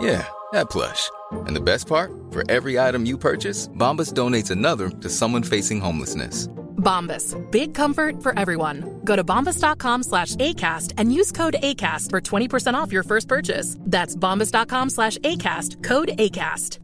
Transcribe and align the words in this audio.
Yeah, 0.00 0.26
that 0.52 0.70
plush. 0.70 1.10
And 1.46 1.56
the 1.56 1.60
best 1.60 1.86
part? 1.86 2.10
For 2.30 2.42
every 2.50 2.78
item 2.78 3.06
you 3.06 3.18
purchase, 3.18 3.68
Bombas 3.68 4.12
donates 4.12 4.50
another 4.50 4.90
to 4.90 5.08
someone 5.08 5.42
facing 5.42 5.80
homelessness. 5.80 6.48
Bombas. 6.78 7.34
Big 7.50 7.74
comfort 7.74 8.22
for 8.22 8.38
everyone. 8.38 9.00
Go 9.04 9.16
to 9.16 9.24
bombas.com 9.24 10.02
slash 10.02 10.36
ACAST 10.36 10.94
and 10.96 11.12
use 11.12 11.32
code 11.32 11.56
ACAST 11.62 12.10
for 12.10 12.20
20% 12.20 12.74
off 12.74 12.92
your 12.92 13.02
first 13.02 13.28
purchase. 13.28 13.76
That's 13.80 14.16
bombas.com 14.16 14.90
slash 14.90 15.18
ACAST. 15.18 15.82
Code 15.82 16.08
ACAST. 16.18 16.78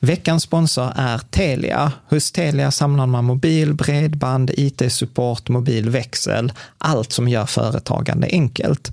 Veckans 0.00 0.42
sponsor 0.42 0.92
är 0.96 1.18
Telia. 1.18 1.92
Hos 2.10 2.32
Telia 2.32 2.70
samlar 2.70 3.06
man 3.06 3.24
mobil, 3.24 3.74
bredband, 3.74 4.50
IT-support, 4.56 5.48
mobilväxel, 5.48 6.52
allt 6.78 7.12
som 7.12 7.28
gör 7.28 7.46
företagande 7.46 8.26
enkelt. 8.26 8.92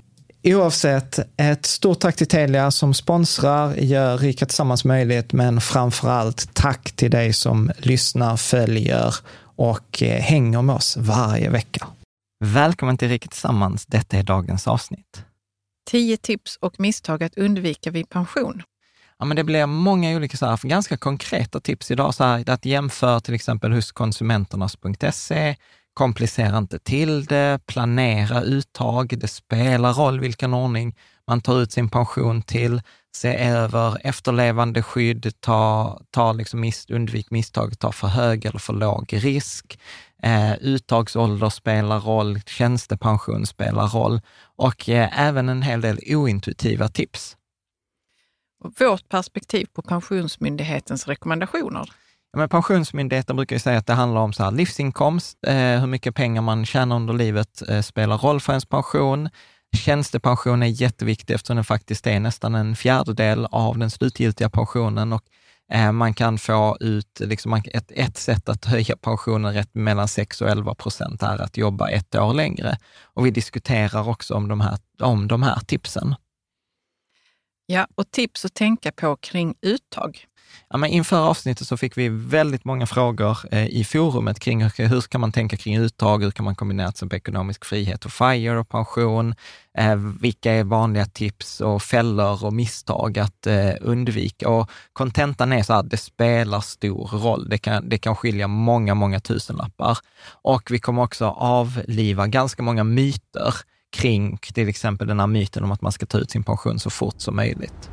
Oavsett, 0.43 1.19
ett 1.37 1.65
stort 1.65 1.99
tack 1.99 2.15
till 2.15 2.27
Telia 2.27 2.71
som 2.71 2.93
sponsrar, 2.93 3.75
gör 3.75 4.17
Rika 4.17 4.45
Tillsammans 4.45 4.85
möjligt, 4.85 5.33
men 5.33 5.61
framför 5.61 6.09
allt 6.09 6.53
tack 6.53 6.91
till 6.91 7.11
dig 7.11 7.33
som 7.33 7.71
lyssnar, 7.77 8.37
följer 8.37 9.15
och 9.55 10.03
eh, 10.03 10.21
hänger 10.21 10.61
med 10.61 10.75
oss 10.75 10.97
varje 10.97 11.49
vecka. 11.49 11.87
Välkommen 12.43 12.97
till 12.97 13.09
Rika 13.09 13.27
Tillsammans. 13.27 13.85
Detta 13.85 14.17
är 14.17 14.23
dagens 14.23 14.67
avsnitt. 14.67 15.23
10 15.89 16.17
tips 16.17 16.57
och 16.61 16.79
misstag 16.79 17.23
att 17.23 17.37
undvika 17.37 17.91
vid 17.91 18.09
pension. 18.09 18.63
Ja, 19.19 19.25
men 19.25 19.37
det 19.37 19.43
blir 19.43 19.65
många 19.65 20.15
olika 20.15 20.37
så 20.37 20.45
här, 20.45 20.59
ganska 20.67 20.97
konkreta 20.97 21.59
tips 21.59 21.91
idag. 21.91 22.15
Så 22.15 22.23
här, 22.23 22.49
att 22.49 22.65
jämföra 22.65 23.19
till 23.19 23.33
exempel 23.33 23.71
hos 23.71 23.91
konsumenternas.se, 23.91 25.55
komplicera 26.01 26.57
inte 26.57 26.79
till 26.79 27.25
det, 27.25 27.59
planera 27.65 28.41
uttag, 28.41 29.13
det 29.17 29.27
spelar 29.27 29.93
roll 29.93 30.19
vilken 30.19 30.53
ordning 30.53 30.95
man 31.27 31.41
tar 31.41 31.61
ut 31.61 31.71
sin 31.71 31.89
pension 31.89 32.41
till, 32.41 32.81
se 33.15 33.35
över 33.35 34.07
efterlevande 34.07 34.83
skydd, 34.83 35.33
ta, 35.39 35.99
ta 36.11 36.33
liksom 36.33 36.59
mis, 36.59 36.89
undvik 36.89 37.31
misstag, 37.31 37.79
ta 37.79 37.91
för 37.91 38.07
hög 38.07 38.45
eller 38.45 38.59
för 38.59 38.73
låg 38.73 39.13
risk. 39.13 39.79
Eh, 40.23 40.53
uttagsålder 40.61 41.49
spelar 41.49 41.99
roll, 41.99 42.39
tjänstepension 42.45 43.45
spelar 43.45 43.87
roll 43.87 44.21
och 44.55 44.89
eh, 44.89 45.19
även 45.27 45.49
en 45.49 45.61
hel 45.61 45.81
del 45.81 45.99
ointuitiva 46.07 46.87
tips. 46.87 47.37
Vårt 48.79 49.09
perspektiv 49.09 49.65
på 49.73 49.81
Pensionsmyndighetens 49.81 51.07
rekommendationer. 51.07 51.89
Men 52.37 52.49
Pensionsmyndigheten 52.49 53.35
brukar 53.35 53.55
ju 53.55 53.59
säga 53.59 53.77
att 53.77 53.87
det 53.87 53.93
handlar 53.93 54.21
om 54.21 54.33
så 54.33 54.43
här, 54.43 54.51
livsinkomst, 54.51 55.37
eh, 55.47 55.55
hur 55.55 55.87
mycket 55.87 56.15
pengar 56.15 56.41
man 56.41 56.65
tjänar 56.65 56.95
under 56.95 57.13
livet 57.13 57.69
eh, 57.69 57.81
spelar 57.81 58.17
roll 58.17 58.39
för 58.39 58.53
ens 58.53 58.65
pension. 58.65 59.29
Tjänstepension 59.77 60.63
är 60.63 60.67
jätteviktig 60.67 61.33
eftersom 61.33 61.55
den 61.55 61.63
faktiskt 61.63 62.07
är 62.07 62.19
nästan 62.19 62.55
en 62.55 62.75
fjärdedel 62.75 63.47
av 63.51 63.77
den 63.77 63.89
slutgiltiga 63.89 64.49
pensionen 64.49 65.13
och 65.13 65.23
eh, 65.71 65.91
man 65.91 66.13
kan 66.13 66.37
få 66.37 66.77
ut, 66.79 67.19
liksom, 67.19 67.53
ett, 67.53 67.91
ett 67.91 68.17
sätt 68.17 68.49
att 68.49 68.65
höja 68.65 68.97
pensionen 68.97 69.53
rätt 69.53 69.73
mellan 69.73 70.07
6 70.07 70.41
och 70.41 70.49
11 70.49 70.75
procent 70.75 71.23
är 71.23 71.41
att 71.41 71.57
jobba 71.57 71.89
ett 71.89 72.15
år 72.15 72.33
längre. 72.33 72.77
Och 73.03 73.25
vi 73.25 73.31
diskuterar 73.31 74.09
också 74.09 74.33
om 74.33 74.47
de 74.47 74.61
här, 74.61 74.77
om 74.99 75.27
de 75.27 75.43
här 75.43 75.59
tipsen. 75.59 76.15
Ja, 77.65 77.87
och 77.95 78.11
tips 78.11 78.45
att 78.45 78.53
tänka 78.53 78.91
på 78.91 79.15
kring 79.15 79.55
uttag. 79.61 80.25
Ja, 80.69 80.77
men 80.77 80.89
inför 80.89 81.17
avsnittet 81.17 81.67
så 81.67 81.77
fick 81.77 81.97
vi 81.97 82.09
väldigt 82.09 82.65
många 82.65 82.85
frågor 82.85 83.37
eh, 83.51 83.65
i 83.65 83.83
forumet 83.83 84.39
kring 84.39 84.63
hur, 84.63 84.87
hur 84.87 85.01
ska 85.01 85.17
man 85.17 85.31
tänka 85.31 85.57
kring 85.57 85.77
uttag, 85.77 86.23
hur 86.23 86.31
kan 86.31 86.45
man 86.45 86.55
kombinera 86.55 86.91
till 86.91 87.13
ekonomisk 87.13 87.65
frihet 87.65 88.05
och 88.05 88.11
FIRE 88.11 88.59
och 88.59 88.69
pension? 88.69 89.35
Eh, 89.77 89.95
vilka 89.95 90.51
är 90.51 90.63
vanliga 90.63 91.05
tips 91.05 91.61
och 91.61 91.81
fällor 91.81 92.45
och 92.45 92.53
misstag 92.53 93.19
att 93.19 93.47
eh, 93.47 93.71
undvika? 93.81 94.49
Och 94.49 94.69
kontentan 94.93 95.53
är 95.53 95.63
så 95.63 95.73
här, 95.73 95.83
det 95.83 95.97
spelar 95.97 96.59
stor 96.59 97.07
roll. 97.07 97.49
Det 97.49 97.57
kan, 97.57 97.89
det 97.89 97.97
kan 97.97 98.15
skilja 98.15 98.47
många, 98.47 98.95
många 98.95 99.19
tusenlappar. 99.19 99.97
Och 100.43 100.71
vi 100.71 100.79
kommer 100.79 101.03
också 101.03 101.25
avliva 101.25 102.27
ganska 102.27 102.63
många 102.63 102.83
myter 102.83 103.53
kring 103.91 104.37
till 104.37 104.69
exempel 104.69 105.07
den 105.07 105.19
här 105.19 105.27
myten 105.27 105.63
om 105.63 105.71
att 105.71 105.81
man 105.81 105.91
ska 105.91 106.05
ta 106.05 106.17
ut 106.17 106.31
sin 106.31 106.43
pension 106.43 106.79
så 106.79 106.89
fort 106.89 107.21
som 107.21 107.35
möjligt. 107.35 107.89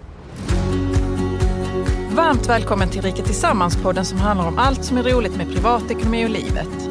Varmt 2.10 2.49
välkommen 2.49 2.88
till 2.90 3.02
Rika 3.02 3.22
Tillsammans-podden 3.22 4.05
som 4.05 4.19
handlar 4.19 4.46
om 4.46 4.58
allt 4.58 4.84
som 4.84 4.96
är 4.96 5.02
roligt 5.02 5.37
med 5.37 5.52
privatekonomi 5.52 6.25
och 6.25 6.31
livet. 6.31 6.90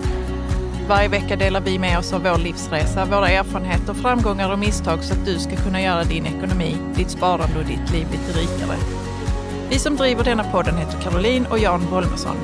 Varje 0.88 1.08
vecka 1.08 1.36
delar 1.36 1.62
vi 1.62 1.80
med 1.80 2.00
oss 2.00 2.14
av 2.14 2.24
vår 2.24 2.38
livsresa, 2.38 3.06
våra 3.06 3.30
erfarenheter, 3.30 3.94
framgångar 3.94 4.52
och 4.52 4.60
misstag 4.60 5.04
så 5.04 5.14
att 5.14 5.26
du 5.26 5.40
ska 5.40 5.56
kunna 5.56 5.82
göra 5.82 6.04
din 6.04 6.26
ekonomi, 6.26 6.78
ditt 6.96 7.10
sparande 7.10 7.60
och 7.60 7.66
ditt 7.66 7.92
liv 7.92 8.08
lite 8.12 8.40
rikare. 8.40 8.78
Vi 9.70 9.80
som 9.80 9.96
driver 9.96 10.24
denna 10.24 10.44
podden 10.44 10.78
heter 10.78 11.02
Caroline 11.02 11.46
och 11.46 11.60
Jan 11.60 11.82
Bolmesson. 11.92 12.36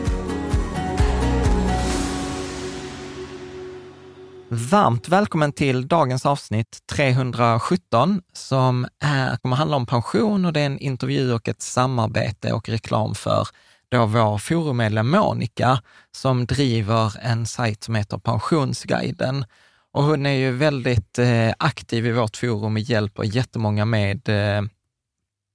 Varmt 4.56 5.10
välkommen 5.10 5.52
till 5.52 5.88
dagens 5.88 6.26
avsnitt 6.26 6.80
317 6.92 8.22
som 8.34 8.88
är, 9.00 9.38
kommer 9.38 9.56
handla 9.56 9.78
om 9.78 9.86
pension 9.86 10.46
och 10.46 10.54
det 10.54 10.62
är 10.62 10.66
en 10.66 10.80
intervju 10.80 11.34
och 11.34 11.48
ett 11.48 11.62
samarbete 11.62 12.54
och 12.54 12.70
reklam 12.70 13.16
för 13.16 13.48
då 13.90 14.06
vår 14.06 14.38
forummedlem 14.38 15.10
Monica 15.10 15.82
som 16.12 16.46
driver 16.46 17.14
en 17.22 17.46
sajt 17.46 17.84
som 17.84 17.96
heter 17.96 18.18
Pensionsguiden. 18.18 19.46
Och 19.92 20.04
hon 20.04 20.26
är 20.26 20.34
ju 20.34 20.52
väldigt 20.52 21.20
eh, 21.20 21.54
aktiv 21.58 22.08
i 22.08 22.12
vårt 22.12 22.38
forum 22.38 22.74
och 22.74 22.80
hjälper 22.80 23.24
jättemånga 23.24 23.86
med, 23.86 24.30
eh, 24.30 24.62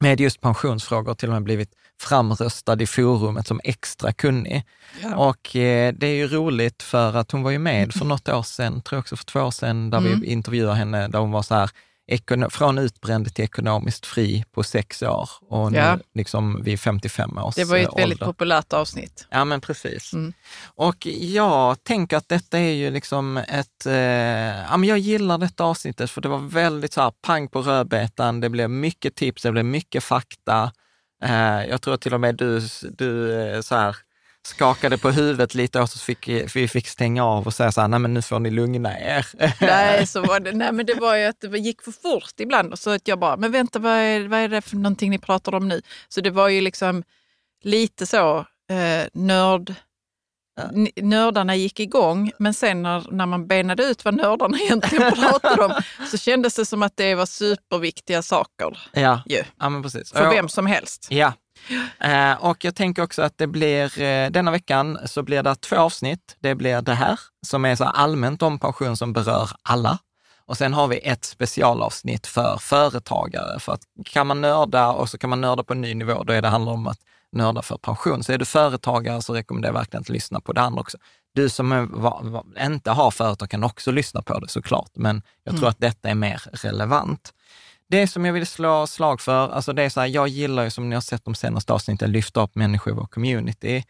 med 0.00 0.21
just 0.21 0.41
pensionsfrågor, 0.41 1.15
till 1.15 1.29
och 1.29 1.35
med 1.35 1.43
blivit 1.43 1.75
framröstad 2.00 2.83
i 2.83 2.87
forumet 2.87 3.47
som 3.47 3.61
extra 3.65 4.12
kunnig. 4.12 4.65
Ja. 5.03 5.17
Och 5.17 5.56
eh, 5.56 5.95
det 5.99 6.06
är 6.06 6.15
ju 6.15 6.29
roligt 6.29 6.83
för 6.83 7.17
att 7.17 7.33
hon 7.33 7.43
var 7.43 7.50
ju 7.50 7.59
med 7.59 7.93
för 7.93 8.05
något 8.05 8.29
år 8.29 8.43
sedan, 8.43 8.83
tror 8.83 8.97
jag 8.97 9.00
också 9.00 9.17
för 9.17 9.25
två 9.25 9.41
år 9.41 9.50
sedan, 9.50 9.91
där 9.91 9.99
Mm. 9.99 10.21
vi 10.21 10.27
intervjuade 10.27 10.75
henne, 10.77 11.09
där 11.09 11.19
hon 11.19 11.31
var 11.31 11.43
så 11.43 11.55
här, 11.55 11.71
från 12.50 12.79
utbränd 12.79 13.35
till 13.35 13.45
ekonomiskt 13.45 14.06
fri 14.06 14.45
på 14.53 14.62
sex 14.62 15.03
år 15.03 15.31
och 15.49 15.73
nu 15.73 15.79
Ja. 15.79 15.99
liksom 16.15 16.62
vid 16.62 16.81
55 16.81 17.39
års 17.39 17.55
Det 17.55 17.65
var 17.65 17.77
ju 17.77 17.83
ett 17.83 17.89
eh, 17.89 17.97
väldigt 17.97 18.17
ålder. 18.23 18.27
populärt 18.27 18.73
avsnitt. 18.73 19.27
Ja, 19.31 19.45
men 19.45 19.61
precis. 19.61 20.12
Mm. 20.12 20.33
Och 20.65 21.06
jag 21.06 21.85
tänker 21.85 22.17
att 22.17 22.29
detta 22.29 22.59
är 22.59 22.73
ju 22.73 22.91
liksom 22.91 23.37
ett... 23.37 23.87
Eh, 23.87 23.93
ja, 24.71 24.77
men 24.77 24.85
jag 24.89 24.99
gillar 24.99 25.39
detta 25.39 25.65
avsnittet 25.65 26.11
för 26.11 26.21
det 26.21 26.29
var 26.29 26.39
väldigt 26.39 26.93
så 26.93 27.00
här 27.00 27.12
pang 27.23 27.49
på 27.49 27.62
rödbetan. 27.62 28.41
Det 28.41 28.49
blev 28.49 28.71
mycket 28.71 29.15
tips, 29.15 29.43
det 29.43 29.53
blev 29.53 29.65
mycket 29.65 30.05
fakta. 30.05 30.73
Eh, 31.23 31.65
jag 31.69 31.82
tror 31.82 31.97
till 31.97 32.15
och 32.15 32.20
med 32.20 32.37
du, 32.37 32.61
du 32.91 33.41
eh, 33.41 33.61
så 33.61 33.75
här, 33.75 33.97
skakade 34.43 34.99
på 34.99 35.11
huvudet 35.11 35.55
lite 35.55 35.81
och 35.81 35.88
så 35.88 35.99
fick 35.99 36.29
vi 36.29 36.69
fick 36.69 36.87
stänga 36.87 37.25
av 37.25 37.47
och 37.47 37.55
säga 37.55 37.73
så 37.73 37.81
här, 37.81 37.88
nej 37.88 37.99
men 37.99 38.15
nu 38.15 38.23
får 38.23 38.38
ni 38.38 38.50
lugna 38.50 39.00
er. 39.00 39.26
Nej, 39.61 40.06
så 40.06 40.23
var 40.23 40.41
det, 40.41 40.53
nej, 40.53 40.73
men 40.73 40.87
det 40.87 40.94
var 40.94 41.17
ju 41.17 41.25
att 41.25 41.41
det 41.41 41.59
gick 41.59 41.82
för 41.82 41.93
fort 41.93 42.41
ibland. 42.41 42.73
Och 42.73 42.79
så 42.79 42.91
att 42.91 43.09
jag 43.09 43.19
bara, 43.19 43.37
men 43.37 43.53
vänta, 43.53 43.79
vad 43.79 43.93
är, 43.93 44.29
vad 44.29 44.41
är 44.41 44.49
det 44.49 44.61
för 44.61 44.76
någonting 44.76 45.11
ni 45.11 45.19
pratar 45.19 45.55
om 45.55 45.69
nu? 45.69 45.82
Så 46.09 46.20
det 46.20 46.31
var 46.31 46.49
ju 46.49 46.61
liksom 46.61 47.03
lite 47.62 48.06
så 48.06 48.38
eh, 48.71 49.06
nörd... 49.12 49.75
Nördarna 51.03 51.57
gick 51.57 51.81
igång, 51.81 52.33
men 52.39 52.55
sen 52.55 52.83
när, 52.83 53.07
när 53.11 53.27
man 53.27 53.47
benade 53.47 53.85
ut 53.85 54.05
vad 54.05 54.15
nördarna 54.15 54.59
egentligen 54.63 55.13
pratade 55.13 55.65
om 55.65 55.73
så 56.11 56.19
kändes 56.19 56.55
det 56.55 56.67
som 56.67 56.83
att 56.83 56.97
det 56.97 57.15
var 57.15 57.27
superviktiga 57.27 58.23
saker 58.23 58.79
ja, 58.93 59.23
ju, 59.27 59.43
ja, 59.59 59.69
men 59.69 59.83
precis. 59.83 60.13
för 60.13 60.31
vem 60.31 60.49
som 60.49 60.67
helst. 60.67 61.07
Ja, 61.11 61.33
eh, 62.01 62.45
och 62.45 62.65
jag 62.65 62.75
tänker 62.75 63.03
också 63.03 63.23
att 63.23 63.39
det 63.39 63.47
blir, 63.47 64.03
eh, 64.03 64.31
denna 64.31 64.51
veckan 64.51 64.99
så 65.05 65.23
blir 65.23 65.43
det 65.43 65.55
två 65.55 65.77
avsnitt. 65.77 66.37
Det 66.41 66.55
blir 66.55 66.83
det 66.83 66.95
här 66.95 67.21
som 67.47 67.65
är 67.65 67.77
så 67.77 67.85
allmänt 67.85 68.43
om 68.43 68.59
pension 68.59 68.97
som 68.97 69.13
berör 69.13 69.51
alla. 69.63 69.99
Och 70.47 70.57
sen 70.57 70.75
har 70.75 70.89
vi 70.89 70.99
ett 70.99 71.25
specialavsnitt 71.25 72.27
för 72.27 72.57
företagare. 72.61 73.61
För 73.61 73.73
att 73.73 73.81
kan 74.05 74.27
man 74.27 74.41
nörda 74.41 74.89
och 74.89 75.09
så 75.09 75.19
kan 75.19 75.31
man 75.31 75.41
nörda 75.41 75.63
på 75.63 75.73
en 75.73 75.81
ny 75.81 75.95
nivå, 75.95 76.25
då 76.25 76.33
är 76.33 76.43
det 76.43 76.49
handlar 76.49 76.73
om 76.73 76.87
att 76.87 76.99
nörda 77.33 77.63
för 77.63 77.79
pension. 77.79 78.25
Så 78.25 78.33
är 78.33 78.39
du 78.39 78.45
företagare 78.45 79.23
så 79.23 79.35
rekommenderar 79.35 79.73
jag 79.73 79.79
verkligen 79.79 80.01
att 80.01 80.09
lyssna 80.09 80.41
på 80.41 80.53
det 80.53 80.61
andra 80.61 80.81
också. 80.81 80.99
Du 81.35 81.49
som 81.49 81.73
är, 81.73 81.83
va, 81.83 82.21
va, 82.23 82.45
inte 82.61 82.91
har 82.91 83.11
företag 83.11 83.51
kan 83.51 83.65
också 83.65 83.91
lyssna 83.91 84.23
på 84.23 84.39
det 84.39 84.49
såklart, 84.49 84.91
men 84.95 85.23
jag 85.45 85.57
tror 85.57 85.69
att 85.69 85.81
detta 85.81 86.09
är 86.09 86.15
mer 86.15 86.43
relevant. 86.53 87.35
Det 87.89 88.07
som 88.07 88.25
jag 88.25 88.33
vill 88.33 88.47
slå 88.47 88.87
slag 88.87 89.21
för, 89.21 89.49
alltså 89.49 89.73
det 89.73 89.83
är 89.83 89.89
så 89.89 90.01
här, 90.01 90.07
jag 90.07 90.29
gillar 90.29 90.65
ju 90.65 90.71
som 90.71 90.89
ni 90.89 90.95
har 90.97 91.01
sett 91.01 91.25
de 91.25 91.35
senaste 91.35 91.73
avsnitten, 91.73 92.13
lyfta 92.13 92.43
upp 92.43 92.55
människor 92.55 92.93
i 92.93 92.97
vår 92.97 93.07
community. 93.07 93.85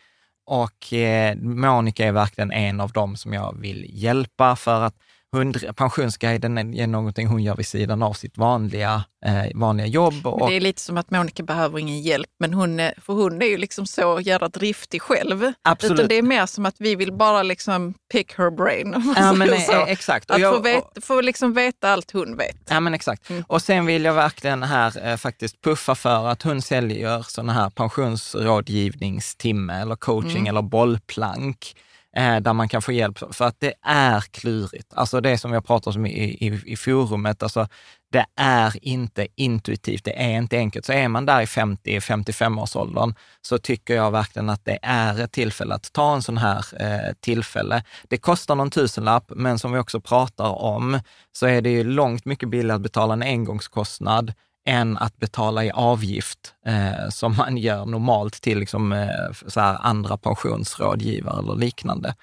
Och 0.47 0.93
eh, 0.93 1.37
Monica 1.37 2.07
är 2.07 2.13
verkligen 2.13 2.53
en 2.53 2.81
av 2.81 2.93
dem 2.93 3.17
som 3.17 3.33
jag 3.33 3.57
vill 3.61 3.87
hjälpa 3.89 4.57
för 4.57 4.81
att 4.81 4.95
hon, 5.33 5.55
pensionsguiden 5.77 6.59
är 6.59 6.87
någonting 6.87 7.27
hon 7.27 7.43
gör 7.43 7.57
vid 7.57 7.67
sidan 7.67 8.03
av 8.03 8.13
sitt 8.13 8.39
vanliga, 8.39 9.05
eh, 9.27 9.45
vanliga 9.55 9.87
jobb. 9.87 10.27
Och, 10.27 10.51
Det 10.51 10.57
är 10.57 10.61
lite 10.61 10.83
som 10.83 10.99
att 10.99 11.11
Monica 11.11 11.43
behöver 11.43 11.79
ingen 11.79 12.03
hjälp, 12.03 12.27
men 12.41 12.55
hon 12.55 12.81
är, 12.81 12.95
för 13.01 13.13
hon 13.13 13.43
är 13.43 13.47
ju 13.47 13.57
liksom 13.59 13.87
så 13.87 14.21
jävla 14.23 14.49
driftig 14.49 15.03
själv. 15.03 15.53
Absolut. 15.63 15.93
Utan 15.99 16.09
det 16.09 16.15
är 16.15 16.23
mer 16.23 16.47
som 16.47 16.67
att 16.67 16.75
vi 16.79 16.95
vill 16.95 17.13
bara 17.13 17.43
liksom 17.43 17.95
pick 18.13 18.33
her 18.39 18.51
brain. 18.51 19.13
ja, 19.17 19.33
men, 19.33 19.49
säger 19.49 19.61
så. 19.61 19.73
eh, 19.73 19.83
exakt. 19.83 20.31
Och 20.31 20.37
Att 20.37 20.43
jag- 20.43 20.55
få, 20.57 20.61
vet, 20.63 20.85
få 21.05 21.21
liksom 21.21 21.55
veta 21.55 21.93
allt 21.93 22.11
hon 22.11 22.37
vet. 22.37 22.57
Ja, 22.69 22.81
men 22.81 22.95
exakt. 22.95 23.31
Mm. 23.31 23.45
Och 23.49 23.63
sen 23.63 23.87
vill 23.87 24.05
jag 24.05 24.15
verkligen 24.15 24.63
här 24.63 25.07
eh, 25.09 25.17
faktiskt 25.17 25.63
puffa 25.63 25.95
för 25.95 26.27
att 26.29 26.43
hon 26.43 26.63
säljer 26.63 27.23
sådana 27.29 27.53
här 27.53 27.71
pensionsrådgivningstimme 27.71 29.81
eller 29.81 29.97
coaching 29.97 30.31
Mm. 30.31 30.47
eller 30.47 30.63
bollplank 30.63 31.75
eh, 31.77 31.83
Eh, 32.19 32.37
där 32.41 32.53
man 32.53 32.69
kan 32.69 32.83
få 32.83 32.93
hjälp. 32.93 33.19
För 33.35 33.45
att 33.45 33.61
det 33.61 33.75
är 33.83 34.21
klurigt. 34.21 34.93
Alltså 34.95 35.21
det 35.21 35.39
som 35.39 35.53
jag 35.53 35.67
pratar 35.67 35.97
om 35.97 36.07
i, 36.07 36.11
i, 36.47 36.63
i 36.67 36.77
forumet, 36.77 37.43
alltså 37.43 37.69
det 38.13 38.27
är 38.37 38.75
inte 38.83 39.27
intuitivt, 39.37 40.05
det 40.05 40.23
är 40.23 40.39
inte 40.39 40.57
enkelt. 40.57 40.87
Så 40.87 40.93
är 40.93 41.09
man 41.09 41.27
där 41.27 41.41
i 41.41 41.45
50-55-årsåldern 41.45 43.15
så 43.43 43.59
tycker 43.59 43.95
jag 43.95 44.11
verkligen 44.11 44.51
att 44.51 44.65
det 44.65 44.79
är 44.83 45.21
ett 45.21 45.33
tillfälle 45.33 45.75
att 45.75 45.93
ta 45.93 46.15
en 46.15 46.23
sån 46.23 46.39
här 46.39 46.65
eh, 46.81 47.13
tillfälle. 47.21 47.83
Det 48.09 48.19
kostar 48.19 48.55
någon 48.55 48.71
tusenlapp, 48.71 49.33
men 49.37 49.59
som 49.59 49.73
vi 49.73 49.79
också 49.79 50.01
pratar 50.01 50.63
om 50.63 51.01
så 51.33 51.47
är 51.47 51.63
det 51.63 51.71
ju 51.71 51.85
långt 51.85 52.25
mycket 52.25 52.49
billigare 52.49 52.77
att 52.77 52.83
betala 52.83 53.13
en 53.13 53.23
engångskostnad 53.23 54.33
än 54.69 54.97
att 54.97 55.17
betala 55.17 55.65
i 55.65 55.71
avgift 55.71 56.55
eh, 56.67 57.09
som 57.11 57.37
man 57.37 57.57
gör 57.57 57.87
normalt 57.87 58.35
till 58.43 58.59
liksom, 58.59 58.93
eh, 58.93 59.77
andra 59.81 60.17
pensionsrådgivare 60.17 61.39
eller 61.39 61.55
liknande. 61.55 62.15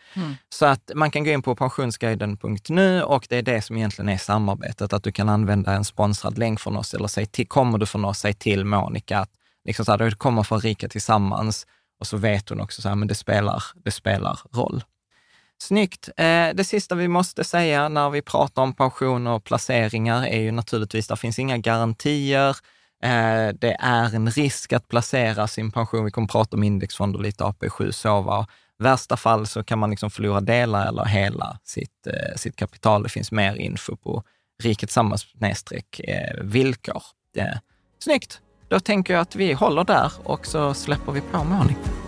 Så 0.50 0.66
att 0.66 0.92
man 0.96 1.12
kan 1.12 1.24
gå 1.24 1.32
in 1.32 1.42
på 1.42 1.56
pensionsguiden.nu 1.56 3.04
och 3.04 3.26
det 3.30 3.38
är 3.38 3.42
det 3.42 3.62
som 3.62 3.78
egentligen 3.78 4.10
är 4.10 4.18
samarbetet, 4.18 4.94
att 4.94 5.04
du 5.04 5.12
kan 5.12 5.30
använda 5.30 5.74
en 5.74 5.86
sponsrad 5.86 6.38
länk 6.38 6.60
från 6.60 6.78
oss 6.78 6.94
eller 6.94 7.08
säg 7.08 7.26
till, 7.26 7.48
kommer 7.48 7.78
du 7.78 7.86
från 7.86 8.06
oss, 8.06 8.20
säg 8.20 8.34
till 8.34 8.66
Monica 8.66 9.20
att 9.20 9.32
liksom 9.66 9.86
så 9.86 9.92
här, 9.92 9.98
du 9.98 10.12
kommer 10.12 10.44
från 10.44 10.62
Rika 10.62 10.90
Tillsammans 10.90 11.68
och 12.00 12.08
så 12.08 12.18
vet 12.18 12.50
hon 12.50 12.62
också 12.62 12.82
så 12.82 12.90
här, 12.90 12.96
men 12.96 13.08
det 13.08 13.16
spelar, 13.16 13.64
det 13.84 13.92
spelar 13.92 14.40
roll. 14.52 14.84
Snyggt. 15.62 16.10
Eh, 16.18 16.50
det 16.54 16.64
sista 16.64 16.96
vi 16.96 17.08
måste 17.08 17.44
säga 17.44 17.90
när 17.90 18.10
vi 18.10 18.22
pratar 18.22 18.62
om 18.62 18.74
pensioner 18.74 19.32
och 19.32 19.44
placeringar 19.44 20.26
är 20.26 20.40
ju 20.40 20.52
naturligtvis, 20.52 21.08
det 21.08 21.18
finns 21.18 21.40
inga 21.40 21.58
garantier. 21.58 22.50
Eh, 23.04 23.54
det 23.60 23.78
är 23.80 24.16
en 24.16 24.32
risk 24.32 24.74
att 24.74 24.88
placera 24.88 25.48
sin 25.48 25.72
pension. 25.72 26.06
Vi 26.06 26.12
kommer 26.12 26.28
prata 26.28 26.58
om 26.58 26.64
indexfonder 26.64 27.20
lite, 27.20 27.44
AP7, 27.44 27.92
SOVA. 27.92 28.48
Värsta 28.80 29.18
fall 29.18 29.48
så 29.48 29.64
kan 29.64 29.80
man 29.80 29.90
liksom 29.90 30.12
förlora 30.12 30.42
delar 30.42 30.88
eller 30.88 31.06
hela 31.06 31.60
sitt, 31.64 32.08
eh, 32.08 32.36
sitt 32.36 32.56
kapital. 32.56 33.04
Det 33.04 33.10
finns 33.10 33.32
mer 33.32 33.56
info 33.56 33.96
på 33.96 34.24
Riket 34.64 34.98
eh, 34.98 36.42
villkor. 36.42 37.04
Eh, 37.38 37.58
snyggt. 38.00 38.42
Då 38.68 38.80
tänker 38.80 39.14
jag 39.14 39.22
att 39.22 39.36
vi 39.36 39.54
håller 39.54 39.84
där 39.84 40.12
och 40.24 40.46
så 40.46 40.74
släpper 40.74 41.12
vi 41.12 41.22
på 41.22 41.44
Monica. 41.44 42.05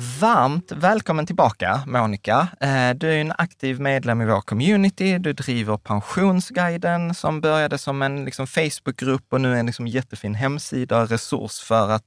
Varmt 0.00 0.72
välkommen 0.72 1.26
tillbaka 1.26 1.82
Monica. 1.86 2.48
Eh, 2.60 2.90
Du 2.94 3.10
är 3.12 3.20
en 3.20 3.32
aktiv 3.38 3.80
medlem 3.80 4.20
i 4.20 4.26
vår 4.26 4.40
community. 4.40 5.18
Du 5.18 5.32
driver 5.32 5.76
Pensionsguiden 5.76 7.14
som 7.14 7.40
började 7.40 7.78
som 7.78 8.02
en 8.02 8.24
liksom 8.24 8.46
Facebookgrupp 8.46 9.32
och 9.32 9.40
nu 9.40 9.54
är 9.54 9.56
en 9.56 9.66
liksom 9.66 9.86
jättefin 9.86 10.34
hemsida 10.34 11.02
och 11.02 11.08
resurs 11.08 11.60
för 11.60 11.90
att 11.90 12.04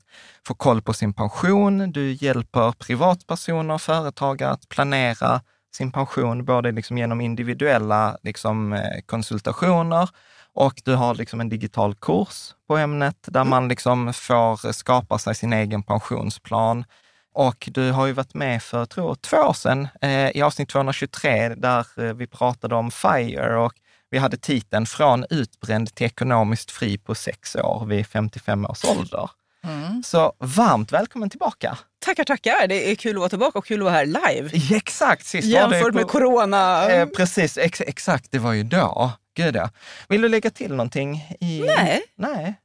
få 0.47 0.53
koll 0.53 0.81
på 0.81 0.93
sin 0.93 1.13
pension. 1.13 1.91
Du 1.91 2.11
hjälper 2.11 2.71
privatpersoner 2.71 3.73
och 3.73 3.81
företagare 3.81 4.51
att 4.51 4.69
planera 4.69 5.41
sin 5.75 5.91
pension, 5.91 6.45
både 6.45 6.71
liksom 6.71 6.97
genom 6.97 7.21
individuella 7.21 8.17
liksom, 8.23 8.73
eh, 8.73 9.01
konsultationer 9.05 10.09
och 10.53 10.73
du 10.85 10.95
har 10.95 11.15
liksom 11.15 11.41
en 11.41 11.49
digital 11.49 11.95
kurs 11.95 12.53
på 12.67 12.77
ämnet 12.77 13.17
där 13.27 13.43
man 13.43 13.67
liksom 13.67 14.13
får 14.13 14.71
skapa 14.71 15.17
sig 15.17 15.35
sin 15.35 15.53
egen 15.53 15.83
pensionsplan. 15.83 16.85
Och 17.33 17.69
du 17.71 17.91
har 17.91 18.05
ju 18.05 18.13
varit 18.13 18.33
med 18.33 18.63
för, 18.63 18.85
tror 18.85 19.07
jag, 19.07 19.21
två 19.21 19.37
år 19.37 19.53
sedan 19.53 19.87
eh, 20.01 20.29
i 20.29 20.41
avsnitt 20.41 20.69
223 20.69 21.49
där 21.49 21.85
eh, 21.97 22.13
vi 22.13 22.27
pratade 22.27 22.75
om 22.75 22.91
FIRE 22.91 23.57
och 23.57 23.73
vi 24.09 24.17
hade 24.17 24.37
titeln 24.37 24.85
Från 24.85 25.25
utbränd 25.29 25.95
till 25.95 26.05
ekonomiskt 26.05 26.71
fri 26.71 26.97
på 26.97 27.15
sex 27.15 27.55
år 27.55 27.85
vid 27.85 28.07
55 28.07 28.65
års 28.65 28.85
ålder. 28.85 29.29
Så 30.03 30.33
varmt 30.39 30.91
välkommen 30.91 31.29
tillbaka! 31.29 31.77
Tackar, 32.05 32.23
tackar. 32.23 32.67
Det 32.67 32.91
är 32.91 32.95
kul 32.95 33.15
att 33.15 33.19
vara 33.19 33.29
tillbaka 33.29 33.59
och 33.59 33.65
kul 33.65 33.79
att 33.79 33.83
vara 33.83 33.93
här 33.93 34.05
live. 34.05 34.49
Ja, 34.53 34.77
Exakt! 34.77 35.25
Sist 35.25 35.53
var 35.53 35.69
det 35.69 35.75
Jämfört 35.75 35.93
med 35.93 36.07
corona. 36.07 36.91
Eh, 36.91 37.07
precis, 37.07 37.57
ex, 37.57 37.81
exakt, 37.81 38.31
det 38.31 38.39
var 38.39 38.53
ju 38.53 38.63
då. 38.63 39.11
Gud 39.35 39.55
ja. 39.55 39.69
Vill 40.07 40.21
du 40.21 40.29
lägga 40.29 40.49
till 40.49 40.69
någonting? 40.69 41.15
I... 41.39 41.63
Nej. 41.77 42.01
Nej. 42.15 42.55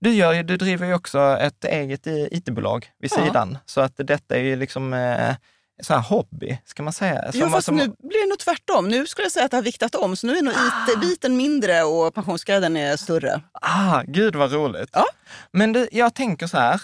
Du, 0.00 0.14
gör, 0.14 0.42
du 0.42 0.56
driver 0.56 0.86
ju 0.86 0.94
också 0.94 1.18
ett 1.40 1.64
eget 1.64 2.06
it-bolag 2.06 2.86
vid 2.98 3.10
Ja. 3.16 3.24
sidan, 3.24 3.58
så 3.66 3.80
att 3.80 3.92
detta 3.96 4.36
är 4.36 4.40
ju 4.42 4.56
liksom 4.56 4.94
eh, 4.94 5.34
så 5.82 5.94
här 5.94 6.00
hobby, 6.00 6.58
ska 6.64 6.82
man 6.82 6.92
säga. 6.92 7.30
Jo, 7.34 7.40
Som- 7.40 7.50
fast 7.52 7.64
som- 7.66 7.76
nu 7.76 7.86
blir 7.86 8.22
det 8.24 8.28
nog 8.28 8.38
tvärtom. 8.38 8.88
Nu 8.88 9.06
skulle 9.06 9.24
jag 9.24 9.32
säga 9.32 9.44
att 9.44 9.50
det 9.50 9.56
har 9.56 9.62
viktat 9.64 9.94
om. 9.94 10.16
Så 10.16 10.26
nu 10.26 10.36
är 10.38 10.42
nog 10.42 10.54
IT-biten 10.54 11.36
mindre 11.36 11.82
och 11.82 12.14
pensionsguiden 12.14 12.76
är 12.76 12.96
större. 12.96 13.40
Ah, 13.52 14.02
gud 14.06 14.36
vad 14.36 14.52
roligt. 14.52 14.88
Ja. 14.92 15.04
Men 15.52 15.72
du, 15.72 15.88
jag 15.92 16.14
tänker 16.14 16.46
så 16.46 16.58
här, 16.58 16.74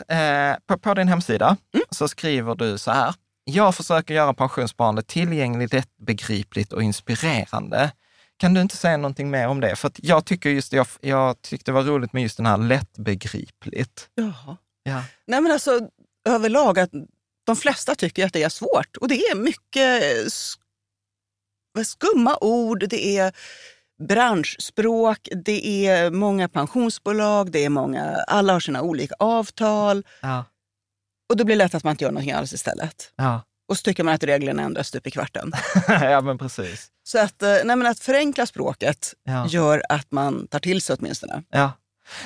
eh, 0.52 0.56
på, 0.66 0.78
på 0.78 0.94
din 0.94 1.08
hemsida 1.08 1.46
Mm. 1.74 1.84
så 1.90 2.08
skriver 2.08 2.54
du 2.54 2.78
så 2.78 2.90
här, 2.90 3.14
jag 3.44 3.74
försöker 3.74 4.14
göra 4.14 4.34
pensionssparande 4.34 5.02
tillgängligt, 5.02 5.72
lättbegripligt 5.72 6.72
och 6.72 6.82
inspirerande. 6.82 7.90
Kan 8.36 8.54
du 8.54 8.60
inte 8.60 8.76
säga 8.76 8.96
någonting 8.96 9.30
mer 9.30 9.48
om 9.48 9.60
det? 9.60 9.76
För 9.76 9.90
jag 9.96 10.24
tycker 10.24 10.50
just 10.50 10.72
jag, 10.72 10.86
jag 11.00 11.42
tyckte 11.42 11.70
det 11.70 11.74
var 11.74 11.82
roligt 11.82 12.12
med 12.12 12.22
just 12.22 12.36
den 12.36 12.46
här 12.46 12.56
lättbegripligt. 12.58 14.08
Jaha. 14.14 14.56
Ja. 14.82 15.04
Nej 15.26 15.40
men 15.40 15.52
alltså 15.52 15.88
överlag 16.28 16.78
att 16.78 16.90
de 17.46 17.56
flesta 17.56 17.94
tycker 17.94 18.26
att 18.26 18.32
det 18.32 18.42
är 18.42 18.48
svårt. 18.48 18.96
Och 19.00 19.08
det 19.08 19.14
är 19.14 19.34
mycket 19.36 20.02
sk- 20.26 20.58
skumma 21.84 22.38
ord, 22.40 22.84
det 22.88 23.16
är 23.18 23.32
branschspråk, 24.08 25.28
det 25.44 25.86
är 25.86 26.10
många 26.10 26.48
pensionsbolag, 26.48 27.50
det 27.52 27.64
är 27.64 27.68
många, 27.68 28.14
alla 28.28 28.52
har 28.52 28.60
sina 28.60 28.82
olika 28.82 29.14
avtal. 29.18 30.04
Ja. 30.22 30.44
Och 31.30 31.36
då 31.36 31.44
blir 31.44 31.56
det 31.56 31.64
lätt 31.64 31.74
att 31.74 31.84
man 31.84 31.90
inte 31.90 32.04
gör 32.04 32.10
någonting 32.12 32.32
alls 32.32 32.52
istället. 32.52 33.12
Ja. 33.16 33.42
Och 33.68 33.76
så 33.76 33.82
tycker 33.82 34.04
man 34.04 34.14
att 34.14 34.24
reglerna 34.24 34.62
ändras 34.62 34.88
stup 34.88 35.06
i 35.06 35.10
kvarten. 35.10 35.52
ja, 35.88 36.20
men 36.20 36.38
precis. 36.38 36.86
Så 37.04 37.18
att, 37.18 37.42
eh, 37.42 37.48
nej 37.64 37.76
men 37.76 37.86
att 37.86 37.98
förenkla 37.98 38.46
språket 38.46 39.14
Ja. 39.24 39.46
gör 39.46 39.82
att 39.88 40.12
man 40.12 40.46
tar 40.46 40.58
till 40.58 40.80
sig 40.82 40.96
åtminstone. 40.98 41.42
Ja. 41.50 41.72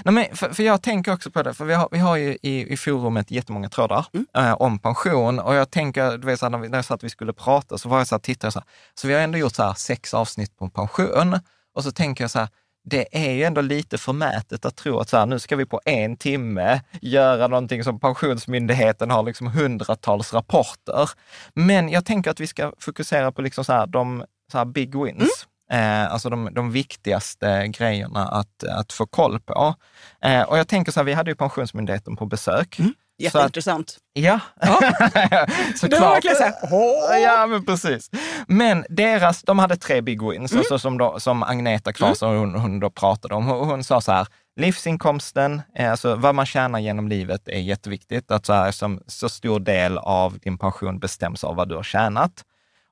Nej, 0.04 0.14
men 0.14 0.36
för, 0.36 0.50
för 0.50 0.62
jag 0.62 0.82
tänker 0.82 1.12
också 1.12 1.30
på 1.30 1.42
det, 1.42 1.54
för 1.54 1.64
vi 1.64 1.74
har, 1.74 1.88
vi 1.92 1.98
har 1.98 2.16
ju 2.16 2.38
i, 2.42 2.72
i 2.72 2.76
forumet 2.76 3.30
jättemånga 3.30 3.68
trådar 3.68 4.06
eh, 4.36 4.52
om 4.52 4.78
pension 4.78 5.38
och 5.38 5.54
jag 5.54 5.70
tänker, 5.70 6.18
du 6.18 6.26
vet, 6.26 6.38
så 6.40 6.46
här, 6.46 6.50
när, 6.50 6.58
vi, 6.58 6.68
när 6.68 6.78
jag 6.78 6.84
sa 6.84 6.94
att 6.94 7.04
vi 7.04 7.10
skulle 7.10 7.32
prata 7.32 7.78
så 7.78 7.88
var 7.88 7.98
jag 7.98 8.06
så 8.06 8.14
här, 8.14 8.20
tittade 8.20 8.50
så 8.52 8.58
här, 8.58 8.68
så 8.94 9.08
vi 9.08 9.14
har 9.14 9.20
ändå 9.20 9.38
gjort 9.38 9.54
så 9.54 9.62
här 9.62 9.74
sex 9.74 10.14
avsnitt 10.14 10.56
på 10.56 10.68
pension 10.70 11.38
och 11.74 11.84
så 11.84 11.92
tänker 11.92 12.24
jag 12.24 12.30
så 12.30 12.38
här, 12.38 12.48
det 12.84 13.28
är 13.28 13.32
ju 13.32 13.44
ändå 13.44 13.60
lite 13.60 13.98
förmätet 13.98 14.64
att 14.64 14.76
tro 14.76 14.98
att 14.98 15.08
så 15.08 15.16
här, 15.16 15.26
nu 15.26 15.38
ska 15.38 15.56
vi 15.56 15.66
på 15.66 15.80
en 15.84 16.16
timme 16.16 16.80
göra 17.00 17.46
någonting 17.46 17.84
som 17.84 18.00
Pensionsmyndigheten 18.00 19.10
har 19.10 19.22
liksom 19.22 19.46
hundratals 19.46 20.34
rapporter. 20.34 21.10
Men 21.54 21.88
jag 21.88 22.04
tänker 22.04 22.30
att 22.30 22.40
vi 22.40 22.46
ska 22.46 22.72
fokusera 22.78 23.32
på 23.32 23.42
liksom 23.42 23.64
så 23.64 23.72
här, 23.72 23.86
de 23.86 24.24
så 24.52 24.58
här 24.58 24.64
big 24.64 25.02
wins. 25.02 25.46
Eh, 25.70 26.12
alltså 26.12 26.30
de, 26.30 26.48
de 26.54 26.72
viktigaste 26.72 27.66
grejerna 27.68 28.28
att, 28.28 28.64
att 28.64 28.92
få 28.92 29.06
koll 29.06 29.40
på. 29.40 29.74
Eh, 30.22 30.42
och 30.42 30.58
jag 30.58 30.68
tänker 30.68 30.92
så 30.92 31.00
här, 31.00 31.04
vi 31.04 31.12
hade 31.12 31.30
ju 31.30 31.36
Pensionsmyndigheten 31.36 32.16
på 32.16 32.26
besök. 32.26 32.78
Så 33.20 33.26
att, 33.26 33.34
Jätteintressant. 33.34 33.96
ja, 34.12 34.40
Det 34.60 36.00
var 36.00 36.10
verkligen 36.14 36.36
så 36.36 36.42
här, 36.42 37.18
Ja, 37.18 37.46
men 37.46 37.64
precis. 37.64 38.10
Men 38.46 38.84
deras, 38.88 39.42
de 39.42 39.58
hade 39.58 39.76
tre 39.76 40.00
big 40.00 40.22
wins, 40.30 40.52
Mm. 40.52 40.60
alltså 40.60 40.78
som, 40.78 40.98
då, 40.98 41.20
som 41.20 41.42
Agneta 41.42 41.92
Claesson 41.92 42.36
hon, 42.36 42.54
hon 42.54 42.80
då 42.80 42.90
pratade 42.90 43.34
om. 43.34 43.46
Hon, 43.46 43.68
hon 43.68 43.84
sa 43.84 44.00
så 44.00 44.12
här, 44.12 44.26
livsinkomsten, 44.56 45.62
eh, 45.74 45.90
alltså 45.90 46.14
vad 46.14 46.34
man 46.34 46.46
tjänar 46.46 46.78
genom 46.78 47.08
livet 47.08 47.48
är 47.48 47.60
jätteviktigt. 47.60 48.30
Att 48.30 48.46
så, 48.46 48.52
här, 48.52 48.70
som, 48.72 49.00
så 49.06 49.28
stor 49.28 49.60
del 49.60 49.98
av 49.98 50.38
din 50.38 50.58
pension 50.58 50.98
bestäms 50.98 51.44
av 51.44 51.56
vad 51.56 51.68
du 51.68 51.74
har 51.76 51.82
tjänat. 51.82 52.32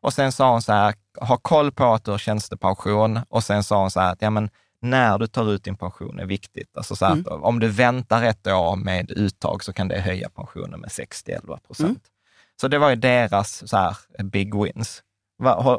Och 0.03 0.13
sen 0.13 0.33
sa 0.33 0.51
hon 0.51 0.63
så 0.63 0.73
här, 0.73 0.95
ha 1.21 1.37
koll 1.37 1.73
på 1.73 1.95
att 1.95 2.05
du 2.05 2.11
har 2.11 2.19
tjänstepension. 2.19 3.21
Och 3.29 3.45
sen 3.45 3.65
sa 3.65 3.81
hon 3.81 3.91
så 3.91 4.01
här, 4.01 4.13
att 4.13 4.23
ja, 4.23 4.31
men 4.31 4.51
när 4.83 5.19
du 5.19 5.27
tar 5.27 5.53
ut 5.53 5.65
din 5.65 5.77
pension 5.77 6.19
är 6.19 6.27
viktigt. 6.27 6.77
Alltså 6.77 6.97
så 6.97 7.05
att 7.05 7.27
om 7.27 7.61
du 7.61 7.69
väntar 7.69 8.23
ett 8.23 8.47
år 8.47 8.77
med 8.77 9.11
uttag 9.11 9.65
så 9.65 9.73
kan 9.73 9.89
det 9.89 10.01
höja 10.01 10.29
pensionen 10.29 10.81
med 10.81 10.89
60-11 10.91 11.59
procent. 11.67 12.03
Så 12.61 12.69
det 12.69 12.79
var 12.79 12.91
ju 12.91 12.97
deras 12.97 13.69
så 13.71 13.77
här, 13.77 13.97
big 14.23 14.55
wins. 14.63 15.03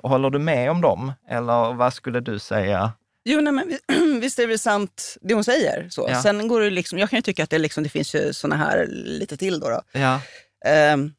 Håller 0.03 0.29
du 0.29 0.39
med 0.39 0.71
om 0.71 0.81
dem? 0.81 1.11
Eller 1.29 1.73
vad 1.73 1.93
skulle 1.93 2.19
du 2.19 2.39
säga? 2.39 2.91
Jo, 3.25 3.41
nej, 3.41 3.53
men 3.53 3.67
vi- 3.67 4.19
visst 4.21 4.39
är 4.39 4.47
det 4.47 4.57
sant 4.57 5.17
det 5.21 5.33
hon 5.33 5.43
säger. 5.43 5.89
Så. 5.89 6.07
Ja. 6.09 6.21
Sen 6.21 6.47
går 6.47 6.61
det 6.61 6.69
liksom, 6.69 6.99
jag 6.99 7.09
kan 7.09 7.17
ju 7.17 7.21
tycka 7.21 7.43
att 7.43 7.49
det, 7.49 7.57
liksom, 7.59 7.83
det 7.83 7.89
finns 7.89 8.15
ju 8.15 8.33
såna 8.33 8.55
här 8.55 8.87
lite 8.89 9.37
till. 9.37 9.59
Då, 9.59 9.69
då. 9.69 9.81
Ja, 9.91 10.21
Ehm, 10.65 11.13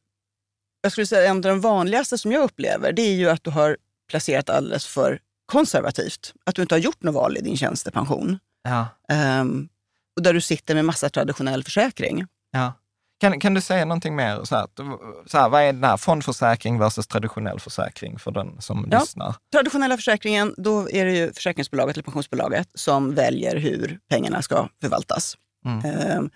jag 0.83 0.93
skulle 0.93 1.07
säga 1.07 1.31
en 1.31 1.37
av 1.37 1.43
de 1.43 1.61
vanligaste 1.61 2.19
som 2.19 2.33
jag 2.33 2.43
upplever, 2.45 2.93
det 2.93 3.03
är 3.03 3.15
ju 3.15 3.31
att 3.31 3.45
du 3.45 3.51
har 3.51 3.77
placerat 4.11 4.51
alldeles 4.51 4.87
för 4.87 5.21
konservativt. 5.53 6.33
Att 6.47 6.55
du 6.55 6.63
inte 6.63 6.75
har 6.75 6.81
gjort 6.81 7.03
något 7.03 7.15
val 7.15 7.37
i 7.37 7.41
din 7.41 7.57
tjänstepension. 7.57 8.39
ja, 8.63 8.87
Ehm, 9.09 9.69
och 10.17 10.23
där 10.23 10.33
du 10.35 10.41
sitter 10.41 10.75
med 10.75 10.85
massa 10.85 11.09
traditionell 11.09 11.65
försäkring. 11.65 12.27
ja. 12.51 12.73
Kan, 13.21 13.41
kan 13.41 13.55
du 13.55 13.61
säga 13.61 13.85
någonting 13.85 14.17
mer? 14.17 14.45
Så 14.45 14.57
här, 14.57 14.65
att- 14.65 14.81
så 15.31 15.39
här, 15.39 15.49
vad 15.49 15.63
är 15.63 15.73
den 15.73 15.85
här 15.85 15.97
fondförsäkring 15.97 16.79
versus 16.79 17.07
traditionell 17.07 17.61
försäkring 17.61 18.19
för 18.19 18.31
den 18.31 18.61
som 18.61 18.89
Ja. 18.91 18.99
lyssnar? 19.01 19.35
Traditionella 19.53 19.97
försäkringen, 19.97 20.55
då 20.57 20.91
är 20.91 21.05
det 21.05 21.13
ju 21.13 21.33
försäkringsbolaget 21.33 21.97
eller 21.97 22.03
pensionsbolaget 22.05 22.69
som 22.75 23.15
väljer 23.15 23.57
hur 23.57 23.99
pengarna 24.11 24.43
ska 24.43 24.69
förvaltas. 24.81 25.37
Mm. 25.65 25.85
Ehm, 25.85 26.31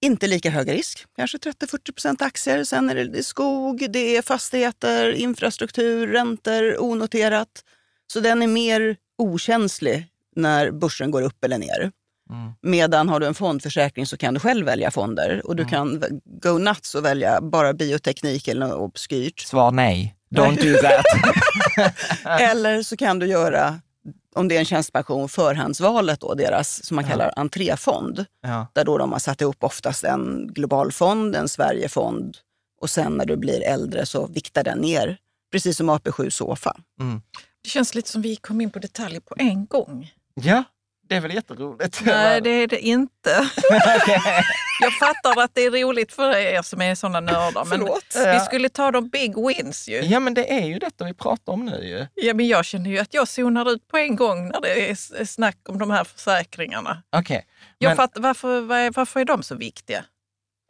inte 0.00 0.26
lika 0.26 0.50
hög 0.50 0.70
risk, 0.72 1.06
kanske 1.16 1.38
30-40 1.38 1.92
procent 1.92 2.22
aktier. 2.22 2.64
Sen 2.64 2.90
är 2.90 2.94
det, 2.94 3.04
det 3.08 3.18
är 3.18 3.22
skog, 3.22 3.86
det 3.90 4.16
är 4.16 4.22
fastigheter, 4.22 5.12
infrastruktur, 5.12 6.06
räntor, 6.06 6.82
onoterat. 6.82 7.64
Så 8.12 8.20
den 8.20 8.42
är 8.42 8.46
mer 8.46 8.96
okänslig 9.18 10.06
när 10.36 10.70
börsen 10.70 11.10
går 11.10 11.22
upp 11.22 11.44
eller 11.44 11.58
ner. 11.58 11.90
Mm. 12.30 12.52
Medan 12.62 13.08
har 13.08 13.20
du 13.20 13.26
en 13.26 13.34
fondförsäkring 13.34 14.06
så 14.06 14.16
kan 14.16 14.34
du 14.34 14.40
själv 14.40 14.66
välja 14.66 14.90
fonder 14.90 15.42
och 15.46 15.56
du 15.56 15.64
kan 15.64 16.00
v- 16.00 16.06
go 16.42 16.58
nuts 16.58 16.94
och 16.94 17.04
välja 17.04 17.40
bara 17.40 17.72
bioteknik 17.72 18.48
eller 18.48 18.66
något 18.66 18.78
obskyrt. 18.78 19.40
Svar 19.40 19.70
nej. 19.70 20.14
Don't 20.30 20.56
do 20.72 20.78
that. 20.82 21.04
Eller 22.40 22.82
så 22.82 22.96
kan 22.96 23.18
du 23.18 23.26
göra, 23.26 23.80
om 24.34 24.48
det 24.48 24.54
är 24.54 24.58
en 24.58 24.64
tjänstepension, 24.64 25.28
förhandsvalet, 25.28 26.20
då, 26.20 26.34
deras 26.34 26.84
som 26.84 26.94
man 26.94 27.04
kallar 27.04 27.32
entréfond. 27.36 28.24
ja. 28.42 28.66
Där 28.74 28.84
då 28.84 28.98
de 28.98 29.12
har 29.12 29.18
satt 29.18 29.40
ihop 29.40 29.64
oftast 29.64 30.04
en 30.04 30.46
global 30.54 30.92
fond, 30.92 31.36
en 31.36 31.48
Sverigefond 31.48 32.36
och 32.80 32.90
sen 32.90 33.12
när 33.12 33.26
du 33.26 33.36
blir 33.36 33.62
äldre 33.62 34.06
så 34.06 34.26
viktar 34.26 34.64
den 34.64 34.78
ner. 34.78 35.16
Precis 35.52 35.76
som 35.76 35.90
AP7 35.90 36.30
Sofa. 36.30 36.76
Det 37.68 37.72
känns 37.72 37.94
lite 37.94 38.10
som 38.10 38.22
vi 38.22 38.36
kom 38.36 38.60
in 38.60 38.70
på 38.70 38.78
detaljer 38.78 39.20
på 39.20 39.34
en 39.38 39.66
gång. 39.66 40.10
ja, 40.34 40.64
det 41.08 41.14
är 41.16 41.20
väl 41.20 41.34
jätteroligt. 41.34 42.00
Nej, 42.04 42.40
det 42.40 42.50
är 42.50 42.66
det 42.66 42.80
inte. 42.80 43.30
Jag 44.80 44.92
fattar 44.98 45.42
att 45.42 45.50
det 45.54 45.60
är 45.64 45.70
roligt 45.70 46.12
för 46.12 46.36
er 46.36 46.62
som 46.62 46.80
är 46.82 46.94
sådana 46.94 47.20
nördar. 47.20 47.64
Men 47.64 47.78
Förlåt. 47.78 48.16
vi 48.34 48.40
skulle 48.40 48.68
ta 48.68 48.90
de 48.90 49.08
big 49.08 49.34
wins 49.46 49.88
ju. 49.88 50.00
Ja, 50.00 50.20
men 50.20 50.34
det 50.34 50.52
är 50.52 50.66
ju 50.66 50.78
detta 50.78 51.04
vi 51.04 51.14
pratar 51.14 51.52
om 51.52 51.64
nu 51.66 51.84
ju. 51.88 52.06
Ja, 52.26 52.34
men 52.34 52.48
jag 52.48 52.64
känner 52.64 52.90
ju 52.90 52.98
att 52.98 53.14
jag 53.14 53.28
zonar 53.28 53.70
ut 53.72 53.88
på 53.88 53.96
en 53.98 54.16
gång 54.16 54.48
när 54.48 54.60
det 54.60 54.90
är 54.90 55.24
snack 55.24 55.58
om 55.68 55.78
de 55.78 55.90
här 55.90 56.04
försäkringarna. 56.04 57.02
Okej. 57.16 57.46
Jag 57.78 57.88
Men- 57.88 57.96
fattar, 57.96 58.20
varför, 58.20 58.60
varför 58.90 59.20
är 59.20 59.24
de 59.24 59.42
så 59.42 59.54
viktiga? 59.54 60.04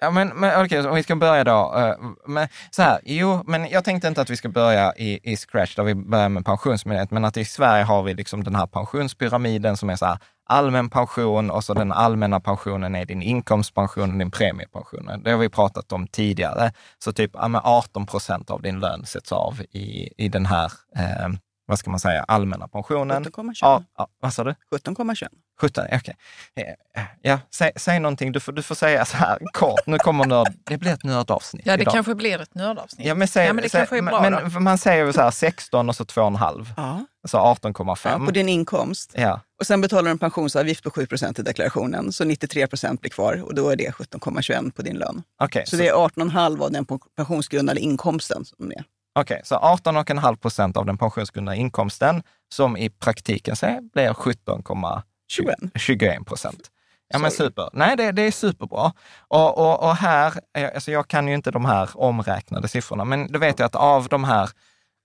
Ja, 0.00 0.10
men, 0.10 0.28
men 0.28 0.50
okej, 0.50 0.78
okay, 0.78 0.90
om 0.90 0.94
vi 0.94 1.02
ska 1.02 1.16
börja 1.16 1.44
då. 1.44 1.74
Eh, 1.76 2.08
men, 2.26 2.48
så 2.70 2.82
här, 2.82 3.00
jo, 3.04 3.42
men 3.46 3.68
jag 3.70 3.84
tänkte 3.84 4.08
inte 4.08 4.20
att 4.20 4.30
vi 4.30 4.36
ska 4.36 4.48
börja 4.48 4.94
i, 4.96 5.32
i 5.32 5.36
scratch, 5.36 5.74
där 5.74 5.82
vi 5.82 5.94
börjar 5.94 6.28
med 6.28 6.44
pensionsmyndighet, 6.44 7.10
men 7.10 7.24
att 7.24 7.36
i 7.36 7.44
Sverige 7.44 7.84
har 7.84 8.02
vi 8.02 8.14
liksom 8.14 8.44
den 8.44 8.54
här 8.54 8.66
pensionspyramiden 8.66 9.76
som 9.76 9.90
är 9.90 9.96
så 9.96 10.06
här, 10.06 10.18
allmän 10.48 10.90
pension 10.90 11.50
och 11.50 11.64
så 11.64 11.74
den 11.74 11.92
allmänna 11.92 12.40
pensionen 12.40 12.94
är 12.94 13.06
din 13.06 13.22
inkomstpension 13.22 14.12
och 14.12 14.18
din 14.18 14.30
premiepension. 14.30 15.22
Det 15.24 15.30
har 15.30 15.38
vi 15.38 15.48
pratat 15.48 15.92
om 15.92 16.06
tidigare. 16.06 16.72
Så 16.98 17.12
typ 17.12 17.30
ja, 17.34 17.60
18 17.64 18.06
procent 18.06 18.50
av 18.50 18.62
din 18.62 18.80
lön 18.80 19.06
sätts 19.06 19.32
av 19.32 19.60
i, 19.70 20.12
i 20.24 20.28
den 20.28 20.46
här, 20.46 20.72
eh, 20.96 21.28
vad 21.68 21.78
ska 21.78 21.90
man 21.90 22.00
säga, 22.00 22.24
allmänna 22.28 22.68
pensionen. 22.68 23.24
17,21. 23.24 23.52
Ja, 23.60 23.82
ja, 23.98 24.08
vad 24.20 24.32
sa 24.34 24.44
du? 24.44 24.54
17,21. 24.74 25.26
17, 25.60 25.84
okej. 25.92 26.16
Eh, 26.56 27.02
Ja, 27.22 27.40
säg, 27.54 27.72
säg 27.76 28.00
någonting. 28.00 28.32
Du 28.32 28.40
får, 28.40 28.52
du 28.52 28.62
får 28.62 28.74
säga 28.74 29.04
så 29.04 29.16
här 29.16 29.38
kort. 29.52 29.86
Nu 29.86 29.98
kommer 29.98 30.24
nörd. 30.26 30.52
Det 30.64 30.78
blir 30.78 30.92
ett 30.92 31.04
nördavsnitt 31.04 31.66
Ja, 31.66 31.76
det 31.76 31.82
idag. 31.82 31.94
kanske 31.94 32.14
blir 32.14 32.40
ett 32.40 32.54
nördavsnitt. 32.54 33.06
Ja, 33.06 33.14
men, 33.14 33.28
säg, 33.28 33.46
ja, 33.46 33.52
men 33.52 33.62
det 33.62 33.68
säg, 33.70 33.78
kanske 33.78 33.98
är 33.98 34.02
bra 34.02 34.30
men, 34.30 34.52
då. 34.54 34.60
man 34.60 34.78
säger 34.78 35.06
ju 35.06 35.12
så 35.12 35.20
här 35.20 35.30
16 35.30 35.88
och 35.88 35.96
så 35.96 36.04
2,5. 36.04 36.66
Ja. 36.76 37.04
Ja, 37.32 37.56
18,5. 37.62 38.24
på 38.26 38.30
din 38.30 38.48
inkomst. 38.48 39.12
Ja, 39.14 39.40
Och 39.60 39.66
sen 39.66 39.80
betalar 39.80 40.02
du 40.02 40.10
en 40.10 40.18
pensionsavgift 40.18 40.84
på 40.84 40.90
7% 40.90 41.40
i 41.40 41.42
deklarationen. 41.42 42.12
Så 42.12 42.24
93% 42.24 43.00
blir 43.00 43.10
kvar 43.10 43.42
och 43.44 43.54
då 43.54 43.70
är 43.70 43.76
det 43.76 43.90
17,21 43.90 44.70
på 44.70 44.82
din 44.82 44.96
lön. 44.96 45.22
okej. 45.42 45.64
Så 45.66 45.76
det 45.76 45.88
är 45.88 45.94
18,5 45.94 46.62
av 46.64 46.72
den 46.72 46.86
pensionsgrundande 47.16 47.80
inkomsten 47.82 48.44
som 48.44 48.70
är. 48.72 48.84
Okej, 49.20 49.40
så 49.44 49.54
18,5 49.54 50.36
procent 50.36 50.76
av 50.76 50.86
den 50.86 50.98
pensionsgrundande 50.98 51.60
inkomsten 51.60 52.22
som 52.54 52.76
i 52.76 52.90
praktiken 52.90 53.56
så 53.56 53.78
blir 53.92 54.10
17,21 54.10 56.24
procent. 56.24 56.70
Ja 57.08 57.18
men 57.18 57.30
super. 57.30 57.70
Nej, 57.72 57.96
det, 57.96 58.12
det 58.12 58.22
är 58.22 58.30
superbra. 58.30 58.92
Och, 59.28 59.58
och, 59.58 59.82
och 59.82 59.96
här, 59.96 60.32
eh, 60.58 60.70
alltså 60.74 60.90
jag 60.90 61.08
kan 61.08 61.28
ju 61.28 61.34
inte 61.34 61.50
de 61.50 61.64
här 61.64 61.90
omräknade 61.94 62.68
siffrorna, 62.68 63.04
men 63.04 63.32
då 63.32 63.38
vet 63.38 63.58
jag 63.58 63.66
att 63.66 63.74
av 63.74 64.08
de 64.08 64.24
här 64.24 64.50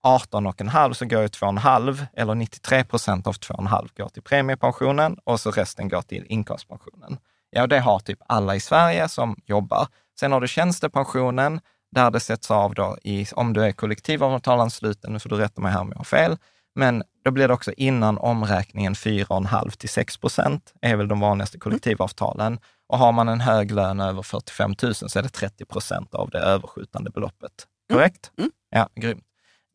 18,5 0.05 0.93
så 0.93 1.05
går 1.05 1.21
ju 1.21 1.27
2,5 1.27 2.05
eller 2.13 2.35
93 2.35 2.83
procent 2.83 3.27
av 3.27 3.33
2,5 3.33 3.89
går 3.97 4.09
till 4.09 4.23
premiepensionen 4.23 5.17
och 5.23 5.39
så 5.39 5.51
resten 5.51 5.89
går 5.89 6.01
till 6.01 6.25
inkomstpensionen. 6.29 7.17
Ja, 7.49 7.67
det 7.67 7.79
har 7.79 7.99
typ 7.99 8.19
alla 8.27 8.55
i 8.55 8.59
Sverige 8.59 9.09
som 9.09 9.35
jobbar. 9.45 9.87
Sen 10.19 10.31
har 10.31 10.41
du 10.41 10.47
tjänstepensionen 10.47 11.59
där 11.93 12.11
det 12.11 12.19
sätts 12.19 12.51
av 12.51 12.73
då 12.73 12.97
i, 13.03 13.25
om 13.35 13.53
du 13.53 13.63
är 13.63 13.71
kollektivavtalansluten, 13.71 15.13
nu 15.13 15.19
får 15.19 15.29
du 15.29 15.35
rätta 15.35 15.61
mig 15.61 15.71
här 15.71 15.81
om 15.81 15.89
jag 15.89 15.97
har 15.97 16.03
fel, 16.03 16.37
men 16.75 17.03
då 17.25 17.31
blir 17.31 17.47
det 17.47 17.53
också 17.53 17.71
innan 17.77 18.17
omräkningen 18.17 18.93
4,5 18.93 19.69
till 19.69 19.89
6 19.89 20.17
procent 20.17 20.73
är 20.81 20.95
väl 20.95 21.07
de 21.07 21.19
vanligaste 21.19 21.59
kollektivavtalen. 21.59 22.59
Och 22.87 22.97
har 22.97 23.11
man 23.11 23.29
en 23.29 23.41
hög 23.41 23.71
lön 23.71 23.99
över 23.99 24.21
45 24.21 24.75
000 24.83 24.95
så 24.95 25.19
är 25.19 25.23
det 25.23 25.29
30 25.29 25.65
procent 25.65 26.15
av 26.15 26.29
det 26.29 26.39
överskjutande 26.39 27.09
beloppet 27.09 27.67
Korrekt? 27.91 28.31
Mm. 28.37 28.51
Ja, 28.69 28.89
grymt. 28.95 29.23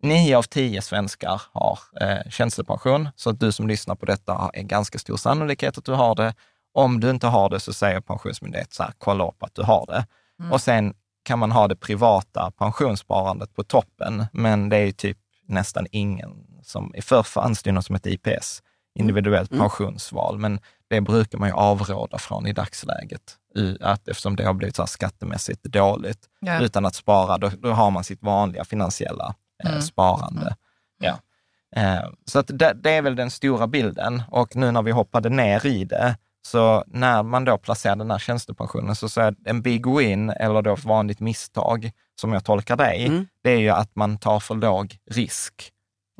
Nio 0.02 0.36
av 0.36 0.42
tio 0.42 0.82
svenskar 0.82 1.42
har 1.52 1.78
eh, 2.00 2.30
tjänstepension, 2.30 3.08
så 3.16 3.30
att 3.30 3.40
du 3.40 3.52
som 3.52 3.68
lyssnar 3.68 3.94
på 3.94 4.06
detta 4.06 4.50
en 4.54 4.66
ganska 4.66 4.98
stor 4.98 5.16
sannolikhet 5.16 5.78
att 5.78 5.84
du 5.84 5.92
har 5.92 6.14
det. 6.14 6.34
Om 6.72 7.00
du 7.00 7.10
inte 7.10 7.26
har 7.26 7.50
det 7.50 7.60
så 7.60 7.72
säger 7.72 8.00
Pensionsmyndigheten 8.00 8.72
så 8.72 8.82
här, 8.82 8.92
kolla 8.98 9.28
upp 9.28 9.42
att 9.42 9.54
du 9.54 9.62
har 9.62 9.86
det. 9.86 10.06
Och 10.52 10.60
sen 10.60 10.94
kan 11.28 11.38
man 11.38 11.52
ha 11.52 11.68
det 11.68 11.76
privata 11.76 12.50
pensionssparandet 12.58 13.54
på 13.54 13.62
toppen, 13.64 14.26
men 14.32 14.68
det 14.68 14.76
är 14.76 14.84
ju 14.86 14.92
typ 14.92 15.18
nästan 15.46 15.86
ingen 15.90 16.30
som, 16.62 16.92
förr 17.02 17.22
fanns 17.22 17.62
det 17.62 17.68
ju 17.70 17.74
något 17.74 17.86
som 17.86 17.94
heter 17.94 18.10
IPS, 18.10 18.62
individuellt 18.94 19.50
Mm. 19.52 19.60
pensionsval, 19.60 20.38
men 20.38 20.60
det 20.90 21.00
brukar 21.00 21.38
man 21.38 21.48
ju 21.48 21.54
avråda 21.54 22.18
från 22.18 22.46
i 22.46 22.52
dagsläget, 22.52 23.36
i- 23.56 23.78
att, 23.80 24.08
eftersom 24.08 24.36
det 24.36 24.44
har 24.44 24.54
blivit 24.54 24.76
så 24.76 24.82
här 24.82 24.86
skattemässigt 24.86 25.62
dåligt. 25.64 26.18
Ja. 26.40 26.60
Utan 26.60 26.86
att 26.86 26.94
spara, 26.94 27.38
då, 27.38 27.50
då 27.62 27.70
har 27.72 27.90
man 27.90 28.04
sitt 28.04 28.22
vanliga 28.22 28.64
finansiella 28.64 29.34
eh, 29.64 29.70
Mm. 29.70 29.82
sparande. 29.82 30.56
Ja. 31.00 31.18
Eh, 31.76 32.04
så 32.24 32.38
att 32.38 32.46
det, 32.48 32.72
det 32.82 32.90
är 32.90 33.02
väl 33.02 33.16
den 33.16 33.30
stora 33.30 33.66
bilden. 33.66 34.22
Och 34.30 34.56
nu 34.56 34.70
när 34.70 34.82
vi 34.82 34.90
hoppade 34.90 35.28
ner 35.28 35.66
i 35.66 35.84
det, 35.84 36.16
så 36.50 36.84
när 36.86 37.22
man 37.22 37.44
då 37.44 37.58
placerar 37.58 37.96
den 37.96 38.10
här 38.10 38.18
tjänstepensionen, 38.18 38.94
så, 38.96 39.08
så 39.08 39.20
är 39.20 39.34
en 39.44 39.62
big 39.62 39.86
win, 39.86 40.30
eller 40.30 40.62
då 40.62 40.74
ett 40.74 40.84
vanligt 40.84 41.20
misstag, 41.20 41.90
som 42.20 42.32
jag 42.32 42.44
tolkar 42.44 42.76
dig, 42.76 43.06
Mm. 43.06 43.26
det 43.44 43.50
är 43.50 43.56
ju 43.58 43.68
att 43.70 43.96
man 43.96 44.18
tar 44.18 44.40
för 44.40 44.54
låg 44.54 44.96
risk 45.10 45.70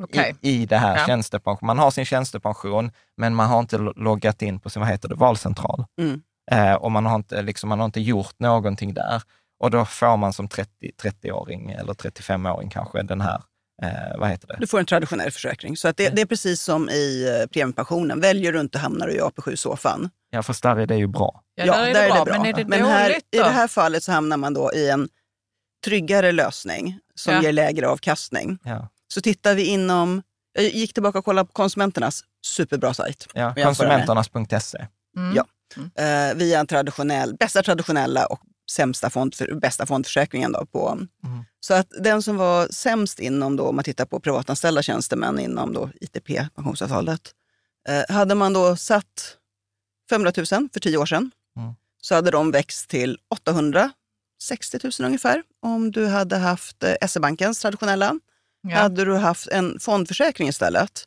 Okej. 0.02 0.34
i, 0.40 0.62
i 0.62 0.66
det 0.66 0.76
här 0.76 0.96
Ja. 0.98 1.06
tjänstepension. 1.06 1.66
Man 1.66 1.78
har 1.78 1.90
sin 1.90 2.04
tjänstepension, 2.04 2.90
men 3.16 3.34
man 3.34 3.48
har 3.48 3.58
inte 3.58 3.78
lo- 3.78 3.92
loggat 3.96 4.42
in 4.42 4.60
på 4.60 4.70
sin, 4.70 4.80
vad 4.80 4.88
heter 4.90 5.08
det, 5.08 5.14
valcentral. 5.14 5.84
Mm. 6.00 6.20
Eh, 6.50 6.74
och 6.74 6.92
man 6.92 7.06
har, 7.06 7.16
inte, 7.16 7.42
liksom, 7.42 7.68
man 7.68 7.78
har 7.78 7.84
inte 7.86 8.00
gjort 8.00 8.34
någonting 8.38 8.94
där. 8.94 9.22
Och 9.60 9.70
då 9.70 9.84
får 9.84 10.16
man 10.16 10.32
som 10.32 10.48
30, 10.48 10.70
30-åring 11.02 11.70
eller 11.70 11.92
35-åring 11.92 12.70
kanske 12.70 13.02
den 13.02 13.20
här, 13.20 13.42
eh, 13.82 14.18
vad 14.18 14.28
heter 14.28 14.48
det? 14.48 14.56
Du 14.60 14.66
får 14.66 14.78
en 14.78 14.86
traditionell 14.86 15.30
försäkring. 15.30 15.76
Så 15.76 15.88
att 15.88 15.96
det, 15.96 16.08
det 16.08 16.22
är 16.22 16.26
precis 16.26 16.62
som 16.62 16.88
i 16.88 17.38
eh, 17.42 17.46
premiepensionen. 17.46 18.20
Väljer 18.20 18.52
du 18.52 18.60
inte 18.60 18.78
hamnar 18.78 19.06
du 19.06 19.12
i 19.12 19.20
AP7-soffan. 19.20 20.10
Ja, 20.30 20.42
fast 20.42 20.62
där 20.62 20.76
är 20.76 20.86
det 20.86 20.96
ju 20.96 21.06
bra. 21.06 21.42
Ja, 21.54 21.64
där 21.76 21.82
är 21.84 21.94
det 22.18 22.24
bra. 22.24 22.38
Men 22.38 22.46
är 22.46 22.52
det 22.52 22.64
Men 22.64 22.84
här, 22.84 23.10
i 23.10 23.38
det 23.38 23.44
här 23.44 23.68
fallet 23.68 24.02
så 24.04 24.12
hamnar 24.12 24.36
man 24.36 24.54
då 24.54 24.72
i 24.74 24.88
en 24.90 25.08
tryggare 25.84 26.32
lösning 26.32 26.98
som 27.14 27.34
Ja. 27.34 27.42
ger 27.42 27.52
lägre 27.52 27.88
avkastning. 27.88 28.58
Ja. 28.64 28.88
Så 29.08 29.20
tittar 29.20 29.54
vi 29.54 29.64
inom... 29.64 30.22
Jag 30.52 30.64
gick 30.64 30.92
tillbaka 30.94 31.18
och 31.18 31.24
kollade 31.24 31.46
på 31.46 31.52
Konsumenternas 31.52 32.24
superbra 32.46 32.94
sajt. 32.94 33.26
Ja, 33.34 33.54
konsumenternas.se. 33.54 34.86
Mm. 35.16 35.36
Ja. 35.36 35.44
Eh, 36.02 36.34
via 36.34 36.60
en 36.60 36.66
traditionell, 36.66 37.34
bästa 37.34 37.62
traditionella 37.62 38.26
och 38.26 38.40
sämsta 38.70 39.10
fond, 39.10 39.34
för, 39.34 39.54
bästa 39.54 39.86
fondförsäkringen. 39.86 40.52
Då 40.52 40.66
på. 40.66 40.88
Mm. 40.88 41.44
Så 41.60 41.74
att 41.74 41.86
den 42.00 42.22
som 42.22 42.36
var 42.36 42.68
sämst 42.70 43.18
inom, 43.20 43.56
då, 43.56 43.64
om 43.68 43.74
man 43.76 43.84
tittar 43.84 44.04
på 44.04 44.20
privatanställda 44.20 44.82
tjänstemän 44.82 45.38
inom 45.38 45.72
då 45.72 45.90
ITP, 46.00 46.48
pensionsavtalet, 46.54 47.20
eh, 47.88 48.14
hade 48.14 48.34
man 48.34 48.52
då 48.52 48.76
satt 48.76 49.36
500 50.08 50.32
000 50.36 50.46
för 50.46 50.80
tio 50.80 50.96
år 50.96 51.06
sedan, 51.06 51.30
Mm. 51.56 51.74
så 52.02 52.14
hade 52.14 52.30
de 52.30 52.50
växt 52.50 52.88
till 52.90 53.18
860 53.30 54.78
000 54.84 54.92
ungefär. 55.06 55.42
Om 55.62 55.90
du 55.90 56.06
hade 56.06 56.36
haft 56.36 56.82
eh, 56.84 57.08
SE-bankens 57.08 57.60
traditionella. 57.60 58.14
Ja. 58.68 58.76
Hade 58.76 59.04
du 59.04 59.14
haft 59.16 59.48
en 59.48 59.80
fondförsäkring 59.80 60.48
istället, 60.48 61.04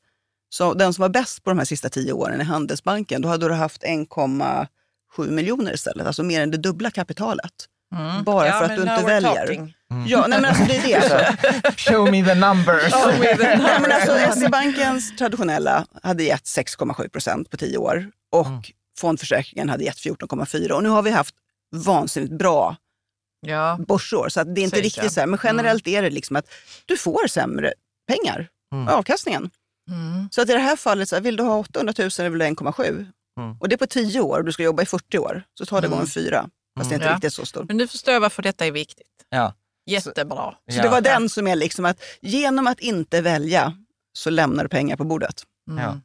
så 0.50 0.74
den 0.74 0.94
som 0.94 1.02
var 1.02 1.10
bäst 1.10 1.44
på 1.44 1.50
de 1.50 1.58
här 1.58 1.66
sista 1.66 1.90
tio 1.90 2.14
åren 2.14 2.42
i 2.42 2.44
Handelsbanken, 2.44 3.22
då 3.22 3.30
hade 3.30 3.48
du 3.48 3.54
haft 3.54 3.84
1,7 3.84 5.30
miljoner 5.32 5.74
istället, 5.74 6.08
alltså 6.08 6.24
mer 6.24 6.42
än 6.42 6.52
det 6.52 6.58
dubbla 6.58 6.92
kapitalet. 6.92 7.54
Mm. 7.96 8.24
Bara 8.24 8.48
Ja, 8.48 8.54
för 8.60 8.66
att 8.66 8.76
du 8.76 8.82
inte 8.82 9.04
väljer. 9.06 9.46
talking. 9.48 9.74
Ja, 10.08 10.26
nej 10.28 10.42
men 10.42 10.46
alltså 10.46 10.64
det 10.66 10.76
är 10.78 10.88
det. 10.88 10.96
Alltså. 11.66 11.92
Show 11.92 12.12
me 12.12 12.26
the 12.26 12.36
numbers! 12.36 12.94
Nej, 13.40 13.80
men 13.82 13.92
alltså, 13.92 14.40
SE-bankens 14.40 15.16
traditionella 15.18 15.86
hade 16.04 16.24
gett 16.24 16.44
6,7 16.44 17.10
procent 17.10 17.50
på 17.50 17.58
tio 17.58 17.78
år 17.78 18.12
och 18.32 18.48
Mm. 18.48 18.62
Fondförsäkringen 19.00 19.70
hade 19.70 19.84
gett 19.84 19.98
14,4. 19.98 20.72
Och 20.72 20.84
nu 20.84 20.90
har 20.90 21.02
vi 21.02 21.12
haft 21.12 21.36
vansinnigt 21.76 22.34
bra 22.34 22.76
Ja. 23.48 23.80
börsår, 23.88 24.30
så 24.30 24.40
att 24.42 24.56
det 24.56 24.62
är 24.62 24.64
inte 24.64 24.76
Sägs 24.76 24.84
riktigt 24.96 25.12
så 25.14 25.20
här. 25.20 25.28
Men 25.28 25.40
generellt 25.44 25.88
är 25.88 26.02
det 26.02 26.10
liksom 26.10 26.36
att 26.36 26.46
du 26.86 26.98
får 26.98 27.28
sämre 27.28 27.74
pengar, 28.08 28.48
Mm. 28.74 28.88
avkastningen. 28.88 29.50
Mm. 29.90 30.30
Så 30.32 30.42
att 30.42 30.50
i 30.50 30.54
det 30.54 30.60
här 30.60 30.76
fallet, 30.76 31.10
så 31.10 31.16
här, 31.16 31.22
vill 31.22 31.36
du 31.36 31.44
ha 31.44 31.58
800 31.58 31.94
000 31.98 32.10
eller 32.20 32.30
vill 32.30 32.40
du 32.40 32.46
ha 32.46 32.50
1,7? 32.50 33.06
Mm. 33.40 33.58
Och 33.60 33.70
det 33.70 33.76
är 33.76 33.78
på 33.78 33.88
10 33.88 34.22
år 34.22 34.38
och 34.40 34.46
du 34.46 34.52
ska 34.52 34.64
jobba 34.64 34.84
i 34.84 34.86
40 34.86 35.18
år. 35.18 35.44
Så 35.54 35.66
tar 35.66 35.82
det 35.82 35.88
Mm. 35.88 35.98
gånger 36.00 36.10
fyra. 36.12 36.50
Fast 36.78 36.90
det 36.90 36.94
är 36.94 36.98
inte 36.98 37.08
Ja. 37.08 37.16
riktigt 37.16 37.34
så 37.34 37.46
stort. 37.46 37.68
Men 37.68 37.78
nu 37.78 37.88
förstår 37.88 38.20
varför 38.20 38.42
detta 38.44 38.66
är 38.66 38.72
viktigt. 38.72 39.08
Ja. 39.30 39.54
Jättebra. 39.86 40.56
Så 40.72 40.78
Ja. 40.78 40.84
det 40.84 40.90
var 40.90 41.02
den 41.02 41.30
som 41.30 41.48
är 41.48 41.56
liksom 41.56 41.86
att 41.86 42.02
genom 42.22 42.68
att 42.68 42.80
inte 42.80 43.22
välja 43.22 43.74
så 44.14 44.30
lämnar 44.30 44.64
du 44.64 44.70
pengar 44.70 44.96
på 44.98 45.04
bordet. 45.04 45.44
Mm. 45.70 45.84
Ja. 45.84 46.00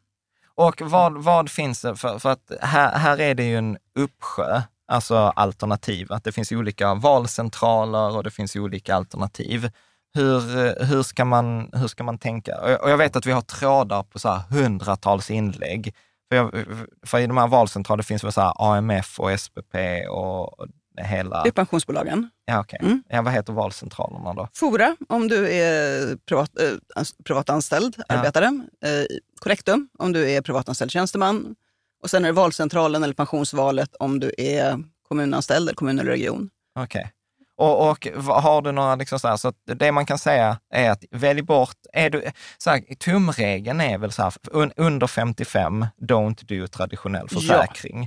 Och 0.57 0.81
vad, 0.81 1.25
vad 1.25 1.51
finns 1.51 1.83
det 1.83 1.97
för, 1.97 2.19
för 2.19 2.31
att 2.31 2.53
här, 2.61 2.99
här 2.99 3.21
är 3.21 3.35
det 3.35 3.45
ju 3.45 3.57
en 3.57 3.79
uppsjö, 3.99 4.63
alltså 4.89 5.17
alternativ, 5.17 6.13
att 6.13 6.25
det 6.25 6.33
finns 6.33 6.53
olika 6.53 6.95
valcentraler 6.95 8.17
och 8.17 8.25
det 8.25 8.31
finns 8.31 8.57
olika 8.57 8.95
alternativ. 8.95 9.71
Hur, 10.15 10.41
hur, 10.85 11.03
ska, 11.03 11.25
man, 11.25 11.71
hur 11.73 11.89
ska 11.89 12.05
man 12.05 12.19
tänka? 12.19 12.79
Och 12.83 12.91
jag, 12.91 12.97
vet 12.97 13.17
att 13.17 13.27
vi 13.27 13.33
har 13.33 13.41
trådar 13.41 14.03
på 14.03 14.19
så 14.19 14.41
hundratals 14.51 15.31
inlägg. 15.31 15.95
För, 16.29 16.37
jag, 16.37 16.65
för 17.07 17.19
i 17.19 17.27
de 17.27 17.37
här 17.37 17.49
valcentralerna 17.49 18.03
finns 18.03 18.25
väl 18.25 18.33
så 18.33 18.41
AMF 18.41 19.21
och 19.21 19.41
SPP 19.41 19.75
och 20.11 20.67
hela... 21.05 21.43
Det 21.43 21.49
är 21.49 21.53
pensionsbolagen. 21.53 22.31
Ja, 22.45 22.61
okej. 22.61 22.79
Mm. 22.83 23.03
Ja, 23.09 23.23
vad 23.23 23.33
heter 23.33 23.53
valcentralerna 23.53 24.35
då? 24.35 24.49
Fora, 24.55 24.97
om 25.09 25.29
du 25.29 25.49
är 25.53 26.17
privat, 26.17 26.61
eh, 26.61 27.01
ans- 27.01 27.15
privatanställd 27.25 27.95
Ja. 27.99 28.05
arbetare. 28.15 28.47
Eh, 28.85 29.89
om 29.99 30.13
du 30.13 30.31
är 30.31 30.41
privatanställd 30.41 30.91
tjänsteman. 30.91 31.55
Och 32.03 32.11
sen 32.11 32.25
är 32.25 32.29
det 32.29 32.33
valcentralen 32.33 33.03
eller 33.05 33.15
pensionsvalet 33.15 33.95
om 33.95 34.21
du 34.21 34.33
är 34.39 34.79
kommunanställd, 35.09 35.63
eller 35.69 35.75
kommun 35.77 35.99
eller 35.99 36.11
region. 36.11 36.51
Okej. 36.79 37.13
Och, 37.59 37.91
och 37.91 38.09
vad- 38.15 38.43
har 38.43 38.63
du 38.63 38.73
några, 38.73 38.95
liksom 38.95 39.19
så 39.21 39.29
här, 39.29 39.37
så 39.37 39.53
det 39.67 39.93
man 39.93 40.07
kan 40.07 40.19
säga 40.19 40.59
är 40.75 40.91
att 40.91 41.05
välj 41.11 41.43
bort, 41.43 41.77
är 41.93 42.11
du, 42.11 42.23
så 42.59 42.71
här, 42.71 42.95
tumregeln 42.95 43.81
är 43.81 43.99
väl 43.99 44.13
så 44.13 44.23
här, 44.23 44.33
un, 44.51 44.73
under 44.77 45.07
55, 45.07 45.87
don't 46.01 46.45
do 46.61 46.67
traditionell 46.69 47.27
Ja. 47.31 47.99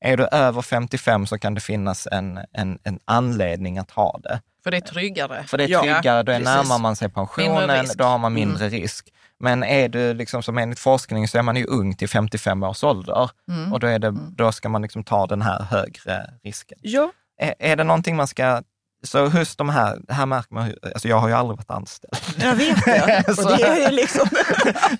Är 0.00 0.16
du 0.16 0.24
över 0.26 0.62
55 0.62 1.26
så 1.26 1.38
kan 1.38 1.54
det 1.54 1.60
finnas 1.60 2.08
en, 2.12 2.40
en, 2.52 2.78
en 2.82 2.98
anledning 3.04 3.78
att 3.78 3.90
ha 3.90 4.20
det. 4.22 4.40
För 4.64 4.70
det 4.70 4.76
är 4.76 4.80
tryggare. 4.80 5.44
För 5.44 5.58
det 5.58 5.64
är 5.64 5.68
Ja, 5.68 5.80
tryggare, 5.80 6.22
då 6.22 6.32
är 6.32 6.38
precis. 6.40 6.54
närmar 6.54 6.78
man 6.78 6.96
sig 6.96 7.08
pensionen, 7.08 7.86
då 7.96 8.04
har 8.04 8.18
man 8.18 8.32
mindre 8.34 8.68
risk. 8.68 9.08
Men 9.40 9.64
är 9.64 9.88
du, 9.88 10.14
liksom, 10.14 10.42
som 10.42 10.58
enligt 10.58 10.78
forskning, 10.78 11.28
så 11.28 11.38
är 11.38 11.42
man 11.42 11.56
ju 11.56 11.64
ung 11.64 11.94
till 11.94 12.08
55 12.08 12.62
års 12.62 12.84
ålder 12.84 13.30
Mm. 13.50 13.72
och 13.72 13.80
då, 13.80 13.86
är 13.86 13.98
det, 13.98 14.16
då 14.36 14.52
ska 14.52 14.68
man 14.68 14.82
liksom 14.82 15.04
ta 15.04 15.26
den 15.26 15.42
här 15.42 15.62
högre 15.62 16.30
risken. 16.44 16.78
Ja, 16.82 17.12
Är, 17.40 17.54
är 17.58 17.76
det 17.76 17.84
någonting 17.84 18.16
man 18.16 18.26
ska... 18.26 18.62
Så 19.02 19.32
just 19.34 19.58
de 19.58 19.68
här, 19.68 19.98
här 20.08 20.26
märker 20.26 20.54
man, 20.54 20.74
alltså 20.82 21.08
jag 21.08 21.18
har 21.18 21.28
ju 21.28 21.34
aldrig 21.34 21.56
varit 21.56 21.70
anställd. 21.70 22.16
jag 22.36 22.54
vet 22.54 22.84
det. 22.84 23.24
Och 23.44 23.58
det 23.58 23.64
är 23.64 23.90
ju 23.90 23.96
liksom... 23.96 24.28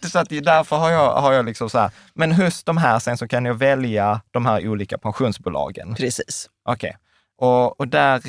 så 0.10 0.18
att 0.18 0.28
därför 0.28 0.76
har 0.76 0.90
jag, 0.90 1.14
har 1.14 1.32
jag 1.32 1.44
liksom 1.44 1.70
så 1.70 1.78
här, 1.78 1.90
men 2.14 2.36
just 2.36 2.66
de 2.66 2.76
här, 2.76 2.98
sen 2.98 3.18
så 3.18 3.28
kan 3.28 3.44
jag 3.44 3.54
välja 3.54 4.20
de 4.30 4.46
här 4.46 4.68
olika 4.68 4.98
pensionsbolagen. 4.98 5.94
Precis. 5.94 6.48
Okej. 6.64 6.96
Och, 7.38 7.80
och 7.80 7.88
där 7.88 8.22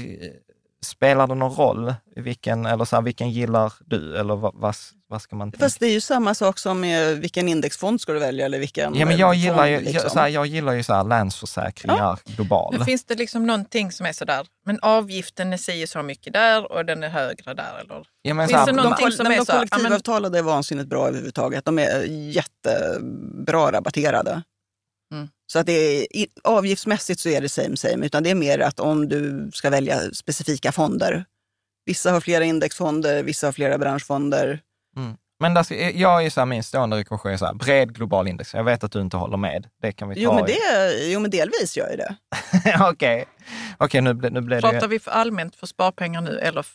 spelar 0.86 1.28
det 1.28 1.36
någon 1.36 1.56
roll 1.56 1.94
vilken, 2.16 2.66
eller 2.66 2.86
så 2.86 2.96
här, 2.96 3.04
vilken 3.04 3.30
gillar 3.32 3.74
du? 3.86 4.18
Eller 4.18 4.36
vad, 4.36 4.56
vad, 4.56 4.76
vad 5.08 5.22
ska 5.22 5.36
man 5.36 5.52
tänka? 5.52 5.66
Fast 5.66 5.80
det 5.80 5.86
är 5.88 5.92
ju 5.92 6.02
samma 6.02 6.36
sak 6.36 6.60
som 6.60 6.82
vilken 7.20 7.48
indexfond 7.48 8.02
ska 8.02 8.14
du 8.14 8.20
välja 8.20 8.46
eller 8.46 8.60
vilken 8.60 8.96
ja, 8.96 9.06
men 9.06 9.18
jag, 9.18 9.34
eh, 9.36 9.40
gillar 9.44 9.66
ju, 9.66 9.76
fond, 9.76 9.86
liksom. 9.86 10.04
jag, 10.04 10.12
så 10.12 10.20
här, 10.20 10.28
jag 10.28 10.46
gillar 10.46 10.74
ju 10.74 10.84
så 10.84 10.94
här 10.94 11.04
länsförsäkringar 11.04 12.20
global. 12.26 12.76
Men 12.78 12.86
finns 12.86 13.06
det 13.06 13.16
liksom 13.16 13.48
någonting 13.48 13.92
som 13.92 14.06
är 14.06 14.14
sådär, 14.14 14.48
men 14.66 14.80
avgiften 14.82 15.54
är 15.54 15.58
si 15.58 15.88
så 15.88 16.02
mycket 16.04 16.34
där 16.34 16.72
och 16.72 16.86
den 16.86 17.04
är 17.04 17.10
högre 17.10 17.54
där? 17.54 17.80
Eller? 17.82 18.06
Ja, 18.22 18.34
men 18.34 18.48
Finns 18.48 18.52
så 18.52 18.58
här, 18.60 18.66
det 18.66 18.72
De, 18.72 18.76
någonting 18.76 19.06
koll- 19.06 19.14
som 19.14 19.24
nej, 19.24 19.34
är 19.34 19.38
de 19.40 19.46
så, 19.46 19.52
ja, 19.52 19.58
men- 19.60 19.68
kollektivavtalade 19.70 20.38
är 20.38 20.44
vansinnigt 20.44 20.90
bra 20.90 21.08
överhuvudtaget. 21.08 21.66
De 21.66 21.80
är 21.80 22.04
jättebra 22.08 23.72
rabatterade. 23.72 24.42
Mm. 25.14 25.28
Så 25.48 25.60
att 25.60 25.66
det 25.66 26.08
är, 26.22 26.28
avgiftsmässigt 26.44 27.20
så 27.20 27.30
är 27.30 27.42
det 27.42 27.50
same 27.50 27.78
same, 27.78 28.06
utan 28.06 28.24
det 28.24 28.30
är 28.30 28.36
mer 28.36 28.60
att 28.60 28.80
om 28.80 29.10
du 29.10 29.52
ska 29.54 29.70
välja 29.70 30.00
specifika 30.14 30.72
fonder. 30.72 31.26
Vissa 31.86 32.12
har 32.12 32.22
flera 32.22 32.44
indexfonder, 32.44 33.24
vissa 33.24 33.48
har 33.48 33.52
flera 33.52 33.78
branschfonder. 33.78 34.60
Men 35.42 35.54
där, 35.54 35.64
ska- 35.64 35.76
jag 35.76 36.18
är 36.20 36.22
ju 36.24 36.30
så 36.30 36.42
här, 36.42 36.46
min 36.46 36.64
stående 36.64 36.98
rekommendation 36.98 37.32
är 37.32 37.38
så 37.38 37.46
här, 37.46 37.54
bred 37.54 37.96
global 37.96 38.28
index. 38.28 38.54
Jag 38.54 38.64
vet 38.64 38.84
att 38.84 38.92
du 38.92 39.02
inte 39.02 39.18
håller 39.18 39.38
med. 39.38 39.68
Det 39.82 39.92
kan 39.92 40.10
vi 40.10 40.16
ta. 40.16 40.22
Jo 40.22 40.34
men, 40.34 40.46
det, 40.46 40.58
jo, 41.12 41.20
men 41.20 41.32
delvis 41.32 41.78
gör 41.78 41.90
jag 41.90 41.98
det. 41.98 42.16
Okej, 42.90 43.26
Okej, 43.78 44.02
nu, 44.02 44.14
ble, 44.14 44.30
nu 44.30 44.42
blev 44.42 44.62
det... 44.62 44.70
Pratar 44.70 44.88
vi 44.88 45.00
för 45.00 45.12
allmänt 45.12 45.56
för 45.56 45.68
sparpengar 45.68 46.22
nu? 46.22 46.40
Eller? 46.40 46.66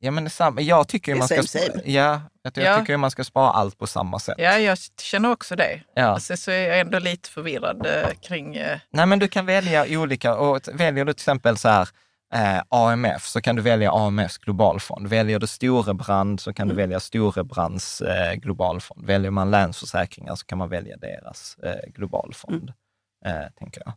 Ja, 0.00 0.10
men 0.10 0.30
samma. 0.30 0.60
Jag 0.60 0.88
tycker 0.88 1.12
ju 1.12 1.18
man 1.18 1.28
ska... 1.28 1.42
same. 1.42 1.82
Ja, 1.84 2.20
jag, 2.42 2.52
jag 2.56 2.64
Ja. 2.64 2.80
tycker 2.80 2.96
man 2.96 3.10
ska 3.10 3.24
spara 3.24 3.50
allt 3.50 3.78
på 3.78 3.86
samma 3.86 4.18
sätt. 4.18 4.34
Ja, 4.38 4.58
jag 4.58 4.78
känner 5.00 5.30
också 5.32 5.56
det. 5.56 5.80
Ja. 5.94 6.04
Alltså, 6.04 6.36
så 6.36 6.50
är 6.50 6.68
jag 6.68 6.80
ändå 6.80 6.98
lite 6.98 7.28
förvirrad 7.30 7.86
eh, 7.86 8.08
kring... 8.22 8.56
Eh, 8.56 8.78
Nej, 8.90 9.06
men 9.06 9.18
du 9.18 9.28
kan 9.28 9.46
välja 9.46 9.86
olika. 9.98 10.34
Och 10.36 10.60
väljer 10.72 11.04
du 11.04 11.12
till 11.12 11.20
exempel 11.20 11.56
så 11.56 11.68
här, 11.68 11.88
eh, 12.34 12.62
AMF 12.68 13.26
så 13.26 13.40
kan 13.40 13.56
du 13.56 13.62
välja 13.62 13.92
AMFs 13.92 14.38
globalfond. 14.38 15.06
Väljer 15.08 15.38
du 15.38 15.46
Storebrand 15.46 16.40
så 16.40 16.52
kan 16.54 16.68
du 16.68 16.74
välja 16.74 17.00
Storebrands 17.00 18.00
eh, 18.00 18.34
globalfond. 18.34 19.06
Väljer 19.06 19.30
man 19.30 19.50
Länsförsäkringar 19.50 20.34
så 20.34 20.46
kan 20.46 20.58
man 20.58 20.68
välja 20.68 20.96
deras 20.96 21.56
eh, 21.62 21.90
globalfond, 21.94 22.72
eh, 23.26 23.32
tänker 23.58 23.82
jag. 23.84 23.92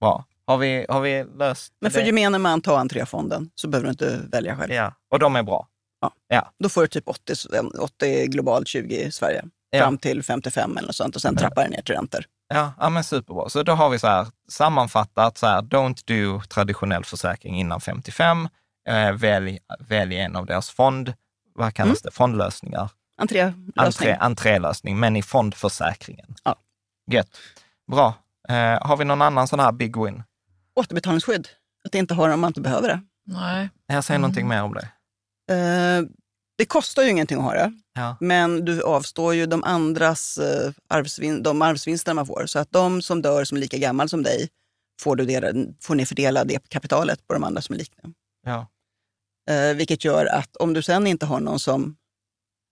Bra. 0.00 0.24
Har 0.46 0.58
vi, 0.58 0.86
har 0.88 1.00
vi 1.00 1.24
löst 1.38 1.72
Men 1.80 1.90
för 1.90 2.00
det? 2.00 2.06
gemene 2.06 2.38
man, 2.38 2.60
ta 2.60 2.78
entréfonden 2.78 3.50
så 3.54 3.68
behöver 3.68 3.86
du 3.86 3.90
inte 3.90 4.20
välja 4.32 4.56
själv. 4.56 4.72
Ja, 4.72 4.94
och 5.10 5.18
de 5.18 5.36
är 5.36 5.42
bra. 5.42 5.68
Ja. 6.00 6.10
Ja. 6.28 6.52
Då 6.58 6.68
får 6.68 6.80
du 6.82 6.88
typ 6.88 7.08
80, 7.08 7.34
80 7.78 8.26
globalt, 8.26 8.68
20 8.68 8.96
i 8.96 9.10
Sverige. 9.12 9.44
Ja. 9.70 9.80
Fram 9.80 9.98
till 9.98 10.22
55 10.22 10.76
eller 10.76 10.86
något 10.86 10.96
sånt 10.96 11.16
och 11.16 11.22
sen 11.22 11.36
trappar 11.36 11.62
det 11.62 11.68
ner 11.68 11.82
till 11.82 11.94
räntor. 11.94 12.24
Ja, 12.48 12.72
ja, 12.78 12.88
men 12.88 13.04
superbra. 13.04 13.48
Så 13.48 13.62
då 13.62 13.72
har 13.72 13.88
vi 13.90 13.98
så 13.98 14.06
här 14.06 14.26
sammanfattat, 14.48 15.38
så 15.38 15.46
här, 15.46 15.62
don't 15.62 16.02
do 16.06 16.42
traditionell 16.48 17.04
försäkring 17.04 17.60
innan 17.60 17.80
55. 17.80 18.48
Eh, 18.88 19.12
välj, 19.12 19.58
välj 19.88 20.16
en 20.16 20.36
av 20.36 20.46
deras 20.46 20.70
fond, 20.70 21.14
vad 21.54 21.74
kallas 21.74 22.02
det, 22.02 22.10
fondlösningar. 22.10 22.90
Entrélösning. 23.18 23.72
Entré, 23.76 24.16
entrélösning, 24.20 24.98
men 25.00 25.16
i 25.16 25.22
fondförsäkringen. 25.22 26.34
Ja. 26.44 26.56
Gött. 27.10 27.38
Bra. 27.90 28.14
Eh, 28.48 28.86
har 28.86 28.96
vi 28.96 29.04
någon 29.04 29.22
annan 29.22 29.48
sån 29.48 29.60
här 29.60 29.72
big 29.72 29.96
win? 30.04 30.22
Återbetalningsskydd. 30.76 31.48
Att 31.84 31.94
inte 31.94 32.14
ha 32.14 32.26
det 32.26 32.34
om 32.34 32.40
man 32.40 32.48
inte 32.48 32.60
behöver 32.60 32.88
det. 32.88 33.00
Nej. 33.26 33.70
Jag 33.86 34.04
säger 34.04 34.20
någonting 34.20 34.48
mer 34.48 34.62
om 34.62 34.74
det. 34.74 34.88
Eh, 35.54 36.02
det 36.58 36.64
kostar 36.64 37.02
ju 37.02 37.10
ingenting 37.10 37.38
att 37.38 37.44
ha 37.44 37.52
det, 37.54 37.72
Ja. 37.94 38.16
men 38.20 38.64
du 38.64 38.82
avstår 38.82 39.34
ju 39.34 39.46
de 39.46 39.64
andras 39.64 40.38
eh, 40.38 40.72
arvsvin, 40.88 41.42
de 41.42 41.62
arvsvinster 41.62 42.14
man 42.14 42.26
får. 42.26 42.46
Så 42.46 42.58
att 42.58 42.70
de 42.70 43.02
som 43.02 43.22
dör 43.22 43.44
som 43.44 43.56
är 43.56 43.60
lika 43.60 43.76
gammal 43.78 44.08
som 44.08 44.22
dig 44.22 44.48
får, 45.00 45.16
du 45.16 45.24
dela, 45.24 45.48
får 45.80 45.94
ni 45.94 46.06
fördela 46.06 46.44
det 46.44 46.68
kapitalet 46.68 47.26
på 47.26 47.34
de 47.34 47.44
andra 47.44 47.62
som 47.62 47.74
är 47.74 47.78
lika. 47.78 47.98
Ja. 48.46 48.66
Eh, 49.50 49.74
vilket 49.76 50.04
gör 50.04 50.26
att 50.26 50.56
om 50.56 50.72
du 50.72 50.82
sen 50.82 51.06
inte 51.06 51.26
har 51.26 51.40
någon 51.40 51.58
som 51.60 51.96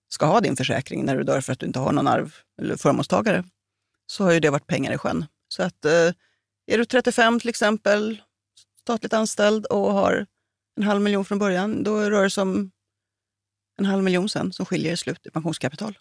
ska 0.08 0.26
ha 0.26 0.40
din 0.40 0.56
försäkring 0.56 1.04
när 1.04 1.16
du 1.16 1.22
dör 1.22 1.40
för 1.40 1.52
att 1.52 1.58
du 1.58 1.66
inte 1.66 1.78
har 1.78 1.92
någon 1.92 2.08
arv 2.08 2.34
eller 2.62 2.76
förmånstagare, 2.76 3.44
så 4.06 4.24
har 4.24 4.32
ju 4.32 4.40
det 4.40 4.50
varit 4.50 4.66
pengar 4.66 4.92
i 4.92 4.98
sjön. 4.98 5.26
Så 5.48 5.62
att 5.62 5.84
eh, 5.84 6.10
är 6.66 6.78
du 6.78 6.84
35 6.84 7.40
till 7.40 7.48
exempel, 7.48 8.22
statligt 8.80 9.12
anställd 9.12 9.66
och 9.66 9.92
har 9.92 10.26
en 10.76 10.82
halv 10.82 11.00
miljon 11.02 11.24
från 11.24 11.38
början, 11.38 11.82
då 11.82 12.00
rör 12.00 12.22
det 12.22 12.30
sig 12.30 12.42
om 12.42 12.70
en 13.78 13.84
halv 13.86 14.02
miljon 14.04 14.28
sen 14.28 14.52
som 14.52 14.66
skiljer 14.66 14.92
i 14.92 14.96
slut 14.96 15.26
i 15.26 15.30
pensionskapital. 15.30 15.98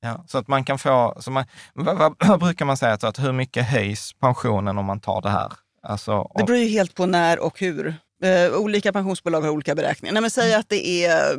Ja, 0.00 0.24
så 0.28 0.38
att 0.38 0.48
man 0.48 0.64
kan 0.64 0.78
få, 0.78 1.16
så 1.20 1.30
man, 1.30 1.44
vad, 1.74 1.98
vad, 1.98 2.16
vad 2.28 2.40
brukar 2.40 2.64
man 2.64 2.76
säga, 2.76 2.98
så 2.98 3.06
att 3.06 3.18
hur 3.18 3.32
mycket 3.32 3.66
höjs 3.68 4.12
pensionen 4.12 4.78
om 4.78 4.84
man 4.84 5.00
tar 5.00 5.22
det 5.22 5.30
här? 5.30 5.52
Alltså, 5.82 6.12
Det 6.34 6.42
om- 6.42 6.46
beror 6.46 6.58
ju 6.58 6.68
helt 6.68 6.94
på 6.94 7.06
när 7.06 7.38
och 7.38 7.60
hur. 7.60 7.94
Eh, 8.22 8.52
olika 8.56 8.92
pensionsbolag 8.92 9.40
har 9.40 9.48
olika 9.48 9.74
beräkningar. 9.74 10.12
Nej, 10.12 10.20
men 10.20 10.30
säg 10.30 10.54
att 10.54 10.68
det 10.68 11.04
är 11.04 11.34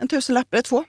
en 0.00 0.08
tusenlapp 0.08 0.52
eller 0.52 0.62
två 0.62 0.84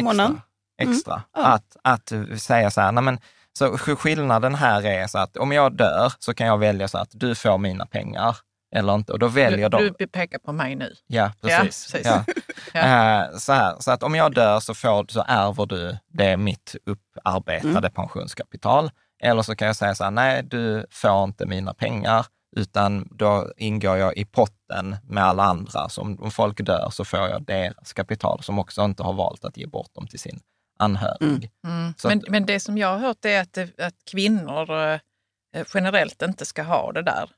i 0.00 0.02
månaden. 0.02 0.40
extra. 0.82 1.22
Ja. 1.32 1.40
Att, 1.46 1.76
att 1.84 2.12
säga 2.40 2.70
så 2.70 2.80
här, 2.80 2.92
nej 2.92 3.02
men, 3.04 3.18
så 3.58 3.66
sk- 3.76 3.96
skillnaden 3.96 4.54
här 4.54 4.86
är 4.86 5.06
så 5.06 5.18
att 5.18 5.36
om 5.36 5.52
jag 5.52 5.76
dör 5.76 6.12
så 6.18 6.34
kan 6.34 6.46
jag 6.46 6.58
välja 6.58 6.88
så 6.88 6.98
att 6.98 7.10
du 7.12 7.34
får 7.34 7.58
mina 7.58 7.86
pengar 7.86 8.36
eller 8.76 8.94
inte. 8.94 9.12
Och 9.12 9.18
då 9.18 9.28
väljer 9.28 9.68
Du, 9.68 9.78
de... 9.78 9.94
du 9.98 10.06
pekar 10.06 10.38
på 10.38 10.52
mig 10.52 10.74
nu. 10.76 10.94
Ja, 11.06 11.32
Ja, 11.40 11.48
precis. 11.48 11.92
precis. 11.92 12.06
Ja. 12.06 12.24
Eh, 12.80 13.36
så, 13.38 13.52
här, 13.52 13.74
så 13.80 13.90
att 13.90 14.02
om 14.02 14.14
jag 14.14 14.34
dör 14.34 14.60
så, 14.60 14.74
får, 14.74 15.06
så 15.08 15.24
ärver 15.28 15.66
du 15.66 15.96
det 16.08 16.36
mitt 16.36 16.76
upparbetade 16.86 17.78
Mm. 17.78 17.92
pensionskapital. 17.92 18.90
Eller 19.22 19.42
så 19.42 19.56
kan 19.56 19.66
jag 19.66 19.76
säga 19.76 19.94
så 19.94 20.04
här, 20.04 20.10
nej 20.10 20.42
du 20.42 20.86
får 20.90 21.24
inte 21.24 21.46
mina 21.46 21.74
pengar, 21.74 22.26
utan 22.56 23.08
då 23.10 23.52
ingår 23.56 23.96
jag 23.96 24.16
i 24.16 24.24
potten 24.24 24.96
med 25.04 25.24
alla 25.24 25.42
andra. 25.44 25.88
Så 25.88 26.02
om 26.02 26.30
folk 26.30 26.60
dör 26.60 26.88
så 26.92 27.04
får 27.04 27.18
jag 27.20 27.42
deras 27.44 27.92
kapital 27.92 28.42
som 28.42 28.58
också 28.58 28.84
inte 28.84 29.02
har 29.02 29.12
valt 29.12 29.44
att 29.44 29.56
ge 29.56 29.66
bort 29.66 29.94
dem 29.94 30.06
till 30.06 30.18
sin 30.20 30.40
anhörig. 30.84 31.50
Mm. 31.66 31.94
Så 31.96 32.08
Men, 32.08 32.18
att- 32.18 32.28
men 32.28 32.46
det 32.46 32.60
som 32.60 32.78
jag 32.78 32.88
har 32.88 32.98
hört 32.98 33.24
är 33.24 33.40
att, 33.40 33.52
det, 33.52 33.80
att 33.80 33.94
kvinnor 34.10 34.70
eh, 35.54 35.64
generellt 35.74 36.22
inte 36.22 36.44
ska 36.44 36.62
ha 36.62 36.92
det 36.92 37.02
där. 37.02 37.30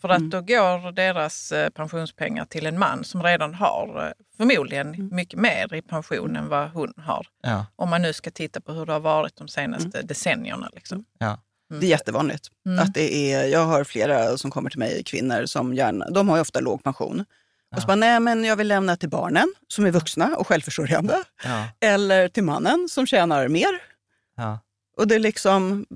För 0.00 0.08
att 0.08 0.18
Mm. 0.18 0.30
då 0.30 0.40
går 0.40 0.92
deras 0.92 1.52
eh, 1.52 1.70
pensionspengar 1.70 2.44
till 2.44 2.66
en 2.66 2.78
man 2.78 3.04
som 3.04 3.22
redan 3.22 3.54
har 3.54 4.06
eh, 4.06 4.12
förmodligen 4.36 4.94
Mm. 4.94 5.08
mycket 5.14 5.38
mer 5.40 5.74
i 5.74 5.82
pension 5.82 6.36
än 6.36 6.48
vad 6.48 6.70
hon 6.70 6.92
har. 6.96 7.26
Ja, 7.42 7.66
Om 7.76 7.90
man 7.90 8.02
nu 8.02 8.12
ska 8.12 8.30
titta 8.30 8.60
på 8.60 8.72
hur 8.72 8.86
det 8.86 8.92
har 8.92 9.00
varit 9.00 9.36
de 9.36 9.48
senaste 9.48 9.98
Mm. 9.98 10.06
decennierna. 10.06 10.70
Liksom. 10.72 11.04
ja, 11.18 11.38
Det 11.80 11.86
är 11.86 11.90
jättevanligt. 11.90 12.48
Mm. 12.66 12.78
Att 12.78 12.94
det 12.94 13.32
är, 13.32 13.44
jag 13.46 13.64
har 13.66 13.84
flera 13.84 14.36
som 14.38 14.50
kommer 14.50 14.70
till 14.70 14.78
mig, 14.78 15.02
kvinnor, 15.04 15.46
som 15.46 15.74
gärna, 15.74 16.10
de 16.10 16.28
har 16.28 16.36
ju 16.36 16.40
ofta 16.40 16.60
låg 16.60 16.82
pension. 16.84 17.24
Och 17.76 17.80
så 17.82 17.86
bara, 17.86 17.96
nej 17.96 18.20
men 18.20 18.44
jag 18.44 18.56
vill 18.56 18.68
lämna 18.68 18.96
till 18.96 19.08
barnen 19.08 19.54
som 19.68 19.84
är 19.86 19.90
vuxna 19.90 20.36
och 20.36 20.46
självförsörjande. 20.46 21.24
ja, 21.44 21.68
Eller 21.80 22.28
till 22.28 22.44
mannen 22.44 22.88
som 22.88 23.06
tjänar 23.06 23.48
mer. 23.48 23.82
ja. 24.36 24.58
Och 24.96 25.06
det 25.08 25.14
är 25.14 25.18
liksom 25.18 25.86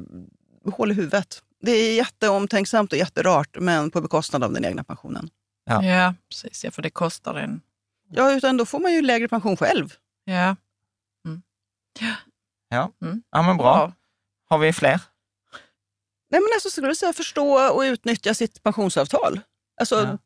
hål 0.73 0.91
i 0.91 0.95
huvudet. 0.95 1.43
Det 1.61 1.71
är 1.73 1.95
jätteomtänksamt 1.97 2.93
och 2.93 2.99
jätterart, 2.99 3.57
men 3.61 3.91
på 3.91 4.01
bekostnad 4.01 4.45
av 4.45 4.53
den 4.53 4.65
egna 4.65 4.85
pensionen. 4.85 5.31
Ja. 5.65 5.85
Ja, 5.85 6.15
precis. 6.29 6.65
Ja, 6.65 6.71
för 6.71 6.83
det 6.83 6.91
kostar 6.91 7.35
en. 7.35 7.61
Ja, 8.11 8.33
utan 8.33 8.57
då 8.57 8.67
får 8.67 8.79
man 8.81 8.93
ju 8.93 9.03
lägre 9.03 9.29
pension 9.29 9.57
själv. 9.57 9.95
Ja. 10.25 10.57
ja. 12.69 12.93
Mm. 13.03 13.23
ja 13.31 13.43
men 13.43 13.57
bra. 13.57 13.93
Har 14.49 14.59
vi 14.59 14.73
fler? 14.73 15.01
Nej, 16.31 16.41
men 16.41 16.49
alltså, 16.55 16.71
skulle 16.71 16.87
jag 16.87 16.97
säga 16.97 17.13
förstå 17.13 17.55
och 17.75 17.81
utnyttja 17.81 18.35
sitt 18.35 18.63
pensionsavtal. 18.63 19.41
Alltså, 19.81 19.95
Ja. 20.03 20.19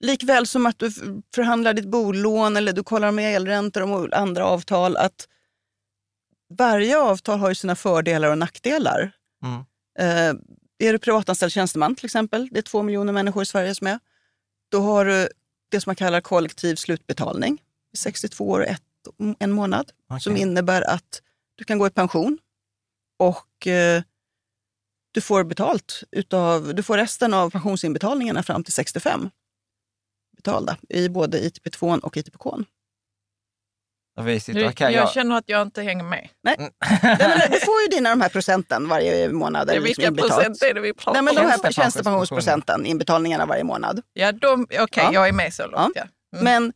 Likväl 0.00 0.46
som 0.46 0.66
att 0.66 0.78
du 0.78 0.90
förhandlar 1.34 1.74
ditt 1.74 1.88
bolån 1.88 2.56
eller 2.56 2.72
du 2.72 2.82
kollar 2.82 3.10
med 3.10 3.36
elräntor 3.36 3.82
och 3.82 4.16
andra 4.16 4.46
avtal. 4.46 4.96
att 4.96 5.28
Varje 6.48 6.98
avtal 6.98 7.38
har 7.38 7.48
ju 7.48 7.54
sina 7.54 7.76
fördelar 7.76 8.30
och 8.30 8.38
nackdelar. 8.38 9.12
Mm. 9.42 9.64
Eh, 9.98 10.40
är 10.78 10.92
du 10.92 10.98
privatanställd 10.98 11.52
tjänsteman 11.52 11.94
till 11.94 12.04
exempel, 12.04 12.48
det 12.52 12.58
är 12.58 12.62
två 12.62 12.82
miljoner 12.82 13.12
människor 13.12 13.42
i 13.42 13.46
Sverige 13.46 13.74
som 13.74 13.86
är, 13.86 13.98
då 14.68 14.80
har 14.80 15.04
du 15.04 15.28
det 15.70 15.80
som 15.80 15.90
man 15.90 15.96
kallar 15.96 16.20
kollektiv 16.20 16.76
slutbetalning. 16.76 17.62
62 17.96 18.48
år 18.48 18.60
och 18.60 18.66
ett, 18.66 18.82
en 19.38 19.52
månad. 19.52 19.92
Okej. 20.08 20.20
Som 20.20 20.36
innebär 20.36 20.82
att 20.82 21.22
du 21.54 21.64
kan 21.64 21.78
gå 21.78 21.86
i 21.86 21.90
pension 21.90 22.38
och 23.18 23.66
eh, 23.66 24.02
du 25.12 25.20
får 25.20 25.44
betalt 25.44 26.02
utav, 26.10 26.74
du 26.74 26.82
får 26.82 26.96
resten 26.96 27.34
av 27.34 27.50
pensionsinbetalningarna 27.50 28.42
fram 28.42 28.64
till 28.64 28.72
65 28.72 29.30
betalda 30.44 30.76
i 30.88 31.08
både 31.08 31.38
ITP2 31.40 32.00
och 32.00 32.16
ITPK. 32.16 32.46
Och 34.16 34.24
okej, 34.26 34.74
jag 34.78 34.92
jag- 34.92 35.10
känner 35.12 35.36
att 35.36 35.44
jag 35.46 35.62
inte 35.62 35.82
hänger 35.82 36.04
med. 36.04 36.28
Nej, 36.42 36.56
men 36.58 36.70
Du 37.50 37.60
får 37.60 37.80
ju 37.82 37.88
dina 37.90 38.10
de 38.10 38.20
här 38.20 38.28
procenten 38.28 38.88
varje 38.88 39.28
månad. 39.32 39.70
Eller 39.70 39.80
liksom 39.80 40.04
vilka 40.14 40.28
procent 40.28 40.62
är 40.62 40.74
det 40.74 40.80
vi 40.80 40.92
pratar 40.94 41.12
Nej, 41.12 41.22
men 41.22 41.36
om? 41.38 41.42
de 41.44 41.50
här 41.50 41.58
Tjänstepensions- 41.58 41.72
tjänstepensionsprocenten, 41.72 42.86
inbetalningarna 42.86 43.46
varje 43.46 43.64
månad. 43.64 44.02
Ja, 44.12 44.32
okej, 44.80 44.86
Ja. 45.04 45.12
jag 45.12 45.28
är 45.28 45.32
med 45.32 45.54
så 45.54 45.66
långt. 45.66 45.92
Ja. 45.94 46.02
Mm. 46.02 46.44
Men 46.44 46.72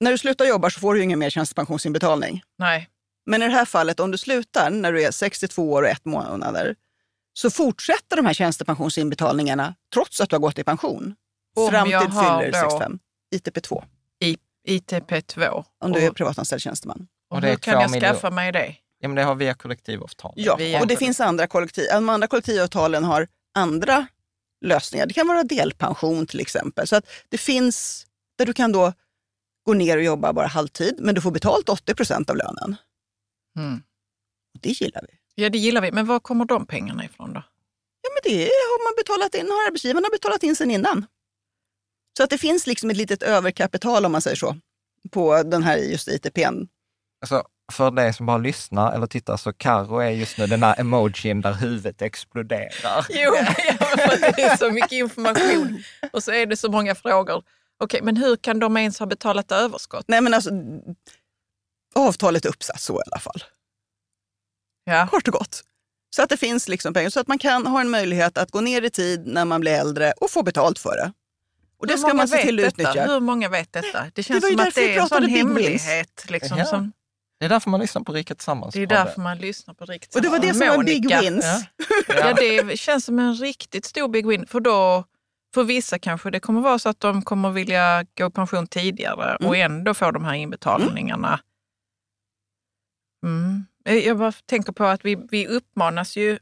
när 0.00 0.10
du 0.10 0.18
slutar 0.18 0.44
jobba 0.44 0.70
så 0.70 0.80
får 0.80 0.94
du 0.94 1.00
ju 1.00 1.04
ingen 1.04 1.18
mer 1.18 1.30
tjänstepensionsinbetalning. 1.30 2.42
Nej. 2.58 2.88
Men 3.26 3.42
i 3.42 3.46
det 3.46 3.52
här 3.52 3.64
fallet, 3.64 4.00
om 4.00 4.10
du 4.10 4.18
slutar 4.18 4.70
när 4.70 4.92
du 4.92 5.02
är 5.02 5.10
62 5.10 5.72
år 5.72 5.82
och 5.82 5.88
ett 5.88 6.04
månader, 6.04 6.74
så 7.32 7.50
fortsätter 7.50 8.16
de 8.16 8.26
här 8.26 8.34
tjänstepensionsinbetalningarna 8.34 9.74
trots 9.94 10.20
att 10.20 10.30
du 10.30 10.36
har 10.36 10.40
gått 10.40 10.58
i 10.58 10.64
pension. 10.64 11.14
Om 11.56 11.70
fram 11.70 11.84
till 11.88 11.98
fyller 11.98 12.52
då- 12.52 12.70
65. 12.70 12.98
ITP2, 13.34 13.84
I, 14.20 14.36
ITP2. 14.68 15.64
om 15.80 15.92
du 15.92 16.00
är 16.00 16.10
privatanställd 16.10 16.62
tjänsteman. 16.62 17.08
och 17.30 17.36
Och 17.36 17.40
det 17.42 17.46
är 17.48 17.50
hur 17.50 17.56
kan 17.58 17.80
jag 17.80 17.90
miljoner. 17.90 18.14
skaffa 18.14 18.30
mig 18.30 18.52
det? 18.52 18.74
Ja, 18.98 19.08
men 19.08 19.14
det 19.14 19.22
har 19.22 19.34
via 19.34 19.54
kollektivavtal. 19.54 20.32
Ja, 20.36 20.56
Via 20.56 20.80
och 20.80 20.86
det 20.86 20.96
finns 20.96 21.20
andra 21.20 21.46
kollektiv, 21.46 21.84
de 21.92 22.08
andra 22.08 22.26
kollektivavtalen 22.26 23.04
har 23.04 23.28
andra 23.54 24.06
lösningar. 24.64 25.06
Det 25.06 25.14
kan 25.14 25.28
vara 25.28 25.42
delpension 25.44 26.26
till 26.26 26.40
exempel. 26.40 26.86
Så 26.86 26.96
att 26.96 27.06
det 27.28 27.38
finns 27.38 28.06
där 28.38 28.46
du 28.46 28.52
kan 28.52 28.72
då 28.72 28.92
gå 29.66 29.74
ner 29.74 29.96
och 29.96 30.02
jobba 30.02 30.32
bara 30.32 30.46
halvtid, 30.46 30.94
men 30.98 31.14
du 31.14 31.20
får 31.20 31.30
betalt 31.30 31.68
80 31.68 31.94
procent 31.94 32.30
av 32.30 32.36
lönen. 32.36 32.76
Mm. 33.58 33.82
Och 34.54 34.60
det 34.60 34.68
gillar 34.80 35.02
vi. 35.08 35.42
Ja, 35.42 35.48
det 35.50 35.58
gillar 35.58 35.80
vi. 35.80 35.92
Men 35.92 36.06
var 36.06 36.20
kommer 36.20 36.44
de 36.44 36.66
pengarna 36.66 37.04
ifrån 37.04 37.32
då? 37.32 37.42
Ja, 38.02 38.10
men 38.14 38.32
det 38.32 38.42
har 38.44 38.84
man 38.90 38.94
betalat 38.96 39.34
in, 39.34 39.50
har 39.50 39.66
arbetsgivarna 39.66 40.08
betalat 40.12 40.42
in 40.42 40.56
sen 40.56 40.70
innan. 40.70 41.06
Så 42.16 42.22
att 42.22 42.30
det 42.30 42.38
finns 42.38 42.66
liksom 42.66 42.90
ett 42.90 42.96
litet 42.96 43.22
överkapital 43.22 44.04
om 44.04 44.12
man 44.12 44.20
säger 44.20 44.36
så, 44.36 44.56
på 45.10 45.42
den 45.42 45.62
här 45.62 45.76
just 45.76 46.08
ITPn. 46.08 46.66
Alltså, 47.20 47.44
för 47.72 47.90
dig 47.90 48.14
som 48.14 48.26
bara 48.26 48.38
lyssnar 48.38 48.92
eller 48.92 49.06
tittar 49.06 49.36
så 49.36 49.52
Karo 49.52 49.98
är 49.98 50.10
just 50.10 50.38
nu 50.38 50.46
den 50.46 50.60
där 50.60 50.80
emojin 50.80 51.40
där 51.40 51.52
huvudet 51.52 52.02
exploderar. 52.02 53.06
Jo, 53.10 53.32
för 53.78 54.36
det 54.36 54.42
är 54.42 54.56
så 54.56 54.70
mycket 54.70 54.92
information 54.92 55.82
och 56.12 56.22
så 56.22 56.32
är 56.32 56.46
det 56.46 56.56
så 56.56 56.70
många 56.70 56.94
frågor. 56.94 57.42
Okej, 57.80 58.00
men 58.02 58.16
hur 58.16 58.36
kan 58.36 58.58
de 58.58 58.76
ens 58.76 58.98
ha 58.98 59.06
betalat 59.06 59.52
överskott? 59.52 60.04
Nej 60.08 60.20
men 60.20 60.34
alltså, 60.34 60.50
avtalet 61.94 62.44
är 62.44 62.48
uppsatt 62.48 62.80
så 62.80 62.94
i 63.00 63.02
alla 63.12 63.20
fall. 63.20 63.44
Ja. 64.84 65.08
Kort 65.10 65.28
och 65.28 65.34
gott. 65.34 65.62
Så 66.16 66.22
att 66.22 66.28
det 66.28 66.36
finns 66.36 66.68
liksom 66.68 66.94
pengar, 66.94 67.10
så 67.10 67.20
att 67.20 67.28
man 67.28 67.38
kan 67.38 67.66
ha 67.66 67.80
en 67.80 67.90
möjlighet 67.90 68.38
att 68.38 68.50
gå 68.50 68.60
ner 68.60 68.82
i 68.82 68.90
tid 68.90 69.26
när 69.26 69.44
man 69.44 69.60
blir 69.60 69.72
äldre 69.72 70.12
och 70.12 70.30
få 70.30 70.42
betalt 70.42 70.78
för 70.78 70.96
det. 70.96 71.12
Och 71.78 71.86
det 71.86 71.98
ska 71.98 72.14
man 72.14 72.28
se 72.28 72.42
till 72.42 72.64
att 72.64 72.76
detta? 72.76 73.04
Hur 73.04 73.20
många 73.20 73.48
vet 73.48 73.72
detta? 73.72 74.06
Det 74.14 74.22
känns 74.22 74.42
var 74.42 74.50
ju 74.50 74.56
som 74.56 74.68
att 74.68 74.74
det 74.74 74.94
är 74.96 75.00
en 75.00 75.08
sån 75.08 75.24
hemlighet. 75.24 76.26
Liksom, 76.28 76.58
Ja. 76.58 76.64
som, 76.64 76.92
Det 77.40 77.44
är 77.44 77.48
därför 77.48 77.70
man 77.70 77.80
lyssnar 77.80 78.02
på 78.02 78.12
Riket 78.12 78.38
Tillsammans. 78.38 78.74
det 78.74 78.82
är 78.82 78.86
därför 78.86 79.20
man 79.20 79.38
lyssnar 79.38 79.74
på 79.74 79.84
riktigt. 79.84 80.16
Och 80.16 80.22
det 80.22 80.28
var 80.28 80.38
det 80.38 80.54
som 80.54 80.66
var 80.68 80.84
Big. 80.84 81.08
Wins. 81.20 81.44
Ja. 81.44 82.14
Ja, 82.14 82.34
det 82.34 82.78
känns 82.78 83.04
som 83.04 83.18
en 83.18 83.34
riktigt 83.34 83.84
stor 83.84 84.08
big 84.08 84.26
win. 84.26 84.46
För 84.46 84.60
då, 84.60 85.04
för 85.54 85.64
vissa 85.64 85.98
kanske 85.98 86.30
det 86.30 86.40
kommer 86.40 86.60
vara 86.60 86.78
så 86.78 86.88
att 86.88 87.00
de 87.00 87.22
kommer 87.22 87.50
vilja 87.50 88.04
gå 88.18 88.26
i 88.26 88.30
pension 88.30 88.66
tidigare 88.66 89.36
och 89.36 89.56
ändå 89.56 89.94
få 89.94 90.10
de 90.10 90.24
här 90.24 90.34
inbetalningarna. 90.34 91.40
Mm. 93.26 93.64
Jag 94.04 94.18
bara 94.18 94.32
tänker 94.32 94.72
på 94.72 94.84
att 94.84 95.04
vi, 95.04 95.16
vi 95.30 95.46
uppmanas 95.46 96.16
ju, 96.16 96.38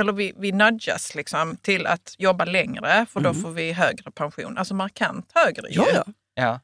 eller 0.00 0.12
vi, 0.12 0.32
vi 0.36 0.52
nudgas 0.52 1.14
liksom 1.14 1.56
till 1.56 1.86
att 1.86 2.14
jobba 2.18 2.44
längre 2.44 3.06
för 3.10 3.20
då 3.20 3.34
får 3.34 3.50
vi 3.50 3.72
högre 3.72 4.10
pension. 4.10 4.58
Alltså 4.58 4.74
markant 4.74 5.30
högre 5.34 5.68
ju. 5.68 5.82
Ja, 5.94 6.04
ja. 6.34 6.60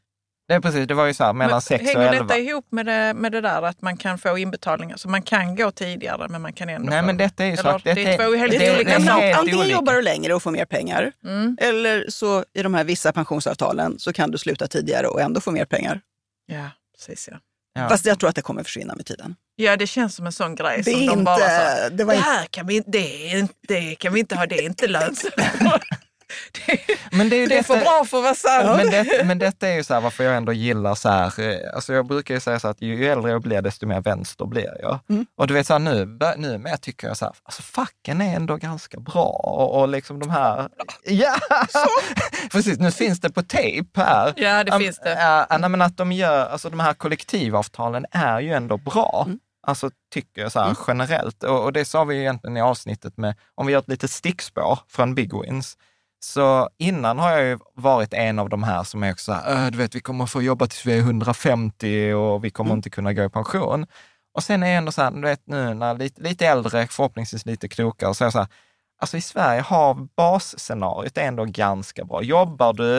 Det 0.49 0.55
är 0.55 0.61
precis, 0.61 0.89
det 0.89 0.95
var 0.95 1.07
ju 1.07 1.15
så 1.15 1.25
här 1.25 1.33
mellan 1.33 1.55
Men 1.55 1.61
6 1.61 1.83
och 1.83 1.89
hänger 1.89 2.13
11. 2.13 2.23
detta 2.23 2.39
ihop 2.39 2.67
med 2.71 2.87
det, 2.87 3.15
med 3.15 3.33
det 3.33 3.41
där 3.41 3.63
att 3.63 3.83
man 3.83 3.97
kan 3.97 4.19
få 4.19 4.39
inbetalningar? 4.39 4.97
Så 4.97 5.09
man 5.09 5.23
kan 5.23 5.57
gå 5.57 5.71
tidigare 5.71 6.29
men 6.29 6.43
man 6.43 6.53
kan 6.53 6.69
ändå 6.69 6.91
Nej 6.91 7.01
få... 7.01 7.07
men 7.07 7.17
detta 7.17 7.45
är 7.45 7.47
ju 7.47 7.53
Eller, 7.53 7.63
så 7.63 7.69
att 7.69 7.85
det 7.85 7.91
är 7.91 8.17
två 8.17 8.37
helt 8.37 8.51
Det 8.51 8.67
är, 8.67 8.75
olika 8.77 8.91
det 8.91 8.97
är 8.97 9.07
saker. 9.07 9.27
helt 9.27 9.39
Antingen 9.39 9.61
olika. 9.61 9.75
jobbar 9.75 9.93
du 9.93 10.03
längre 10.03 10.35
och 10.35 10.43
får 10.43 10.51
mer 10.51 10.65
pengar. 10.65 11.13
Mm. 11.25 11.57
Eller 11.61 12.05
så 12.09 12.45
i 12.55 12.63
de 12.63 12.75
här 12.75 12.85
vissa 12.85 13.13
pensionsavtalen 13.13 13.99
så 13.99 14.13
kan 14.13 14.31
du 14.31 14.39
sluta 14.39 14.67
tidigare 14.67 15.07
och 15.07 15.21
ändå 15.21 15.41
få 15.41 15.51
mer 15.51 15.65
pengar. 15.65 16.01
Ja, 16.47 16.71
precis 16.97 17.29
ja. 17.33 17.37
Ja. 17.75 17.89
Fast 17.89 18.07
jag 18.07 18.19
tror 18.21 18.31
att 18.31 18.37
det 18.37 18.43
kommer 18.43 18.63
försvinna 18.63 18.95
med 18.95 19.07
tiden. 19.07 19.35
Ja, 19.57 19.77
det 19.77 19.87
känns 19.87 20.15
som 20.15 20.27
en 20.27 20.33
sån 20.33 20.55
grej 20.55 20.77
Det 20.77 20.85
som 20.85 20.93
är 21.03 21.07
de 21.07 21.13
inte- 21.13 21.25
bara 21.25 21.39
sa, 21.39 21.89
det 21.89 21.89
det, 21.91 22.05
var 22.05 22.15
inte- 22.15 22.29
här 22.29 22.45
kan 22.47 22.67
vi, 22.67 22.77
inte- 22.77 22.91
det, 22.91 23.33
är 23.33 23.39
inte- 23.39 23.55
det 23.69 23.95
kan 23.95 24.13
vi 24.13 24.21
inte 24.21 24.37
ha, 24.37 24.47
det 24.47 24.59
är 24.59 24.63
inte 24.63 24.87
lönsamt. 24.87 25.35
det, 26.67 26.79
Men 27.17 27.29
det 27.29 27.37
är 27.37 27.41
ju 27.41 27.47
det 27.47 27.59
är 27.59 27.63
för 27.63 27.75
detta- 27.75 27.85
bra 27.91 28.05
för 28.05 28.17
att 28.19 28.23
vara 28.25 28.35
sant. 28.35 28.77
Men, 28.77 28.91
det, 28.91 29.25
men 29.25 29.39
detta 29.39 29.69
är 29.69 29.75
ju 29.75 29.85
så 29.85 29.95
här 29.95 30.01
varför 30.01 30.25
jag 30.25 30.37
ändå 30.37 30.53
gillar 30.53 30.95
så 30.95 31.09
här, 31.09 31.41
eh, 31.41 31.75
alltså 31.75 31.93
jag 31.93 32.07
brukar 32.07 32.35
ju 32.35 32.41
säga 32.41 32.61
så 32.61 32.69
att 32.69 32.83
ju 32.83 33.07
äldre 33.07 33.31
jag 33.31 33.43
blir 33.43 33.63
desto 33.63 33.87
mer 33.87 34.01
vänster 34.01 34.45
blir 34.47 34.77
jag. 34.83 34.99
Mm. 35.09 35.27
Och 35.37 35.47
du 35.47 35.55
vet 35.55 35.67
så 35.67 35.73
här, 35.73 35.79
nu, 35.81 36.19
nu 36.37 36.59
med 36.59 36.81
tycker 36.81 37.07
jag 37.09 37.17
så 37.17 37.25
här, 37.25 37.35
alltså 37.43 37.63
facken 37.63 38.21
är 38.21 38.37
ändå 38.37 38.57
ganska 38.57 39.01
bra 39.01 39.25
och, 39.45 39.81
och 39.81 39.89
liksom 39.89 40.19
de 40.21 40.31
här, 40.31 40.69
ja, 41.05 41.37
precis, 42.53 42.79
nu 42.79 42.91
finns 42.91 43.21
det 43.21 43.31
på 43.31 43.43
tejp 43.43 44.01
här. 44.01 44.33
Ja, 44.37 44.65
det 44.65 44.73
Am- 44.73 44.79
finns 44.81 44.99
det. 44.99 45.11
Ja, 45.21 45.59
nej, 45.59 45.71
men 45.71 45.83
att 45.83 45.97
de 45.97 46.13
gör, 46.13 46.47
alltså 46.47 46.71
de 46.71 46.81
här 46.81 46.95
kollektivavtalen 46.95 48.07
är 48.11 48.41
ju 48.41 48.53
ändå 48.53 48.77
bra. 48.77 49.23
Mm. 49.27 49.39
Alltså 49.67 49.91
tycker 50.13 50.43
jag 50.43 50.53
så 50.53 50.61
här 50.61 50.77
generellt. 50.89 51.43
Och, 51.43 51.65
och 51.65 51.73
det 51.73 51.85
sa 51.85 52.05
vi 52.05 52.15
ju 52.15 52.21
egentligen 52.21 52.57
i 52.57 52.61
avsnittet 52.61 53.17
med, 53.17 53.35
om 53.55 53.67
vi 53.67 53.73
gör 53.73 53.81
ett 53.81 53.89
litet 53.89 54.11
stickspår 54.11 54.79
från 54.89 55.15
Big 55.15 55.33
Wins. 55.43 55.77
Så 56.23 56.69
innan 56.79 57.19
har 57.19 57.31
jag 57.31 57.43
ju 57.43 57.59
varit 57.75 58.15
en 58.15 58.39
av 58.39 58.49
de 58.49 58.63
här 58.63 58.85
som 58.85 59.03
är 59.03 59.13
också 59.13 59.25
så 59.25 59.33
här, 59.33 59.65
"Äh, 59.65 59.71
du 59.71 59.79
vet 59.79 59.95
vi 59.95 60.01
kommer 60.01 60.27
få 60.27 60.43
jobba 60.43 60.67
tills 60.67 60.87
vi 60.87 60.99
är 60.99 61.01
150 61.03 62.13
och 62.13 62.45
vi 62.45 62.51
kommer 62.51 62.75
inte 62.75 62.91
kunna 62.91 63.13
gå 63.13 63.25
i 63.25 63.29
pension. 63.29 63.87
Och 64.35 64.43
sen 64.43 64.63
är 64.63 64.67
jag 64.67 64.77
ändå 64.77 64.93
så 64.93 65.03
här, 65.03 65.11
du 65.11 65.21
vet 65.21 65.47
nu 65.47 65.75
när 65.75 65.95
lite, 65.95 66.23
lite 66.23 66.47
äldre, 66.47 66.87
förhoppningsvis 66.87 67.47
lite 67.47 67.69
klokare, 67.69 68.15
så 68.15 68.25
är 68.25 68.27
jag 68.27 68.33
så 68.33 68.39
här, 68.39 68.49
alltså 69.01 69.17
i 69.17 69.21
Sverige 69.21 69.61
har 69.61 70.09
basscenariot 70.17 71.19
är 71.19 71.23
ändå 71.23 71.45
ganska 71.45 72.05
bra. 72.05 72.23
Jobbar 72.23 72.73
du 72.73 72.99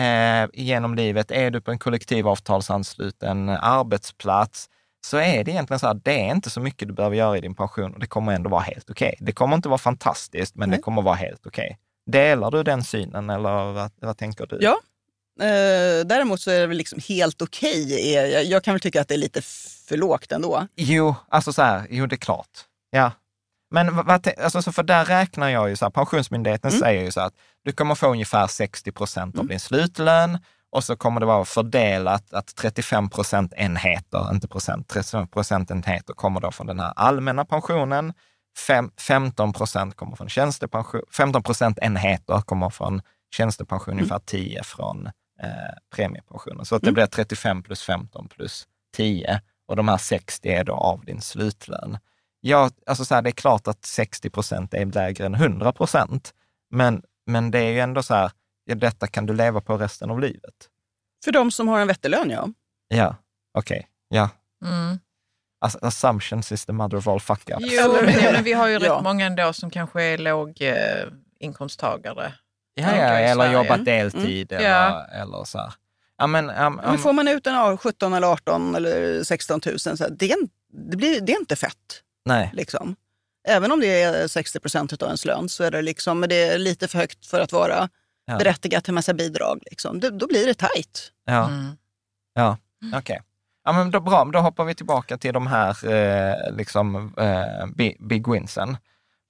eh, 0.00 0.48
genom 0.52 0.94
livet, 0.94 1.30
är 1.30 1.50
du 1.50 1.60
på 1.60 1.70
en 1.70 1.78
kollektivavtalsansluten 1.78 3.48
arbetsplats, 3.48 4.68
så 5.06 5.16
är 5.16 5.44
det 5.44 5.50
egentligen 5.50 5.78
så 5.78 5.86
här, 5.86 6.00
det 6.04 6.20
är 6.20 6.34
inte 6.34 6.50
så 6.50 6.60
mycket 6.60 6.88
du 6.88 6.94
behöver 6.94 7.16
göra 7.16 7.38
i 7.38 7.40
din 7.40 7.54
pension 7.54 7.94
och 7.94 8.00
det 8.00 8.06
kommer 8.06 8.32
ändå 8.32 8.50
vara 8.50 8.62
helt 8.62 8.90
okej. 8.90 9.16
Det 9.20 9.32
kommer 9.32 9.56
inte 9.56 9.68
vara 9.68 9.78
fantastiskt, 9.78 10.54
men 10.56 10.68
Nej. 10.68 10.78
det 10.78 10.82
kommer 10.82 11.02
vara 11.02 11.14
helt 11.14 11.46
okej. 11.46 11.78
Delar 12.06 12.50
du 12.50 12.62
den 12.62 12.84
synen 12.84 13.30
eller 13.30 13.72
vad, 13.72 13.90
vad 14.00 14.18
tänker 14.18 14.46
du? 14.46 14.58
Ja. 14.60 14.78
Eh, 15.40 16.06
däremot 16.06 16.40
så 16.40 16.50
är 16.50 16.60
det 16.60 16.66
väl 16.66 16.76
liksom 16.76 17.00
helt 17.08 17.42
okej. 17.42 18.14
är- 18.16 18.26
jag, 18.26 18.44
jag 18.44 18.64
kan 18.64 18.74
väl 18.74 18.80
tycka 18.80 19.00
att 19.00 19.08
det 19.08 19.14
är 19.14 19.18
lite 19.18 19.42
för 19.88 19.96
lågt 19.96 20.32
ändå. 20.32 20.66
Jo, 20.76 21.14
alltså 21.28 21.52
så 21.52 21.62
här, 21.62 21.86
jo 21.90 22.06
det 22.06 22.14
är 22.14 22.18
klart. 22.18 22.48
Ja. 22.90 23.10
Men 23.70 23.96
vad, 23.96 24.28
alltså, 24.40 24.62
så 24.62 24.72
för 24.72 24.82
där 24.82 25.04
räknar 25.04 25.48
jag 25.48 25.68
ju 25.68 25.76
så 25.76 25.84
här, 25.84 25.90
Pensionsmyndigheten 25.90 26.70
Mm. 26.70 26.80
säger 26.80 27.02
ju 27.02 27.10
så 27.10 27.20
att 27.20 27.32
du 27.64 27.72
kommer 27.72 27.94
få 27.94 28.06
ungefär 28.08 28.46
60 28.46 28.92
procent 28.92 29.38
av 29.38 29.46
din 29.46 29.60
slutlön 29.60 30.38
och 30.72 30.84
så 30.84 30.96
kommer 30.96 31.20
det 31.20 31.26
vara 31.26 31.44
fördelat 31.44 32.32
att 32.34 32.54
35 32.56 33.10
procentenheter, 33.10 34.30
inte 34.32 34.48
procent, 34.48 34.88
35 34.88 35.28
procentenheter 35.28 36.14
kommer 36.14 36.40
då 36.40 36.50
från 36.50 36.66
den 36.66 36.80
här 36.80 36.92
allmänna 36.96 37.44
pensionen. 37.44 38.12
Fem, 38.58 38.90
15 38.96 39.52
procent 39.52 39.96
kommer 39.96 40.16
från 40.16 40.28
tjänstepension, 40.28 41.02
15 41.12 41.42
procentenheter 41.42 42.40
kommer 42.40 42.70
från 42.70 43.02
tjänstepension, 43.34 43.94
ungefär 43.94 44.18
10 44.18 44.62
från 44.62 45.06
eh, 45.42 45.50
premiepensionen. 45.94 46.64
Så 46.64 46.76
att 46.76 46.82
det 46.82 46.92
blir 46.92 47.06
35 47.06 47.62
plus 47.62 47.82
15 47.82 48.28
plus 48.28 48.66
10 48.96 49.40
och 49.66 49.76
de 49.76 49.88
här 49.88 49.98
60 49.98 50.48
är 50.48 50.64
då 50.64 50.72
av 50.72 51.04
din 51.04 51.20
slutlön. 51.20 51.98
Ja, 52.40 52.70
alltså 52.86 53.04
så 53.04 53.14
här, 53.14 53.22
det 53.22 53.30
är 53.30 53.32
klart 53.32 53.68
att 53.68 53.84
60 53.84 54.30
procent 54.30 54.74
är 54.74 54.86
lägre 54.86 55.26
än 55.26 55.34
100 55.34 55.72
procent, 55.72 56.34
men, 56.70 57.02
men 57.26 57.50
det 57.50 57.58
är 57.58 57.72
ju 57.72 57.80
ändå 57.80 58.02
så 58.02 58.14
här, 58.14 58.30
ja, 58.64 58.74
detta 58.74 59.06
kan 59.06 59.26
du 59.26 59.34
leva 59.34 59.60
på 59.60 59.76
resten 59.78 60.10
av 60.10 60.20
livet. 60.20 60.68
För 61.24 61.32
de 61.32 61.50
som 61.50 61.68
har 61.68 61.80
en 61.80 61.88
vettig 61.88 62.08
lön, 62.08 62.30
ja. 62.30 62.48
Ja, 62.88 63.16
okej, 63.58 63.88
ja. 64.08 64.28
Mm. 64.64 64.98
Assumptions 65.62 66.52
is 66.52 66.64
the 66.64 66.72
mother 66.72 66.96
of 66.98 67.08
all 67.08 67.18
fuck-ups. 67.20 67.58
Jo, 67.60 67.92
men, 68.04 68.14
ja, 68.24 68.32
men 68.32 68.44
vi 68.44 68.52
har 68.52 68.68
ju 68.68 68.74
Ja. 68.78 68.96
rätt 68.96 69.02
många 69.04 69.26
ändå 69.26 69.52
som 69.52 69.70
kanske 69.70 70.02
är 70.02 70.18
låginkomsttagare. 71.40 72.32
Ja, 72.74 72.84
tänker 72.84 73.02
ja, 73.06 73.12
jag 73.12 73.22
i 73.22 73.24
eller 73.30 73.52
jobbat 73.52 73.84
deltid 73.84 74.52
eller, 74.52 74.68
Ja. 74.70 75.06
eller 75.06 75.44
så 75.44 75.58
här. 75.58 75.72
Ja, 76.18 76.26
men, 76.26 76.50
um, 76.50 76.74
Men 76.84 76.98
får 76.98 77.12
man 77.12 77.28
ut 77.28 77.46
en 77.46 77.54
ja, 77.54 77.76
17 77.76 78.12
eller 78.14 78.26
18 78.32 78.74
eller 78.74 79.24
16 79.24 79.60
000, 79.66 79.78
så 79.78 79.90
här, 79.90 80.10
det, 80.10 80.32
är, 80.32 80.36
det, 80.90 80.96
blir, 80.96 81.20
det 81.20 81.32
är 81.32 81.38
inte 81.40 81.56
fett. 81.56 82.02
nej, 82.24 82.50
Liksom. 82.54 82.96
Även 83.48 83.72
om 83.72 83.80
det 83.80 84.02
är 84.02 84.28
60 84.28 84.60
procent 84.60 84.92
av 85.02 85.06
ens 85.08 85.24
lön 85.24 85.48
så 85.48 85.64
är 85.64 85.70
det, 85.70 85.82
liksom, 85.82 86.20
men 86.20 86.28
det 86.28 86.42
är 86.48 86.58
lite 86.58 86.88
för 86.88 86.98
högt 86.98 87.26
för 87.26 87.40
att 87.40 87.52
vara 87.52 87.88
Ja. 88.26 88.38
berättigat 88.38 88.84
till 88.84 88.94
massa 88.94 89.14
bidrag. 89.14 89.62
Liksom. 89.70 90.00
Då, 90.00 90.10
då 90.10 90.26
blir 90.26 90.46
det 90.46 90.54
tajt. 90.54 91.12
ja, 91.24 91.46
Mm. 91.48 91.76
ja, 92.34 92.56
okej. 92.94 93.20
Ja, 93.64 93.72
men 93.72 93.90
då, 93.90 94.00
bra, 94.00 94.24
då 94.24 94.38
hoppar 94.38 94.64
vi 94.64 94.74
tillbaka 94.74 95.18
till 95.18 95.32
de 95.34 95.46
här 95.46 95.92
eh, 95.92 96.56
liksom, 96.56 97.14
eh, 97.18 97.66
big, 97.76 97.96
big 98.08 98.28
winsen. 98.32 98.76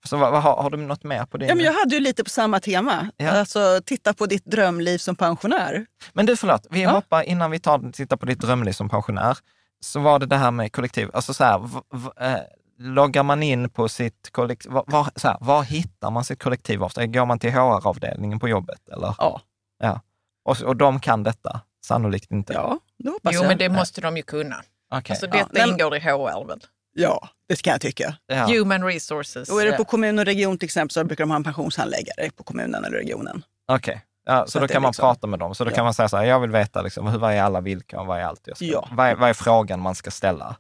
Så 0.05 0.17
vad, 0.17 0.33
vad, 0.33 0.43
har, 0.43 0.63
har 0.63 0.71
du 0.71 0.77
något 0.77 1.05
mer 1.05 1.25
på 1.25 1.37
din? 1.37 1.49
Ja, 1.49 1.55
men 1.55 1.65
jag 1.65 1.73
hade 1.73 1.95
ju 1.95 2.01
lite 2.01 2.25
på 2.25 2.31
samma 2.31 2.61
tema. 2.61 3.09
Ja. 3.17 3.31
Alltså, 3.31 3.81
titta 3.87 4.15
på 4.15 4.27
ditt 4.27 4.45
drömliv 4.45 4.99
som 4.99 5.17
pensionär. 5.17 5.87
Men 6.13 6.27
du, 6.27 6.37
förlåt, 6.37 6.67
vi 6.71 6.83
Ja. 6.83 6.91
hoppar 6.91 7.23
innan 7.23 7.51
vi 7.51 7.59
tar, 7.61 7.93
tittar 7.93 8.17
på 8.17 8.27
ditt 8.27 8.41
drömliv 8.41 8.73
som 8.73 8.89
pensionär. 8.89 9.39
Så 9.81 10.01
var 10.01 10.19
det 10.19 10.27
det 10.27 10.37
här 10.37 10.51
med 10.51 10.73
kollektiv, 10.73 11.11
alltså 11.15 11.35
så 11.35 11.45
här, 11.45 11.59
v, 11.59 11.81
v, 11.93 12.27
eh, 12.27 12.39
loggar 12.79 13.23
man 13.23 13.43
in 13.43 13.69
på 13.71 13.89
sitt 13.89 14.29
kollektiv, 14.33 14.73
var, 14.73 14.85
var, 14.87 15.09
så 15.17 15.29
här, 15.29 15.37
var 15.41 15.63
hittar 15.63 16.11
man 16.11 16.25
sitt 16.25 16.43
kollektivavtal? 16.43 17.07
Går 17.07 17.27
man 17.27 17.39
till 17.39 17.53
HR-avdelningen 17.53 18.39
på 18.41 18.49
jobbet 18.49 18.89
eller? 18.89 19.15
Ja, 19.19 19.41
Ja. 19.79 20.01
Och, 20.45 20.63
och 20.63 20.77
de 20.77 21.01
kan 21.01 21.23
detta? 21.23 21.61
Sannolikt 21.87 22.31
inte. 22.31 22.53
ja 22.53 22.79
Jo, 23.05 23.19
jag. 23.23 23.47
men 23.47 23.59
det 23.59 23.69
måste 23.69 24.01
de 24.01 24.17
ju 24.17 24.23
kunna. 24.23 24.57
Okej. 24.95 25.13
Alltså, 25.15 25.27
Ja, 25.27 25.33
detta 25.33 25.49
men- 25.53 25.69
ingår 25.69 25.97
i 25.97 26.01
HR 26.01 26.47
väl? 26.49 26.61
Ja, 26.95 27.29
det 27.49 27.63
kan 27.63 27.71
jag 27.71 27.81
tycka. 27.81 28.17
Ja. 28.27 28.47
Human 28.47 28.85
resources. 28.85 29.49
Och 29.49 29.61
är 29.61 29.65
det 29.65 29.71
Ja. 29.71 29.77
på 29.77 29.85
kommun 29.85 30.19
och 30.19 30.25
region 30.25 30.59
till 30.59 30.67
exempel 30.67 30.91
så 30.93 31.05
brukar 31.05 31.25
de 31.25 31.31
ha 31.31 31.37
en 31.37 31.45
pensionshandläggare 31.45 32.31
på 32.37 32.43
kommunen 32.45 32.85
eller 32.85 32.97
regionen. 32.99 33.45
Okej. 33.69 34.05
Ja, 34.27 34.45
så, 34.45 34.51
Så 34.51 34.61
då 34.61 34.69
kan 34.69 34.83
man 34.83 34.89
liksom- 34.91 35.03
prata 35.03 35.27
med 35.27 35.39
dem. 35.39 35.55
Så 35.55 35.65
då 35.65 35.71
Ja. 35.71 35.75
kan 35.75 35.85
man 35.85 35.95
säga 35.95 36.09
så 36.09 36.17
här, 36.17 36.25
jag 36.25 36.41
vill 36.41 36.51
veta 36.51 36.83
liksom, 36.83 37.07
hur, 37.07 37.19
vad 37.19 37.33
är 37.35 37.43
alla 37.43 37.61
villkor, 37.61 38.05
vad 38.05 38.19
är 38.21 38.25
allt 38.25 38.41
jag 38.45 38.57
ska, 38.57 38.65
Ja. 38.67 38.89
vad, 38.93 39.07
är, 39.07 39.15
vad 39.15 39.29
är 39.31 39.35
frågan 39.35 39.81
man 39.81 39.95
ska 39.95 40.11
ställa? 40.11 40.57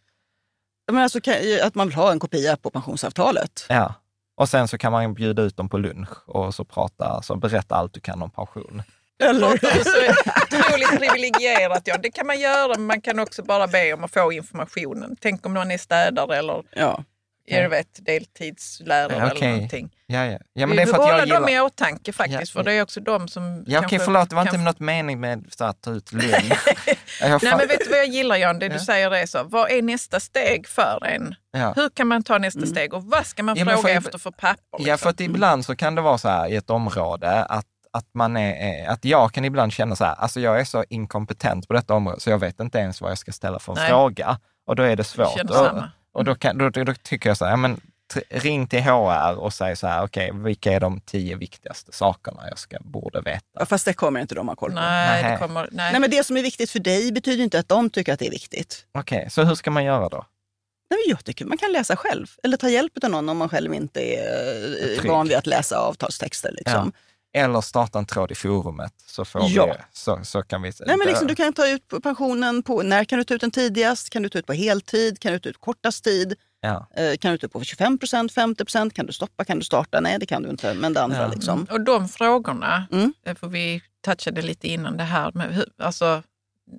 Men 0.93 1.03
alltså, 1.03 1.21
kan, 1.21 1.35
att 1.65 1.75
man 1.75 1.89
vill 1.89 1.97
ha 1.97 2.13
en 2.13 2.19
kopia 2.19 2.57
på 2.57 2.71
pensionsavtalet. 2.71 3.67
Ja. 3.69 3.95
Och 4.37 4.49
sen 4.49 4.69
så 4.69 4.79
kan 4.79 4.93
man 4.93 5.15
bjuda 5.15 5.43
ut 5.43 5.57
dem 5.57 5.69
på 5.69 5.79
lunch 5.79 6.29
och 6.29 6.55
så 6.55 6.65
prata, 6.65 7.23
så 7.23 7.37
berätta 7.37 7.75
allt 7.75 7.93
du 7.95 8.01
kan 8.01 8.23
om 8.23 8.31
pension. 8.31 8.83
Eller? 9.23 9.59
Det 9.61 9.67
är 9.67 9.85
så 9.85 10.13
otroligt 10.57 10.99
privilegierat. 11.01 11.83
Ja. 11.85 11.97
Det 12.03 12.11
kan 12.11 12.27
man 12.27 12.41
göra, 12.41 12.69
men 12.69 12.87
man 12.87 13.01
kan 13.01 13.19
också 13.19 13.43
bara 13.43 13.67
be 13.67 13.93
om 13.93 14.05
att 14.05 14.11
få 14.13 14.33
informationen. 14.33 15.17
Tänk 15.21 15.47
om 15.47 15.55
någon 15.55 15.71
är 15.71 15.79
städare 15.79 16.37
eller 16.37 16.63
Ja. 16.71 17.05
jag 17.45 17.69
vet, 17.71 18.07
deltidslärare 18.07 19.17
Ja, 19.19 19.27
okej. 19.33 19.39
eller 19.49 19.53
någonting. 19.55 19.91
Ja, 20.07 20.25
ja. 20.27 20.39
ja 20.53 20.67
men 20.67 20.77
det 20.77 20.83
är 20.83 20.87
för 20.87 21.03
att 21.03 21.09
jag 21.09 21.21
gillar... 21.27 21.41
dem 21.41 21.49
i 21.49 21.61
åtanke 21.61 22.13
faktiskt, 22.13 22.55
Ja, 22.55 22.59
för 22.61 22.65
det 22.65 22.73
är 22.73 22.83
också 22.83 23.01
de 23.01 23.29
som 23.29 23.65
Ja, 23.67 23.79
okej, 23.79 23.89
kanske 23.91 23.99
förlåt, 24.05 24.31
det 24.31 24.37
var 24.37 24.45
kan 24.45 24.55
inte 24.55 24.65
något 24.65 24.81
mening 24.81 25.21
med 25.21 25.47
att 25.59 25.83
ta 25.83 25.91
ut 25.91 26.11
jag 27.21 27.43
Nej, 27.43 27.55
men 27.57 27.59
vet 27.69 27.85
du 27.85 27.91
vad 27.91 27.99
jag 27.99 28.07
gillar 28.09 28.37
Jan? 28.37 28.59
Det 28.59 28.67
Ja. 28.67 28.73
du 28.73 28.79
säger 28.79 29.11
är 29.11 29.27
så. 29.27 29.43
Vad 29.45 29.71
är 29.71 29.83
nästa 29.83 30.21
steg 30.21 30.69
för 30.69 31.07
en? 31.07 31.35
ja. 31.53 31.73
Hur 31.77 31.89
kan 31.89 32.07
man 32.07 32.23
ta 32.23 32.39
nästa 32.39 32.67
steg 32.67 32.95
och 32.95 33.05
vad 33.05 33.27
ska 33.27 33.43
man 33.43 33.57
Ja, 33.57 33.65
fråga 33.65 33.83
för- 33.83 33.89
efter 33.89 34.19
för 34.19 34.31
papper? 34.31 34.57
ja, 34.73 34.79
liksom? 34.79 34.99
för 34.99 35.11
att 35.11 35.21
ibland 35.21 35.65
så 35.65 35.77
kan 35.77 35.95
det 35.95 36.03
vara 36.03 36.19
så 36.19 36.29
här 36.29 36.49
i 36.49 36.57
ett 36.57 36.71
område 36.71 37.45
att 37.45 37.67
att, 37.93 38.07
man 38.15 38.37
är, 38.37 38.89
att 38.89 39.05
jag 39.05 39.33
kan 39.33 39.45
ibland 39.45 39.73
känna 39.73 39.97
så 39.97 40.05
här, 40.05 40.15
alltså 40.15 40.41
jag 40.41 40.61
är 40.61 40.65
så 40.65 40.85
inkompetent 40.89 41.69
på 41.69 41.75
detta 41.75 41.95
område 41.95 42.21
så 42.21 42.31
jag 42.31 42.39
vet 42.39 42.61
inte 42.61 42.79
ens 42.79 43.01
vad 43.01 43.11
jag 43.11 43.19
ska 43.19 43.33
ställa 43.33 43.59
för 43.59 43.73
en 43.73 43.79
Nej. 43.79 43.89
fråga. 43.89 44.39
Och 44.67 44.77
då 44.77 44.83
är 44.83 44.97
det 44.97 45.05
svårt. 45.05 45.51
Och, 45.51 45.83
och 46.13 46.25
då, 46.25 46.35
kan, 46.35 46.59
då, 46.59 46.71
då, 46.71 46.85
då 46.85 46.95
tycker 47.03 47.31
jag 47.31 47.37
så 47.37 47.45
här, 47.45 47.53
ja, 47.53 47.57
men 47.57 47.81
ring 48.29 48.67
till 48.67 48.83
HR 48.83 49.35
och 49.39 49.53
säg 49.55 49.77
så 49.77 49.87
här, 49.87 50.05
okej, 50.05 50.31
vilka 50.35 50.73
är 50.73 50.81
de 50.81 51.01
tio 51.01 51.37
viktigaste 51.37 51.93
sakerna 51.93 52.49
jag 52.49 52.59
ska, 52.59 52.77
borde 52.81 53.21
veta? 53.21 53.47
Ja, 53.59 53.67
fast 53.67 53.85
det 53.85 53.93
kommer 53.93 54.21
inte 54.21 54.35
de 54.35 54.49
ha 54.49 54.57
koll 54.57 54.71
på. 54.71 54.75
Nej, 54.75 55.23
Nej. 55.23 55.33
det 55.33 55.39
kommer... 55.39 55.69
Nej. 55.73 55.93
Nej, 55.93 56.01
men 56.01 56.11
det 56.11 56.25
som 56.25 56.37
är 56.37 56.43
viktigt 56.43 56.71
för 56.71 56.79
dig 56.79 57.13
betyder 57.13 57.45
inte 57.45 57.59
att 57.59 57.69
de 57.69 57.91
tycker 57.91 58.13
att 58.13 58.19
det 58.19 58.27
är 58.27 58.31
viktigt. 58.31 58.87
Okej, 58.95 59.31
så 59.31 59.43
hur 59.43 59.55
ska 59.55 59.71
man 59.71 59.85
göra 59.85 60.09
då? 60.09 60.27
Nej, 60.91 61.01
men 61.07 61.11
jag 61.11 61.25
tycker 61.25 61.45
man 61.45 61.59
kan 61.59 61.73
läsa 61.73 61.97
själv. 61.97 62.27
Eller 62.43 62.57
ta 62.57 62.69
hjälp 62.69 62.93
av 63.05 63.11
någon 63.11 63.29
om 63.29 63.37
man 63.37 63.49
själv 63.49 63.75
inte 63.75 64.01
är 64.01 64.65
eh, 64.65 64.99
Trygg. 64.99 65.11
van 65.11 65.29
vid 65.29 65.37
att 65.37 65.47
läsa 65.47 65.79
avtalstexter. 65.79 66.53
Liksom. 66.53 66.93
Eller 67.35 67.61
starta 67.61 67.99
en 67.99 68.07
tråd 68.07 68.31
i 68.31 68.35
forumet, 68.35 68.93
så, 69.07 69.25
får 69.25 69.43
Ja. 69.49 69.67
vi, 69.67 69.73
så, 69.93 70.21
så 70.25 70.43
kan 70.43 70.63
vi... 70.63 70.73
Nej, 70.87 70.97
men 70.97 71.07
liksom, 71.07 71.27
du 71.27 71.35
kan 71.35 71.53
ta 71.53 71.69
ut 71.69 71.89
pensionen 72.03 72.63
på, 72.63 72.83
när 72.83 73.05
kan 73.05 73.19
du 73.19 73.25
ta 73.25 73.35
ut 73.35 73.41
den 73.41 73.51
tidigast? 73.51 74.11
Kan 74.11 74.23
du 74.23 74.29
ta 74.29 74.39
ut 74.39 74.47
på 74.47 74.53
heltid? 74.53 75.21
Kan 75.21 75.33
du 75.33 75.39
ta 75.39 75.49
ut 75.49 75.61
kortast 75.61 76.05
tid? 76.05 76.35
ja. 76.61 76.87
Eh, 76.97 77.17
kan 77.17 77.33
du 77.33 77.39
ta 77.39 77.47
ut 77.47 77.53
på 77.53 77.61
25% 77.61 78.29
50% 78.35 78.91
Kan 78.91 79.07
du 79.07 79.13
stoppa? 79.13 79.45
Kan 79.45 79.59
du 79.59 79.65
starta? 79.65 80.01
Nej, 80.01 80.19
det 80.19 80.27
kan 80.27 80.43
du 80.43 80.51
inte. 80.51 80.75
Men 80.75 80.93
det 80.93 81.03
andra 81.03 81.21
Ja. 81.23 81.29
liksom. 81.29 81.67
Och 81.71 81.81
de 81.81 82.09
frågorna, 82.09 82.87
Mm. 82.93 83.13
eh, 83.27 83.35
för 83.35 83.47
vi 83.49 83.83
touchade 84.05 84.43
lite 84.43 84.69
innan 84.69 84.97
det 84.97 85.05
här 85.05 85.33
med 85.35 85.55
hur, 85.55 85.69
alltså, 85.79 86.23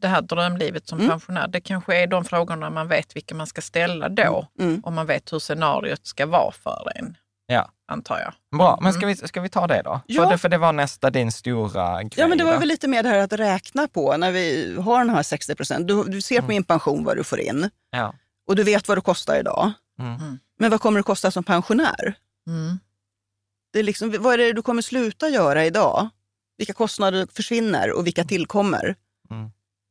det 0.01 0.07
här 0.07 0.21
drömlivet 0.21 0.87
som 0.87 0.97
Mm. 0.99 1.09
pensionär. 1.11 1.47
Det 1.47 1.61
kanske 1.61 1.95
är 2.03 2.07
de 2.07 2.25
frågorna 2.25 2.69
man 2.69 2.87
vet 2.87 3.15
vilka 3.15 3.35
man 3.35 3.47
ska 3.47 3.61
ställa 3.61 4.09
då. 4.09 4.47
Mm. 4.59 4.81
Om 4.85 4.93
man 4.93 5.05
vet 5.05 5.33
hur 5.33 5.39
scenariot 5.39 6.07
ska 6.07 6.25
vara 6.25 6.51
för 6.51 6.91
en, 6.95 7.17
Ja. 7.47 7.69
Antar 7.93 8.19
jag. 8.19 8.58
Bra, 8.58 8.79
men 8.82 8.93
ska 8.93 9.06
vi, 9.06 9.15
ska 9.15 9.41
vi 9.41 9.49
ta 9.49 9.67
det 9.67 9.82
då? 9.82 10.01
Ja. 10.06 10.23
För, 10.23 10.32
det, 10.32 10.38
för 10.38 10.49
det 10.49 10.58
var 10.58 10.73
nästa 10.73 11.10
din 11.10 11.32
stora 11.32 12.03
grej. 12.03 12.12
Ja, 12.15 12.27
men 12.27 12.38
det 12.38 12.43
var 12.43 12.53
då. 12.53 12.60
väl 12.60 12.67
lite 12.67 12.88
mer 12.88 13.03
det 13.03 13.10
här 13.10 13.17
att 13.17 13.34
räkna 13.34 13.88
på 13.88 14.17
när 14.17 14.32
vi 14.32 14.75
har 14.82 14.99
den 14.99 15.10
här 15.10 15.23
60 15.23 15.56
Du, 15.79 16.03
du 16.03 16.21
ser 16.21 16.36
på 16.36 16.43
Mm. 16.43 16.47
min 16.56 16.63
pension 16.63 17.03
vad 17.03 17.17
du 17.17 17.23
får 17.23 17.39
in 17.39 17.69
Ja. 17.91 18.13
och 18.47 18.56
du 18.56 18.63
vet 18.63 18.88
vad 18.88 18.97
det 18.97 19.01
kostar 19.01 19.39
idag. 19.39 19.71
Mm. 19.99 20.39
Men 20.60 20.71
vad 20.71 20.82
kommer 20.82 20.99
det 20.99 21.03
kosta 21.03 21.32
som 21.32 21.43
pensionär? 21.43 22.13
Mm. 22.47 22.79
Det 23.73 23.79
är 23.79 23.84
liksom, 23.84 24.15
vad 24.19 24.34
är 24.34 24.38
det 24.38 24.53
du 24.53 24.62
kommer 24.62 24.82
sluta 24.82 25.29
göra 25.29 25.65
idag? 25.65 26.10
Vilka 26.58 26.73
kostnader 26.73 27.27
försvinner 27.34 27.91
och 27.91 28.06
vilka 28.08 28.23
tillkommer? 28.23 28.95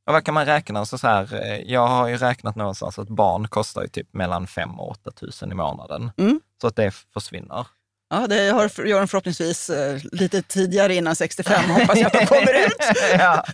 Och 0.07 0.12
vad 0.12 0.25
kan 0.25 0.35
man 0.35 0.47
räkna? 0.47 0.85
Så 0.87 0.99
så 0.99 1.07
här, 1.07 1.35
eh, 1.35 1.61
jag 1.73 1.87
har 1.87 2.09
ju 2.09 2.17
räknat 2.17 2.57
någonstans 2.57 2.99
att 2.99 3.09
barn 3.09 3.49
kostar 3.49 3.83
ju 3.83 3.88
typ 3.88 4.15
mellan 4.15 4.47
5 4.47 4.81
och 4.81 4.91
8 4.91 5.11
tusen 5.11 5.53
i 5.53 5.55
månaden. 5.55 6.11
Mm. 6.19 6.41
Så 6.61 6.67
att 6.67 6.77
det 6.77 6.91
försvinner. 7.15 7.67
Ja, 8.14 8.27
det 8.27 8.51
har, 8.51 8.87
gör 8.87 8.98
de 8.98 9.09
förhoppningsvis 9.09 9.70
eh, 9.70 9.98
lite 10.12 10.42
tidigare 10.42 10.94
innan 10.94 11.16
65 11.16 11.70
hoppas 11.70 11.98
jag 11.98 12.07
att 12.07 12.12
de 12.12 12.27
kommer 12.27 12.66
ut. 12.66 12.77
ja. 13.18 13.44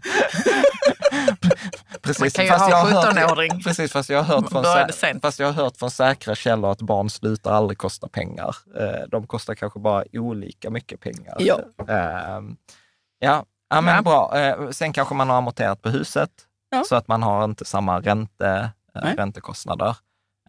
Precis, 2.02 2.20
Man 2.20 2.30
kan 2.30 2.44
ju 2.44 2.50
fast 2.50 2.62
ha 2.64 2.70
jag 2.70 2.76
har 2.76 3.12
17-åring. 3.12 3.62
Precis, 3.62 3.92
fast 3.92 4.08
jag, 4.10 4.22
har 4.22 4.34
hört 4.36 4.50
från, 4.52 5.20
fast 5.20 5.38
jag 5.38 5.46
har 5.46 5.52
hört 5.64 5.76
från 5.76 5.90
säkra 5.90 6.34
källor 6.34 6.70
att 6.72 6.82
barn 6.82 7.10
slutar 7.10 7.52
aldrig 7.52 7.78
kosta 7.78 8.08
pengar. 8.08 8.56
Eh, 8.80 9.08
De 9.08 9.26
kostar 9.26 9.54
kanske 9.54 9.78
bara 9.78 10.04
olika 10.12 10.70
mycket 10.70 11.00
pengar. 11.00 11.36
Ja. 11.38 11.58
Ehm, 11.88 12.56
Ja, 13.20 13.44
ja 13.70 13.80
men 13.80 13.94
Ja. 13.94 14.02
bra. 14.02 14.38
Eh, 14.38 14.70
Sen 14.70 14.92
kanske 14.92 15.14
man 15.14 15.28
har 15.30 15.36
amorterat 15.36 15.82
på 15.82 15.88
huset 15.90 16.30
Ja. 16.70 16.84
så 16.88 16.96
att 16.96 17.08
man 17.08 17.22
har 17.22 17.44
inte 17.44 17.64
samma 17.64 18.00
ränte, 18.00 18.70
Nej. 18.94 19.14
räntekostnader. 19.16 19.96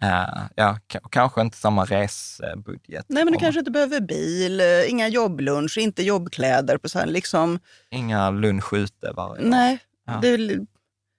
Eh, 0.01 0.41
Ja, 0.55 0.77
kanske 1.11 1.41
inte 1.41 1.57
samma 1.57 1.85
resbudget. 1.85 3.05
Nej, 3.07 3.23
men 3.25 3.33
du 3.33 3.39
kanske 3.39 3.59
inte 3.59 3.71
behöver 3.71 3.99
bil, 3.99 4.59
eh, 4.61 4.89
inga 4.89 5.07
jobblunch, 5.07 5.77
inte 5.77 6.03
jobbkläder. 6.03 6.77
På 6.77 6.89
så 6.89 6.99
här, 6.99 7.05
liksom, 7.05 7.59
Inga 7.91 8.29
lunch 8.29 8.73
ute 8.73 9.11
varje 9.15 9.41
dag. 9.41 9.49
nej, 9.49 9.79
Ja. 10.07 10.19
det 10.21 10.27
är 10.27 10.59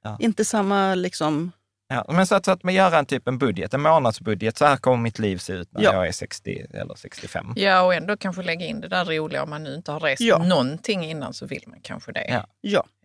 Ja. 0.02 0.16
inte 0.20 0.44
samma 0.44 0.94
liksom... 0.94 1.52
Ja, 1.92 2.04
men 2.08 2.26
så 2.26 2.34
att, 2.34 2.44
så 2.44 2.50
att 2.50 2.62
man 2.62 2.74
gör 2.74 2.92
en 2.92 3.06
typ 3.06 3.28
en 3.28 3.38
budget, 3.38 3.74
en 3.74 3.80
månadsbudget. 3.80 4.58
Så 4.58 4.64
här 4.64 4.76
kommer 4.76 4.96
mitt 4.96 5.18
liv 5.18 5.36
se 5.38 5.52
ut 5.52 5.72
när 5.72 5.82
Ja. 5.82 5.92
jag 5.94 6.08
är 6.08 6.12
60 6.12 6.66
eller 6.74 6.94
65. 6.94 7.52
Ja, 7.56 7.82
och 7.82 7.94
ändå 7.94 8.16
kanske 8.16 8.42
lägga 8.42 8.66
in 8.66 8.80
det 8.80 8.88
där 8.88 9.04
roliga 9.04 9.42
om 9.42 9.50
man 9.50 9.62
nu 9.64 9.74
inte 9.74 9.92
har 9.92 10.00
rest 10.00 10.20
Ja. 10.22 10.38
någonting 10.38 11.04
innan 11.04 11.34
så 11.34 11.46
vill 11.46 11.62
man 11.66 11.80
kanske 11.82 12.12
det. 12.12 12.26
Ja. 12.28 12.46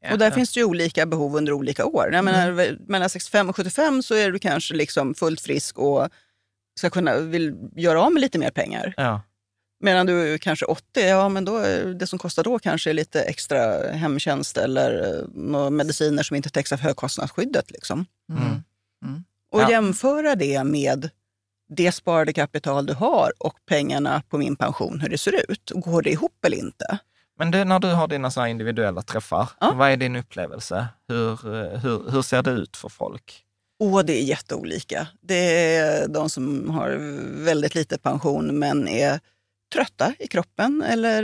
Ja, 0.02 0.12
och 0.12 0.18
där 0.18 0.32
finns 0.32 0.54
det 0.54 0.60
ju 0.60 0.66
olika 0.66 1.06
behov 1.06 1.36
under 1.36 1.54
olika 1.54 1.86
år. 1.86 2.10
Jag 2.14 2.26
menar, 2.26 2.78
Mellan 2.88 3.10
65 3.10 3.50
och 3.50 3.56
75 3.56 4.04
så 4.04 4.16
är 4.16 4.32
du 4.32 4.40
kanske 4.40 4.74
liksom 4.74 5.14
fullt 5.16 5.42
frisk 5.42 5.78
och 5.80 6.10
ska 6.80 6.90
kunna, 6.90 7.18
vill 7.20 7.56
göra 7.76 8.02
av 8.02 8.12
med 8.14 8.22
lite 8.22 8.40
mer 8.40 8.52
pengar. 8.52 8.94
Ja. 8.98 9.22
Medan 9.80 10.06
du 10.06 10.34
är 10.34 10.38
kanske 10.38 10.66
80, 10.66 10.84
ja 10.96 11.30
men 11.30 11.46
då 11.46 11.58
är 11.58 11.86
det 11.86 12.08
som 12.08 12.20
kostar 12.20 12.44
då 12.44 12.60
kanske 12.60 12.90
är 12.90 12.94
lite 12.94 13.22
extra 13.22 13.92
hemtjänst 13.92 14.58
eller 14.58 15.20
eh, 15.54 15.70
mediciner 15.70 16.24
som 16.24 16.36
inte 16.36 16.50
täcks 16.50 16.74
av 16.74 16.80
högkostnadsskyddet. 16.80 17.72
Liksom. 17.72 18.06
Mm. 18.30 18.64
Och 19.52 19.62
Ja. 19.62 19.70
jämföra 19.72 20.36
det 20.36 20.64
med 20.64 21.10
det 21.70 21.92
sparade 21.92 22.34
kapital 22.34 22.86
du 22.86 22.94
har 22.94 23.32
och 23.38 23.54
pengarna 23.66 24.24
på 24.30 24.38
min 24.38 24.56
pension, 24.56 25.00
hur 25.00 25.10
det 25.10 25.18
ser 25.18 25.52
ut. 25.52 25.72
Går 25.76 26.02
det 26.02 26.10
ihop 26.12 26.46
eller 26.46 26.58
inte? 26.58 26.98
Men 27.38 27.52
du, 27.52 27.64
när 27.64 27.80
du 27.80 27.88
har 27.88 28.08
dina 28.08 28.32
så 28.32 28.46
individuella 28.46 29.02
träffar, 29.02 29.50
Ja. 29.60 29.72
vad 29.76 29.90
är 29.92 29.98
din 29.98 30.16
upplevelse? 30.16 30.88
Hur, 31.08 31.32
eh, 31.32 31.80
hur, 31.80 32.12
hur 32.12 32.22
ser 32.22 32.44
det 32.44 32.52
ut 32.52 32.78
för 32.78 32.90
folk? 32.90 33.42
Och 33.80 34.06
det 34.06 34.22
är 34.22 34.24
jätteolika. 34.24 35.08
Det 35.22 35.76
är 35.76 36.08
de 36.08 36.30
som 36.30 36.70
har 36.70 36.90
väldigt 37.44 37.76
lite 37.76 37.98
pension 37.98 38.60
men 38.60 38.88
är 38.88 39.20
trötta 39.74 40.14
i 40.20 40.28
kroppen 40.28 40.84
eller 40.88 41.24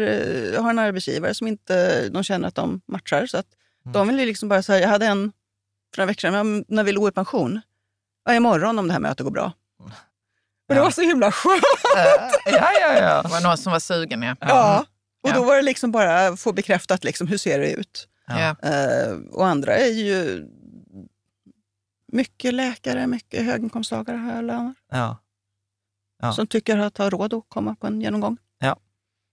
eh, 0.54 0.64
har 0.64 0.70
en 0.70 0.80
arbetsgivare 0.80 1.34
som 1.34 1.48
inte 1.48 2.10
de 2.10 2.24
känner 2.24 2.48
att 2.48 2.56
de 2.56 2.82
matchar. 2.88 3.26
Så 3.26 3.38
att 3.38 3.48
Mm. 3.86 3.94
De 3.94 4.08
vill 4.08 4.20
ju 4.20 4.26
liksom 4.26 4.50
bara 4.50 4.62
säga, 4.64 4.80
jag 4.82 4.90
hade 4.90 5.06
en 5.06 5.32
för 5.96 5.98
några 6.02 6.06
veckor 6.08 6.22
sedan, 6.22 6.66
när 6.68 6.84
vill 6.84 6.96
du 6.96 7.02
gå 7.02 7.08
i 7.08 7.12
pension? 7.12 7.62
Ja, 8.26 8.34
imorgon 8.34 8.80
om 8.80 8.88
det 8.88 8.94
här 8.94 9.00
mötet 9.00 9.24
går 9.24 9.32
bra. 9.32 9.54
Och 9.80 9.90
det 10.68 10.76
Ja. 10.76 10.84
var 10.84 10.92
så 10.92 11.02
himla 11.02 11.32
skönt. 11.32 11.64
ja, 12.46 12.72
ja, 12.82 12.94
ja. 12.96 13.22
Det 13.22 13.30
var 13.30 13.42
någon 13.42 13.58
som 13.58 13.72
var 13.72 13.80
sugen, 13.80 14.22
ja. 14.22 14.36
Ja. 14.40 14.86
Och 15.24 15.30
Ja. 15.30 15.34
då 15.36 15.44
var 15.44 15.56
det 15.56 15.62
liksom 15.62 15.92
bara 15.92 16.28
att 16.28 16.40
få 16.40 16.54
bekräftat 16.54 17.04
liksom, 17.04 17.28
hur 17.28 17.38
ser 17.38 17.60
det 17.60 17.72
ut. 17.72 18.08
Ja. 18.28 18.56
Eh, 18.64 19.12
och 19.32 19.48
andra 19.48 19.76
är 19.76 19.92
ju 19.92 20.48
mycket 22.08 22.54
läkare, 22.54 23.08
mycket 23.08 23.46
höginkomsttagare 23.46 24.18
här 24.18 24.42
löner. 24.42 24.74
ja. 24.92 25.18
Ja. 26.24 26.34
Som 26.34 26.48
tycker 26.48 26.78
att 26.78 26.98
ha 26.98 27.10
råd 27.10 27.34
att 27.34 27.44
komma 27.50 27.76
på 27.76 27.88
en 27.88 28.02
genomgång. 28.02 28.38
Ja. 28.60 28.78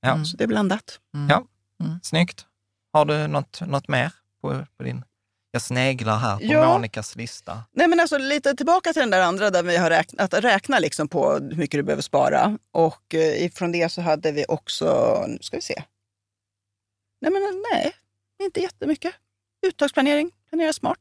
Ja. 0.00 0.12
Mm. 0.12 0.24
Så 0.24 0.36
det 0.36 0.44
är 0.44 0.48
blandat. 0.48 1.00
Mm. 1.14 1.28
Ja. 1.28 1.44
Mm. 1.86 2.00
Snyggt. 2.02 2.46
Har 2.92 3.04
du 3.04 3.26
något, 3.26 3.60
något 3.60 3.88
mer 3.88 4.12
på, 4.40 4.66
på 4.76 4.82
din... 4.82 5.04
Jag 5.50 5.62
sneglar 5.62 6.16
här 6.18 6.36
på 6.36 6.44
Ja. 6.44 6.72
Monikas 6.72 7.16
lista. 7.16 7.62
Nej, 7.72 7.88
men 7.88 8.00
alltså, 8.00 8.18
lite 8.18 8.54
tillbaka 8.54 8.92
till 8.92 9.00
den 9.00 9.10
där 9.10 9.20
andra 9.22 9.50
där 9.50 9.62
vi 9.62 9.76
har 9.76 9.90
räknat, 9.90 10.34
att 10.34 10.44
räkna 10.44 10.78
liksom 10.78 11.08
på 11.08 11.32
hur 11.32 11.56
mycket 11.56 11.78
du 11.78 11.82
behöver 11.82 12.02
spara. 12.02 12.58
Och 12.72 13.14
eh, 13.14 13.44
ifrån 13.44 13.72
det 13.72 13.92
så 13.92 14.00
hade 14.00 14.32
vi 14.32 14.44
också, 14.48 15.18
nu 15.28 15.38
ska 15.40 15.56
vi 15.56 15.62
se. 15.62 15.82
Nej, 17.20 17.32
men 17.32 17.64
nej, 17.72 17.92
inte 18.42 18.60
jättemycket. 18.60 19.14
Uttagsplanering, 19.66 20.30
planera 20.48 20.72
smart. 20.72 20.98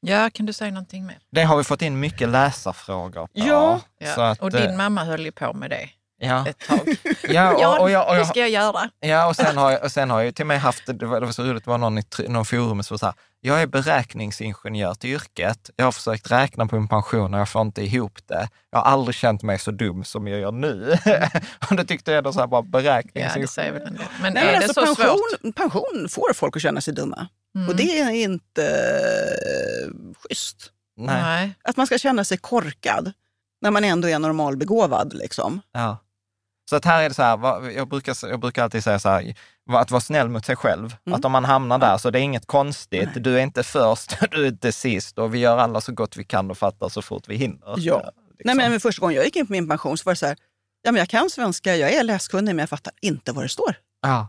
ja, 0.00 0.30
kan 0.30 0.46
du 0.46 0.52
säga 0.52 0.70
någonting 0.70 1.06
mer? 1.06 1.18
Det 1.30 1.42
har 1.42 1.56
vi 1.56 1.64
fått 1.64 1.82
in 1.82 2.00
mycket 2.00 2.28
läsarfrågor 2.28 3.26
på. 3.26 3.30
Ja. 3.32 3.80
Ja. 3.98 4.14
Så 4.14 4.20
att, 4.20 4.40
och 4.40 4.50
din 4.50 4.70
eh, 4.70 4.76
mamma 4.76 5.04
höll 5.04 5.24
ju 5.24 5.32
på 5.32 5.52
med 5.52 5.70
det 5.70 5.90
ja. 6.20 6.46
ett 6.46 6.58
tag. 6.58 6.96
Ja, 7.22 7.76
och, 7.76 7.82
och, 7.82 7.90
jag, 7.90 8.06
och 8.06 8.12
hur 8.12 8.18
jag, 8.18 8.26
ska 8.26 8.40
jag 8.40 8.50
göra? 8.50 8.90
Ja, 9.00 9.26
och 9.28 9.36
sen 9.36 9.56
har 9.56 9.70
jag, 9.70 9.82
och 9.84 9.92
sen 9.92 10.10
har 10.10 10.20
jag 10.20 10.34
till 10.34 10.42
och 10.42 10.46
med 10.46 10.60
haft, 10.60 10.86
det 10.86 11.06
var, 11.06 11.20
det 11.20 11.26
var 11.26 11.32
så 11.32 11.42
roligt, 11.42 11.64
det 11.64 11.70
var 11.70 11.78
någon 11.78 11.98
i 11.98 12.02
någon 12.28 12.44
forum 12.44 12.82
som 12.82 12.94
var 12.94 12.98
så 12.98 13.06
här, 13.06 13.14
jag 13.40 13.62
är 13.62 13.66
beräkningsingenjör 13.66 14.94
till 14.94 15.10
yrket. 15.10 15.70
Jag 15.76 15.84
har 15.84 15.92
försökt 15.92 16.30
räkna 16.30 16.66
på 16.66 16.76
min 16.76 16.88
pension 16.88 17.34
och 17.34 17.40
jag 17.40 17.48
får 17.48 17.62
inte 17.62 17.82
ihop 17.82 18.18
det. 18.26 18.48
Jag 18.70 18.78
har 18.78 18.92
aldrig 18.92 19.14
känt 19.14 19.42
mig 19.42 19.58
så 19.58 19.70
dum 19.70 20.04
som 20.04 20.26
jag 20.28 20.40
gör 20.40 20.52
nu. 20.52 20.96
och 21.70 21.76
då 21.76 21.84
tyckte 21.84 22.10
jag 22.10 22.18
ändå 22.18 22.32
så 22.32 22.40
här, 22.40 22.46
bara 22.46 22.60
Ja, 22.60 22.64
det 22.64 22.70
beräkningsingenjör. 22.70 23.46
säger 23.46 23.72
väl 23.72 23.82
del. 23.84 24.02
Men 24.22 24.32
Nej, 24.32 24.42
är 24.42 24.52
men 24.52 24.60
det 24.60 24.66
alltså, 24.66 24.86
så 24.86 24.94
svårt? 24.94 25.06
pension, 25.06 25.52
pension 25.52 26.08
får 26.10 26.34
folk 26.34 26.56
att 26.56 26.62
känna 26.62 26.80
sig 26.80 26.94
dumma. 26.94 27.28
Mm. 27.54 27.68
Och 27.68 27.76
det 27.76 28.00
är 28.00 28.10
inte 28.10 28.64
eh, 28.64 30.14
schysst. 30.22 30.72
Nej. 30.96 31.54
Att 31.64 31.76
man 31.76 31.86
ska 31.86 31.98
känna 31.98 32.24
sig 32.24 32.38
korkad 32.38 33.12
när 33.60 33.70
man 33.70 33.84
ändå 33.84 34.08
är 34.08 34.18
normalbegåvad. 34.18 35.14
Liksom. 35.14 35.60
Ja. 35.72 35.98
Så 36.70 36.76
att 36.76 36.84
här 36.84 37.02
är 37.02 37.08
det 37.08 37.14
så 37.14 37.22
här, 37.22 37.70
jag 37.70 37.88
brukar, 37.88 38.28
jag 38.28 38.40
brukar 38.40 38.64
alltid 38.64 38.84
säga 38.84 38.98
så 38.98 39.08
här, 39.08 39.34
att 39.70 39.90
vara 39.90 40.00
snäll 40.00 40.28
mot 40.28 40.46
sig 40.46 40.56
själv. 40.56 40.96
Mm. 41.06 41.18
Att 41.18 41.24
om 41.24 41.32
man 41.32 41.44
hamnar 41.44 41.78
där 41.78 41.98
så 41.98 42.10
det 42.10 42.18
är 42.18 42.22
inget 42.22 42.46
konstigt. 42.46 43.08
Du 43.16 43.38
är 43.38 43.42
inte 43.42 43.62
först, 43.62 44.16
du 44.30 44.44
är 44.44 44.48
inte 44.48 44.72
sist 44.72 45.18
och 45.18 45.34
vi 45.34 45.38
gör 45.38 45.58
alla 45.58 45.80
så 45.80 45.92
gott 45.92 46.16
vi 46.16 46.24
kan 46.24 46.50
och 46.50 46.58
fattar 46.58 46.88
så 46.88 47.02
fort 47.02 47.28
vi 47.28 47.36
hinner. 47.36 47.74
Ja. 47.76 48.12
Liksom. 48.38 48.56
Nej, 48.56 48.70
men 48.70 48.80
första 48.80 49.00
gången 49.00 49.16
jag 49.16 49.24
gick 49.24 49.36
in 49.36 49.46
på 49.46 49.52
min 49.52 49.68
pension 49.68 49.98
så 49.98 50.02
var 50.04 50.12
det 50.12 50.16
så 50.16 50.26
här, 50.26 50.36
ja, 50.82 50.92
men 50.92 50.98
jag 50.98 51.08
kan 51.08 51.30
svenska, 51.30 51.76
jag 51.76 51.92
är 51.92 52.04
läskunnig, 52.04 52.54
men 52.54 52.58
jag 52.58 52.68
fattar 52.68 52.92
inte 53.00 53.32
vad 53.32 53.44
det 53.44 53.48
står. 53.48 53.74
ja. 54.02 54.28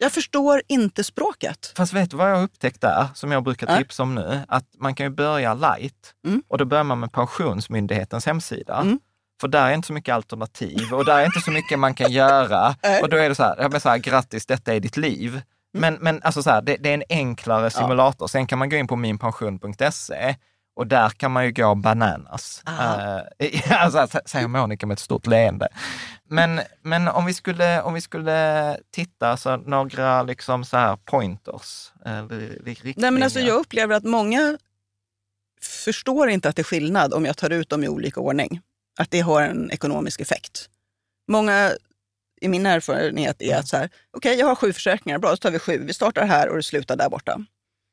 Jag 0.00 0.12
förstår 0.12 0.62
inte 0.68 1.04
språket. 1.04 1.72
Fast 1.76 1.92
vet 1.92 2.10
du 2.10 2.16
vad 2.16 2.30
jag 2.30 2.36
har 2.36 2.42
upptäckt 2.42 2.80
där, 2.80 3.08
som 3.14 3.32
jag 3.32 3.42
brukar 3.44 3.66
Nej. 3.66 3.78
tipsa 3.78 4.02
om 4.02 4.14
nu? 4.14 4.40
Att 4.48 4.64
man 4.78 4.94
kan 4.94 5.06
ju 5.06 5.10
börja 5.10 5.54
light 5.54 6.14
Mm. 6.26 6.42
och 6.48 6.58
då 6.58 6.64
börjar 6.64 6.84
man 6.84 7.00
med 7.00 7.12
Pensionsmyndighetens 7.12 8.26
hemsida. 8.26 8.80
Mm. 8.80 9.00
För 9.40 9.48
där 9.48 9.66
är 9.66 9.74
inte 9.74 9.86
så 9.86 9.92
mycket 9.92 10.14
alternativ 10.14 10.94
och 10.94 11.04
där 11.04 11.18
är 11.18 11.24
inte 11.24 11.40
så 11.40 11.50
mycket 11.50 11.78
man 11.78 11.94
kan 11.94 12.12
göra. 12.12 12.68
Och 13.02 13.08
då 13.08 13.16
är 13.16 13.28
det 13.28 13.34
så 13.34 13.42
här, 13.42 13.54
jag 13.56 13.70
menar 13.70 13.78
så 13.80 13.88
här 13.88 13.98
grattis, 13.98 14.46
detta 14.46 14.74
är 14.74 14.80
ditt 14.80 14.96
liv. 14.96 15.42
Men, 15.72 15.94
men 15.94 16.22
alltså 16.22 16.42
så 16.42 16.50
här, 16.50 16.62
det, 16.62 16.76
det 16.76 16.90
är 16.90 16.94
en 16.94 17.04
enklare 17.08 17.70
simulator. 17.70 18.26
Sen 18.26 18.46
kan 18.46 18.58
man 18.58 18.68
gå 18.68 18.76
in 18.76 18.86
på 18.86 18.96
minpension.se 18.96 20.36
Och 20.76 20.86
där 20.86 21.10
kan 21.10 21.32
man 21.32 21.44
ju 21.44 21.52
gå 21.52 21.74
bananas. 21.74 22.62
Uh, 23.40 23.82
alltså, 23.82 24.20
säger 24.24 24.48
Monica 24.48 24.86
med 24.86 24.94
ett 24.94 25.00
stort 25.00 25.26
leende. 25.26 25.68
Men, 26.28 26.60
men 26.82 27.08
om, 27.08 27.26
vi 27.26 27.34
skulle, 27.34 27.82
om 27.82 27.94
vi 27.94 28.00
skulle 28.00 28.76
titta, 28.90 29.36
så 29.36 29.56
några 29.56 30.22
liksom 30.22 30.64
så 30.64 30.76
här 30.76 30.96
pointers, 30.96 31.92
eller 32.04 32.98
Nej, 33.00 33.10
men 33.10 33.22
alltså, 33.22 33.40
Jag 33.40 33.56
upplever 33.56 33.94
att 33.94 34.04
många 34.04 34.58
förstår 35.62 36.28
inte 36.28 36.48
att 36.48 36.56
det 36.56 36.62
är 36.62 36.64
skillnad 36.64 37.14
om 37.14 37.24
jag 37.24 37.36
tar 37.36 37.50
ut 37.50 37.68
dem 37.68 37.84
i 37.84 37.88
olika 37.88 38.20
ordning. 38.20 38.60
Att 38.98 39.10
det 39.10 39.20
har 39.20 39.42
en 39.42 39.70
ekonomisk 39.70 40.20
effekt. 40.20 40.68
Många, 41.28 41.72
i 42.40 42.48
min 42.48 42.66
erfarenhet, 42.66 43.42
är 43.42 43.56
att 43.56 43.68
så 43.68 43.76
här, 43.76 43.86
okej, 43.86 44.30
okay, 44.30 44.40
jag 44.40 44.46
har 44.46 44.54
sju 44.54 44.72
försäkringar, 44.72 45.18
bra, 45.18 45.30
så 45.30 45.36
tar 45.36 45.50
vi 45.50 45.58
sju. 45.58 45.84
Vi 45.86 45.94
startar 45.94 46.26
här 46.26 46.48
och 46.48 46.56
det 46.56 46.62
slutar 46.62 46.96
där 46.96 47.08
borta. 47.08 47.40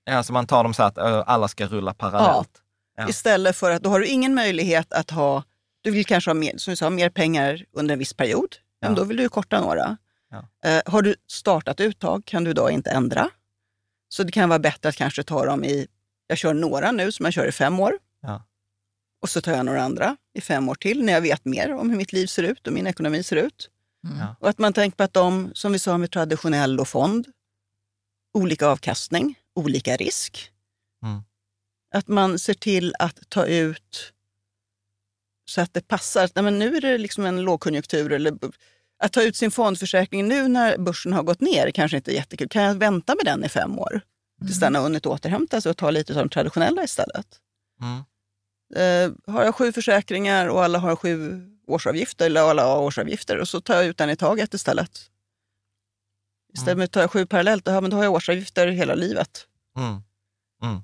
Ja, 0.03 0.23
så 0.23 0.33
man 0.33 0.47
tar 0.47 0.63
dem 0.63 0.73
så 0.73 0.83
att 0.83 0.97
alla 0.97 1.47
ska 1.47 1.67
rulla 1.67 1.93
parallellt. 1.93 2.49
Ja. 2.53 3.03
Ja. 3.03 3.09
Istället 3.09 3.55
för 3.55 3.71
att 3.71 3.83
då 3.83 3.89
har 3.89 3.99
du 3.99 4.07
ingen 4.07 4.35
möjlighet 4.35 4.93
att 4.93 5.11
ha, 5.11 5.43
du 5.81 5.91
vill 5.91 6.05
kanske 6.05 6.29
ha 6.29 6.35
mer, 6.35 6.57
som 6.57 6.71
du 6.71 6.75
sa, 6.75 6.89
mer 6.89 7.09
pengar 7.09 7.65
under 7.71 7.93
en 7.93 7.99
viss 7.99 8.13
period. 8.13 8.55
Ja. 8.79 8.87
Men 8.87 8.95
då 8.95 9.03
vill 9.03 9.17
du 9.17 9.29
korta 9.29 9.61
några. 9.61 9.97
Eh, 10.65 10.81
har 10.85 11.01
du 11.01 11.15
startat 11.27 11.79
uttag 11.79 12.25
kan 12.25 12.43
du 12.43 12.53
då 12.53 12.69
inte 12.69 12.89
ändra. 12.89 13.29
Så 14.09 14.23
det 14.23 14.31
kan 14.31 14.49
vara 14.49 14.59
bättre 14.59 14.89
att 14.89 14.95
kanske 14.95 15.23
ta 15.23 15.45
dem 15.45 15.63
i, 15.63 15.87
jag 16.27 16.37
kör 16.37 16.53
några 16.53 16.91
nu 16.91 17.11
som 17.11 17.25
jag 17.25 17.33
kör 17.33 17.47
i 17.47 17.51
fem 17.51 17.79
år. 17.79 17.93
Och 19.25 19.29
så 19.29 19.41
tar 19.41 19.51
jag 19.51 19.65
några 19.65 19.83
andra 19.83 20.17
i 20.33 20.41
fem 20.41 20.69
år 20.69 20.75
till 20.75 21.03
när 21.03 21.13
jag 21.13 21.21
vet 21.21 21.45
mer 21.45 21.73
om 21.73 21.89
hur 21.89 21.97
mitt 21.97 22.13
liv 22.13 22.27
ser 22.27 22.43
ut 22.43 22.67
och 22.67 22.73
min 22.73 22.87
ekonomi 22.87 23.23
ser 23.23 23.35
ut. 23.35 23.69
Mm. 24.07 24.27
Och 24.39 24.49
att 24.49 24.57
man 24.57 24.73
tänker 24.73 24.97
på 24.97 25.03
att 25.03 25.13
de, 25.13 25.51
som 25.53 25.71
vi 25.71 25.79
sa 25.79 25.97
med 25.97 26.11
traditionell 26.11 26.79
och 26.79 26.87
fond, 26.87 27.27
olika 28.33 28.67
avkastning, 28.67 29.39
olika 29.55 29.95
risk. 29.95 30.51
Mm. 31.03 31.21
Att 31.93 32.07
man 32.07 32.39
ser 32.39 32.53
till 32.53 32.93
att 32.99 33.29
ta 33.29 33.45
ut 33.45 34.13
så 35.49 35.61
att 35.61 35.73
det 35.73 35.87
passar. 35.87 36.29
Nej, 36.35 36.43
men 36.43 36.59
nu 36.59 36.77
är 36.77 36.81
det 36.81 36.97
liksom 36.97 37.25
en 37.25 37.41
lågkonjunktur. 37.41 38.11
Eller, 38.11 38.33
att 39.03 39.13
ta 39.13 39.21
ut 39.21 39.35
sin 39.35 39.51
fondförsäkring 39.51 40.27
nu 40.27 40.47
när 40.47 40.77
börsen 40.77 41.13
har 41.13 41.23
gått 41.23 41.41
ner 41.41 41.71
kanske 41.71 41.97
inte 41.97 42.11
är 42.11 42.15
jättekul. 42.15 42.49
Kan 42.49 42.63
jag 42.63 42.75
vänta 42.75 43.15
med 43.15 43.25
den 43.25 43.43
i 43.43 43.49
fem 43.49 43.79
år? 43.79 44.01
Tills 44.45 44.59
den 44.59 44.75
har 44.75 44.81
hunnit 44.81 45.05
återhämta 45.05 45.61
sig 45.61 45.69
och 45.69 45.77
ta 45.77 45.91
lite 45.91 46.13
av 46.13 46.19
de 46.19 46.29
traditionella 46.29 46.83
istället. 46.83 47.27
Mm. 47.81 48.03
Eh, 48.75 49.11
har 49.33 49.43
jag 49.43 49.55
sju 49.55 49.71
försäkringar 49.71 50.47
och 50.47 50.63
alla 50.63 50.79
har 50.79 50.95
sju 50.95 51.41
årsavgifter, 51.67 52.25
eller 52.25 52.41
alla 52.41 52.63
har 52.65 52.81
årsavgifter, 52.81 53.37
och 53.39 53.47
så 53.47 53.61
tar 53.61 53.75
jag 53.75 53.85
ut 53.85 53.97
den 53.97 54.09
i 54.09 54.15
taget 54.15 54.53
istället. 54.53 54.91
Istället 56.53 56.73
Mm. 56.73 56.77
för 56.77 56.83
att 56.83 56.91
ta 56.91 57.07
sju 57.07 57.25
parallellt, 57.25 57.63
ja, 57.67 57.81
men 57.81 57.89
då 57.91 57.97
har 57.97 58.03
jag 58.03 58.13
årsavgifter 58.13 58.67
hela 58.67 58.95
livet. 58.95 59.47
Mm. 59.77 59.91
Mm. 60.63 60.81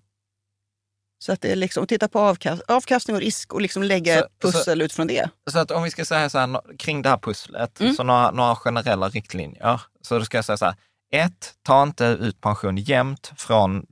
Så 1.20 1.32
att 1.34 1.42
det 1.42 1.52
är 1.52 1.56
liksom, 1.56 1.88
titta 1.88 2.08
på 2.08 2.20
avkast, 2.20 2.62
avkastning 2.68 3.16
och 3.16 3.22
risk 3.22 3.54
och 3.54 3.62
liksom 3.62 3.84
lägga 3.84 4.20
Så- 4.20 4.26
ett 4.26 4.32
pussel 4.42 4.82
utifrån 4.82 5.08
det. 5.08 5.30
Så 5.52 5.60
att 5.60 5.72
om 5.72 5.84
vi 5.84 5.92
ska 5.92 6.06
säga 6.06 6.30
så 6.30 6.38
här, 6.40 6.78
kring 6.78 7.02
det 7.02 7.10
här 7.10 7.18
pusslet, 7.18 7.80
Mm. 7.82 7.94
så 7.94 8.04
några, 8.04 8.32
några 8.32 8.56
generella 8.56 9.10
riktlinjer. 9.10 9.82
Så 10.02 10.20
då 10.20 10.26
ska 10.26 10.38
jag 10.38 10.46
säga 10.46 10.58
så 10.58 10.66
här, 10.66 10.76
ett, 11.14 11.54
ta 11.64 11.84
inte 11.84 12.06
ut 12.06 12.42
pension 12.42 12.78
jämnt 12.78 13.32
från 13.38 13.86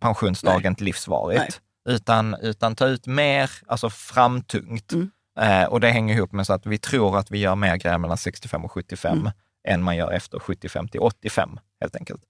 pensionsdagen 0.00 0.74
till 0.74 0.84
livsvarigt, 0.84 1.60
utan, 1.86 2.34
utan 2.42 2.76
ta 2.76 2.86
ut 2.86 3.06
mer, 3.06 3.50
alltså 3.66 3.90
framtungt. 3.90 4.92
Mm. 4.92 5.10
Eh, 5.40 5.64
och 5.64 5.80
det 5.80 5.90
hänger 5.90 6.14
ihop 6.14 6.32
med 6.32 6.46
så 6.46 6.52
att 6.52 6.66
vi 6.66 6.78
tror 6.78 7.18
att 7.18 7.30
vi 7.30 7.38
gör 7.38 7.54
mer 7.54 7.76
grejer 7.76 7.98
mellan 7.98 8.16
65 8.16 8.64
och 8.64 8.72
75 8.72 9.18
Mm. 9.18 9.32
än 9.68 9.82
man 9.82 9.96
gör 9.96 10.10
efter 10.12 10.38
75 10.38 10.88
till 10.88 11.00
85, 11.00 11.58
helt 11.80 11.96
enkelt. 11.96 12.22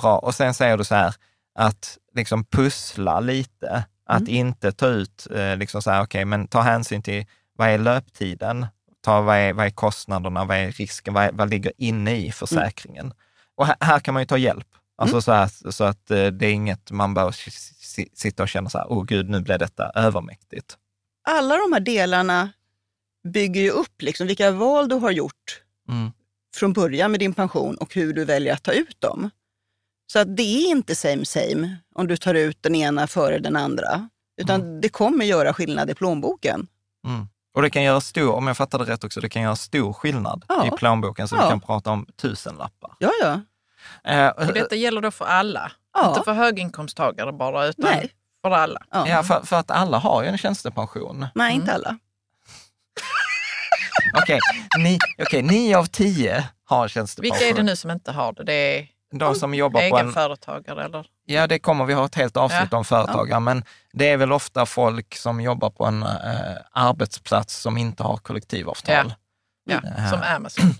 Bra. 0.00 0.18
Och 0.18 0.34
sen 0.34 0.54
säger 0.54 0.76
du 0.76 0.84
så 0.84 0.94
här, 0.94 1.14
att 1.54 1.98
liksom 2.14 2.44
pussla 2.44 3.20
lite, 3.20 3.84
att 4.06 4.20
Mm. 4.20 4.34
inte 4.34 4.72
ta 4.72 4.86
ut, 4.86 5.26
eh, 5.34 5.56
liksom 5.56 5.82
så 5.82 5.90
här, 5.90 6.02
okej, 6.02 6.24
men 6.24 6.48
ta 6.48 6.60
hänsyn 6.60 7.02
till 7.02 7.26
vad 7.56 7.68
är 7.68 7.78
löptiden? 7.78 8.66
Ta, 9.00 9.20
vad, 9.20 9.36
är, 9.36 9.52
vad 9.52 9.66
är 9.66 9.70
kostnaderna? 9.70 10.44
Vad 10.44 10.56
är 10.56 10.70
risken? 10.70 11.14
Vad, 11.14 11.24
är, 11.24 11.32
vad 11.32 11.50
ligger 11.50 11.72
inne 11.76 12.16
i 12.16 12.32
försäkringen? 12.32 13.12
Och 13.56 13.66
här, 13.66 13.76
här 13.80 14.00
kan 14.00 14.14
man 14.14 14.22
ju 14.22 14.26
ta 14.26 14.36
hjälp. 14.38 14.66
Alltså 14.98 15.14
Mm. 15.16 15.22
så, 15.22 15.32
här, 15.32 15.70
så 15.70 15.84
att 15.84 16.10
eh, 16.10 16.26
det 16.26 16.46
är 16.46 16.52
inget 16.52 16.90
man 16.90 17.16
s- 17.28 18.18
sitta 18.18 18.42
och 18.42 18.48
känna 18.48 18.70
så 18.70 18.78
här, 18.78 18.86
åh 18.92 19.04
gud, 19.04 19.28
nu 19.28 19.40
blev 19.40 19.58
detta 19.58 19.90
övermäktigt. 19.94 20.76
Alla 21.28 21.56
de 21.56 21.72
här 21.72 21.80
delarna 21.80 22.52
bygger 23.28 23.60
ju 23.60 23.70
upp 23.70 24.02
liksom 24.02 24.26
vilka 24.26 24.50
val 24.50 24.88
du 24.88 24.94
har 24.94 25.10
gjort 25.10 25.62
Mm. 25.88 26.12
från 26.56 26.72
början 26.72 27.10
med 27.10 27.20
din 27.20 27.34
pension 27.34 27.76
och 27.76 27.94
hur 27.94 28.12
du 28.12 28.24
väljer 28.24 28.52
att 28.54 28.62
ta 28.62 28.72
ut 28.72 29.00
dem. 29.00 29.30
Så 30.12 30.18
att 30.18 30.36
det 30.36 30.42
är 30.42 30.70
inte 30.70 30.94
same 30.94 31.24
same 31.24 31.76
om 31.94 32.06
du 32.06 32.16
tar 32.16 32.34
ut 32.34 32.62
den 32.62 32.74
ena 32.74 33.06
före 33.06 33.38
den 33.38 33.56
andra. 33.56 34.08
Utan 34.40 34.80
det 34.80 34.88
kommer 34.88 35.24
göra 35.24 35.54
skillnad 35.54 35.90
i 35.90 35.94
plånboken. 35.94 36.66
Mm. 37.06 37.28
Och 37.54 37.62
det 37.62 37.70
kan 37.70 37.82
göra 37.82 38.00
stor, 38.00 38.32
om 38.34 38.46
jag 38.46 38.56
fattar 38.56 38.78
det 38.78 38.84
rätt 38.84 39.04
också, 39.04 39.20
det 39.20 39.28
kan 39.28 39.42
göra 39.42 39.56
stor 39.56 39.92
skillnad 39.92 40.44
Ja. 40.48 40.66
i 40.66 40.70
plånboken, 40.70 41.28
så 41.28 41.36
Ja. 41.36 41.42
vi 41.44 41.48
kan 41.50 41.60
prata 41.60 41.90
om 41.90 42.06
tusenlappar. 42.16 42.96
Ja, 42.98 43.10
ja. 43.22 43.40
Eh, 44.04 44.28
Och 44.28 44.46
detta 44.46 44.74
gäller 44.74 45.00
då 45.00 45.10
för 45.10 45.24
alla, 45.24 45.72
Ja. 45.94 46.08
inte 46.08 46.22
för 46.24 46.32
höginkomsttagare 46.32 47.32
bara, 47.32 47.66
utan 47.66 47.84
Nej. 47.90 48.10
för 48.42 48.50
alla. 48.50 48.82
ja. 48.90 49.08
Ja, 49.08 49.22
för, 49.22 49.40
för 49.46 49.56
att 49.56 49.70
alla 49.70 49.98
har 49.98 50.22
ju 50.22 50.28
en 50.28 50.38
tjänstepension. 50.38 51.26
Nej, 51.34 51.50
Mm. 51.52 51.60
inte 51.60 51.74
alla. 51.74 51.98
Okej, 54.22 54.38
ni, 54.78 54.98
okej, 55.22 55.42
nio 55.42 55.78
av 55.78 55.84
tio 55.86 56.48
har 56.64 56.88
tjänstepension. 56.88 57.38
Vilka 57.38 57.50
är 57.50 57.54
det 57.54 57.62
nu 57.62 57.76
som 57.76 57.90
inte 57.90 58.12
har 58.12 58.32
det? 58.32 58.44
Det 58.44 58.52
är 58.78 58.88
De 59.18 59.34
som 59.34 59.54
jobbar 59.54 59.80
på 59.90 59.96
en... 59.98 60.02
egenföretagare 60.02 60.84
eller? 60.84 61.06
Ja, 61.24 61.46
det 61.46 61.58
kommer 61.58 61.84
vi 61.84 61.94
ha 61.94 62.04
ett 62.06 62.14
helt 62.14 62.36
avsnitt 62.36 62.68
Ja. 62.70 62.78
om 62.78 62.84
företagare, 62.84 63.40
men 63.40 63.64
det 63.92 64.08
är 64.10 64.16
väl 64.16 64.32
ofta 64.32 64.66
folk 64.66 65.14
som 65.16 65.40
jobbar 65.40 65.70
på 65.70 65.84
en 65.84 66.02
eh, 66.02 66.08
arbetsplats 66.72 67.56
som 67.56 67.78
inte 67.78 68.02
har 68.02 68.16
kollektivavtal. 68.16 69.14
Ja, 69.64 69.80
Ja. 69.98 70.10
som 70.10 70.22
Amazon. 70.36 70.74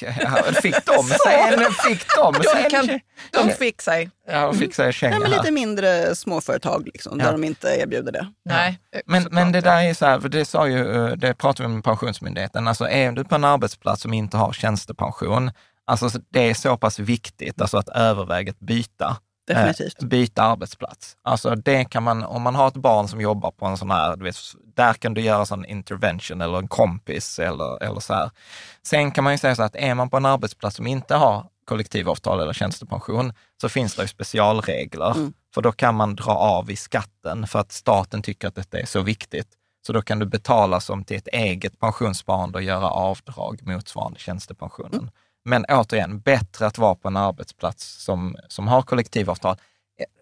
Ja, 0.00 0.42
fick 0.62 0.84
de 0.86 1.02
sig 1.04 1.34
en, 1.52 1.72
fick 1.72 2.06
de 2.16 2.34
sig 2.42 2.70
kan- 2.70 3.00
De 3.32 3.50
fick 3.52 3.82
sig. 3.82 4.10
ja, 4.28 4.40
de 4.46 4.54
fick 4.58 4.74
sig 4.74 4.92
Nej, 5.02 5.18
men 5.20 5.30
lite 5.30 5.50
mindre 5.50 6.14
småföretag 6.14 6.86
liksom, 6.86 7.18
där 7.18 7.24
Ja. 7.24 7.32
de 7.32 7.44
inte 7.44 7.68
erbjuder 7.68 8.12
det. 8.12 8.26
Nej, 8.44 8.78
Men, 9.06 9.22
såklart. 9.22 9.34
men 9.44 9.52
det 9.52 9.60
där 9.60 9.82
är 9.82 9.94
så 9.94 10.06
här, 10.06 10.20
för 10.20 10.28
det 10.28 10.44
sa 10.44 10.68
ju, 10.68 11.06
eh, 11.06 11.12
det 11.16 11.34
pratade 11.34 11.68
vi 11.68 11.74
med 11.74 11.84
Pensionsmyndigheten, 11.84 12.68
alltså 12.68 12.88
är 12.88 13.12
du 13.12 13.24
på 13.24 13.34
en 13.34 13.44
arbetsplats 13.44 14.02
som 14.02 14.12
inte 14.14 14.36
har 14.36 14.52
tjänstepension, 14.52 15.50
alltså 15.86 16.10
det 16.32 16.50
är 16.50 16.54
så 16.54 16.76
pass 16.76 16.98
viktigt 16.98 17.60
alltså 17.60 17.78
att 17.78 17.88
överväga 17.88 18.50
att 18.50 18.60
byta. 18.60 19.16
Definitivt. 19.54 20.02
Eh, 20.02 20.08
byta 20.08 20.42
arbetsplats. 20.42 21.16
Alltså 21.22 21.54
det 21.54 21.84
kan 21.84 22.02
man, 22.02 22.24
om 22.24 22.42
man 22.42 22.54
har 22.54 22.68
ett 22.68 22.74
barn 22.74 23.08
som 23.08 23.20
jobbar 23.20 23.50
på 23.50 23.66
en 23.66 23.76
sån 23.76 23.90
här, 23.90 24.16
du 24.16 24.24
vet, 24.24 24.36
där 24.74 24.94
kan 24.94 25.14
du 25.14 25.20
göra 25.20 25.46
sån 25.46 25.64
intervention 25.64 26.40
eller 26.40 26.58
en 26.58 26.68
kompis 26.68 27.38
eller, 27.38 27.82
eller 27.82 28.00
så 28.00 28.14
här. 28.14 28.30
Sen 28.82 29.10
kan 29.10 29.24
man 29.24 29.32
ju 29.32 29.38
säga 29.38 29.54
så 29.54 29.62
att 29.62 29.76
är 29.76 29.94
man 29.94 30.10
på 30.10 30.16
en 30.16 30.26
arbetsplats 30.26 30.76
som 30.76 30.86
inte 30.86 31.14
har 31.14 31.46
kollektivavtal 31.64 32.40
eller 32.40 32.52
tjänstepension, 32.52 33.32
så 33.60 33.68
finns 33.68 33.94
det 33.94 34.02
ju 34.02 34.08
specialregler. 34.08 35.10
Mm. 35.10 35.32
För 35.54 35.62
då 35.62 35.72
kan 35.72 35.94
man 35.94 36.14
dra 36.14 36.32
av 36.32 36.70
i 36.70 36.76
skatten 36.76 37.46
för 37.46 37.58
att 37.58 37.72
staten 37.72 38.22
tycker 38.22 38.48
att 38.48 38.54
detta 38.54 38.78
är 38.78 38.86
så 38.86 39.02
viktigt. 39.02 39.48
Så 39.86 39.92
då 39.92 40.02
kan 40.02 40.18
du 40.18 40.26
betala 40.26 40.80
som 40.80 41.04
till 41.04 41.16
ett 41.16 41.28
eget 41.28 41.78
pensionssparande 41.78 42.58
och 42.58 42.62
göra 42.62 42.90
avdrag 42.90 43.60
motsvarande 43.62 44.18
tjänstepensionen. 44.18 45.10
Men 45.44 45.64
återigen, 45.68 46.20
bättre 46.20 46.66
att 46.66 46.78
vara 46.78 46.94
på 46.94 47.08
en 47.08 47.16
arbetsplats 47.16 48.04
som, 48.04 48.36
som 48.48 48.68
har 48.68 48.82
kollektivavtal. 48.82 49.56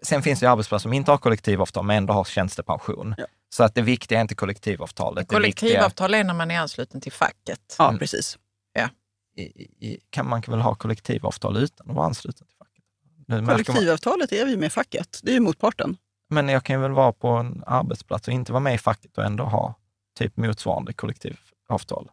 Sen 0.01 0.21
finns 0.23 0.39
det 0.39 0.45
ju 0.45 0.51
arbetsplatser 0.51 0.81
som 0.83 0.93
inte 0.93 1.11
har 1.11 1.17
kollektivavtal 1.17 1.85
men 1.85 1.97
ändå 1.97 2.13
har 2.13 2.23
tjänstepension. 2.23 3.15
Ja. 3.17 3.25
Så 3.49 3.63
att 3.63 3.75
det 3.75 3.81
viktiga 3.81 4.17
är 4.17 4.21
inte 4.21 4.35
kollektivavtalet. 4.35 5.21
Viktiga, 5.23 5.35
Kollektivavtal 5.37 6.13
är 6.13 6.23
när 6.23 6.33
man 6.33 6.51
är 6.51 6.59
ansluten 6.59 7.01
till 7.01 7.11
facket. 7.11 7.75
Ja, 7.77 7.87
Mm. 7.87 7.99
precis. 7.99 8.37
i, 9.35 9.41
i, 9.41 9.99
kan 10.09 10.29
man 10.29 10.41
väl 10.47 10.59
ha 10.61 10.75
kollektivavtal 10.75 11.57
utan 11.57 11.89
att 11.89 11.95
vara 11.95 12.05
ansluten 12.05 12.47
till 12.47 12.57
facket? 12.57 12.83
Nu 13.27 13.35
märker 13.41 13.41
man, 13.55 13.63
Kollektivavtalet 13.63 14.31
är 14.31 14.45
vi 14.45 14.57
med 14.57 14.73
facket. 14.73 15.19
Det 15.23 15.31
är 15.31 15.33
ju 15.33 15.39
motparten. 15.39 15.97
men 16.29 16.49
jag 16.49 16.63
kan 16.63 16.75
ju 16.75 16.81
väl 16.81 16.91
vara 16.91 17.11
på 17.13 17.27
en 17.27 17.63
arbetsplats 17.67 18.27
och 18.27 18.33
inte 18.33 18.51
vara 18.51 18.59
med 18.59 18.73
i 18.75 18.77
facket 18.77 19.17
och 19.17 19.23
ändå 19.23 19.43
ha 19.43 19.75
typ 20.19 20.37
motsvarande 20.37 20.93
kollektivavtal. 20.93 22.09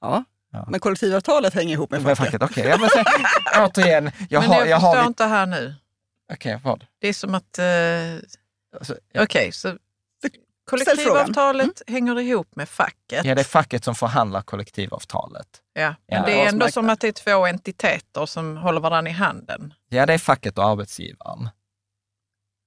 Ja. 0.00 0.24
Ja. 0.56 0.66
Men 0.70 0.80
kollektivavtalet 0.80 1.54
hänger 1.54 1.72
ihop 1.72 1.90
med 1.90 2.02
facket. 2.02 2.18
facket, 2.18 2.42
okej. 2.42 2.66
Ja, 2.66 2.78
men 2.80 2.88
sen, 2.90 3.04
återigen, 3.64 4.10
jag 4.30 4.40
men 4.40 4.50
har... 4.50 4.58
jag, 4.58 4.68
Jag 4.68 4.80
förstår 4.80 4.96
har 5.00 5.06
inte 5.06 5.24
här 5.24 5.46
nu. 5.46 5.74
Okej, 6.32 6.60
vad? 6.64 6.86
Det 6.98 7.08
är 7.08 7.12
som 7.12 7.34
att... 7.34 7.58
Eh, 7.58 7.64
Alltså, 8.78 8.96
Okej, 9.18 9.52
så 9.52 9.68
frågan. 9.68 9.78
kollektivavtalet 10.70 11.82
hänger 11.86 12.20
ihop 12.20 12.56
med 12.56 12.68
facket. 12.68 13.24
ja, 13.24 13.34
det 13.34 13.40
är 13.40 13.44
facket 13.44 13.84
som 13.84 13.94
förhandlar 13.94 14.42
kollektivavtalet. 14.42 15.46
Ja, 15.72 15.94
men 16.08 16.18
Ja, 16.18 16.26
det 16.26 16.32
är 16.42 16.48
ändå 16.48 16.68
som 16.68 16.90
att 16.90 17.00
det 17.00 17.08
är 17.08 17.12
två 17.12 17.46
entiteter 17.46 18.26
som 18.26 18.56
håller 18.56 18.80
varandra 18.80 19.10
i 19.10 19.14
handen. 19.14 19.74
Ja, 19.88 20.06
det 20.06 20.14
är 20.14 20.18
facket 20.18 20.58
och 20.58 20.64
arbetsgivaren. 20.64 21.48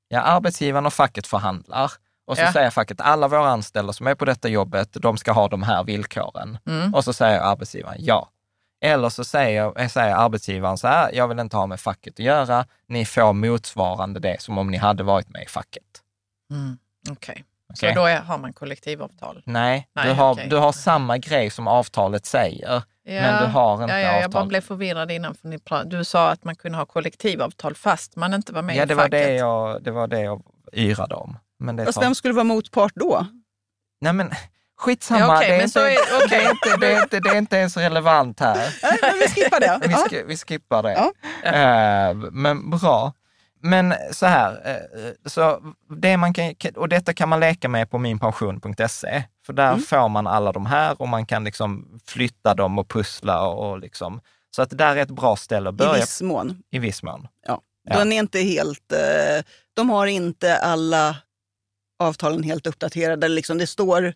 Ja, 0.07 0.21
arbetsgivaren 0.21 0.85
och 0.85 0.93
facket 0.93 1.27
förhandlar. 1.27 1.91
Och 2.29 2.37
så 2.37 2.43
Ja. 2.43 2.53
säger 2.53 2.69
facket, 2.69 3.01
alla 3.01 3.27
våra 3.27 3.49
anställda 3.49 3.93
som 3.93 4.07
är 4.07 4.15
på 4.15 4.25
detta 4.25 4.47
jobbet, 4.47 4.89
de 4.93 5.17
ska 5.17 5.31
ha 5.31 5.47
de 5.47 5.63
här 5.63 5.83
villkoren. 5.83 6.57
Mm. 6.67 6.93
Och 6.93 7.03
så 7.03 7.13
säger 7.13 7.39
arbetsgivaren 7.39 7.97
ja. 7.99 8.29
Eller 8.85 9.09
så 9.09 9.23
säger, 9.23 9.87
säger 9.87 10.15
arbetsgivaren 10.15 10.77
så 10.77 10.87
här, 10.87 11.11
jag 11.13 11.27
vill 11.27 11.39
inte 11.39 11.57
ha 11.57 11.65
med 11.67 11.79
facket 11.79 12.13
att 12.13 12.19
göra, 12.19 12.65
ni 12.87 13.05
får 13.05 13.33
motsvarande 13.33 14.19
det 14.19 14.41
som 14.41 14.57
om 14.57 14.67
ni 14.71 14.77
hade 14.77 15.03
varit 15.03 15.29
med 15.29 15.43
i 15.43 15.45
facket. 15.47 15.83
Mm. 16.51 16.77
Okej, 17.09 17.43
Okej? 17.73 17.93
så 17.93 17.99
då 17.99 18.05
är, 18.05 18.19
har 18.19 18.37
man 18.37 18.53
kollektivavtal? 18.53 19.41
Nej, 19.45 19.87
Nej, 19.93 20.05
du, 20.07 20.13
har, 20.13 20.31
okej. 20.33 20.47
du 20.49 20.55
har 20.57 20.71
samma 20.71 21.17
grej 21.17 21.49
som 21.49 21.67
avtalet 21.67 22.25
säger, 22.25 22.83
men 23.05 23.41
du 23.43 23.47
har 23.49 23.83
inte 23.83 23.93
ja, 23.93 23.99
ja, 23.99 24.11
Jag 24.21 24.31
bara 24.31 24.39
avtal. 24.39 24.47
blev 24.47 24.61
förvirrad 24.61 25.11
innan. 25.11 25.35
För 25.35 25.47
ni 25.47 25.59
du 25.85 26.03
sa 26.03 26.29
att 26.29 26.43
man 26.43 26.55
kunde 26.55 26.77
ha 26.77 26.85
kollektivavtal 26.85 27.75
fast 27.75 28.15
man 28.15 28.33
inte 28.33 28.53
var 28.53 28.61
med 28.61 28.75
Ja, 28.75 28.83
i 28.83 28.85
det 28.85 28.95
var 28.95 29.03
facket. 29.03 29.11
det, 29.27 29.35
jag, 29.35 29.83
det 29.83 29.91
var 29.91 30.07
det 30.07 30.21
jag 30.21 30.41
yrade 30.73 31.15
om. 31.15 31.37
Men 31.59 31.75
det 31.75 31.85
Fast 31.85 31.95
tar... 31.95 32.01
vem 32.01 32.15
skulle 32.15 32.33
vara 32.33 32.43
motpart 32.43 32.91
då? 32.95 33.25
Nej 34.01 34.13
men 34.13 34.31
skitsamma, 34.77 35.19
Ja, 35.19 35.39
det, 35.39 35.45
är 35.45 35.55
inte, 35.55 35.69
så 35.69 35.79
är- 35.79 35.97
okej. 36.25 36.27
det, 36.29 36.35
är 36.45 36.51
inte, 36.51 36.77
det, 36.77 36.93
är 36.93 37.03
inte, 37.03 37.19
det 37.19 37.29
är 37.29 37.35
inte 37.37 37.55
ens 37.57 37.77
relevant 37.77 38.39
här. 38.39 38.55
Nej, 39.01 39.13
vi 39.19 39.27
skippar 39.27 39.59
det. 39.59 39.79
Vi, 39.87 39.93
sk- 39.93 40.23
vi 40.27 40.37
skippar 40.37 40.83
det. 40.83 40.91
Ja. 41.43 41.49
Eh, 41.49 42.13
men 42.31 42.69
bra. 42.69 43.13
Men 43.61 43.93
så 44.11 44.25
här, 44.25 44.61
eh, 44.65 45.11
så 45.25 45.61
det 46.01 46.17
man 46.17 46.33
kan, 46.33 46.53
och 46.75 46.89
detta 46.89 47.13
kan 47.13 47.29
man 47.29 47.39
leka 47.39 47.69
med 47.69 47.89
på 47.91 47.97
minpension.se, 47.97 49.23
för 49.45 49.53
där 49.53 49.67
Mm. 49.71 49.81
får 49.83 50.09
man 50.09 50.27
alla 50.27 50.51
de 50.51 50.65
här 50.65 51.01
och 51.01 51.07
man 51.07 51.25
kan 51.25 51.43
liksom 51.43 51.99
flytta 52.07 52.53
dem 52.53 52.79
och 52.79 52.87
pussla 52.89 53.47
och, 53.47 53.79
liksom, 53.79 54.21
så 54.55 54.61
att 54.61 54.69
det 54.69 54.75
där 54.75 54.95
är 54.95 55.01
ett 55.01 55.09
bra 55.11 55.35
ställe 55.35 55.69
att 55.69 55.75
I 55.75 55.77
börja 55.77 55.93
viss 55.93 56.21
mån. 56.21 56.63
i 56.71 56.79
viss 56.79 57.03
mån. 57.03 57.27
Ja. 57.47 57.61
Ja. 57.83 57.97
Den 57.97 58.11
är 58.11 58.19
inte 58.19 58.39
helt, 58.39 58.91
eh, 58.91 59.43
de 59.73 59.89
har 59.89 60.07
inte 60.07 60.57
alla 60.57 61.15
avtalen 61.99 62.43
helt 62.43 62.67
uppdaterade. 62.67 63.27
Liksom 63.27 63.57
det 63.57 63.67
står 63.67 64.13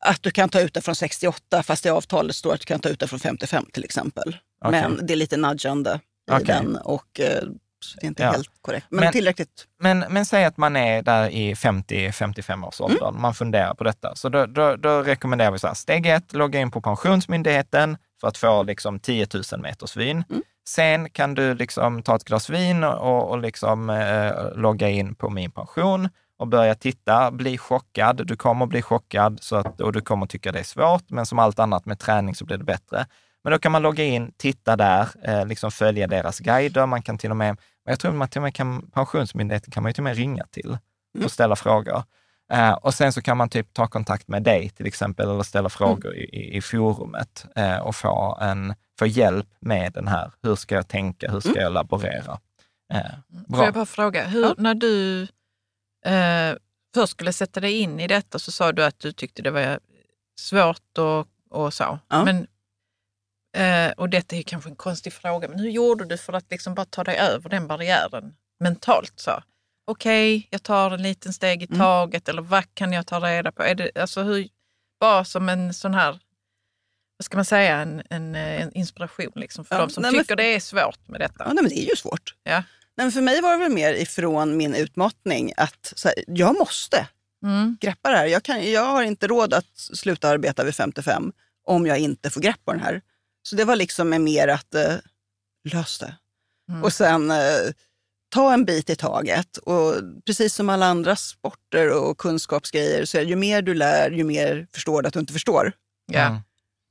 att 0.00 0.22
du 0.22 0.30
kan 0.30 0.48
ta 0.48 0.60
ut 0.60 0.74
det 0.74 0.80
från 0.80 0.94
68 0.94 1.62
fast 1.62 1.86
i 1.86 1.88
avtalet 1.88 2.36
står 2.36 2.54
att 2.54 2.60
du 2.60 2.66
kan 2.66 2.80
ta 2.80 2.88
ut 2.88 3.00
det 3.00 3.06
från 3.08 3.18
55 3.20 3.64
till 3.72 3.84
exempel. 3.84 4.36
Okej. 4.64 4.80
Men 4.82 5.06
det 5.06 5.12
är 5.14 5.16
lite 5.16 5.36
nudgande 5.36 6.00
i 6.30 6.32
Okej. 6.34 6.44
den 6.46 6.76
och 6.76 7.20
eh, 7.20 7.42
det 8.00 8.04
är 8.04 8.08
inte 8.08 8.22
Ja. 8.22 8.30
helt 8.30 8.48
korrekt. 8.60 8.86
Men, 8.90 9.00
Men- 9.00 9.12
tillräckligt. 9.12 9.66
Men, 9.80 9.98
men 9.98 10.26
säg 10.26 10.44
att 10.44 10.56
man 10.56 10.76
är 10.76 11.02
där 11.02 11.28
i 11.30 11.54
50-55 11.54 12.66
års 12.66 12.80
åldern, 12.80 13.20
man 13.20 13.34
funderar 13.34 13.74
på 13.74 13.84
detta. 13.84 14.14
Så 14.14 14.28
då, 14.28 14.46
då, 14.46 14.76
då 14.76 15.02
rekommenderar 15.02 15.50
vi 15.50 15.58
så 15.58 15.66
här, 15.66 15.74
steg 15.74 16.06
ett, 16.06 16.32
logga 16.32 16.60
in 16.60 16.70
på 16.70 16.80
Pensionsmyndigheten 16.80 17.96
för 18.20 18.28
att 18.28 18.38
få 18.38 18.62
liksom 18.62 19.00
10 19.00 19.26
000 19.52 19.60
meters 19.60 19.96
vin. 19.96 20.24
Sen 20.68 21.10
kan 21.10 21.34
du 21.34 21.54
liksom 21.54 22.02
ta 22.02 22.16
ett 22.16 22.24
glas 22.24 22.50
vin 22.50 22.84
och, 22.84 23.30
och 23.30 23.38
liksom, 23.38 23.90
eh, 23.90 24.56
logga 24.56 24.88
in 24.88 25.14
på 25.14 25.30
Min 25.30 25.50
pension 25.50 26.08
och 26.38 26.48
börja 26.48 26.74
titta, 26.74 27.30
bli 27.30 27.58
chockad. 27.58 28.26
Du 28.26 28.36
kommer 28.36 28.66
bli 28.66 28.82
chockad 28.82 29.38
så 29.42 29.56
att, 29.56 29.80
och 29.80 29.92
du 29.92 30.00
kommer 30.00 30.26
tycka 30.26 30.52
det 30.52 30.58
är 30.58 30.64
svårt, 30.64 31.10
men 31.10 31.26
som 31.26 31.38
allt 31.38 31.58
annat 31.58 31.86
med 31.86 31.98
träning 31.98 32.34
så 32.34 32.44
blir 32.44 32.56
det 32.58 32.64
bättre. 32.64 33.06
Men 33.44 33.52
då 33.52 33.58
kan 33.58 33.72
man 33.72 33.82
logga 33.82 34.04
in, 34.04 34.32
titta 34.36 34.76
där, 34.76 35.08
eh, 35.22 35.46
liksom 35.46 35.70
följa 35.70 36.06
deras 36.06 36.38
guider. 36.38 36.86
Man 36.86 37.02
kan 37.02 37.18
till 37.18 37.30
och 37.30 37.36
med, 37.36 37.56
jag 37.84 38.00
tror 38.00 38.12
man 38.12 38.28
till 38.28 38.38
och 38.38 38.42
med 38.42 38.54
kan, 38.54 38.90
Pensionsmyndigheten 38.90 39.70
kan 39.70 39.82
man 39.82 39.90
ju 39.90 39.94
till 39.94 40.00
och 40.00 40.04
med 40.04 40.16
ringa 40.16 40.44
till 40.50 40.78
och 41.24 41.32
ställa 41.32 41.56
frågor. 41.56 42.02
Eh, 42.52 42.72
och 42.72 42.94
sen 42.94 43.12
så 43.12 43.22
kan 43.22 43.36
man 43.36 43.48
typ 43.48 43.72
ta 43.72 43.86
kontakt 43.86 44.28
med 44.28 44.42
dig 44.42 44.70
till 44.70 44.86
exempel 44.86 45.30
eller 45.30 45.42
ställa 45.42 45.68
frågor 45.68 46.14
i, 46.14 46.24
i, 46.24 46.56
i 46.56 46.60
forumet 46.60 47.46
eh, 47.56 47.78
och 47.78 47.96
få, 47.96 48.38
en, 48.40 48.74
få 48.98 49.06
hjälp 49.06 49.48
med 49.60 49.92
den 49.92 50.08
här. 50.08 50.32
Hur 50.42 50.54
ska 50.54 50.74
jag 50.74 50.88
tänka? 50.88 51.30
Hur 51.30 51.40
ska 51.40 51.60
jag 51.60 51.72
laborera? 51.72 52.38
Eh, 52.92 53.00
Får 53.46 53.56
bra. 53.56 53.64
jag 53.64 53.74
bara 53.74 53.86
fråga, 53.86 54.26
hur, 54.26 54.54
när 54.58 54.74
du 54.74 55.26
eh, 56.04 56.56
först 56.94 57.10
skulle 57.12 57.32
sätta 57.32 57.60
dig 57.60 57.72
in 57.78 58.00
i 58.00 58.06
detta 58.06 58.38
så 58.38 58.52
sa 58.52 58.72
du 58.72 58.84
att 58.84 58.98
du 59.00 59.12
tyckte 59.12 59.42
det 59.42 59.50
var 59.50 59.80
svårt 60.40 60.98
och, 60.98 61.28
och 61.50 61.74
så. 61.74 61.98
Ja. 62.08 62.24
Men, 62.24 62.46
eh, 63.56 63.92
och 63.92 64.08
detta 64.08 64.36
är 64.36 64.42
kanske 64.42 64.70
en 64.70 64.76
konstig 64.76 65.12
fråga, 65.12 65.48
men 65.48 65.58
hur 65.58 65.70
gjorde 65.70 66.04
du 66.04 66.18
för 66.18 66.32
att 66.32 66.50
liksom 66.50 66.74
bara 66.74 66.86
ta 66.86 67.04
dig 67.04 67.16
över 67.18 67.50
den 67.50 67.66
barriären 67.66 68.34
mentalt? 68.60 69.12
så? 69.16 69.42
Okej, 69.90 70.48
jag 70.50 70.62
tar 70.62 70.90
en 70.90 71.02
liten 71.02 71.32
steg 71.32 71.62
i 71.62 71.66
Mm. 71.66 71.78
taget 71.78 72.28
eller 72.28 72.42
vad 72.42 72.74
kan 72.74 72.92
jag 72.92 73.06
ta 73.06 73.20
reda 73.20 73.52
på? 73.52 73.62
Är 73.62 73.74
det, 73.74 73.90
alltså 73.98 74.22
hur, 74.22 74.48
bara 75.00 75.24
som 75.24 75.48
en 75.48 75.74
sån 75.74 75.94
här, 75.94 76.12
vad 77.16 77.24
ska 77.24 77.36
man 77.38 77.44
säga, 77.44 77.76
en, 77.76 78.02
en, 78.10 78.34
eh, 78.34 78.62
en 78.62 78.72
inspiration 78.72 79.32
liksom 79.34 79.64
för 79.64 79.74
Ja, 79.74 79.80
de 79.80 79.90
som 79.90 80.02
nej, 80.02 80.12
men- 80.12 80.20
tycker 80.20 80.36
det 80.36 80.54
är 80.54 80.60
svårt 80.60 81.08
med 81.08 81.20
detta. 81.20 81.34
Ja, 81.46 81.52
nej, 81.52 81.62
men 81.62 81.68
det 81.68 81.78
är 81.78 81.90
ju 81.90 81.96
svårt. 81.96 82.34
Ja. 82.42 82.62
Men 82.98 83.12
för 83.12 83.20
mig 83.20 83.40
var 83.40 83.52
det 83.52 83.58
väl 83.58 83.72
mer 83.72 83.94
ifrån 83.94 84.56
min 84.56 84.74
utmattning 84.74 85.52
att 85.56 85.92
så 85.96 86.08
här, 86.08 86.24
jag 86.26 86.58
måste 86.58 87.08
Mm. 87.44 87.76
greppa 87.80 88.10
det 88.10 88.16
här. 88.16 88.26
Jag, 88.26 88.42
kan, 88.42 88.70
jag 88.70 88.84
har 88.84 89.02
inte 89.02 89.26
råd 89.26 89.54
att 89.54 89.76
sluta 89.76 90.28
arbeta 90.28 90.64
vid 90.64 90.74
55 90.74 91.32
om 91.64 91.86
jag 91.86 91.98
inte 91.98 92.30
får 92.30 92.40
grepp 92.40 92.64
på 92.64 92.72
den 92.72 92.80
här. 92.80 93.02
Så 93.42 93.56
det 93.56 93.64
var 93.64 93.76
liksom 93.76 94.08
med 94.08 94.20
mer 94.20 94.48
att 94.48 94.74
eh, 94.74 94.94
lös 95.72 95.98
det. 95.98 96.14
Mm. 96.70 96.82
Och 96.84 96.92
sen 96.92 97.30
eh, 97.30 97.36
ta 98.34 98.52
en 98.52 98.64
bit 98.64 98.90
i 98.90 98.96
taget. 98.96 99.56
Och 99.56 99.94
precis 100.26 100.54
som 100.54 100.68
alla 100.68 100.86
andra 100.86 101.16
sporter 101.16 101.90
och 101.90 102.18
kunskapsgrejer 102.18 103.04
så 103.04 103.18
är 103.18 103.22
det, 103.24 103.30
ju 103.30 103.36
mer 103.36 103.62
du 103.62 103.74
lär, 103.74 104.10
ju 104.10 104.24
mer 104.24 104.66
förstår 104.72 105.02
du 105.02 105.08
att 105.08 105.14
du 105.14 105.20
inte 105.20 105.32
förstår. 105.32 105.72
Ja, 106.12 106.26
Mm. 106.26 106.40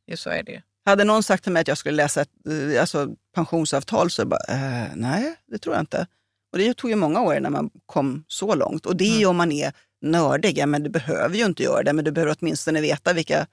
ju 0.08 0.18
så 0.18 0.30
är 0.30 0.44
det. 0.44 0.62
Hade 0.88 1.04
någon 1.04 1.24
sagt 1.24 1.44
till 1.44 1.52
mig 1.52 1.62
att 1.62 1.68
jag 1.68 1.78
skulle 1.78 1.96
läsa 1.96 2.22
ett 2.22 2.30
eh, 2.74 2.82
alltså, 2.82 3.10
pensionsavtal 3.36 4.12
så 4.12 4.26
bara, 4.26 4.40
eh, 4.50 4.88
nej, 4.96 5.36
det 5.48 5.58
tror 5.58 5.76
jag 5.76 5.82
inte. 5.82 6.08
Och 6.52 6.58
det 6.58 6.74
tog 6.74 6.90
ju 6.90 6.96
många 6.96 7.22
år 7.22 7.40
när 7.40 7.50
man 7.50 7.70
kom 7.86 8.24
så 8.28 8.56
långt. 8.56 8.86
Och 8.86 8.96
det 8.96 9.04
är 9.04 9.10
ju 9.12 9.16
Mm. 9.18 9.30
om 9.30 9.36
man 9.38 9.52
är 9.52 9.74
nördig, 10.02 10.58
ja, 10.58 10.66
men 10.66 10.84
du 10.84 10.90
behöver 10.90 11.36
ju 11.38 11.46
inte 11.46 11.64
göra 11.64 11.84
det, 11.84 11.94
men 11.94 12.06
du 12.06 12.12
behöver 12.12 12.36
åtminstone 12.40 12.82
veta 12.82 13.14
vilka 13.14 13.48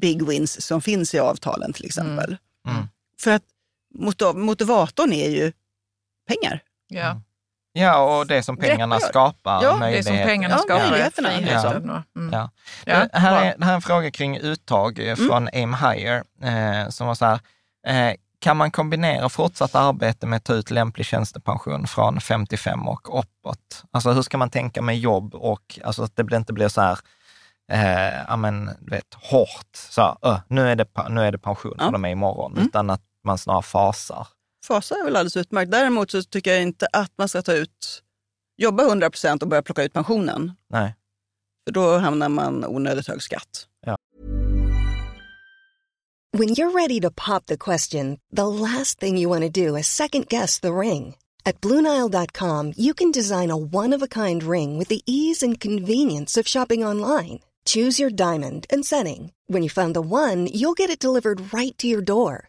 big 0.00 0.26
wins 0.26 0.66
som 0.66 0.80
finns 0.82 1.14
i 1.14 1.18
avtalen 1.18 1.72
till 1.72 1.84
exempel. 1.86 2.36
Mm. 2.68 2.82
För 3.20 3.30
att 3.30 3.42
motiv- 3.94 4.34
motivatorn 4.36 5.12
är 5.12 5.30
ju 5.30 5.52
pengar. 6.28 6.62
Ja. 6.88 7.20
Ja, 7.76 8.18
och 8.18 8.26
det 8.26 8.42
som 8.42 8.56
pengarna 8.56 8.96
Greppa. 8.96 9.08
skapar. 9.08 9.62
Ja, 9.62 9.72
det 9.76 9.90
Det 9.96 10.02
som 10.02 10.16
pengarna 10.16 10.54
Ja, 10.54 10.58
skapar 10.58 10.84
är 10.84 10.90
möjligheterna, 10.90 11.28
friheten. 11.28 11.90
och- 11.90 12.16
Mm. 12.16 12.32
Ja. 12.32 12.50
Ja, 12.84 12.92
Eh, 12.92 13.08
här, 13.20 13.30
bra. 13.30 13.40
är, 13.44 13.56
här 13.64 13.70
är 13.70 13.74
en 13.74 13.82
fråga 13.82 14.10
kring 14.10 14.36
uttag 14.38 14.98
eh, 15.08 15.14
från 15.16 15.48
Aim 15.52 15.74
Higher 15.74 16.24
eh, 16.42 16.88
som 16.88 17.06
var 17.06 17.14
så 17.14 17.24
här, 17.24 17.38
eh, 17.86 18.14
kan 18.40 18.56
man 18.56 18.70
kombinera 18.70 19.28
fortsatt 19.28 19.74
arbete 19.74 20.26
med 20.26 20.36
att 20.36 20.44
ta 20.44 20.54
ut 20.54 20.70
lämplig 20.70 21.06
tjänstepension 21.06 21.86
från 21.86 22.20
55 22.20 22.88
och 22.88 23.18
uppåt? 23.18 23.84
Alltså 23.92 24.10
hur 24.12 24.22
ska 24.22 24.38
man 24.38 24.50
tänka 24.50 24.82
med 24.82 24.98
jobb 24.98 25.34
och 25.34 25.78
alltså 25.84 26.02
att 26.02 26.16
det 26.16 26.36
inte 26.36 26.52
blir 26.52 26.68
så 26.68 26.80
här, 26.80 26.98
eh, 27.72 28.14
ja 28.28 28.36
men 28.36 28.70
du 28.80 28.90
vet, 28.90 29.14
hårt, 29.30 29.76
så 29.90 30.02
här, 30.02 30.16
"Ö, 30.22 30.36
nu, 30.48 30.68
är 30.70 30.76
det, 30.76 30.86
nu 31.08 31.20
är 31.26 31.32
det 31.32 31.38
pension 31.38 31.74
Ja. 31.78 31.84
från 31.84 31.94
och 31.94 32.00
med 32.00 32.12
imorgon, 32.12 32.52
Mm. 32.52 32.66
utan 32.66 32.90
att 32.90 33.02
man 33.24 33.38
snarare 33.38 33.62
fasar. 33.62 34.26
Fasa 34.64 34.94
är 34.94 35.04
väl 35.04 35.16
alldeles 35.16 35.36
utmärkt. 35.36 35.70
Däremot 35.70 36.10
så 36.10 36.22
tycker 36.22 36.52
jag 36.52 36.62
inte 36.62 36.86
att 36.92 37.12
man 37.18 37.28
ska 37.28 37.42
ta 37.42 37.52
ut, 37.52 38.02
jobba 38.56 38.82
100 38.84 39.10
procent 39.10 39.42
och 39.42 39.48
börja 39.48 39.62
plocka 39.62 39.82
ut 39.82 39.92
pensionen. 39.92 40.52
Nej. 40.70 40.94
För 41.66 41.72
då 41.74 41.98
hamnar 41.98 42.28
man 42.28 42.64
onödigt 42.64 43.08
hög 43.08 43.22
skatt. 43.22 43.68
When 46.36 46.48
you're 46.48 46.72
ready 46.72 47.00
to 47.00 47.10
pop 47.10 47.46
the 47.46 47.56
question, 47.56 48.18
the 48.36 48.48
last 48.48 48.98
thing 48.98 49.16
you 49.16 49.28
want 49.28 49.54
to 49.54 49.60
do 49.68 49.76
is 49.76 49.86
second 49.86 50.26
guess 50.28 50.60
the 50.60 50.72
ring. 50.72 51.14
At 51.44 51.60
Bluenile.com, 51.60 52.72
you 52.76 52.92
can 52.94 53.12
design 53.12 53.50
a 53.50 53.56
one 53.56 53.96
of 53.96 54.02
a 54.02 54.08
kind 54.08 54.42
ring 54.42 54.78
with 54.78 54.88
the 54.88 55.02
ease 55.06 55.46
and 55.46 55.60
convenience 55.60 56.40
of 56.40 56.48
shopping 56.48 56.84
online. 56.84 57.38
Choose 57.64 58.02
your 58.02 58.10
diamond 58.10 58.66
and 58.68 58.84
setting. 58.84 59.32
When 59.46 59.62
you 59.62 59.70
find 59.70 59.94
the 59.94 60.00
one, 60.00 60.48
you'll 60.52 60.74
get 60.74 60.90
it 60.90 60.98
delivered 60.98 61.54
right 61.54 61.78
to 61.78 61.86
your 61.86 62.02
door. 62.02 62.48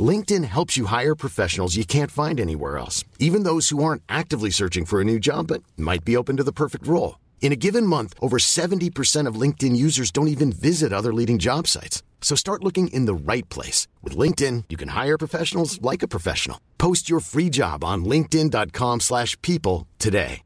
LinkedIn 0.00 0.44
helps 0.44 0.76
you 0.76 0.86
hire 0.86 1.14
professionals 1.14 1.76
you 1.76 1.84
can't 1.86 2.10
find 2.10 2.38
anywhere 2.38 2.76
else, 2.76 3.04
even 3.18 3.44
those 3.44 3.70
who 3.70 3.82
aren't 3.82 4.02
actively 4.08 4.50
searching 4.50 4.84
for 4.84 5.00
a 5.00 5.04
new 5.04 5.18
job 5.18 5.46
but 5.46 5.62
might 5.76 6.04
be 6.04 6.16
open 6.16 6.36
to 6.36 6.44
the 6.44 6.52
perfect 6.52 6.86
role. 6.86 7.18
In 7.40 7.50
a 7.52 7.56
given 7.56 7.86
month, 7.86 8.14
over 8.20 8.36
70% 8.38 9.26
of 9.26 9.40
LinkedIn 9.40 9.74
users 9.74 10.10
don't 10.10 10.28
even 10.28 10.52
visit 10.52 10.92
other 10.92 11.14
leading 11.14 11.38
job 11.38 11.66
sites. 11.66 12.02
So 12.20 12.36
start 12.36 12.62
looking 12.64 12.88
in 12.88 13.06
the 13.06 13.32
right 13.32 13.48
place. 13.48 13.88
With 14.02 14.18
LinkedIn, 14.18 14.64
you 14.68 14.76
can 14.76 14.88
hire 14.88 15.16
professionals 15.16 15.80
like 15.80 16.02
a 16.04 16.08
professional. 16.08 16.58
Post 16.76 17.08
your 17.08 17.20
free 17.20 17.48
job 17.48 17.82
on 17.84 18.04
linkedin.com 18.04 19.00
slash 19.00 19.40
people 19.40 19.86
today. 19.98 20.42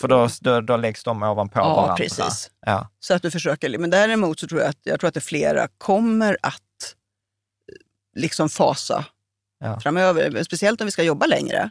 För 0.00 0.08
då, 0.08 0.28
då, 0.40 0.60
då 0.60 0.76
läggs 0.76 1.04
de 1.04 1.22
ovanpå 1.22 1.58
Ja, 1.58 1.74
varandra. 1.74 1.94
precis. 1.96 2.50
Ja. 2.66 2.88
Så 3.00 3.14
att 3.14 3.22
du 3.22 3.30
försöker, 3.30 3.78
men 3.78 3.90
däremot 3.90 4.38
så 4.40 4.46
tror 4.48 4.60
jag 4.60 4.70
att, 4.70 4.76
jag 4.82 5.00
tror 5.00 5.08
att 5.08 5.14
det 5.14 5.20
flera 5.20 5.68
kommer 5.78 6.36
att 6.42 6.62
liksom 8.18 8.48
fasa 8.48 9.04
Ja. 9.60 9.80
framöver. 9.80 10.42
Speciellt 10.42 10.80
om 10.80 10.84
vi 10.84 10.90
ska 10.90 11.02
jobba 11.02 11.26
längre. 11.26 11.70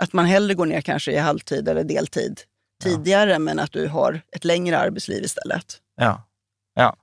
Att 0.00 0.12
man 0.12 0.24
hellre 0.24 0.54
går 0.54 0.66
ner 0.66 0.80
kanske 0.80 1.12
i 1.12 1.16
halvtid 1.16 1.68
eller 1.68 1.84
deltid 1.84 2.40
tidigare, 2.82 3.38
men 3.38 3.58
att 3.58 3.72
du 3.72 3.86
har 3.88 4.22
ett 4.32 4.44
längre 4.44 4.78
arbetsliv 4.78 5.24
istället. 5.24 5.80
Ja. 5.96 6.22
ja. 6.74 6.96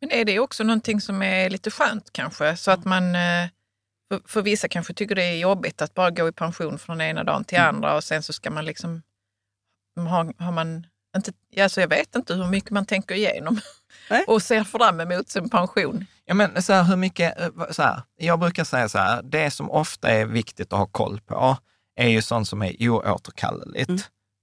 Men 0.00 0.10
är 0.10 0.24
det 0.24 0.38
också 0.38 0.64
någonting 0.64 1.00
som 1.00 1.22
är 1.22 1.50
lite 1.50 1.70
skönt 1.70 2.12
kanske? 2.12 2.56
Så 2.56 2.70
att 2.70 2.84
man, 2.84 3.14
eh, 3.14 3.48
för, 4.08 4.20
för 4.28 4.42
vissa 4.42 4.68
kanske 4.68 4.94
tycker 4.94 5.14
det 5.14 5.24
är 5.24 5.36
jobbigt 5.36 5.82
att 5.82 5.94
bara 5.94 6.10
gå 6.10 6.28
i 6.28 6.32
pension 6.32 6.78
från 6.78 7.00
ena 7.00 7.24
dagen 7.24 7.44
till 7.44 7.58
andra 7.58 7.96
och 7.96 8.04
sen 8.04 8.22
så 8.22 8.32
ska 8.32 8.50
man 8.50 8.64
liksom, 8.64 9.02
har, 9.96 10.42
har 10.44 10.52
man 10.52 10.86
inte, 11.16 11.32
alltså 11.60 11.80
jag 11.80 11.88
vet 11.88 12.16
inte 12.16 12.34
hur 12.34 12.46
mycket 12.46 12.70
man 12.70 12.86
tänker 12.86 13.14
igenom 13.14 13.60
Nej. 14.10 14.24
och 14.28 14.42
ser 14.42 14.64
fram 14.64 15.00
emot 15.00 15.28
sin 15.28 15.48
pension. 15.50 16.06
Ja, 16.30 16.34
men 16.34 16.62
så 16.62 16.72
här, 16.72 16.84
hur 16.84 16.96
mycket, 16.96 17.40
eh, 17.40 17.48
så 17.70 17.82
här, 17.82 18.02
jag 18.16 18.38
brukar 18.38 18.64
säga 18.64 18.88
så 18.88 18.98
här, 18.98 19.22
det 19.22 19.50
som 19.50 19.70
ofta 19.70 20.08
är 20.10 20.26
viktigt 20.26 20.72
att 20.72 20.78
ha 20.78 20.86
koll 20.86 21.20
på 21.20 21.56
är 21.96 22.08
ju 22.08 22.22
sånt 22.22 22.48
som 22.48 22.62
är 22.62 22.88
oåterkalleligt. 22.88 23.88
Mm. 23.88 24.00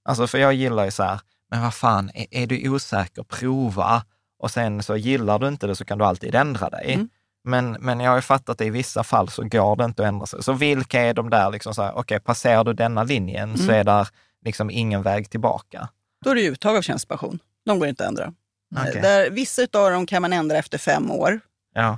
Alltså 0.10 0.28
för 0.28 0.38
jag 0.38 0.54
gillar 0.54 0.86
ju 0.86 0.92
så 0.92 1.04
här, 1.04 1.20
men 1.52 1.62
vad 1.62 1.74
fan, 1.74 2.12
är, 2.14 2.26
är 2.32 2.48
du 2.48 2.70
osäker, 2.70 3.24
prova. 3.24 4.04
Och 4.40 4.52
sen 4.52 4.84
så 4.84 4.96
gillar 4.96 5.40
du 5.40 5.48
inte 5.48 5.68
det 5.68 5.76
så 5.76 5.86
kan 5.86 5.98
du 5.98 6.06
alltid 6.06 6.36
ändra 6.36 6.70
dig. 6.70 6.94
Mm. 6.94 7.10
Men, 7.44 7.72
men 7.72 8.00
jag 8.00 8.12
har 8.12 8.16
ju 8.18 8.22
fattat 8.22 8.50
att 8.50 8.62
i 8.62 8.70
vissa 8.70 9.04
fall 9.04 9.30
så 9.30 9.44
går 9.44 9.76
det 9.76 9.86
inte 9.86 10.02
att 10.04 10.08
ändra 10.08 10.26
sig. 10.26 10.44
Så 10.44 10.54
vilka 10.54 11.02
är 11.02 11.14
de 11.14 11.30
där, 11.30 11.52
liksom 11.52 11.74
så 11.74 11.82
här, 11.82 11.98
okej, 11.98 12.20
passerar 12.20 12.64
du 12.64 12.74
denna 12.74 13.04
linjen 13.04 13.58
så 13.58 13.64
Mm. 13.64 13.76
är 13.76 13.84
där 13.84 14.08
liksom 14.46 14.70
ingen 14.70 15.02
väg 15.02 15.30
tillbaka. 15.30 15.90
Då 16.26 16.30
är 16.30 16.36
det 16.36 16.42
uttag 16.42 16.78
av 16.78 16.82
tjänstepension. 16.82 17.40
De 17.66 17.80
går 17.80 17.88
inte 17.88 18.04
att 18.04 18.10
ändra. 18.10 18.34
Okej. 18.76 19.02
Där, 19.02 19.30
vissa 19.30 19.62
av 19.62 19.92
dem 19.92 20.06
kan 20.06 20.22
man 20.22 20.34
ändra 20.34 20.58
efter 20.58 20.78
fem 20.78 21.12
år 21.12 21.40
Ja, 21.78 21.98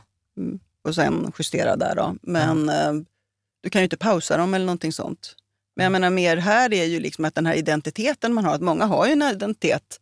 och 0.83 0.95
sen 0.95 1.31
justera 1.39 1.75
där. 1.75 1.95
Då. 1.95 2.15
Men 2.21 2.69
eh, 2.69 2.93
du 3.61 3.69
kan 3.69 3.81
ju 3.81 3.83
inte 3.83 3.97
pausa 3.97 4.37
dem 4.37 4.53
eller 4.53 4.65
någonting 4.65 4.93
sånt. 4.93 5.35
Men 5.75 5.83
jag 5.83 5.91
menar 5.91 6.09
mer 6.09 6.37
här 6.37 6.73
är 6.73 6.85
ju 6.85 6.99
liksom 6.99 7.25
att 7.25 7.35
den 7.35 7.45
här 7.45 7.53
identiteten 7.53 8.33
man 8.33 8.45
har, 8.45 8.55
att 8.55 8.61
många 8.61 8.85
har 8.85 9.05
ju 9.05 9.11
en 9.11 9.21
identitet 9.21 9.99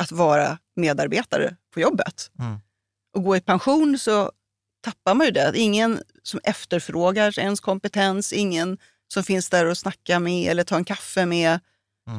att 0.00 0.12
vara 0.12 0.58
medarbetare 0.76 1.56
på 1.74 1.80
jobbet. 1.80 2.30
Mm. 2.38 2.58
Och 3.14 3.24
gå 3.24 3.36
i 3.36 3.40
pension 3.40 3.98
så 3.98 4.32
tappar 4.80 5.14
man 5.14 5.26
ju 5.26 5.32
det. 5.32 5.52
Ingen 5.54 6.02
som 6.22 6.40
efterfrågar 6.44 7.38
ens 7.38 7.60
kompetens, 7.60 8.32
ingen 8.32 8.78
som 9.08 9.24
finns 9.24 9.50
där 9.50 9.66
och 9.66 9.78
snackar 9.78 10.20
med 10.20 10.50
eller 10.50 10.64
tar 10.64 10.76
en 10.76 10.84
kaffe 10.84 11.26
med. 11.26 11.60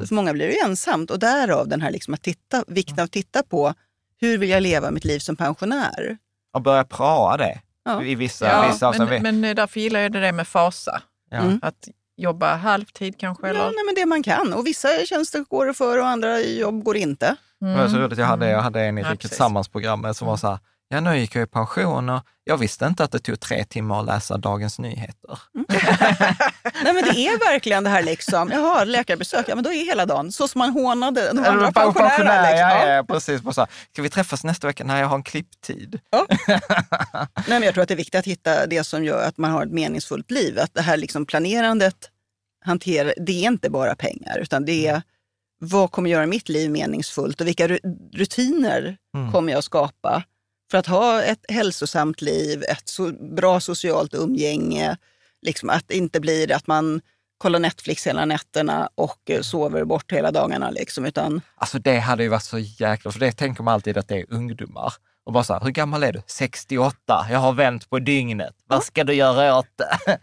Så 0.00 0.06
för 0.06 0.14
många 0.14 0.32
blir 0.32 0.46
det 0.46 0.52
ju 0.52 0.58
ensamt 0.58 1.10
och 1.10 1.18
därav 1.18 1.68
den 1.68 1.80
här 1.80 1.90
liksom 1.90 2.14
att 2.14 2.22
titta, 2.22 2.64
vikten 2.66 2.98
av 2.98 3.04
att 3.04 3.12
titta 3.12 3.42
på 3.42 3.74
hur 4.20 4.38
vill 4.38 4.50
jag 4.50 4.62
leva 4.62 4.90
mitt 4.90 5.04
liv 5.04 5.18
som 5.18 5.36
pensionär? 5.36 6.18
Och 6.52 6.62
börja 6.62 6.84
prata 6.84 7.36
det. 7.36 7.60
Ja. 7.84 8.02
I 8.02 8.14
vissa, 8.14 8.46
Ja, 8.48 8.68
vissa 8.72 8.88
avseenden. 8.88 9.22
men, 9.22 9.40
men 9.40 9.50
eh, 9.50 9.54
därför 9.54 9.80
gillar 9.80 10.00
jag 10.00 10.12
det 10.12 10.20
där 10.20 10.32
med 10.32 10.48
fasa. 10.48 11.02
ja. 11.30 11.36
Mm. 11.38 11.58
Att 11.62 11.88
jobba 12.16 12.54
halvtid 12.56 13.18
kanske. 13.18 13.46
Ja, 13.46 13.50
Eller? 13.50 13.60
nej, 13.64 13.84
men 13.86 13.94
det 13.94 14.06
man 14.06 14.22
kan. 14.22 14.52
Och 14.52 14.66
vissa 14.66 14.88
tjänster 15.06 15.44
går 15.48 15.66
det 15.66 15.74
för 15.74 15.98
och 15.98 16.06
andra 16.06 16.40
jobb 16.40 16.82
går 16.84 16.96
inte. 16.96 17.36
Det 17.60 17.74
var 17.76 17.88
så 17.88 17.96
roligt, 17.98 18.18
jag 18.18 18.26
hade, 18.26 18.48
jag 18.50 18.60
hade 18.62 18.80
en 18.82 18.98
i 18.98 19.00
Ja, 19.00 19.06
Riket 19.06 19.18
precis. 19.20 19.30
Tillsammans-programmet 19.30 20.16
som 20.16 20.26
var 20.28 20.36
så 20.36 20.48
här, 20.48 20.58
ja 20.92 21.00
nu 21.00 21.18
gick 21.18 21.34
jag 21.34 21.42
i 21.42 21.46
pension 21.46 22.08
och 22.08 22.22
jag 22.44 22.56
visste 22.58 22.86
inte 22.86 23.04
att 23.04 23.12
det 23.12 23.18
tog 23.18 23.40
tre 23.40 23.64
timmar 23.64 24.00
att 24.00 24.06
läsa 24.06 24.36
Dagens 24.38 24.78
Nyheter. 24.78 25.38
Nej, 26.84 26.94
men 26.94 27.04
det 27.04 27.10
är 27.26 27.38
verkligen 27.52 27.84
det 27.84 27.90
här 27.90 28.02
liksom, 28.02 28.50
jaha, 28.52 28.84
läkarbesök, 28.84 29.44
ja 29.48 29.54
men 29.54 29.64
då 29.64 29.72
är 29.72 29.84
hela 29.84 30.06
dagen. 30.06 30.32
Så 30.32 30.48
som 30.48 30.58
man 30.58 30.70
hånade 30.70 31.20
de 31.32 31.38
andra 31.38 31.72
pensionärerna. 31.72 31.92
pensionär, 32.08 32.42
Liksom. 32.42 32.58
ja, 32.58 32.86
Ja. 32.86 32.94
ja, 32.94 33.04
precis. 33.04 33.42
Bara 33.42 33.54
så 33.54 33.60
här, 33.60 33.70
Ska 33.92 34.02
vi 34.02 34.08
träffas 34.10 34.44
nästa 34.44 34.66
vecka? 34.66 34.84
Nej, 34.84 35.00
jag 35.00 35.06
har 35.08 35.16
en 35.16 35.22
klipptid. 35.22 36.00
Nej, 36.46 37.28
men 37.46 37.62
jag 37.62 37.74
tror 37.74 37.82
att 37.82 37.88
det 37.88 37.94
är 37.94 37.96
viktigt 37.96 38.18
att 38.18 38.26
hitta 38.26 38.66
det 38.66 38.84
som 38.84 39.04
gör 39.04 39.28
att 39.28 39.38
man 39.38 39.50
har 39.50 39.62
ett 39.66 39.72
meningsfullt 39.72 40.30
liv. 40.30 40.58
Att 40.58 40.74
det 40.74 40.82
här 40.82 40.96
liksom 40.96 41.26
planerandet, 41.26 41.96
hantera, 42.64 43.12
det 43.16 43.32
är 43.32 43.46
inte 43.48 43.70
bara 43.70 43.94
pengar, 43.94 44.38
utan 44.38 44.64
det 44.64 44.86
är 44.86 45.02
vad 45.64 45.90
kommer 45.90 46.10
göra 46.10 46.26
mitt 46.26 46.48
liv 46.48 46.70
meningsfullt 46.70 47.40
och 47.40 47.46
vilka 47.46 47.68
ru- 47.68 48.10
rutiner 48.12 48.96
Mm. 49.16 49.32
kommer 49.32 49.52
jag 49.52 49.64
skapa 49.64 50.22
för 50.72 50.78
att 50.78 50.86
ha 50.86 51.22
ett 51.22 51.44
hälsosamt 51.48 52.20
liv, 52.22 52.64
ett 52.68 52.88
så 52.88 53.12
bra 53.36 53.60
socialt 53.60 54.14
umgänge. 54.14 54.96
Liksom 55.42 55.70
att 55.70 55.84
det 55.88 55.94
inte 55.94 56.20
blir 56.20 56.52
att 56.52 56.66
man 56.66 57.00
kollar 57.38 57.58
Netflix 57.58 58.06
hela 58.06 58.24
nätterna 58.24 58.88
och 58.94 59.30
eh, 59.30 59.40
sover 59.40 59.84
bort 59.84 60.12
hela 60.12 60.30
dagarna. 60.30 60.70
Liksom, 60.70 61.04
utan, 61.04 61.40
Alltså 61.56 61.78
det 61.78 61.98
hade 61.98 62.22
ju 62.22 62.28
varit 62.28 62.42
så 62.42 62.58
jäkla, 62.58 63.12
för 63.12 63.20
det 63.20 63.32
tänker 63.32 63.62
man 63.62 63.74
alltid 63.74 63.98
att 63.98 64.08
det 64.08 64.20
är 64.20 64.26
ungdomar. 64.32 64.92
Och 65.24 65.32
bara 65.32 65.44
så 65.44 65.52
här, 65.52 65.60
hur 65.60 65.70
gammal 65.70 66.02
är 66.02 66.12
du? 66.12 66.22
68. 66.26 67.26
Jag 67.30 67.38
har 67.38 67.52
vänt 67.52 67.90
på 67.90 67.98
dygnet. 67.98 68.54
Vad 68.66 68.84
ska 68.84 69.04
du 69.04 69.14
göra 69.14 69.58
åt 69.58 69.66
det? 69.76 70.18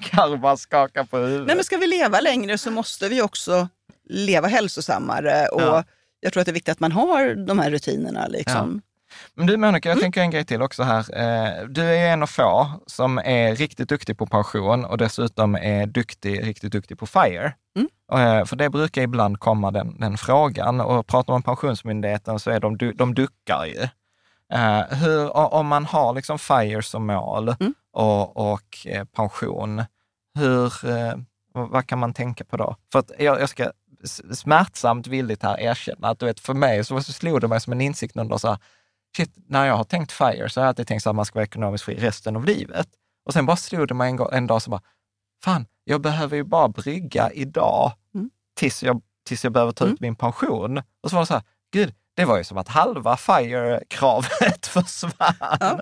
Karl 0.00 0.38
bara 0.38 0.56
skakar 0.56 1.04
på 1.04 1.16
huvudet. 1.16 1.46
nej, 1.46 1.56
men 1.56 1.64
ska 1.64 1.76
vi 1.76 1.86
leva 1.86 2.20
längre 2.20 2.58
så 2.58 2.70
måste 2.70 3.08
vi 3.08 3.22
också 3.22 3.68
leva 4.08 4.48
hälsosammare. 4.48 5.46
Och 5.48 5.60
Ja. 5.62 5.84
Jag 6.20 6.32
tror 6.32 6.40
att 6.40 6.44
det 6.46 6.50
är 6.50 6.54
viktigt 6.54 6.72
att 6.72 6.80
man 6.80 6.92
har 6.92 7.46
de 7.46 7.58
här 7.58 7.70
rutinerna. 7.70 8.26
Liksom. 8.26 8.82
Men 9.34 9.46
du 9.46 9.56
Monica, 9.56 9.88
Mm. 9.88 9.96
jag 9.96 10.02
tänker 10.02 10.20
en 10.20 10.30
grej 10.30 10.44
till 10.44 10.62
också 10.62 10.82
här. 10.82 10.98
Eh, 11.18 11.64
Du 11.68 11.82
är 11.82 12.12
en 12.12 12.22
av 12.22 12.26
få 12.26 12.66
som 12.86 13.18
är 13.18 13.54
riktigt 13.54 13.88
duktig 13.88 14.18
på 14.18 14.26
pension 14.26 14.84
och 14.84 14.98
dessutom 14.98 15.54
är 15.54 15.86
duktig, 15.86 16.46
riktigt 16.46 16.72
duktig 16.72 16.98
på 16.98 17.06
FIRE. 17.06 17.52
Mm. 17.76 17.88
Eh, 18.38 18.44
För 18.44 18.56
det 18.56 18.70
brukar 18.70 19.02
ibland 19.02 19.40
komma 19.40 19.70
den, 19.70 20.00
den 20.00 20.18
frågan 20.18 20.80
och 20.80 21.06
pratar 21.06 21.32
man 21.32 21.42
Pensionsmyndigheten 21.42 22.38
så 22.38 22.50
är 22.50 22.60
de, 22.60 22.76
de 22.94 23.14
duckar 23.14 23.64
ju. 23.64 23.82
Eh, 24.52 24.96
Hur, 24.98 25.36
om 25.36 25.66
man 25.66 25.84
har 25.84 26.14
liksom 26.14 26.38
FIRE 26.38 26.82
som 26.82 27.06
mål 27.06 27.48
Mm. 27.60 27.74
och, 27.92 28.52
och 28.52 28.86
pension, 29.16 29.82
hur, 30.34 30.72
vad 31.52 31.86
kan 31.86 31.98
man 31.98 32.14
tänka 32.14 32.44
på 32.44 32.56
då? 32.56 32.76
För 32.92 33.04
jag, 33.18 33.40
jag 33.40 33.48
ska 33.48 33.70
smärtsamt 34.34 35.06
villigt 35.06 35.42
här 35.42 35.60
erkänna 35.60 36.08
att 36.08 36.18
du 36.18 36.26
vet, 36.26 36.40
för 36.40 36.54
mig 36.54 36.84
så, 36.84 37.00
så 37.00 37.12
slog 37.12 37.40
det 37.40 37.48
mig 37.48 37.60
som 37.60 37.72
en 37.72 37.80
insikt 37.80 38.14
någon 38.14 38.28
dag 38.28 38.40
så 38.40 38.48
här, 38.48 38.58
shit, 39.16 39.30
när 39.48 39.66
jag 39.66 39.74
har 39.76 39.84
tänkt 39.84 40.12
FIRE 40.12 40.48
så 40.48 40.60
har 40.60 40.64
jag 40.64 40.68
alltid 40.68 40.86
tänkt 40.86 41.02
så 41.02 41.10
att 41.10 41.16
man 41.16 41.24
ska 41.24 41.34
vara 41.34 41.44
ekonomiskt 41.44 41.84
fri 41.84 41.94
resten 41.94 42.36
av 42.36 42.44
livet. 42.44 42.88
Och 43.26 43.32
sen 43.32 43.46
bara 43.46 43.56
slog 43.56 43.88
det 43.88 43.94
mig 43.94 44.10
en, 44.10 44.18
en 44.32 44.46
dag 44.46 44.62
så 44.62 44.70
bara, 44.70 44.82
fan, 45.44 45.66
jag 45.84 46.00
behöver 46.00 46.36
ju 46.36 46.44
bara 46.44 46.68
brygga 46.68 47.30
idag 47.32 47.92
Mm. 48.14 48.30
tills, 48.56 48.82
jag, 48.82 49.02
tills 49.26 49.44
jag 49.44 49.52
behöver 49.52 49.72
ta 49.72 49.84
Mm. 49.84 49.94
ut 49.94 50.00
min 50.00 50.16
pension. 50.16 50.78
Och 51.02 51.10
så 51.10 51.16
var 51.16 51.22
det 51.22 51.26
så 51.26 51.34
här, 51.34 51.42
gud, 51.72 51.94
det 52.14 52.24
var 52.24 52.38
ju 52.38 52.44
som 52.44 52.58
att 52.58 52.68
halva 52.68 53.16
FIRE-kravet 53.16 54.66
försvann. 54.72 55.34
Ja. 55.60 55.80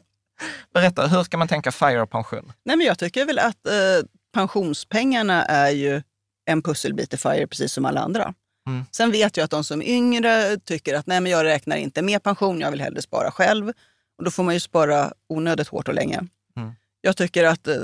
Berätta, 0.75 1.07
hur 1.07 1.23
ska 1.23 1.37
man 1.37 1.49
tänka 1.49 1.73
FIRE 1.73 2.03
och 2.03 2.11
pension? 2.11 2.53
Nej, 2.65 2.77
men 2.77 2.87
jag 2.87 2.99
tycker 2.99 3.25
väl 3.27 3.39
att 3.39 3.67
eh, 3.67 3.73
pensionspengarna 4.35 5.45
är 5.45 5.71
ju 5.71 6.03
en 6.45 6.63
pusselbit 6.63 7.15
i 7.15 7.17
FIRE 7.17 7.47
precis 7.47 7.73
som 7.73 7.85
alla 7.85 8.01
andra. 8.01 8.35
Mm. 8.67 8.85
Sen 8.91 9.11
vet 9.11 9.37
jag 9.37 9.45
att 9.45 9.51
de 9.51 9.65
som 9.65 9.83
är 9.83 9.87
yngre 9.87 10.57
tycker 10.57 10.95
att 10.95 11.07
nej, 11.07 11.21
men 11.21 11.33
jag 11.33 11.45
räknar 11.45 11.77
inte 11.77 12.03
med 12.03 12.23
pension, 12.23 12.61
jag 12.61 12.71
vill 12.71 12.81
hellre 12.81 13.03
spara 13.03 13.31
själv. 13.31 13.73
Och 14.19 14.25
då 14.25 14.31
får 14.31 14.43
man 14.43 14.55
ju 14.55 14.61
spara 14.61 15.13
onödigt 15.29 15.69
hårt 15.69 15.89
och 15.89 15.95
länge. 15.95 16.17
Mm. 16.57 16.73
Jag 17.01 17.17
tycker 17.17 17.45
att 17.45 17.69
eh, 17.69 17.77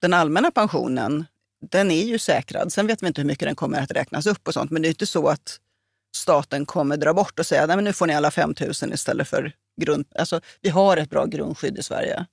den 0.00 0.14
allmänna 0.14 0.50
pensionen, 0.50 1.26
den 1.70 1.90
är 1.90 2.04
ju 2.04 2.18
säkrad. 2.18 2.72
Sen 2.72 2.86
vet 2.86 3.02
vi 3.02 3.06
inte 3.06 3.20
hur 3.20 3.26
mycket 3.26 3.48
den 3.48 3.56
kommer 3.56 3.82
att 3.82 3.90
räknas 3.90 4.26
upp 4.26 4.48
och 4.48 4.54
sånt, 4.54 4.70
men 4.70 4.82
det 4.82 4.88
är 4.88 4.90
inte 4.90 5.06
så 5.06 5.28
att 5.28 5.60
staten 6.16 6.66
kommer 6.66 6.96
dra 6.96 7.14
bort 7.14 7.38
och 7.38 7.46
säga 7.46 7.66
nej, 7.66 7.76
men 7.76 7.84
nu 7.84 7.92
får 7.92 8.06
ni 8.06 8.14
alla 8.14 8.30
5 8.30 8.54
000 8.60 8.92
istället 8.92 9.28
för 9.28 9.52
grund... 9.80 10.06
Alltså, 10.18 10.40
vi 10.60 10.68
har 10.68 10.96
ett 10.96 11.10
bra 11.10 11.24
grundskydd 11.24 11.78
i 11.78 11.82
Sverige. 11.82 12.26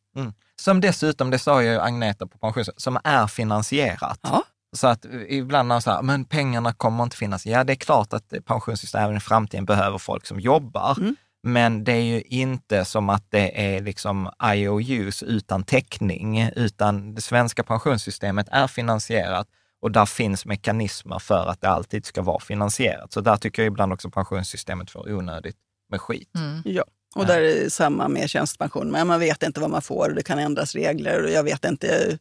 Som 0.61 0.82
dessutom, 0.82 1.30
det 1.30 1.39
sa 1.39 1.63
ju 1.63 1.80
Agneta 1.80 2.28
på 2.28 2.38
pension, 2.38 2.63
som 2.78 2.99
är 3.03 3.28
finansierat. 3.28 4.19
Ja. 4.21 4.43
Så 4.76 4.88
att 4.88 5.05
ibland 5.28 5.68
när 5.68 5.76
man 5.76 5.82
säger, 5.82 6.01
men 6.01 6.26
pengarna 6.26 6.74
kommer 6.74 7.03
inte 7.03 7.18
finnas. 7.18 7.45
Ja, 7.45 7.63
det 7.63 7.74
är 7.74 7.76
klart 7.76 8.13
att 8.13 8.34
pensionssystemet 8.45 9.05
även 9.05 9.18
i 9.18 9.20
framtiden 9.20 9.65
behöver 9.65 9.97
folk 9.97 10.26
som 10.26 10.39
jobbar. 10.39 10.97
Mm. 10.99 11.15
Men 11.43 11.84
det 11.84 11.91
är 11.91 12.01
ju 12.01 12.22
inte 12.22 12.86
som 12.86 13.09
att 13.09 13.26
det 13.30 13.76
är 13.76 13.82
liksom 13.82 14.30
IOUs 14.43 15.24
utan 15.24 15.63
täckning, 15.63 16.49
utan 16.55 17.15
det 17.15 17.22
svenska 17.22 17.63
pensionssystemet 17.63 18.47
är 18.51 18.68
finansierat 18.68 19.47
och 19.82 19.91
där 19.91 20.05
finns 20.05 20.45
mekanismer 20.45 21.20
för 21.20 21.47
att 21.47 21.61
det 21.61 21.70
alltid 21.70 22.05
ska 22.05 22.22
vara 22.22 22.39
finansierat. 22.39 23.13
Så 23.13 23.22
där 23.22 23.38
tycker 23.38 23.61
jag 23.61 23.68
ibland 23.68 23.93
också 23.93 24.09
pensionssystemet 24.09 24.91
får 24.91 25.11
onödigt 25.13 25.57
med 25.89 26.01
skit. 26.01 26.36
Mm. 26.36 26.61
Ja, 26.65 26.84
och 27.15 27.26
där 27.26 27.41
är 27.41 27.63
det 27.63 27.70
samma 27.70 28.07
med 28.07 28.30
tjänstepension. 28.30 28.91
Men 28.91 29.07
man 29.07 29.20
vet 29.20 29.43
inte 29.43 29.59
vad 29.59 29.70
man 29.70 29.82
får 29.82 30.09
och 30.09 30.15
det 30.15 30.24
kan 30.24 30.39
ändras 30.39 30.76
regler 30.76 31.24
och 31.24 31.32
jag 31.32 31.43
vet 31.43 31.65
inte. 31.65 32.18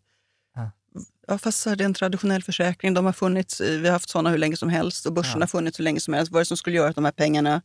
Ja. 1.26 1.38
Fast 1.38 1.60
så 1.60 1.70
är 1.70 1.76
det 1.76 1.84
en 1.84 1.94
traditionell 1.94 2.42
försäkring. 2.42 2.94
De 2.94 3.04
har 3.06 3.12
funnits, 3.12 3.60
vi 3.60 3.86
har 3.86 3.92
haft 3.92 4.08
sådana 4.10 4.30
hur 4.30 4.38
länge 4.38 4.56
som 4.56 4.68
helst 4.68 5.06
och 5.06 5.12
börsen 5.12 5.32
Ja. 5.34 5.42
har 5.42 5.46
funnits 5.46 5.78
hur 5.78 5.84
länge 5.84 6.00
som 6.00 6.14
helst. 6.14 6.32
Vad 6.32 6.40
är 6.40 6.44
det 6.44 6.46
som 6.46 6.56
skulle 6.56 6.76
göra 6.76 6.88
att 6.88 6.94
de 6.94 7.04
här 7.04 7.12
pengarna 7.12 7.62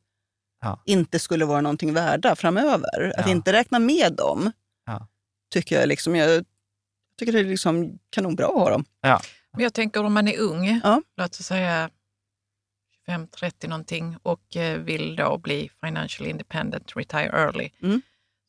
Ja. 0.62 0.82
inte 0.86 1.20
skulle 1.20 1.46
vara 1.46 1.62
någonting 1.62 1.94
värda 1.94 2.36
framöver. 2.36 3.14
Att 3.20 3.26
Ja. 3.26 3.32
inte 3.32 3.54
räkna 3.54 3.80
med 3.80 4.14
dem 4.14 4.52
Ja. 4.86 5.08
tycker 5.54 5.80
jag, 5.80 5.88
liksom, 5.88 6.16
jag 6.16 6.46
tycker 7.20 7.32
det 7.34 7.40
är 7.40 7.44
liksom 7.44 8.00
kanonbra 8.10 8.46
att 8.46 8.54
ha 8.54 8.70
dem. 8.70 8.86
Ja. 9.02 9.22
Men 9.54 9.64
jag 9.64 9.74
tänker 9.74 10.04
om 10.04 10.14
man 10.14 10.28
är 10.28 10.40
ung, 10.40 10.80
Ja. 10.84 11.02
låt 11.18 11.40
oss 11.40 11.46
säga 11.46 11.90
25-30 13.08 13.68
någonting 13.68 14.18
och 14.24 14.56
eh, 14.58 14.78
vill 14.80 15.16
då 15.16 15.38
bli 15.38 15.70
financially 15.86 16.30
independent, 16.30 16.96
retire 16.96 17.30
early, 17.34 17.70
Mm. 17.84 18.02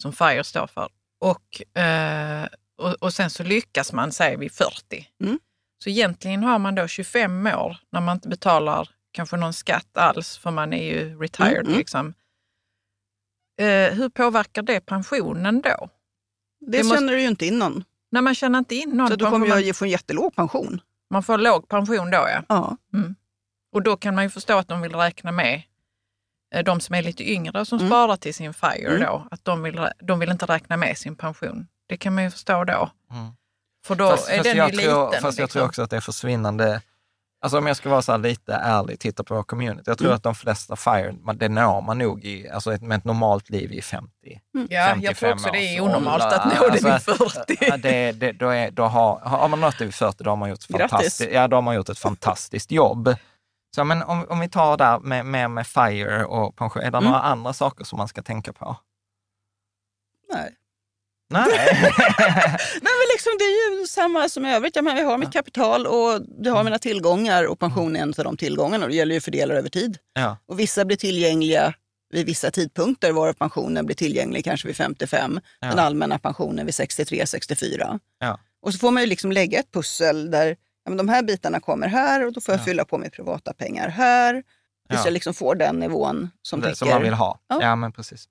som 0.03 0.13
FIRE 0.13 0.45
står 0.45 0.67
för. 0.67 0.89
Och, 1.21 1.79
eh, 1.83 2.47
och, 2.79 2.93
och 2.95 3.13
sen 3.13 3.31
så 3.31 3.43
lyckas 3.43 3.93
man, 3.93 4.13
säger 4.13 4.37
vi 4.37 4.49
40. 4.51 5.09
Mm. 5.21 5.39
Så 5.85 5.91
egentligen 5.91 6.43
har 6.45 6.59
man 6.59 6.75
då 6.75 6.89
25 6.89 7.47
år 7.47 7.77
när 7.91 8.01
man 8.01 8.17
inte 8.17 8.29
betalar 8.29 8.89
kanske 9.13 9.37
någon 9.37 9.53
skatt 9.53 9.97
alls, 9.97 10.39
för 10.39 10.51
man 10.51 10.73
är 10.73 10.85
ju 10.85 11.19
retired. 11.19 11.53
Mm, 11.53 11.67
mm. 11.67 11.79
Liksom. 11.79 12.15
Eh, 13.61 13.95
hur 13.95 14.09
påverkar 14.09 14.63
det 14.63 14.81
pensionen 14.81 15.61
då? 15.61 15.89
Det, 16.61 16.71
Det 16.79 16.79
måste- 16.83 16.97
känner 16.99 17.13
du 17.13 17.21
ju 17.21 17.29
inte 17.29 17.47
innan. 17.47 17.85
När 18.11 18.21
man 18.23 18.35
känner 18.35 18.59
inte 18.59 18.75
in 18.75 18.91
någon 18.91 19.09
Så 19.09 19.15
pension, 19.19 19.31
kommer 19.33 19.47
man, 19.49 19.63
ju 19.63 19.73
få 19.75 19.85
en 19.85 19.91
jättelåg 19.91 20.35
pension. 20.37 20.81
man 21.11 21.23
får 21.23 21.39
låg 21.39 21.69
pension 21.69 22.11
då 22.11 22.17
ja. 22.29 22.43
Ja. 22.49 22.77
Och 23.73 23.83
då 23.83 23.97
kan 23.97 24.15
man 24.15 24.25
ju 24.25 24.31
förstå 24.31 24.59
att 24.59 24.69
de 24.69 24.81
vill 24.81 24.95
räkna 24.95 25.33
med 25.33 25.63
eh, 26.55 26.65
de 26.65 26.81
som 26.81 26.95
är 26.95 27.03
lite 27.03 27.31
yngre 27.33 27.65
som 27.65 27.79
Mm. 27.79 27.89
sparar 27.91 28.17
till 28.17 28.35
sin 28.35 28.55
FIRE 28.55 28.89
Mm. 28.89 29.01
då, 29.01 29.29
att 29.31 29.45
de 29.45 29.63
vill, 29.63 29.89
de 29.99 30.19
vill 30.19 30.31
inte 30.31 30.47
räkna 30.47 30.77
med 30.77 30.99
sin 30.99 31.17
pension. 31.17 31.67
Det 31.93 31.97
kan 31.97 32.15
man 32.15 32.25
ju 32.25 32.31
förstå 32.31 32.65
då. 32.65 32.91
Mm. 33.11 33.33
För 33.85 33.95
då 33.95 34.11
fast 34.11 34.29
är 34.29 34.37
fast 34.37 34.45
den 34.49 34.57
jag 34.57 34.71
ju 34.71 34.77
tror, 34.79 35.07
liten. 35.07 35.23
Fast 35.23 35.39
jag 35.39 35.45
liksom. 35.45 35.59
tror 35.59 35.69
också 35.69 35.83
att 35.83 35.91
det 35.91 35.97
är 35.97 36.01
försvinnande. 36.01 36.81
Alltså 37.41 37.59
om 37.59 37.67
jag 37.67 37.77
ska 37.77 37.89
vara 37.89 38.03
så 38.03 38.13
här 38.13 38.19
lite 38.19 38.55
ärlig, 38.55 38.99
titta 39.01 39.25
på 39.25 39.35
vår 39.35 39.43
community. 39.43 39.83
Jag 39.87 39.99
tror 39.99 40.09
Mm. 40.09 40.17
att 40.17 40.23
de 40.23 40.35
flesta 40.35 40.77
FIRE, 40.77 41.13
man- 41.23 41.39
det 41.39 41.49
når 41.49 41.81
man 41.83 41.99
nog 41.99 42.25
i, 42.25 42.49
alltså 42.49 42.75
ett, 42.75 42.83
med 42.83 42.99
ett 42.99 43.05
normalt 43.05 43.51
liv 43.51 43.73
i 43.73 43.83
50. 43.83 44.11
Ja, 44.53 44.61
jag 44.69 44.89
55 44.89 45.15
tror 45.15 45.33
också 45.33 45.51
det 45.51 45.59
är 45.77 45.81
onormalt 45.81 46.23
ålder. 46.23 46.37
att 46.39 46.61
nå 46.61 46.69
det 46.69 46.83
vid 46.85 46.93
Alltså, 46.93 47.15
40. 47.15 47.57
Ja, 47.61 47.77
det, 47.77 48.13
det, 48.13 48.33
då 48.33 48.49
är, 48.49 48.71
då 48.71 48.85
har, 48.85 49.19
har 49.21 49.49
man 49.49 49.61
nått 49.61 49.79
det 49.79 49.85
vid 49.85 49.95
40, 49.95 50.25
då 50.25 50.31
har 50.31 50.37
man 50.37 50.51
gjort, 50.51 50.63
fantastiskt, 50.63 51.21
ja, 51.33 51.49
då 51.49 51.57
har 51.57 51.63
man 51.63 51.75
gjort 51.75 51.89
ett 51.89 51.99
fantastiskt 51.99 52.71
jobb. 52.71 53.15
Så, 53.75 53.85
men 53.85 54.03
om, 54.03 54.27
om 54.29 54.41
vi 54.41 54.49
tar 54.49 54.77
där 54.77 54.99
med, 54.99 55.27
med, 55.27 55.51
med 55.51 55.67
FIRE 55.67 56.25
och 56.25 56.57
pension, 56.57 56.83
är 56.83 56.91
det 56.91 56.99
Mm. 56.99 57.11
några 57.11 57.23
andra 57.23 57.53
saker 57.53 57.85
som 57.85 57.97
man 57.97 58.09
ska 58.09 58.23
tänka 58.23 58.53
på? 58.53 58.77
Nej. 60.35 60.55
Nej. 61.47 62.59
Men 62.83 62.93
liksom, 63.15 63.33
det 63.39 63.45
är 63.45 63.81
ju 63.81 63.87
samma 63.87 64.29
som 64.29 64.47
i 64.47 64.55
övrigt. 64.55 64.77
Jag 64.77 64.85
menar, 64.85 65.01
jag 65.01 65.07
har 65.07 65.19
mitt 65.19 65.33
kapital 65.33 65.87
och 65.87 65.97
jag 66.13 66.47
Mm. 66.47 66.53
har 66.55 66.65
mina 66.65 66.79
tillgångar 66.79 67.45
och 67.45 67.59
pension 67.59 67.97
är 67.97 68.01
en 68.01 68.15
av 68.19 68.25
de 68.25 68.37
tillgångarna. 68.37 68.85
Och 68.85 68.91
det 68.91 68.97
gäller 68.97 69.13
ju 69.15 69.19
att 69.19 69.25
fördela 69.25 69.55
över 69.55 69.69
tid. 69.69 69.99
ja, 70.15 70.39
Och 70.47 70.61
vissa 70.61 70.85
blir 70.85 70.97
tillgängliga 70.97 71.75
vid 72.13 72.27
vissa 72.27 72.51
tidpunkter, 72.51 73.13
varav 73.13 73.33
pensionen 73.33 73.87
blir 73.87 73.97
tillgänglig 73.97 74.45
kanske 74.45 74.67
vid 74.67 74.77
55. 74.77 75.41
Ja. 75.61 75.69
Den 75.69 75.79
allmänna 75.79 76.19
pensionen 76.19 76.67
vid 76.67 76.75
63, 76.75 77.27
64. 77.27 77.99
Ja. 78.21 78.41
Och 78.63 78.73
så 78.73 78.79
får 78.79 78.91
man 78.91 79.03
ju 79.03 79.07
liksom 79.09 79.33
lägga 79.33 79.59
ett 79.59 79.73
pussel 79.73 80.31
där 80.31 80.47
ja, 80.85 80.91
men 80.91 80.97
de 80.97 81.09
här 81.09 81.23
bitarna 81.23 81.61
kommer 81.61 81.87
här 81.89 82.27
och 82.27 82.33
då 82.33 82.41
får 82.41 82.53
jag 82.55 82.61
Ja. 82.61 82.65
fylla 82.65 82.85
på 82.85 82.99
med 82.99 83.13
privata 83.13 83.53
pengar 83.53 83.89
här. 83.89 84.43
Tills 84.93 85.01
Ja. 85.05 85.07
jag 85.07 85.13
liksom 85.13 85.35
får 85.35 85.55
den 85.55 85.77
nivån 85.79 86.31
som 86.43 86.61
det, 86.61 86.77
som 86.77 86.89
man 86.89 87.03
vill 87.03 87.15
ha. 87.15 87.39
Ja. 87.49 87.59
Ja. 87.63 87.77
men 87.77 87.93
precis. 87.93 88.25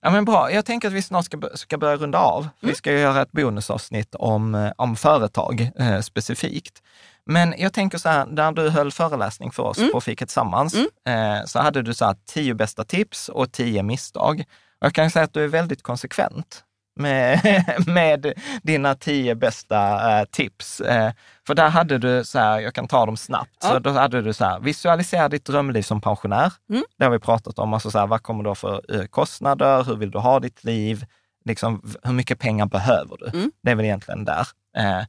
Ja, 0.00 0.10
men 0.10 0.24
bra. 0.24 0.52
Jag 0.52 0.64
tänker 0.64 0.88
att 0.88 0.94
vi 0.94 1.02
snart 1.02 1.24
ska, 1.24 1.38
ska 1.54 1.78
börja 1.78 1.96
runda 1.96 2.18
av. 2.18 2.48
Vi 2.60 2.74
ska 2.74 2.92
göra 2.92 3.22
ett 3.22 3.32
bonusavsnitt 3.32 4.14
om, 4.14 4.54
eh, 4.54 4.72
om 4.76 4.96
företag 4.96 5.70
eh, 5.78 6.00
specifikt. 6.00 6.82
Men 7.26 7.54
jag 7.58 7.72
tänker 7.72 7.98
så 7.98 8.08
här, 8.08 8.26
när 8.26 8.52
du 8.52 8.68
höll 8.68 8.92
föreläsning 8.92 9.50
för 9.52 9.62
oss 9.62 9.78
på 9.92 10.00
Fika 10.00 10.26
Tillsammans, 10.26 10.74
eh, 10.74 11.44
så 11.46 11.58
hade 11.58 11.82
du 11.82 11.94
så 11.94 12.04
här, 12.04 12.16
tio 12.26 12.54
bästa 12.54 12.84
tips 12.84 13.28
och 13.28 13.52
tio 13.52 13.82
misstag. 13.82 14.44
Och 14.80 14.86
jag 14.86 14.94
kan 14.94 15.10
säga 15.10 15.24
att 15.24 15.32
du 15.32 15.44
är 15.44 15.48
väldigt 15.48 15.82
konsekvent 15.82 16.62
med, 16.96 17.40
med 17.86 18.32
dina 18.62 18.94
tio 18.94 19.34
bästa 19.34 20.10
eh, 20.20 20.24
tips. 20.24 20.80
Eh, 20.80 21.12
för 21.46 21.54
där 21.54 21.68
hade 21.68 21.98
du 21.98 22.24
så 22.24 22.38
här, 22.38 22.60
jag 22.60 22.74
kan 22.74 22.88
ta 22.88 23.06
dem 23.06 23.16
snabbt, 23.16 23.62
så 23.62 23.68
Ja. 23.68 23.78
då 23.78 23.90
hade 23.90 24.22
du 24.22 24.32
så 24.32 24.44
här, 24.44 24.60
visualisera 24.60 25.28
ditt 25.28 25.44
drömliv 25.44 25.82
som 25.82 26.00
pensionär. 26.00 26.52
Mm. 26.70 26.84
Det 26.98 27.04
har 27.04 27.10
vi 27.12 27.18
pratat 27.18 27.58
om, 27.58 27.74
alltså 27.74 27.90
så 27.90 27.98
här, 27.98 28.06
vad 28.06 28.22
kommer 28.22 28.42
du 28.44 28.50
ha 28.50 28.54
för 28.54 28.82
eh, 29.00 29.04
kostnader, 29.06 29.84
hur 29.84 29.96
vill 29.96 30.10
du 30.10 30.18
ha 30.18 30.40
ditt 30.40 30.64
liv, 30.64 31.04
liksom, 31.44 31.82
hur 32.02 32.12
mycket 32.12 32.38
pengar 32.38 32.66
behöver 32.66 33.16
du? 33.20 33.38
Mm. 33.38 33.52
Det 33.62 33.70
är 33.70 33.74
väl 33.74 33.84
egentligen 33.84 34.24
där. 34.24 34.46
Eh, 34.76 35.02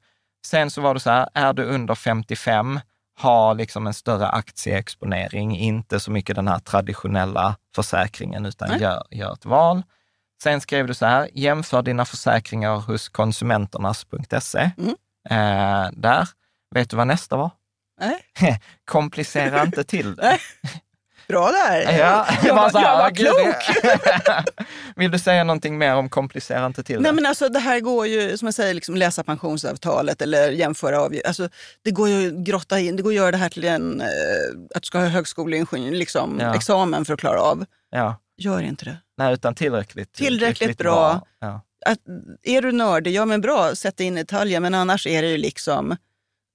sen 0.45 0.71
så 0.71 0.81
var 0.81 0.93
det 0.93 0.99
så 0.99 1.09
här, 1.09 1.29
är 1.33 1.53
du 1.53 1.63
under 1.63 1.95
55, 1.95 2.79
ha 3.21 3.53
liksom 3.53 3.87
en 3.87 3.93
större 3.93 4.27
aktieexponering, 4.27 5.57
inte 5.57 5.99
så 5.99 6.11
mycket 6.11 6.35
den 6.35 6.47
här 6.47 6.59
traditionella 6.59 7.55
försäkringen, 7.75 8.45
utan 8.45 8.79
gör, 8.79 9.03
gör 9.11 9.33
ett 9.33 9.45
val. 9.45 9.83
Sen 10.43 10.61
skrev 10.61 10.87
du 10.87 10.93
så 10.93 11.05
här, 11.05 11.29
jämför 11.33 11.81
dina 11.81 12.05
försäkringar 12.05 12.75
hos 12.75 13.09
konsumenternas.se. 13.09 14.71
Mm. 14.77 14.95
Eh, 15.29 15.89
där. 15.93 16.29
Vet 16.75 16.89
du 16.89 16.95
vad 16.97 17.07
nästa 17.07 17.37
var? 17.37 17.51
Nej. 18.01 18.59
Komplicera 18.85 19.63
inte 19.63 19.83
till 19.83 20.15
det. 20.15 20.21
Nej. 20.23 20.39
Bra 21.27 21.51
där! 21.51 21.97
Ja, 21.99 22.27
jag, 22.43 22.55
var, 22.55 22.69
så 22.69 22.77
här, 22.77 22.85
jag 22.85 22.97
var 22.97 23.09
klok! 23.15 24.45
Vill 24.95 25.11
du 25.11 25.19
säga 25.19 25.43
någonting 25.43 25.77
mer 25.77 25.95
om 25.95 26.09
komplicera 26.09 26.65
inte 26.65 26.83
till 26.83 27.01
Nej, 27.01 27.11
det? 27.11 27.15
men 27.15 27.25
alltså, 27.25 27.49
det 27.49 27.59
här 27.59 27.79
går 27.79 28.07
ju, 28.07 28.37
som 28.37 28.45
jag 28.45 28.53
säger, 28.55 28.73
liksom 28.73 28.95
läsa 28.95 29.23
pensionsavtalet 29.23 30.21
eller 30.21 30.51
jämföra 30.51 31.01
av, 31.01 31.13
alltså, 31.27 31.49
Det 31.83 31.91
går 31.91 32.09
ju 32.09 32.27
att 32.27 32.33
grotta 32.45 32.79
in, 32.79 32.95
det 32.95 33.03
går 33.03 33.09
att 33.09 33.15
göra 33.15 33.31
det 33.31 33.37
här 33.37 33.49
till 33.49 33.63
en, 33.63 34.01
eh, 34.01 34.07
att 34.75 34.81
du 34.81 34.85
ska 34.85 34.99
ha 34.99 35.05
högskoleingenjör, 35.05 35.91
liksom, 35.91 36.39
Ja. 36.41 36.55
examen 36.55 37.05
för 37.05 37.13
att 37.13 37.19
klara 37.19 37.41
av. 37.41 37.65
Ja. 37.89 38.15
Gör 38.37 38.61
inte 38.61 38.85
det. 38.85 38.97
Nej, 39.17 39.33
utan 39.33 39.55
tillräckligt, 39.55 40.13
Tillräckligt 40.13 40.77
bra. 40.77 41.21
Ja. 41.39 41.61
Att, 41.85 41.99
är 42.43 42.61
du 42.61 42.71
nördig, 42.71 43.11
ja 43.13 43.25
men 43.25 43.41
bra, 43.41 43.75
sätt 43.75 43.99
in 43.99 44.17
i 44.17 44.21
detaljer, 44.21 44.59
men 44.59 44.73
annars 44.73 45.07
är 45.07 45.21
det 45.21 45.27
ju 45.27 45.37
liksom 45.37 45.95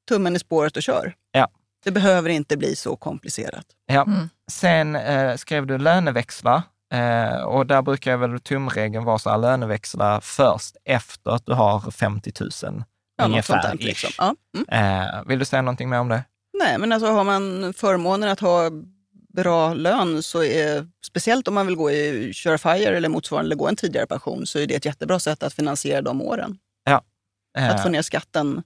tummen 0.09 0.37
i 0.37 0.39
spåret 0.39 0.77
och 0.77 0.83
kör. 0.83 1.15
Ja. 1.33 1.49
Det 1.85 1.91
behöver 1.91 2.31
inte 2.31 2.57
bli 2.57 2.77
så 2.77 2.97
komplicerat. 2.97 3.67
Ja. 3.87 4.03
Mm. 4.03 4.29
Sen 4.51 4.97
eh, 4.97 5.37
skrev 5.37 5.67
du 5.67 5.79
löneväxla 5.79 6.63
eh, 6.95 7.43
och 7.43 7.67
där 7.67 7.83
brukar 7.83 8.17
väl 8.17 8.41
tumregeln 8.41 9.05
vara 9.05 9.19
så 9.19 9.31
här, 9.31 9.39
löneväxla 9.39 10.21
först 10.21 10.77
efter 10.85 11.31
att 11.31 11.47
du 11.47 11.53
har 11.53 11.91
50 11.91 12.33
000 12.41 12.51
Ja, 13.17 13.25
ungefär. 13.25 13.63
där, 13.63 13.77
liksom. 13.79 14.11
ja. 14.19 14.35
mm. 14.57 15.03
eh, 15.03 15.23
vill 15.27 15.39
du 15.39 15.45
säga 15.45 15.63
någonting 15.63 15.89
mer 15.89 15.99
om 15.99 16.09
det? 16.09 16.25
Nej, 16.59 16.79
men 16.79 16.93
alltså 16.93 17.11
har 17.11 17.25
man 17.25 17.75
förmånen 17.75 18.29
att 18.29 18.41
ha 18.41 18.71
bra 19.33 19.75
lön, 19.75 20.23
så 20.23 20.43
är, 20.45 20.87
speciellt 21.07 21.49
om 21.49 21.55
man 21.55 21.67
vill 21.67 21.77
gå 21.77 21.91
i 21.91 22.33
köra 22.35 22.59
FIRE 22.59 22.97
eller 22.97 23.09
motsvarande, 23.09 23.49
eller 23.49 23.57
gå 23.57 23.69
en 23.69 23.77
tidigare 23.77 24.07
pension, 24.07 24.47
så 24.47 24.59
är 24.59 24.67
det 24.67 24.75
ett 24.75 24.85
jättebra 24.85 25.19
sätt 25.21 25.43
att 25.43 25.53
finansiera 25.55 26.03
de 26.03 26.23
åren. 26.23 26.59
Eh, 27.59 27.71
Att 27.71 27.83
få 27.83 27.89
ner 27.89 28.03
skatten 28.03 28.63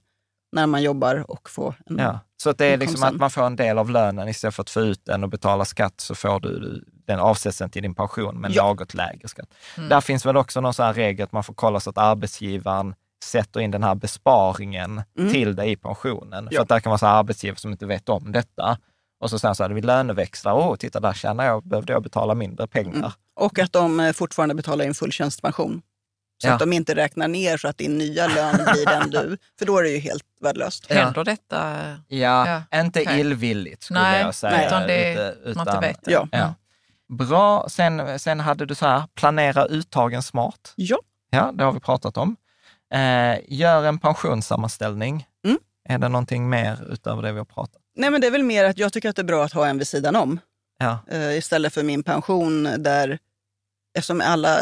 när 0.51 0.67
man 0.67 0.83
jobbar 0.83 1.31
och 1.31 1.49
få 1.49 1.73
en... 1.85 1.97
Ja. 1.97 2.19
Så 2.37 2.49
att 2.49 2.57
det 2.57 2.65
är 2.65 2.77
liksom 2.77 3.03
att 3.03 3.15
man 3.15 3.29
får 3.29 3.43
en 3.45 3.55
del 3.55 3.77
av 3.77 3.89
lönen 3.89 4.27
istället 4.27 4.55
för 4.55 4.61
att 4.61 4.69
få 4.69 4.81
ut 4.81 5.05
den 5.05 5.23
och 5.23 5.29
betala 5.29 5.65
skatt 5.65 5.93
så 6.01 6.15
får 6.15 6.39
du 6.39 6.83
den 7.07 7.19
avsätts 7.19 7.57
till 7.71 7.81
din 7.81 7.95
pension 7.95 8.41
med 8.41 8.51
Ja. 8.51 8.63
något 8.67 8.93
lägre 8.93 9.27
skatt. 9.27 9.53
Mm. 9.77 9.89
Där 9.89 10.01
finns 10.01 10.25
väl 10.25 10.37
också 10.37 10.61
någon 10.61 10.73
sån 10.73 10.85
här 10.85 10.93
regel 10.93 11.23
att 11.23 11.31
man 11.31 11.43
får 11.43 11.53
kolla 11.53 11.79
så 11.79 11.89
att 11.89 11.97
arbetsgivaren 11.97 12.95
sätter 13.23 13.59
in 13.59 13.71
den 13.71 13.83
här 13.83 13.95
besparingen 13.95 15.01
Mm. 15.19 15.31
till 15.33 15.55
dig 15.55 15.71
i 15.71 15.75
pensionen. 15.75 16.47
För 16.47 16.55
Ja. 16.55 16.61
att 16.61 16.69
där 16.69 16.79
kan 16.79 16.89
vara 16.89 16.97
så 16.97 17.05
arbetsgivare 17.05 17.59
som 17.59 17.71
inte 17.71 17.85
vet 17.85 18.09
om 18.09 18.31
detta. 18.31 18.77
Och 19.19 19.29
så 19.29 19.39
sen 19.39 19.55
så 19.55 19.63
hade 19.63 19.73
vi 19.75 19.81
löneväxlar. 19.81 20.53
Åh, 20.53 20.75
titta 20.75 20.99
där 20.99 21.13
tjänar 21.13 21.45
jag, 21.45 21.63
behövde 21.67 21.93
jag 21.93 22.03
betala 22.03 22.33
mindre 22.35 22.67
pengar. 22.67 22.95
Mm. 22.97 23.11
Och 23.35 23.59
att 23.59 23.73
de 23.73 23.99
eh, 23.99 24.13
fortfarande 24.13 24.55
betalar 24.55 24.85
in 24.85 24.93
full 24.93 25.11
tjänstepension. 25.11 25.81
Så 26.41 26.47
Ja. 26.47 26.53
att 26.53 26.59
de 26.59 26.73
inte 26.73 26.95
räknar 26.95 27.27
ner 27.27 27.57
så 27.57 27.67
att 27.67 27.77
din 27.77 27.97
nya 27.97 28.27
lön 28.27 28.55
blir 28.73 28.85
den 28.85 29.09
du... 29.09 29.37
För 29.59 29.65
då 29.65 29.77
är 29.77 29.83
det 29.83 29.89
ju 29.89 29.99
helt 29.99 30.23
värdelöst. 30.41 30.85
Ja. 30.89 30.95
Händer 31.03 31.23
detta? 31.23 31.73
Ja, 32.07 32.61
Ja, 32.71 32.79
inte 32.81 33.01
okej. 33.01 33.19
illvilligt 33.19 33.83
skulle 33.83 34.01
Nej, 34.01 34.21
jag 34.21 34.35
säga. 34.35 34.67
utan 34.67 34.81
det- 34.87 35.13
Ute- 35.45 35.57
man 35.57 35.67
inte 35.67 35.79
vet. 35.87 35.99
Ja. 36.05 36.27
Ja. 36.31 36.53
Bra. 37.09 37.65
Sen, 37.69 38.19
sen 38.19 38.39
hade 38.39 38.65
du 38.65 38.75
så 38.75 38.85
här, 38.85 39.03
planera 39.15 39.65
uttagen 39.65 40.23
smart. 40.23 40.73
Ja. 40.75 40.97
Ja, 41.29 41.51
det 41.53 41.63
har 41.63 41.71
vi 41.71 41.79
pratat 41.79 42.17
om. 42.17 42.35
Eh, 42.93 43.37
gör 43.47 43.83
en 43.83 43.99
pensionssammanställning. 43.99 45.27
Mm. 45.45 45.57
Är 45.89 45.97
det 45.97 46.09
någonting 46.09 46.49
mer 46.49 46.91
utöver 46.91 47.21
det 47.21 47.31
vi 47.31 47.37
har 47.37 47.45
pratat? 47.45 47.81
Nej, 47.97 48.09
men 48.09 48.21
det 48.21 48.27
är 48.27 48.31
väl 48.31 48.43
mer 48.43 48.63
att 48.63 48.77
jag 48.77 48.93
tycker 48.93 49.09
att 49.09 49.15
det 49.15 49.21
är 49.21 49.23
bra 49.23 49.43
att 49.45 49.53
ha 49.53 49.67
en 49.67 49.77
vid 49.77 49.87
sidan 49.87 50.15
om. 50.15 50.39
Ja, 50.79 50.99
eh, 51.11 51.37
istället 51.37 51.73
för 51.73 51.83
min 51.83 52.03
pension 52.03 52.63
där 52.77 53.19
eftersom 53.97 54.21
alla 54.21 54.59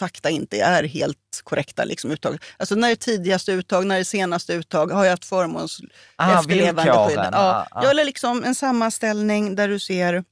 fakta 0.00 0.30
inte 0.30 0.60
är 0.60 0.82
helt 0.84 1.40
korrekta 1.44 1.84
liksom, 1.84 2.10
uttag. 2.10 2.38
Alltså 2.56 2.74
när 2.74 2.90
är 2.90 2.94
tidigaste 2.94 3.52
uttag, 3.52 3.86
när 3.86 4.00
är 4.00 4.04
senaste 4.04 4.52
uttag? 4.52 4.90
Har 4.92 5.04
jag 5.04 5.10
haft 5.10 5.24
förmåns 5.24 5.80
ah, 6.16 6.38
efterlevandeskydd? 6.40 7.18
Ja, 7.18 7.30
Ah, 7.32 7.66
ah. 7.70 7.84
Jag 7.84 8.06
liksom 8.06 8.44
en 8.44 8.54
sammanställning 8.54 9.54
där 9.54 9.68
du 9.68 9.78
ser 9.78 10.24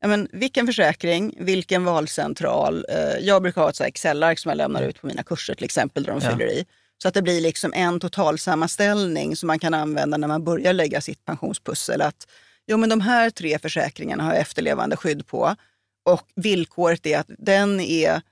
ja, 0.00 0.08
men, 0.08 0.28
vilken 0.32 0.66
försäkring, 0.66 1.34
vilken 1.38 1.84
valcentral. 1.84 2.86
Eh, 2.88 3.18
jag 3.26 3.42
brukar 3.42 3.62
ha 3.62 3.70
ett 3.70 3.80
Excel-ark 3.80 4.38
som 4.38 4.48
jag 4.48 4.56
lämnar 4.56 4.82
ut 4.82 5.00
på 5.00 5.06
mina 5.06 5.22
kurser 5.22 5.54
till 5.54 5.64
exempel, 5.64 6.02
där 6.02 6.12
de 6.12 6.20
Ja. 6.24 6.30
fyller 6.30 6.46
i. 6.52 6.66
Så 7.02 7.08
att 7.08 7.14
det 7.14 7.22
blir 7.22 7.40
liksom 7.40 7.72
en 7.74 8.00
totalsammanställning 8.00 9.36
som 9.36 9.46
man 9.46 9.58
kan 9.58 9.74
använda 9.74 10.16
när 10.16 10.28
man 10.28 10.44
börjar 10.44 10.72
lägga 10.72 11.00
sitt 11.00 11.24
pensionspussel. 11.24 12.02
Att 12.02 12.26
jo, 12.66 12.76
men 12.76 12.88
de 12.88 13.00
här 13.00 13.30
tre 13.30 13.58
försäkringarna 13.58 14.22
har 14.22 14.32
jag 14.32 14.40
efterlevandeskydd 14.40 15.26
på. 15.26 15.56
Och 16.04 16.28
villkoret 16.34 17.06
är 17.06 17.18
att 17.18 17.26
den, 17.38 17.80
är, 17.80 18.22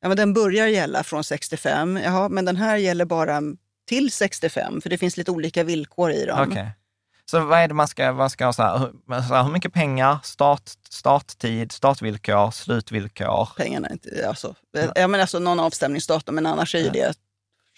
ja, 0.00 0.08
men 0.08 0.16
den 0.16 0.34
börjar 0.34 0.66
gälla 0.66 1.02
från 1.02 1.24
65, 1.24 1.96
Jaha, 1.96 2.28
men 2.28 2.44
den 2.44 2.56
här 2.56 2.76
gäller 2.76 3.04
bara 3.04 3.42
till 3.88 4.12
65, 4.12 4.80
för 4.80 4.90
det 4.90 4.98
finns 4.98 5.16
lite 5.16 5.30
olika 5.30 5.64
villkor 5.64 6.10
i 6.10 6.24
dem. 6.24 6.48
Okej. 6.50 6.70
Så 7.24 7.44
vad 7.44 7.58
är 7.58 7.68
det 7.68 7.74
man 7.74 7.88
ska, 7.88 8.12
man 8.12 8.30
ska 8.30 8.44
ha? 8.44 8.52
Så 8.52 8.62
här, 8.62 8.78
hur, 8.78 8.92
så 9.06 9.34
här, 9.34 9.42
hur 9.42 9.52
mycket 9.52 9.72
pengar, 9.72 10.18
start, 10.22 10.70
starttid, 10.90 11.72
startvillkor, 11.72 12.50
slutvillkor? 12.50 13.48
Pengarna 13.56 13.88
inte, 13.90 14.28
alltså, 14.28 14.54
ja, 14.94 15.08
men 15.08 15.20
alltså 15.20 15.38
någon 15.38 15.60
avstämningsdatum, 15.60 16.34
men 16.34 16.46
annars 16.46 16.74
är 16.74 16.78
ju 16.78 16.90
det 16.90 17.18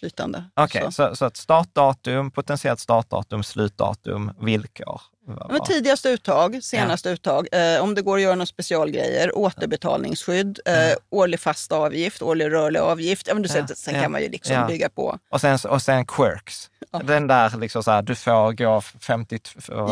flytande. 0.00 0.44
Okej, 0.56 0.82
Så. 0.84 0.92
så, 0.92 1.16
så 1.16 1.24
att 1.24 1.36
startdatum, 1.36 2.30
potentiellt 2.30 2.80
startdatum, 2.80 3.42
slutdatum, 3.42 4.32
villkor. 4.40 5.00
Ja, 5.26 5.46
men 5.50 5.60
tidigast 5.64 6.06
uttag, 6.06 6.62
senast 6.64 7.06
uttag, 7.06 7.48
eh, 7.52 7.82
om 7.82 7.94
det 7.94 8.02
går 8.02 8.16
att 8.16 8.22
göra 8.22 8.34
några 8.34 8.46
specialgrejer, 8.46 9.38
återbetalningsskydd, 9.38 10.60
eh, 10.66 10.96
årlig 11.10 11.40
fast 11.40 11.72
avgift, 11.72 12.22
årlig 12.22 12.52
rörlig 12.52 12.80
avgift. 12.80 13.26
Ja, 13.28 13.34
men 13.34 13.42
du 13.42 13.48
ser, 13.48 13.58
Ja, 13.58 13.66
sen 13.66 13.94
ja, 13.94 14.02
kan 14.02 14.12
man 14.12 14.22
ju 14.22 14.28
liksom 14.28 14.54
ja. 14.54 14.66
bygga 14.66 14.88
på. 14.88 15.18
Och 15.30 15.40
sen, 15.40 15.58
och 15.68 15.82
sen 15.82 16.06
quirks. 16.06 16.70
Den 17.04 17.26
där 17.26 17.58
liksom 17.58 17.82
så 17.82 17.90
här, 17.90 18.02
du 18.02 18.14
får 18.14 18.52
gå 18.52 18.80
50, 18.80 19.38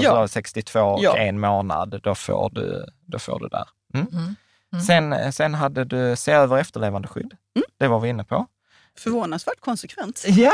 Ja. 0.02 0.28
62 0.28 0.80
och 0.80 1.02
Ja. 1.02 1.16
en 1.16 1.40
månad, 1.40 2.00
då 2.02 2.14
får 2.14 2.50
du, 2.50 2.86
då 3.06 3.18
får 3.18 3.40
du 3.40 3.48
där. 3.48 3.68
Mm. 3.94 4.06
Mm. 4.12 4.36
Mm. 4.72 4.84
Sen, 4.84 5.32
sen 5.32 5.54
hade 5.54 5.84
du 5.84 6.16
se 6.16 6.32
över 6.32 6.58
efterlevandeskydd. 6.58 7.32
Mm. 7.56 7.64
Det 7.78 7.88
var 7.88 8.00
vi 8.00 8.08
inne 8.08 8.24
på. 8.24 8.46
Förvånansvärt 8.98 9.60
konsekvent. 9.60 10.24
Ja! 10.28 10.52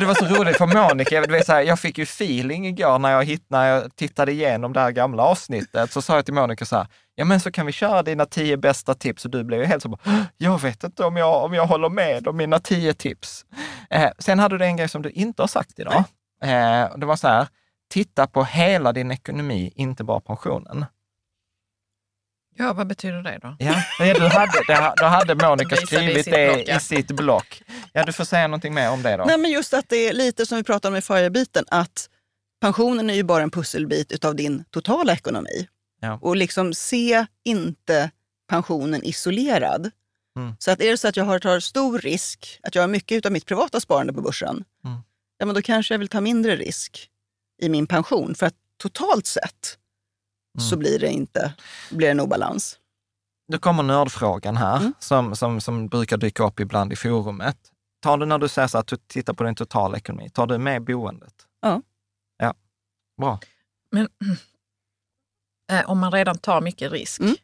Det 0.00 0.06
var 0.06 0.14
så 0.14 0.24
roligt 0.24 0.56
för 0.56 0.66
Monica, 0.66 1.20
vet, 1.20 1.46
så 1.46 1.52
här, 1.52 1.62
jag 1.62 1.80
fick 1.80 1.98
ju 1.98 2.04
feeling 2.04 2.66
igår 2.66 2.98
när 2.98 3.10
jag, 3.10 3.24
hitt, 3.24 3.46
när 3.48 3.66
jag 3.66 3.96
tittade 3.96 4.32
igenom 4.32 4.72
det 4.72 4.80
här 4.80 4.90
gamla 4.90 5.22
avsnittet. 5.22 5.92
Så 5.92 6.02
sa 6.02 6.16
jag 6.16 6.24
till 6.24 6.34
Monica 6.34 6.64
så 6.64 6.76
här, 6.76 6.86
ja 7.14 7.24
men 7.24 7.40
så 7.40 7.52
kan 7.52 7.66
vi 7.66 7.72
köra 7.72 8.02
dina 8.02 8.26
tio 8.26 8.56
bästa 8.56 8.94
tips. 8.94 9.24
Och 9.24 9.30
du 9.30 9.44
blev 9.44 9.60
ju 9.60 9.66
helt 9.66 9.82
så 9.82 9.88
bara, 9.88 10.26
jag 10.36 10.60
vet 10.62 10.84
inte 10.84 11.04
om 11.04 11.16
jag, 11.16 11.44
om 11.44 11.54
jag 11.54 11.66
håller 11.66 11.88
med 11.88 12.28
om 12.28 12.36
mina 12.36 12.58
tio 12.58 12.94
tips. 12.94 13.44
Eh, 13.90 14.10
sen 14.18 14.38
hade 14.38 14.58
du 14.58 14.64
en 14.64 14.76
grej 14.76 14.88
som 14.88 15.02
du 15.02 15.10
inte 15.10 15.42
har 15.42 15.48
sagt 15.48 15.78
idag. 15.78 16.04
Eh, 16.42 16.96
det 16.96 17.06
var 17.06 17.16
så 17.16 17.28
här, 17.28 17.46
titta 17.90 18.26
på 18.26 18.44
hela 18.44 18.92
din 18.92 19.10
ekonomi, 19.10 19.72
inte 19.76 20.04
bara 20.04 20.20
pensionen. 20.20 20.86
Ja, 22.56 22.72
vad 22.72 22.86
betyder 22.86 23.22
det 23.22 23.38
då? 23.42 23.56
Ja, 23.58 23.82
ja 23.98 24.14
du 24.14 24.20
hade, 24.28 24.52
det, 24.68 24.94
då 24.96 25.04
hade 25.04 25.34
Monica 25.34 25.76
Visade 25.76 25.82
i 25.82 25.86
skrivit 25.86 26.24
sitt 26.24 26.34
det 26.34 26.46
block, 26.54 26.68
ja. 26.68 26.76
i 26.76 26.80
sitt 26.80 27.06
block. 27.10 27.62
Ja, 27.92 28.04
du 28.04 28.12
får 28.12 28.24
säga 28.24 28.46
någonting 28.46 28.74
mer 28.74 28.90
om 28.90 29.02
det 29.02 29.16
då. 29.16 29.24
Nej, 29.24 29.38
men 29.38 29.50
just 29.50 29.74
att 29.74 29.88
det 29.88 30.08
är 30.08 30.12
lite 30.12 30.46
som 30.46 30.56
vi 30.58 30.64
pratade 30.64 30.92
om 30.92 30.96
i 30.98 31.00
förra 31.00 31.30
biten, 31.30 31.64
att 31.68 32.08
pensionen 32.60 33.10
är 33.10 33.14
ju 33.14 33.22
bara 33.22 33.42
en 33.42 33.50
pusselbit 33.50 34.12
utav 34.12 34.36
din 34.36 34.64
totala 34.70 35.12
ekonomi. 35.12 35.68
Ja. 36.00 36.18
Och 36.22 36.36
liksom 36.36 36.74
se 36.74 37.26
inte 37.44 38.10
pensionen 38.50 39.04
isolerad. 39.04 39.90
Mm. 40.38 40.56
Så 40.58 40.70
att 40.70 40.80
är 40.80 40.90
det 40.90 40.98
så 40.98 41.08
att 41.08 41.16
jag 41.16 41.24
har, 41.24 41.38
tar 41.38 41.60
stor 41.60 41.98
risk, 41.98 42.60
att 42.62 42.74
jag 42.74 42.82
har 42.82 42.88
mycket 42.88 43.26
av 43.26 43.32
mitt 43.32 43.46
privata 43.46 43.80
sparande 43.80 44.12
på 44.12 44.20
börsen, 44.20 44.64
Mm. 44.84 44.96
ja, 45.38 45.46
men 45.46 45.54
då 45.54 45.62
kanske 45.62 45.94
jag 45.94 45.98
vill 45.98 46.08
ta 46.08 46.20
mindre 46.20 46.56
risk 46.56 47.08
i 47.62 47.68
min 47.68 47.86
pension. 47.86 48.34
För 48.34 48.46
att 48.46 48.54
totalt 48.82 49.26
sett 49.26 49.78
Mm. 50.58 50.68
så 50.70 50.76
blir 50.76 50.98
det 50.98 51.08
inte 51.08 51.54
blir 51.90 52.06
det 52.06 52.10
en 52.10 52.20
obalans. 52.20 52.78
Nu 53.48 53.58
kommer 53.58 53.82
nördfrågan 53.82 54.56
här, 54.56 54.76
Mm. 54.76 54.94
som, 54.98 55.36
som, 55.36 55.60
som 55.60 55.88
brukar 55.88 56.16
dyka 56.16 56.44
upp 56.44 56.60
ibland 56.60 56.92
i 56.92 56.96
forumet. 56.96 57.56
Tar 58.02 58.16
du 58.18 58.26
när 58.26 58.38
du 58.38 58.48
säger 58.48 58.68
så 58.68 58.78
att 58.78 58.86
du 58.86 58.96
tittar 58.96 59.34
på 59.34 59.44
din 59.44 59.54
totala 59.54 59.96
ekonomi, 59.96 60.30
tar 60.30 60.46
du 60.46 60.58
med 60.58 60.84
boendet? 60.84 61.34
Ja. 61.60 61.82
Ja, 62.38 62.54
bra. 63.20 63.38
Men 63.90 64.08
eh, 65.72 65.90
om 65.90 65.98
man 65.98 66.12
redan 66.12 66.38
tar 66.38 66.60
mycket 66.60 66.92
risk 66.92 67.20
Mm. 67.20 67.34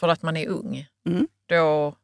för 0.00 0.08
att 0.08 0.22
man 0.22 0.36
är 0.36 0.48
ung, 0.48 0.86
Mm. 1.08 1.28
då 1.48 1.94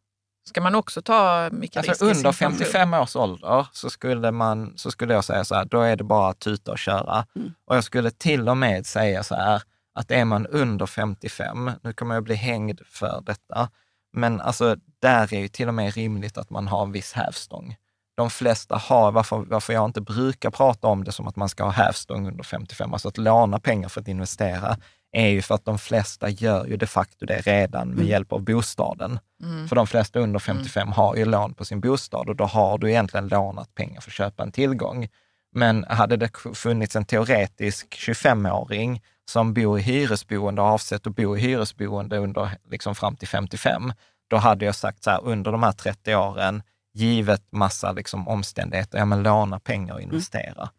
ska 0.49 0.61
man 0.61 0.75
också 0.75 1.03
ta 1.03 1.49
mycket 1.53 1.77
risk 1.77 1.89
Alltså 1.89 2.05
i 2.05 2.09
under 2.09 2.33
sin 2.33 2.47
pension. 2.49 2.59
55 2.59 2.95
års 2.95 3.17
ålder 3.17 3.67
så 3.73 3.91
skulle, 3.91 4.31
man, 4.31 4.73
så 4.79 4.91
skulle 4.91 5.15
jag 5.15 5.25
säga 5.25 5.45
så 5.45 5.55
här, 5.55 5.65
då 5.65 5.81
är 5.81 5.97
det 5.97 6.05
bara 6.05 6.29
att 6.31 6.39
tuta 6.39 6.73
och 6.73 6.79
köra. 6.79 7.27
Mm. 7.37 7.53
Och 7.65 7.77
jag 7.77 7.85
skulle 7.85 8.11
till 8.11 8.49
och 8.49 8.57
med 8.57 8.87
säga 8.87 9.23
så 9.23 9.35
här, 9.35 9.63
att 9.95 10.11
är 10.11 10.25
man 10.25 10.47
under 10.47 10.87
55, 10.87 11.71
nu 11.83 11.93
kommer 11.93 12.15
jag 12.15 12.25
bli 12.25 12.35
hängd 12.35 12.81
för 12.87 13.23
detta, 13.27 13.69
men 14.13 14.41
alltså 14.41 14.77
där 15.01 15.35
är 15.35 15.41
ju 15.41 15.49
till 15.49 15.69
och 15.69 15.75
med 15.75 15.95
rimligt 15.95 16.39
att 16.39 16.51
man 16.51 16.69
har 16.69 16.83
en 16.83 16.93
viss 16.93 17.13
hävstång. 17.13 17.77
De 18.17 18.31
flesta 18.31 18.77
har, 18.77 19.13
varför, 19.13 19.37
varför 19.37 19.73
jag 19.73 19.85
inte 19.85 20.01
brukar 20.01 20.51
prata 20.51 20.89
om 20.89 21.05
det 21.05 21.13
som 21.13 21.27
att 21.29 21.37
man 21.37 21.49
ska 21.49 21.65
ha 21.65 21.71
hävstång 21.71 22.29
under 22.29 22.45
55, 22.45 22.93
alltså 22.93 23.09
att 23.09 23.19
låna 23.19 23.61
pengar 23.61 23.89
för 23.89 24.01
att 24.01 24.09
investera, 24.09 24.77
är 25.13 25.29
ju 25.29 25.43
för 25.43 25.55
att 25.55 25.65
de 25.65 25.79
flesta 25.79 26.29
gör 26.29 26.67
ju 26.67 26.77
de 26.77 26.87
facto 26.87 27.27
det 27.27 27.41
redan 27.41 27.89
med 27.89 27.99
Mm. 27.99 28.09
hjälp 28.09 28.33
av 28.33 28.43
bostaden. 28.43 29.19
Mm. 29.43 29.69
För 29.69 29.77
de 29.77 29.87
flesta 29.87 30.21
under 30.21 30.39
55 30.41 30.93
har 30.93 31.17
ju 31.17 31.25
lån 31.25 31.55
på 31.55 31.65
sin 31.65 31.81
bostad 31.81 32.29
och 32.29 32.37
då 32.37 32.45
har 32.45 32.79
du 32.79 32.91
egentligen 32.91 33.29
lånat 33.29 33.75
pengar 33.75 34.01
för 34.01 34.11
att 34.11 34.15
köpa 34.15 34.43
en 34.43 34.53
tillgång. 34.53 35.09
Men 35.55 35.85
hade 35.85 36.17
det 36.17 36.31
funnits 36.55 36.97
en 36.97 37.05
teoretisk 37.05 37.95
25-åring 37.99 39.03
som 39.33 39.55
bor 39.55 39.79
i 39.79 39.83
hyresboende 39.83 40.63
och 40.63 40.69
avsett 40.69 41.07
att 41.07 41.17
bo 41.17 41.37
i 41.37 41.41
hyresboende 41.41 42.17
under, 42.19 42.51
liksom 42.71 42.95
fram 42.95 43.17
till 43.17 43.29
55, 43.29 43.93
då 44.29 44.37
hade 44.37 44.65
jag 44.65 44.75
sagt 44.75 45.05
så 45.05 45.11
här, 45.11 45.21
under 45.25 45.53
de 45.53 45.63
här 45.63 45.73
30 45.73 46.15
åren, 46.15 46.63
givet 46.95 47.43
massa 47.53 47.93
liksom 47.93 48.29
omständigheter, 48.29 48.99
ja 48.99 49.05
men 49.05 49.23
låna 49.23 49.61
pengar 49.61 49.95
och 49.95 50.01
investera. 50.01 50.71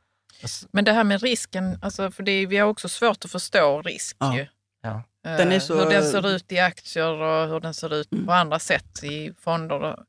Alltså, 0.41 0.67
Men 0.71 0.85
det 0.85 0.91
här 0.93 1.03
med 1.03 1.21
risken, 1.21 1.79
alltså, 1.81 2.11
för 2.11 2.23
det 2.23 2.31
är, 2.31 2.47
vi 2.47 2.57
har 2.57 2.67
också 2.69 2.89
svårt 2.89 3.25
att 3.25 3.31
förstå 3.31 3.81
risk. 3.81 4.17
Ja. 4.19 4.35
Ju. 4.35 4.47
Ja. 4.81 5.03
Eh, 5.25 5.37
Den 5.37 5.51
är 5.51 5.59
så- 5.59 5.75
Hur 5.83 5.89
den 5.89 6.03
ser 6.03 6.27
ut 6.27 6.51
i 6.51 6.59
aktier 6.59 7.11
och 7.21 7.47
hur 7.49 7.59
den 7.59 7.73
ser 7.73 7.93
ut 7.93 8.11
Mm. 8.13 8.25
på 8.25 8.33
andra 8.33 8.59
sätt 8.59 9.03
i 9.03 9.33
fonder. 9.39 9.99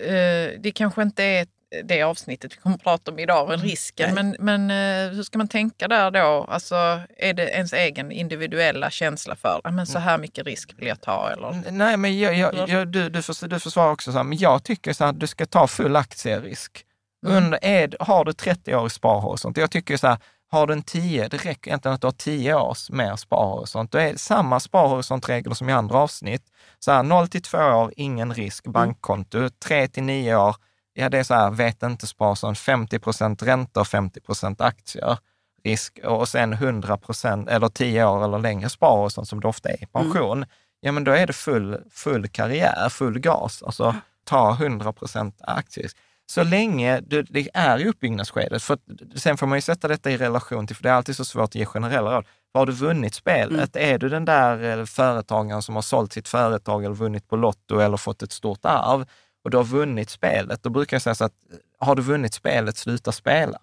Eh, 0.00 0.50
Det 0.60 0.72
kanske 0.74 1.02
inte 1.02 1.24
är 1.24 1.46
det 1.84 2.02
avsnittet 2.02 2.52
vi 2.52 2.56
kommer 2.56 2.76
att 2.76 2.82
prata 2.82 3.10
om 3.10 3.18
idag, 3.18 3.48
Mm. 3.52 3.60
risken. 3.66 4.14
Men, 4.14 4.36
men 4.38 4.70
eh, 4.70 5.14
hur 5.14 5.22
ska 5.22 5.38
man 5.38 5.48
tänka 5.48 5.88
där 5.88 6.10
då? 6.10 6.46
Alltså, 6.48 6.74
är 7.18 7.32
det 7.34 7.48
ens 7.50 7.72
egen 7.72 8.12
individuella 8.12 8.90
känsla 8.90 9.36
för 9.36 9.60
Mm. 9.64 9.86
så 9.86 9.98
här 9.98 10.18
mycket 10.18 10.46
risk 10.46 10.74
vill 10.76 10.86
jag 10.88 11.00
ta? 11.00 11.30
Eller? 11.30 11.70
Nej, 11.70 11.96
men 11.96 12.18
jag, 12.18 12.34
jag, 12.34 12.68
jag, 12.68 12.88
du, 12.88 13.08
du, 13.08 13.22
förs, 13.22 13.40
du 13.40 13.60
försvarar 13.60 13.92
också 13.92 14.12
så 14.12 14.18
här, 14.18 14.24
men 14.24 14.38
jag 14.38 14.64
tycker 14.64 14.92
så 14.92 15.04
här, 15.04 15.10
att 15.10 15.20
du 15.20 15.26
ska 15.26 15.46
ta 15.46 15.66
full 15.66 15.96
aktierisk. 15.96 16.84
Mm. 17.26 17.36
Under, 17.44 17.58
är, 17.62 17.96
har 18.00 18.24
du 18.24 18.32
30 18.32 18.74
år 18.74 18.86
i 18.86 18.90
sparhorisont, 18.90 19.56
jag 19.56 19.70
tycker 19.70 19.96
så 19.96 20.06
här, 20.06 20.18
har 20.50 20.66
du 20.66 20.72
en 20.72 20.82
10, 20.82 21.28
det 21.28 21.36
räcker 21.36 21.68
egentligen 21.70 21.94
att 21.94 22.00
du 22.00 22.06
har 22.06 22.12
10 22.12 22.54
års 22.54 22.90
mer 22.90 23.16
sparhorisont. 23.16 23.92
Då 23.92 23.98
är 23.98 24.12
det 24.12 24.18
samma 24.18 24.60
sparhorisontregler 24.60 25.54
som 25.54 25.68
i 25.68 25.72
andra 25.72 25.98
avsnitt. 25.98 26.42
Så 26.78 26.92
här, 26.92 27.02
0 27.02 27.28
till 27.28 27.42
2 27.42 27.58
år, 27.58 27.92
ingen 27.96 28.34
risk, 28.34 28.64
bankkonto. 28.66 29.48
3 29.64 29.88
till 29.88 30.02
9 30.02 30.36
år, 30.36 30.56
ja 30.96 31.08
det 31.08 31.18
är 31.18 31.22
så 31.22 31.34
här, 31.34 31.50
vet 31.50 31.82
inte 31.82 32.06
sparhorisont, 32.06 32.58
50 32.58 32.98
procent 32.98 33.42
ränta 33.42 33.80
och 33.80 33.86
50 33.86 34.20
procent 34.20 34.60
aktier. 34.60 35.18
Risk. 35.64 35.98
Och 36.04 36.28
sen 36.28 36.52
100 36.52 36.96
procent, 36.96 37.48
eller 37.48 37.68
10 37.68 38.04
år 38.04 38.24
eller 38.24 38.38
längre 38.38 38.68
sparhorisont 38.68 39.28
som 39.28 39.40
det 39.40 39.48
ofta 39.48 39.68
är 39.68 39.82
i 39.82 39.86
pension. 39.86 40.44
Ja, 40.80 40.92
men 40.92 41.04
då 41.04 41.12
är 41.12 41.26
det 41.26 41.32
full, 41.32 41.78
full 41.90 42.28
karriär, 42.28 42.88
full 42.88 43.18
gas. 43.18 43.62
Alltså 43.62 43.94
ta 44.24 44.52
100 44.52 44.92
procent 44.92 45.36
aktierisk. 45.40 45.96
Så 46.26 46.44
länge 46.44 47.00
du, 47.00 47.22
det 47.22 47.48
är 47.54 47.78
i 47.78 47.88
uppbyggnadsskedet, 47.88 48.62
för 48.62 48.78
sen 49.14 49.36
får 49.36 49.46
man 49.46 49.58
ju 49.58 49.62
sätta 49.62 49.88
detta 49.88 50.10
i 50.10 50.16
relation 50.16 50.66
till, 50.66 50.76
för 50.76 50.82
det 50.82 50.88
är 50.88 50.92
alltid 50.92 51.16
så 51.16 51.24
svårt 51.24 51.44
att 51.44 51.54
ge 51.54 51.66
generella 51.66 52.16
råd. 52.16 52.24
Har 52.54 52.66
du 52.66 52.72
vunnit 52.72 53.14
spelet? 53.14 53.76
Är 53.76 53.98
du 53.98 54.08
den 54.08 54.24
där 54.24 54.78
eh, 54.78 54.84
företagaren 54.84 55.62
som 55.62 55.74
har 55.74 55.82
sålt 55.82 56.12
sitt 56.12 56.28
företag 56.28 56.84
eller 56.84 56.94
vunnit 56.94 57.28
på 57.28 57.36
Lotto 57.36 57.78
eller 57.78 57.96
fått 57.96 58.22
ett 58.22 58.32
stort 58.32 58.60
arv 58.62 59.06
och 59.46 59.50
du 59.50 59.56
har 59.56 59.64
vunnit 59.64 60.10
spelet, 60.10 60.62
då 60.62 60.70
brukar 60.70 60.94
jag 60.94 61.02
säga 61.02 61.14
så 61.14 61.24
att 61.24 61.34
har 61.78 61.94
du 61.94 62.02
vunnit 62.02 62.34
spelet, 62.34 62.76
sluta 62.76 63.12
spela. 63.12 63.58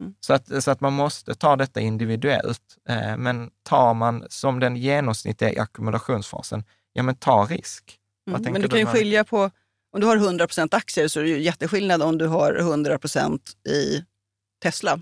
Mm. 0.00 0.14
Så, 0.20 0.32
att, 0.34 0.64
så 0.64 0.70
att 0.70 0.80
man 0.80 0.92
måste 0.92 1.34
ta 1.34 1.56
detta 1.56 1.80
individuellt. 1.80 2.60
Eh, 2.88 3.16
men 3.16 3.50
tar 3.62 3.94
man 3.94 4.24
som 4.28 4.60
den 4.60 4.76
genomsnittliga 4.76 5.52
i 5.52 5.58
ackumulationsfasen, 5.58 6.64
ja 6.92 7.02
men 7.02 7.14
ta 7.14 7.44
risk. 7.44 7.98
Mm. 8.30 8.42
Men 8.52 8.62
du 8.62 8.68
kan 8.68 8.78
ju 8.78 8.86
skilja 8.86 9.24
på, 9.24 9.50
om 9.92 10.00
du 10.00 10.06
har 10.06 10.16
100% 10.16 10.74
aktier 10.74 11.08
så 11.08 11.20
är 11.20 11.24
det 11.24 11.30
ju 11.30 11.40
jätteskillnad 11.40 12.02
om 12.02 12.18
du 12.18 12.26
har 12.26 12.52
100% 12.54 13.38
i 13.68 14.04
Tesla. 14.62 15.00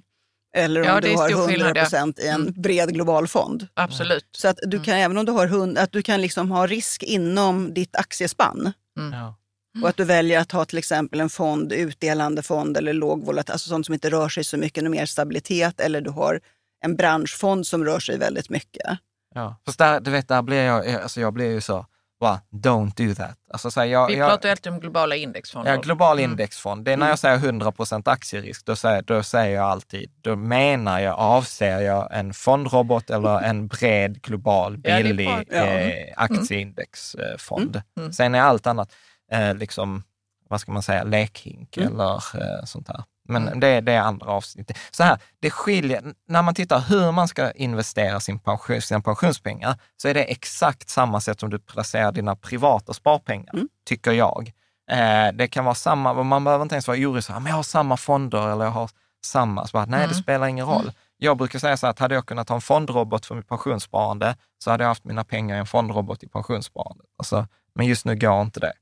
Eller 0.56 0.80
om 0.80 0.86
Ja, 0.86 1.00
du 1.00 1.16
har 1.16 1.28
stor 1.28 1.38
100 1.38 1.48
skillnad, 1.48 1.76
ja. 1.92 2.24
i 2.24 2.28
en 2.28 2.40
Mm. 2.42 2.62
bred 2.62 2.94
global 2.94 3.28
fond. 3.28 3.68
Absolut. 3.74 4.28
Så 4.36 4.48
att 4.48 4.58
du 4.62 4.80
kan, 4.82 4.94
även 4.94 5.18
om 5.18 5.24
du 5.24 5.32
har 5.32 5.46
100, 5.46 5.82
att 5.82 5.92
du 5.92 6.02
kan 6.02 6.20
liksom 6.20 6.50
ha 6.50 6.66
risk 6.66 7.02
inom 7.02 7.74
ditt 7.74 7.96
aktiespann. 7.96 8.72
Ja. 9.12 9.34
Och 9.82 9.88
att 9.88 9.96
du 9.96 10.04
väljer 10.04 10.40
att 10.40 10.52
ha 10.52 10.64
till 10.64 10.78
exempel 10.78 11.20
en 11.20 11.28
fond, 11.30 11.72
utdelande 11.72 12.42
fond 12.42 12.76
eller 12.76 12.92
låg 12.92 13.24
volatil, 13.24 13.52
alltså 13.52 13.68
sånt 13.68 13.86
som 13.86 13.92
inte 13.92 14.10
rör 14.10 14.28
sig 14.28 14.44
så 14.44 14.56
mycket, 14.56 14.84
mer 14.84 15.06
stabilitet. 15.06 15.80
Eller 15.80 16.00
du 16.00 16.10
har 16.10 16.40
en 16.84 16.96
branschfond 16.96 17.66
som 17.66 17.84
rör 17.84 18.00
sig 18.00 18.18
väldigt 18.18 18.50
mycket. 18.50 18.98
Ja. 19.34 19.56
Fast 19.66 19.78
där, 19.78 20.00
du 20.00 20.10
vet, 20.10 20.28
där 20.28 20.42
blir 20.42 20.62
jag, 20.62 20.88
alltså 20.88 21.20
jag 21.20 21.32
blir 21.32 21.50
ju 21.50 21.60
så, 21.60 21.86
bara, 22.20 22.40
don't 22.50 23.08
do 23.08 23.14
that. 23.14 23.38
Alltså, 23.52 23.70
så 23.70 23.80
här, 23.80 23.86
jag, 23.86 24.06
Vi 24.08 24.14
jag, 24.16 24.28
pratar 24.28 24.48
ju 24.48 24.50
alltid 24.50 24.72
om 24.72 24.80
globala 24.80 25.16
indexfonder. 25.16 25.72
Ja, 25.72 25.80
global 25.80 26.18
Mm. 26.18 26.30
indexfond. 26.30 26.84
Det 26.84 26.92
är 26.92 26.96
när 26.96 27.08
jag 27.08 27.18
säger 27.18 27.38
100% 27.38 28.08
aktierisk, 28.10 28.64
då 28.66 28.76
säger, 28.76 29.02
då 29.02 29.22
säger 29.22 29.56
jag 29.56 29.64
alltid, 29.64 30.10
då 30.20 30.36
menar 30.36 31.00
jag, 31.00 31.14
avser 31.18 31.80
jag 31.80 32.08
en 32.18 32.34
fondrobot 32.34 33.10
eller 33.10 33.40
en 33.42 33.66
bred, 33.68 34.22
global, 34.22 34.82
det 34.82 34.90
är 34.90 35.02
billig 35.02 35.26
bra. 35.26 35.42
Ja. 35.50 35.64
eh, 35.64 36.12
aktieindexfond. 36.16 37.82
Mm. 38.00 38.12
Sen 38.12 38.34
är 38.34 38.40
allt 38.40 38.66
annat, 38.66 38.92
eh, 39.32 39.54
liksom, 39.54 40.02
vad 40.48 40.60
ska 40.60 40.72
man 40.72 40.82
säga, 40.82 41.04
lekhink 41.04 41.76
Mm. 41.76 41.92
eller 41.92 42.14
eh, 42.14 42.64
sånt 42.64 42.88
här. 42.88 43.04
Men 43.28 43.60
det, 43.60 43.80
det 43.80 43.92
är 43.92 44.00
andra 44.00 44.26
avsnitt. 44.26 44.70
Så 44.90 45.02
här, 45.02 45.18
det 45.40 45.50
skiljer, 45.50 46.02
när 46.28 46.42
man 46.42 46.54
tittar 46.54 46.80
hur 46.80 47.12
man 47.12 47.28
ska 47.28 47.50
investera 47.50 48.20
sin 48.20 48.38
pension, 48.38 48.82
sina 48.82 49.00
pensionspengar, 49.00 49.74
så 49.96 50.08
är 50.08 50.14
det 50.14 50.24
exakt 50.24 50.88
samma 50.88 51.20
sätt 51.20 51.40
som 51.40 51.50
du 51.50 51.58
placerar 51.58 52.12
dina 52.12 52.36
privata 52.36 52.92
sparpengar, 52.94 53.52
Mm. 53.54 53.68
tycker 53.86 54.12
jag. 54.12 54.52
Eh, 54.90 55.32
det 55.34 55.48
kan 55.48 55.64
vara 55.64 55.74
samma, 55.74 56.22
man 56.22 56.44
behöver 56.44 56.62
inte 56.62 56.74
ens 56.74 56.88
vara 56.88 56.98
orolig, 56.98 57.24
så 57.24 57.32
här, 57.32 57.40
men 57.40 57.50
jag 57.50 57.56
har 57.56 57.62
samma 57.62 57.96
fonder 57.96 58.48
eller 58.52 58.64
jag 58.64 58.72
har 58.72 58.90
samma. 59.24 59.66
Så 59.66 59.72
bara, 59.72 59.84
nej, 59.86 59.98
det 60.00 60.04
Mm. 60.04 60.22
spelar 60.22 60.46
ingen 60.46 60.66
roll. 60.66 60.92
Jag 61.16 61.36
brukar 61.36 61.58
säga 61.58 61.76
så 61.76 61.86
här, 61.86 61.90
att 61.90 61.98
hade 61.98 62.14
jag 62.14 62.26
kunnat 62.26 62.48
ha 62.48 62.56
en 62.56 62.60
fondrobot 62.62 63.26
för 63.26 63.34
mitt 63.34 63.48
pensionssparande, 63.48 64.36
så 64.58 64.70
hade 64.70 64.84
jag 64.84 64.88
haft 64.88 65.04
mina 65.04 65.24
pengar 65.24 65.56
i 65.56 65.58
en 65.58 65.66
fondrobot 65.66 66.22
i 66.22 66.28
pensionssparandet. 66.28 67.06
Alltså, 67.18 67.46
men 67.74 67.86
just 67.86 68.04
nu 68.04 68.16
går 68.16 68.42
inte 68.42 68.60
det. 68.60 68.72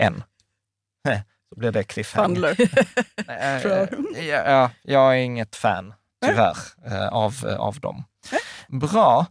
Än. 0.00 0.22
Så 1.48 1.60
blir 1.60 1.72
det 1.72 1.84
cliffhanger. 1.84 2.56
Eh, 3.28 3.62
ja, 4.28 4.42
ja, 4.50 4.70
jag 4.82 5.12
är 5.12 5.16
inget 5.20 5.56
fan, 5.56 5.94
tyvärr, 6.26 6.56
eh, 6.86 7.08
av, 7.08 7.34
eh, 7.48 7.56
av 7.56 7.80
dem. 7.80 8.04
Bra. 8.68 9.26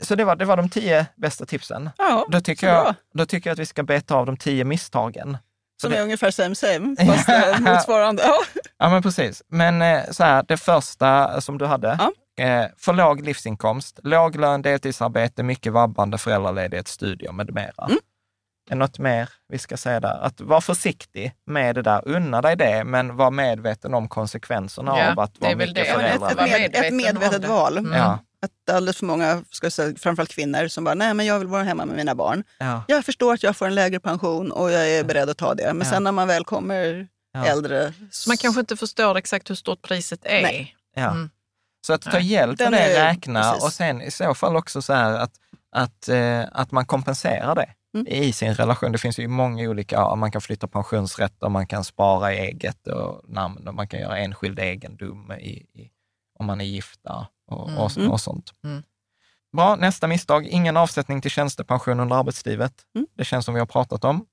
Så 0.00 0.14
det 0.14 0.24
var, 0.24 0.36
det 0.36 0.44
var 0.44 0.56
de 0.56 0.68
tio 0.68 1.06
bästa 1.16 1.46
tipsen. 1.46 1.90
Ja, 1.98 2.26
Då 2.30 2.40
tycker, 2.40 2.68
jag, 2.68 2.84
bra. 2.84 2.94
då 3.14 3.26
tycker 3.26 3.50
jag 3.50 3.52
att 3.54 3.58
vi 3.58 3.66
ska 3.66 3.82
beta 3.82 4.14
av 4.14 4.26
de 4.26 4.36
tio 4.36 4.64
misstagen. 4.64 5.38
Som 5.82 5.90
det- 5.90 5.98
är 5.98 6.02
ungefär 6.02 6.30
same 6.30 6.54
same, 6.54 6.96
fast 7.06 7.60
motsvarande. 7.60 8.22
Ja. 8.26 8.38
Ja, 8.78 8.88
men 8.88 9.02
precis. 9.02 9.42
Men 9.48 10.02
så 10.14 10.24
här, 10.24 10.44
det 10.48 10.56
första 10.56 11.40
som 11.40 11.58
du 11.58 11.66
hade, 11.66 11.98
Ja. 12.36 12.68
för 12.78 12.92
låg 12.92 13.20
livsinkomst, 13.24 14.00
låg 14.02 14.36
lön, 14.36 14.62
deltidsarbete, 14.62 15.42
mycket 15.42 15.72
vabbande, 15.72 16.18
föräldraledighet, 16.18 16.88
studier 16.88 17.32
med 17.32 17.54
mera. 17.54 17.84
Mm. 17.88 17.98
Är 18.70 18.76
något 18.76 18.98
mer 18.98 19.28
vi 19.48 19.58
ska 19.58 19.76
säga 19.76 20.00
där? 20.00 20.18
Att 20.24 20.40
vara 20.40 20.60
försiktig 20.60 21.32
med 21.46 21.74
det 21.74 21.82
där, 21.82 22.02
unna 22.08 22.40
dig 22.42 22.56
det, 22.56 22.84
men 22.84 23.16
var 23.16 23.30
medveten 23.30 23.94
om 23.94 24.08
konsekvenserna 24.08 24.98
Ja, 24.98 25.12
av 25.12 25.20
att 25.20 25.34
det 25.34 25.40
vara 25.46 25.56
mycket 25.56 25.74
det. 25.74 25.84
Förälder. 25.84 26.26
ett, 26.30 26.40
ett, 26.40 26.72
med, 26.72 26.84
ett 26.86 26.92
medvetet 26.94 27.42
det. 27.42 27.48
val. 27.48 27.78
Mm. 27.78 27.92
Ja, 27.92 28.18
Att 28.42 28.74
alldeles 28.74 28.96
för 28.96 29.06
många, 29.06 29.44
ska 29.50 29.64
jag 29.66 29.72
säga, 29.72 29.94
framförallt 29.98 30.30
kvinnor, 30.34 30.68
som 30.68 30.84
bara, 30.84 30.94
nej 30.94 31.14
men 31.14 31.26
jag 31.26 31.38
vill 31.38 31.48
vara 31.48 31.62
hemma 31.62 31.84
med 31.84 31.96
mina 31.96 32.14
barn. 32.14 32.44
ja, 32.58 32.82
Jag 32.88 33.04
förstår 33.04 33.34
att 33.34 33.42
jag 33.42 33.56
får 33.56 33.66
en 33.66 33.74
lägre 33.74 34.00
pension 34.00 34.52
och 34.52 34.70
jag 34.72 34.88
är 34.90 35.04
beredd 35.04 35.30
att 35.30 35.38
ta 35.38 35.54
det. 35.54 35.72
Men 35.74 35.86
Ja. 35.86 35.92
sen 35.92 36.04
när 36.04 36.12
man 36.12 36.28
väl 36.28 36.44
kommer 36.44 37.08
Ja. 37.32 37.44
äldre... 37.46 37.92
Så 38.10 38.30
man 38.30 38.36
kanske 38.36 38.60
inte 38.60 38.76
förstår 38.76 39.16
exakt 39.16 39.50
hur 39.50 39.54
stort 39.54 39.82
priset 39.82 40.20
är. 40.24 40.42
Nej. 40.42 40.76
ja. 40.94 41.10
Mm. 41.10 41.30
Så 41.86 41.92
att 41.92 42.02
ta 42.02 42.18
hjälp 42.18 42.58
med 42.58 42.66
Den 42.66 42.72
det, 42.72 42.78
är- 42.96 43.04
räkna 43.06 43.42
precis. 43.42 43.64
och 43.64 43.72
sen 43.72 44.02
i 44.02 44.10
så 44.10 44.34
fall 44.34 44.56
också 44.56 44.82
så 44.82 44.92
här 44.92 45.12
att, 45.12 45.30
att, 45.72 46.08
eh, 46.08 46.42
att 46.52 46.72
man 46.72 46.86
kompenserar 46.86 47.54
det 47.54 47.66
Mm. 47.94 48.06
i 48.06 48.32
sin 48.32 48.54
relation. 48.54 48.92
Det 48.92 48.98
finns 48.98 49.18
ju 49.18 49.28
många 49.28 49.68
olika, 49.70 50.14
man 50.14 50.32
kan 50.32 50.40
flytta 50.40 50.66
pensionsrätter, 50.68 51.48
man 51.48 51.66
kan 51.66 51.84
spara 51.84 52.32
eget 52.32 52.86
och 52.86 53.22
namn 53.28 53.68
och 53.68 53.74
man 53.74 53.88
kan 53.88 54.00
göra 54.00 54.18
enskild 54.18 54.58
egendom 54.58 55.32
i, 55.32 55.50
i, 55.50 55.90
om 56.38 56.46
man 56.46 56.60
är 56.60 56.64
gifta 56.64 57.26
och, 57.50 57.68
Mm. 57.68 57.78
och, 57.80 57.96
Mm. 57.96 58.10
och 58.10 58.20
sånt. 58.20 58.50
Mm. 58.64 58.82
Bra, 59.56 59.76
nästa 59.76 60.06
misstag, 60.06 60.46
ingen 60.46 60.76
avsättning 60.76 61.20
till 61.20 61.30
tjänstepension 61.30 62.00
under 62.00 62.16
arbetslivet. 62.16 62.72
Mm. 62.94 63.06
Det 63.16 63.24
känns 63.24 63.44
som 63.44 63.54
vi 63.54 63.60
har 63.60 63.66
pratat 63.66 64.04
om. 64.04 64.26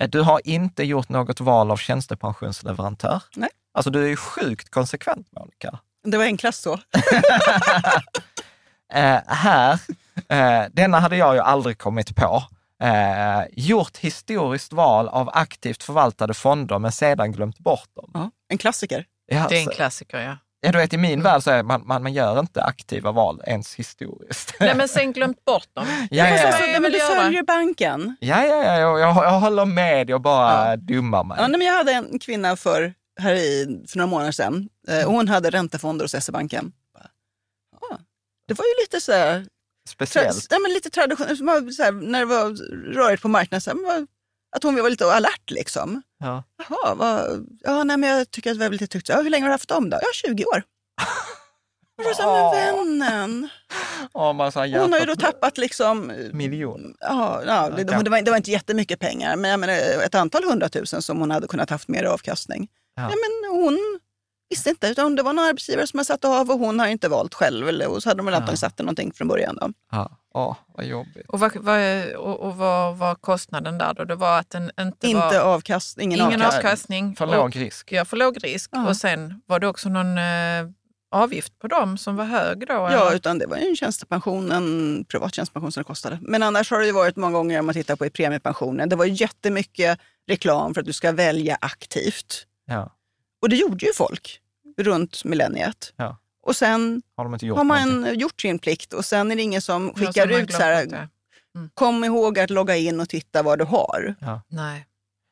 Eh, 0.00 0.08
Du 0.08 0.20
har 0.20 0.40
inte 0.44 0.82
gjort 0.84 1.08
något 1.08 1.40
val 1.40 1.70
av 1.70 1.76
tjänstepensionsleverantör. 1.76 3.22
Nej. 3.36 3.50
Alltså 3.74 3.90
du 3.90 4.04
är 4.04 4.08
ju 4.08 4.16
sjukt 4.16 4.70
konsekvent, 4.70 5.28
Monica. 5.32 5.78
Det 6.04 6.16
var 6.16 6.24
enklast 6.24 6.62
så. 6.62 6.78
Eh, 8.94 9.20
här, 9.26 9.72
eh, 10.28 10.64
denna 10.72 11.00
hade 11.00 11.16
jag 11.16 11.34
ju 11.34 11.40
aldrig 11.40 11.78
kommit 11.78 12.16
på. 12.16 12.42
Eh, 12.82 13.42
gjort 13.52 13.96
historiskt 13.98 14.72
val 14.72 15.08
av 15.08 15.30
aktivt 15.32 15.82
förvaltade 15.82 16.34
fonder 16.34 16.78
men 16.78 16.92
sedan 16.92 17.32
glömt 17.32 17.58
bort 17.58 17.88
dem. 17.94 18.10
Ja, 18.14 18.30
en 18.48 18.58
klassiker. 18.58 19.04
Ja, 19.26 19.46
Det 19.48 19.56
är 19.56 19.60
en 19.60 19.64
så- 19.64 19.70
klassiker, 19.70 20.18
ja. 20.18 20.36
ja, 20.60 20.72
du 20.72 20.78
vet, 20.78 20.92
I 20.92 20.96
min 20.96 21.22
värld 21.22 21.42
så 21.42 21.50
är 21.50 21.62
man, 21.62 21.82
man, 21.86 22.02
man 22.02 22.12
gör 22.12 22.40
inte 22.40 22.62
aktiva 22.62 23.12
val 23.12 23.42
ens 23.46 23.74
historiskt. 23.74 24.54
Nej, 24.60 24.74
men 24.76 24.88
sen 24.88 25.12
glömt 25.12 25.44
bort 25.44 25.68
dem. 25.74 25.86
Ja, 26.10 26.26
ja, 26.28 26.32
alltså, 26.32 26.46
ja. 26.46 26.58
jag 26.60 26.70
nej, 26.70 26.80
men 26.80 26.92
du 26.92 26.98
följer 27.00 27.42
banken. 27.42 28.16
ja, 28.20 28.44
ja, 28.46 28.64
ja 28.64 28.78
jag, 28.78 29.00
jag, 29.00 29.16
jag 29.24 29.40
håller 29.40 29.64
med, 29.64 30.10
jag 30.10 30.20
bara 30.22 30.70
Ja. 30.70 30.76
dummar 30.76 31.24
mig. 31.24 31.36
Ja, 31.40 31.48
nej, 31.48 31.58
men 31.58 31.66
jag 31.66 31.74
hade 31.74 31.92
en 31.92 32.18
kvinna 32.18 32.56
för, 32.56 32.94
här 33.20 33.34
i, 33.34 33.84
för 33.88 33.98
några 33.98 34.10
månader 34.10 34.32
sedan. 34.32 34.68
Eh, 34.88 35.06
och 35.06 35.12
hon 35.12 35.28
hade 35.28 35.50
räntefonder 35.50 36.04
hos 36.04 36.24
SE-banken. 36.24 36.72
Ja, 37.80 37.98
det 38.48 38.54
var 38.54 38.64
ju 38.64 38.82
lite 38.84 39.00
så 39.00 39.12
här, 39.12 39.46
Speciellt. 39.88 40.46
ja, 40.50 40.58
men 40.58 40.72
lite 40.72 40.90
traditionellt, 40.90 41.40
var 41.40 41.70
så 41.70 41.82
här, 41.82 41.92
när 41.92 42.18
det 42.18 42.24
var 42.26 42.50
rörigt 42.94 43.22
på 43.22 43.28
marknaden. 43.28 43.60
Så 43.60 43.70
här, 43.70 43.76
var- 43.86 44.06
att 44.56 44.62
hon 44.62 44.74
var 44.82 44.90
lite 44.90 45.12
alert 45.12 45.50
liksom. 45.50 46.02
Ja. 46.18 46.44
Jaha, 46.68 46.94
vad, 46.94 47.46
ja, 47.60 47.84
nej, 47.84 47.96
men 47.96 48.10
jag 48.10 48.30
tycker 48.30 48.50
att 48.50 48.58
det 48.58 48.64
var 48.64 48.72
lite 48.72 48.86
tryggt. 48.86 49.08
Ja, 49.08 49.22
hur 49.22 49.30
länge 49.30 49.44
har 49.44 49.48
du 49.48 49.54
haft 49.54 49.68
dem 49.68 49.90
då? 49.90 49.98
Ja, 50.02 50.08
20 50.28 50.44
år. 50.44 50.62
Och 51.98 52.04
då 52.04 52.14
sa 52.14 52.22
jag, 52.22 52.76
men 52.76 52.98
vännen. 52.98 53.48
Ja, 54.14 54.32
man 54.32 54.52
så 54.52 54.60
här 54.60 54.78
Hon 54.80 54.92
har 54.92 55.00
ju 55.00 55.06
då 55.06 55.16
tappat 55.16 55.58
liksom... 55.58 56.12
Miljoner. 56.32 56.92
Ja, 57.00 57.42
ja 57.46 57.70
det, 57.70 57.84
det, 57.84 57.96
var, 57.96 58.22
det 58.22 58.30
var 58.30 58.36
inte 58.36 58.50
jättemycket 58.50 58.98
pengar, 59.00 59.36
men 59.36 59.50
jag 59.50 59.60
menar, 59.60 59.74
ett 60.04 60.14
antal 60.14 60.44
hundratusen 60.44 61.02
som 61.02 61.18
hon 61.18 61.30
hade 61.30 61.46
kunnat 61.46 61.70
haft 61.70 61.88
mer 61.88 62.04
avkastning. 62.04 62.68
Ja. 62.96 63.02
Ja. 63.02 63.08
men 63.08 63.50
hon 63.60 64.00
visste 64.52 64.70
inte, 64.70 64.88
utan 64.88 65.16
det 65.16 65.22
var 65.22 65.32
någon 65.32 65.44
arbetsgivare 65.44 65.86
som 65.86 65.98
har 65.98 66.04
satt 66.04 66.24
av 66.24 66.50
och 66.50 66.58
hon 66.58 66.78
har 66.78 66.86
inte 66.86 67.08
valt 67.08 67.34
själv. 67.34 67.68
Eller, 67.68 67.88
och 67.90 68.02
så 68.02 68.08
hade 68.08 68.18
de 68.18 68.26
väl 68.26 68.32
Ja. 68.32 68.36
antagligen 68.36 68.56
satt 68.58 68.78
någonting 68.78 69.12
från 69.14 69.28
början. 69.28 69.58
Då. 69.60 69.70
Ja, 69.92 70.18
Åh, 70.34 70.56
vad 70.74 70.86
jobbigt. 70.86 71.26
Och 71.28 71.40
vad, 71.40 71.56
vad, 71.56 71.80
och, 72.14 72.40
och 72.40 72.56
vad 72.56 72.96
var 72.96 73.14
kostnaden 73.14 73.78
där 73.78 73.94
då? 73.94 74.04
Det 74.04 74.14
var 74.14 74.38
att 74.38 74.50
den 74.50 74.70
inte, 74.80 75.06
Inte 75.06 75.18
var... 75.38 75.54
avkast, 75.54 75.98
ingen, 75.98 76.18
ingen 76.20 76.42
avkastning. 76.42 76.56
avkastning. 76.58 77.16
För 77.16 77.26
låg 77.26 77.56
risk. 77.56 77.92
Ja, 77.92 78.04
för 78.04 78.16
låg 78.16 78.44
risk. 78.44 78.70
Ja. 78.72 78.88
Och 78.88 78.96
sen 78.96 79.42
var 79.46 79.58
det 79.60 79.66
också 79.66 79.88
någon 79.88 80.18
eh, 80.18 80.24
avgift 81.10 81.58
på 81.58 81.68
dem 81.68 81.98
som 81.98 82.16
var 82.16 82.24
hög 82.24 82.58
då? 82.66 82.72
Ja, 82.74 82.90
eller? 82.90 83.16
utan 83.16 83.38
det 83.38 83.46
var 83.46 83.56
ju 83.56 83.68
en 83.68 83.76
tjänstepension, 83.76 84.52
en 84.52 85.04
privat 85.08 85.34
tjänstepension 85.34 85.72
som 85.72 85.80
det 85.80 85.84
kostade. 85.86 86.18
Men 86.22 86.42
annars 86.42 86.70
har 86.70 86.78
det 86.80 86.86
ju 86.86 86.92
varit 86.92 87.16
många 87.16 87.32
gånger 87.32 87.58
om 87.60 87.66
man 87.66 87.74
tittar 87.74 87.96
på 87.96 88.06
i 88.06 88.10
premiepensionen. 88.10 88.88
Det 88.88 88.96
var 88.96 89.04
ju 89.04 89.12
jättemycket 89.12 89.98
reklam 90.28 90.74
för 90.74 90.80
att 90.80 90.86
du 90.86 90.92
ska 90.92 91.12
välja 91.12 91.58
aktivt. 91.60 92.46
Ja. 92.66 92.92
Och 93.42 93.48
det 93.48 93.56
gjorde 93.56 93.86
ju 93.86 93.92
folk 93.94 94.38
runt 94.82 95.24
millenniet. 95.24 95.92
Ja. 95.96 96.16
Och 96.42 96.56
sen 96.56 97.02
Har 97.16 97.38
gjort 97.44 97.56
har 97.56 97.64
man 97.64 97.88
någonting? 97.88 98.20
gjort 98.20 98.40
sin 98.40 98.58
plikt 98.58 98.92
och 98.92 99.04
sen 99.04 99.30
är 99.32 99.36
det 99.36 99.42
ingen 99.42 99.62
som 99.62 99.92
Ja, 99.96 100.06
skickar 100.06 100.28
ut 100.28 100.52
så 100.52 100.62
här, 100.62 100.84
bort 100.84 100.92
det. 100.94 101.08
kom 101.74 102.04
ihåg 102.04 102.38
att 102.38 102.50
logga 102.50 102.76
in 102.76 103.00
och 103.00 103.08
titta 103.08 103.42
vad 103.42 103.58
du 103.58 103.64
har. 103.64 104.14
Nej. 104.48 104.86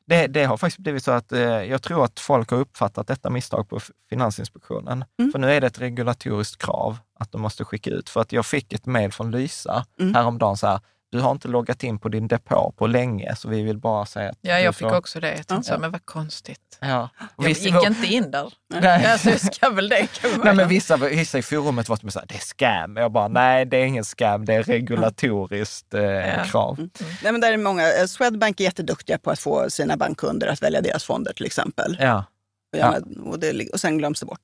Det, 0.05 0.27
det 0.27 0.43
har 0.43 0.57
faktiskt 0.57 0.79
blivit 0.79 1.03
så 1.03 1.11
att 1.11 1.31
eh, 1.31 1.39
jag 1.41 1.81
tror 1.81 2.05
att 2.05 2.19
folk 2.19 2.49
har 2.51 2.57
uppfattat 2.57 3.07
detta 3.07 3.29
misstag 3.29 3.69
på 3.69 3.79
Finansinspektionen. 4.09 5.05
Mm. 5.19 5.31
För 5.31 5.39
nu 5.39 5.51
är 5.51 5.61
det 5.61 5.67
ett 5.67 5.79
regulatoriskt 5.81 6.61
krav 6.61 6.97
att 7.19 7.31
de 7.31 7.41
måste 7.41 7.63
skicka 7.65 7.89
ut. 7.89 8.09
För 8.09 8.21
att 8.21 8.31
jag 8.31 8.45
fick 8.45 8.73
ett 8.73 8.85
mejl 8.85 9.11
från 9.11 9.31
Lysa 9.31 9.85
Mm. 9.99 10.15
häromdagen 10.15 10.57
så 10.57 10.67
här, 10.67 10.79
du 11.11 11.19
har 11.19 11.31
inte 11.31 11.47
loggat 11.47 11.83
in 11.83 11.99
på 11.99 12.09
din 12.09 12.27
depå 12.27 12.73
på 12.77 12.87
länge, 12.87 13.35
så 13.35 13.49
vi 13.49 13.61
vill 13.63 13.77
bara 13.77 14.05
säga 14.05 14.29
att 14.29 14.37
Ja, 14.41 14.59
jag 14.59 14.75
fick 14.75 14.87
får... 14.89 14.97
också 14.97 15.19
det. 15.19 15.35
Jag 15.37 15.47
tänkte 15.47 15.67
så, 15.67 15.73
Ja. 15.73 15.77
men 15.77 15.91
vad 15.91 16.05
konstigt. 16.05 16.77
Ja. 16.79 17.09
Jag 17.37 17.45
Visst- 17.45 17.65
gick 17.65 17.85
inte 17.87 18.07
in 18.07 18.31
där. 18.31 18.53
Nej. 18.81 19.05
Alltså, 19.05 19.29
jag 19.29 19.39
ska 19.39 19.69
väl 19.69 19.89
det. 19.89 20.07
Nej, 20.43 20.55
men 20.55 20.67
vissa, 20.67 20.97
vissa 20.97 21.37
i 21.37 21.41
forumet 21.41 21.89
var 21.89 21.99
med 22.01 22.13
så 22.13 22.19
här, 22.19 22.25
det 22.27 22.35
är 22.35 22.39
scam. 22.39 22.95
Jag 22.97 23.11
bara, 23.11 23.27
nej 23.27 23.65
det 23.65 23.77
är 23.77 23.85
ingen 23.85 24.03
scam, 24.03 24.45
det 24.45 24.53
är 24.53 24.63
regulatoriskt 24.63 25.93
eh, 25.93 26.01
Ja. 26.03 26.43
krav. 26.45 26.77
Mm. 26.79 26.89
Nej, 27.23 27.31
men 27.31 27.41
där 27.41 27.53
är 27.53 27.57
många, 27.57 27.83
eh, 27.93 28.05
Swedbank 28.05 28.59
är 28.59 28.63
jätteduktiga 28.63 29.17
på 29.17 29.31
att 29.31 29.39
få 29.39 29.69
sina 29.69 29.97
bankkunder 29.97 30.47
att 30.47 30.61
välja 30.61 30.81
deras 30.81 31.03
fonder 31.03 31.33
till 31.33 31.45
exempel. 31.45 31.97
Ja. 31.99 32.25
Och, 32.73 32.77
gärna, 32.77 32.97
och, 33.31 33.39
det, 33.39 33.69
och 33.73 33.79
sen 33.79 33.97
glöms 33.97 34.19
det 34.19 34.25
bort. 34.25 34.39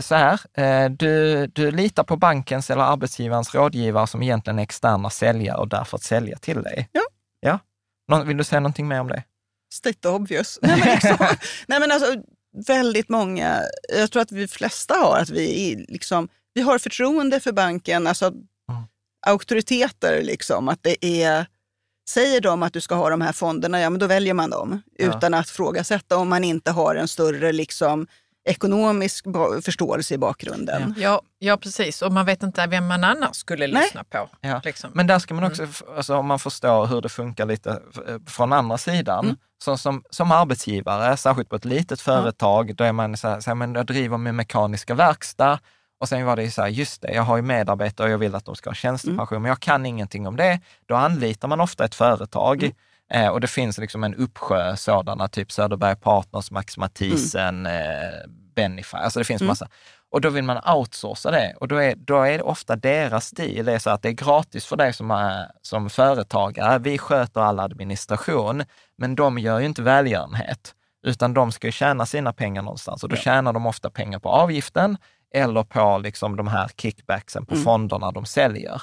Så 0.00 0.14
här, 0.14 0.40
eh, 0.54 0.90
du, 0.90 1.46
du 1.46 1.70
litar 1.70 2.04
på 2.04 2.16
bankens 2.16 2.70
eller 2.70 2.82
arbetsgivarens 2.82 3.54
rådgivare 3.54 4.06
som 4.06 4.22
egentligen 4.22 4.58
är 4.58 4.62
externa 4.62 5.10
säljare 5.10 5.58
och 5.58 5.68
därför 5.68 5.96
att 5.96 6.02
sälja 6.02 6.38
till 6.38 6.62
dig. 6.62 6.88
Ja. 6.92 7.02
ja. 7.40 7.58
Nå- 8.08 8.24
Vill 8.24 8.36
du 8.36 8.44
säga 8.44 8.60
någonting 8.60 8.88
mer 8.88 9.00
om 9.00 9.08
det? 9.08 9.22
State 9.74 10.08
obvious. 10.08 10.58
Nej, 10.62 10.78
men 10.78 10.88
liksom, 10.94 11.16
nej, 11.66 11.80
men 11.80 11.92
alltså, 11.92 12.14
väldigt 12.66 13.08
många, 13.08 13.60
jag 13.98 14.10
tror 14.10 14.22
att 14.22 14.32
vi 14.32 14.48
flesta 14.48 14.94
har, 14.94 15.18
att 15.18 15.30
vi, 15.30 15.84
liksom, 15.88 16.28
vi 16.54 16.60
har 16.62 16.78
förtroende 16.78 17.40
för 17.40 17.52
banken, 17.52 18.06
alltså 18.06 18.32
auktoriteter, 19.26 20.22
liksom, 20.22 20.68
att 20.68 20.82
det 20.82 21.04
är, 21.22 21.46
säger 22.10 22.40
de 22.40 22.62
att 22.62 22.72
du 22.72 22.80
ska 22.80 22.94
ha 22.94 23.10
de 23.10 23.20
här 23.20 23.32
fonderna, 23.32 23.80
ja 23.80 23.90
men 23.90 23.98
då 24.00 24.06
väljer 24.06 24.34
man 24.34 24.50
dem 24.50 24.82
Ja. 24.98 25.06
utan 25.06 25.34
att 25.34 25.48
frågasätta 25.50 26.16
om 26.16 26.28
man 26.28 26.44
inte 26.44 26.70
har 26.70 26.94
en 26.94 27.08
större 27.08 27.52
liksom, 27.52 28.06
ekonomisk 28.44 29.24
förståelse 29.64 30.14
i 30.14 30.18
bakgrunden. 30.18 30.94
Ja, 30.98 31.22
ja, 31.38 31.56
precis. 31.56 32.02
Och 32.02 32.12
man 32.12 32.26
vet 32.26 32.42
inte 32.42 32.66
vem 32.66 32.86
man 32.86 33.04
annars 33.04 33.36
skulle 33.36 33.66
Nej. 33.66 33.82
lyssna 33.82 34.04
på. 34.04 34.28
Ja. 34.40 34.60
Liksom. 34.64 34.90
Men 34.94 35.06
där 35.06 35.18
ska 35.18 35.34
man 35.34 35.44
också, 35.44 35.62
f- 35.64 35.82
alltså, 35.96 36.16
om 36.16 36.26
man 36.26 36.38
förstår 36.38 36.86
hur 36.86 37.00
det 37.00 37.08
funkar 37.08 37.46
lite 37.46 37.70
eh, 37.70 38.16
från 38.26 38.52
andra 38.52 38.78
sidan, 38.78 39.24
Mm. 39.24 39.36
så 39.64 39.76
som, 39.76 40.02
som 40.10 40.32
arbetsgivare, 40.32 41.16
särskilt 41.16 41.48
på 41.48 41.56
ett 41.56 41.64
litet 41.64 42.00
företag, 42.00 42.74
då 42.76 42.84
är 42.84 42.92
man 42.92 43.16
så 43.16 43.28
här, 43.28 43.40
så 43.40 43.50
här, 43.50 43.54
men 43.54 43.74
jag 43.74 43.86
driver 43.86 44.16
med 44.18 44.34
mekaniska 44.34 44.94
verkstad 44.94 45.58
och 46.00 46.08
sen 46.08 46.24
var 46.26 46.36
det 46.36 46.42
ju 46.44 46.50
så 46.50 46.62
här, 46.62 46.68
just 46.68 47.02
det, 47.02 47.12
jag 47.12 47.22
har 47.22 47.36
ju 47.36 47.42
medarbetare 47.42 48.06
och 48.06 48.12
jag 48.12 48.18
vill 48.18 48.34
att 48.34 48.44
de 48.44 48.56
ska 48.56 48.70
ha 48.70 48.74
tjänstepension, 48.74 49.42
men 49.42 49.48
jag 49.48 49.60
kan 49.60 49.86
ingenting 49.86 50.26
om 50.26 50.36
det. 50.36 50.60
Då 50.86 50.94
anlitar 50.94 51.48
man 51.48 51.60
ofta 51.60 51.84
ett 51.84 51.94
företag 51.94 52.72
eh, 53.12 53.28
och 53.28 53.40
det 53.40 53.46
finns 53.46 53.78
liksom 53.78 54.04
en 54.04 54.14
uppsjö 54.14 54.76
sådana, 54.76 55.28
typ 55.28 55.52
Söderberg 55.52 55.96
Partners, 55.96 56.50
Max 56.50 56.76
Mathisen, 56.76 57.66
eh, 57.66 57.72
Benify, 58.56 58.96
alltså 58.96 59.18
det 59.18 59.24
finns 59.24 59.42
massa. 59.42 59.68
Och 60.10 60.20
då 60.20 60.30
vill 60.30 60.44
man 60.44 60.60
outsourca 60.76 61.30
det 61.30 61.54
och 61.60 61.68
då 61.68 61.76
är, 61.76 61.94
då 61.96 62.22
är 62.22 62.38
det 62.38 62.44
ofta 62.44 62.76
deras 62.76 63.26
stil, 63.26 63.64
det 63.64 63.72
är 63.72 63.78
så 63.78 63.90
att 63.90 64.02
det 64.02 64.08
är 64.08 64.12
gratis 64.12 64.66
för 64.66 64.76
dig 64.76 64.92
som, 64.92 65.10
är, 65.10 65.50
som 65.62 65.90
företagare, 65.90 66.78
vi 66.78 66.98
sköter 66.98 67.40
all 67.40 67.60
administration, 67.60 68.64
men 68.98 69.14
de 69.14 69.38
gör 69.38 69.58
ju 69.58 69.66
inte 69.66 69.82
välgörenhet, 69.82 70.74
utan 71.06 71.34
de 71.34 71.52
ska 71.52 71.66
ju 71.66 71.72
tjäna 71.72 72.06
sina 72.06 72.32
pengar 72.32 72.62
någonstans. 72.62 73.02
Och 73.02 73.08
då 73.08 73.16
tjänar 73.16 73.52
de 73.52 73.66
ofta 73.66 73.90
pengar 73.90 74.18
på 74.18 74.28
avgiften 74.28 74.96
eller 75.34 75.62
på 75.62 75.98
liksom 75.98 76.36
de 76.36 76.48
här 76.48 76.70
kickbacksen 76.76 77.46
på 77.46 77.56
fonderna 77.56 78.12
de 78.12 78.26
säljer. 78.26 78.82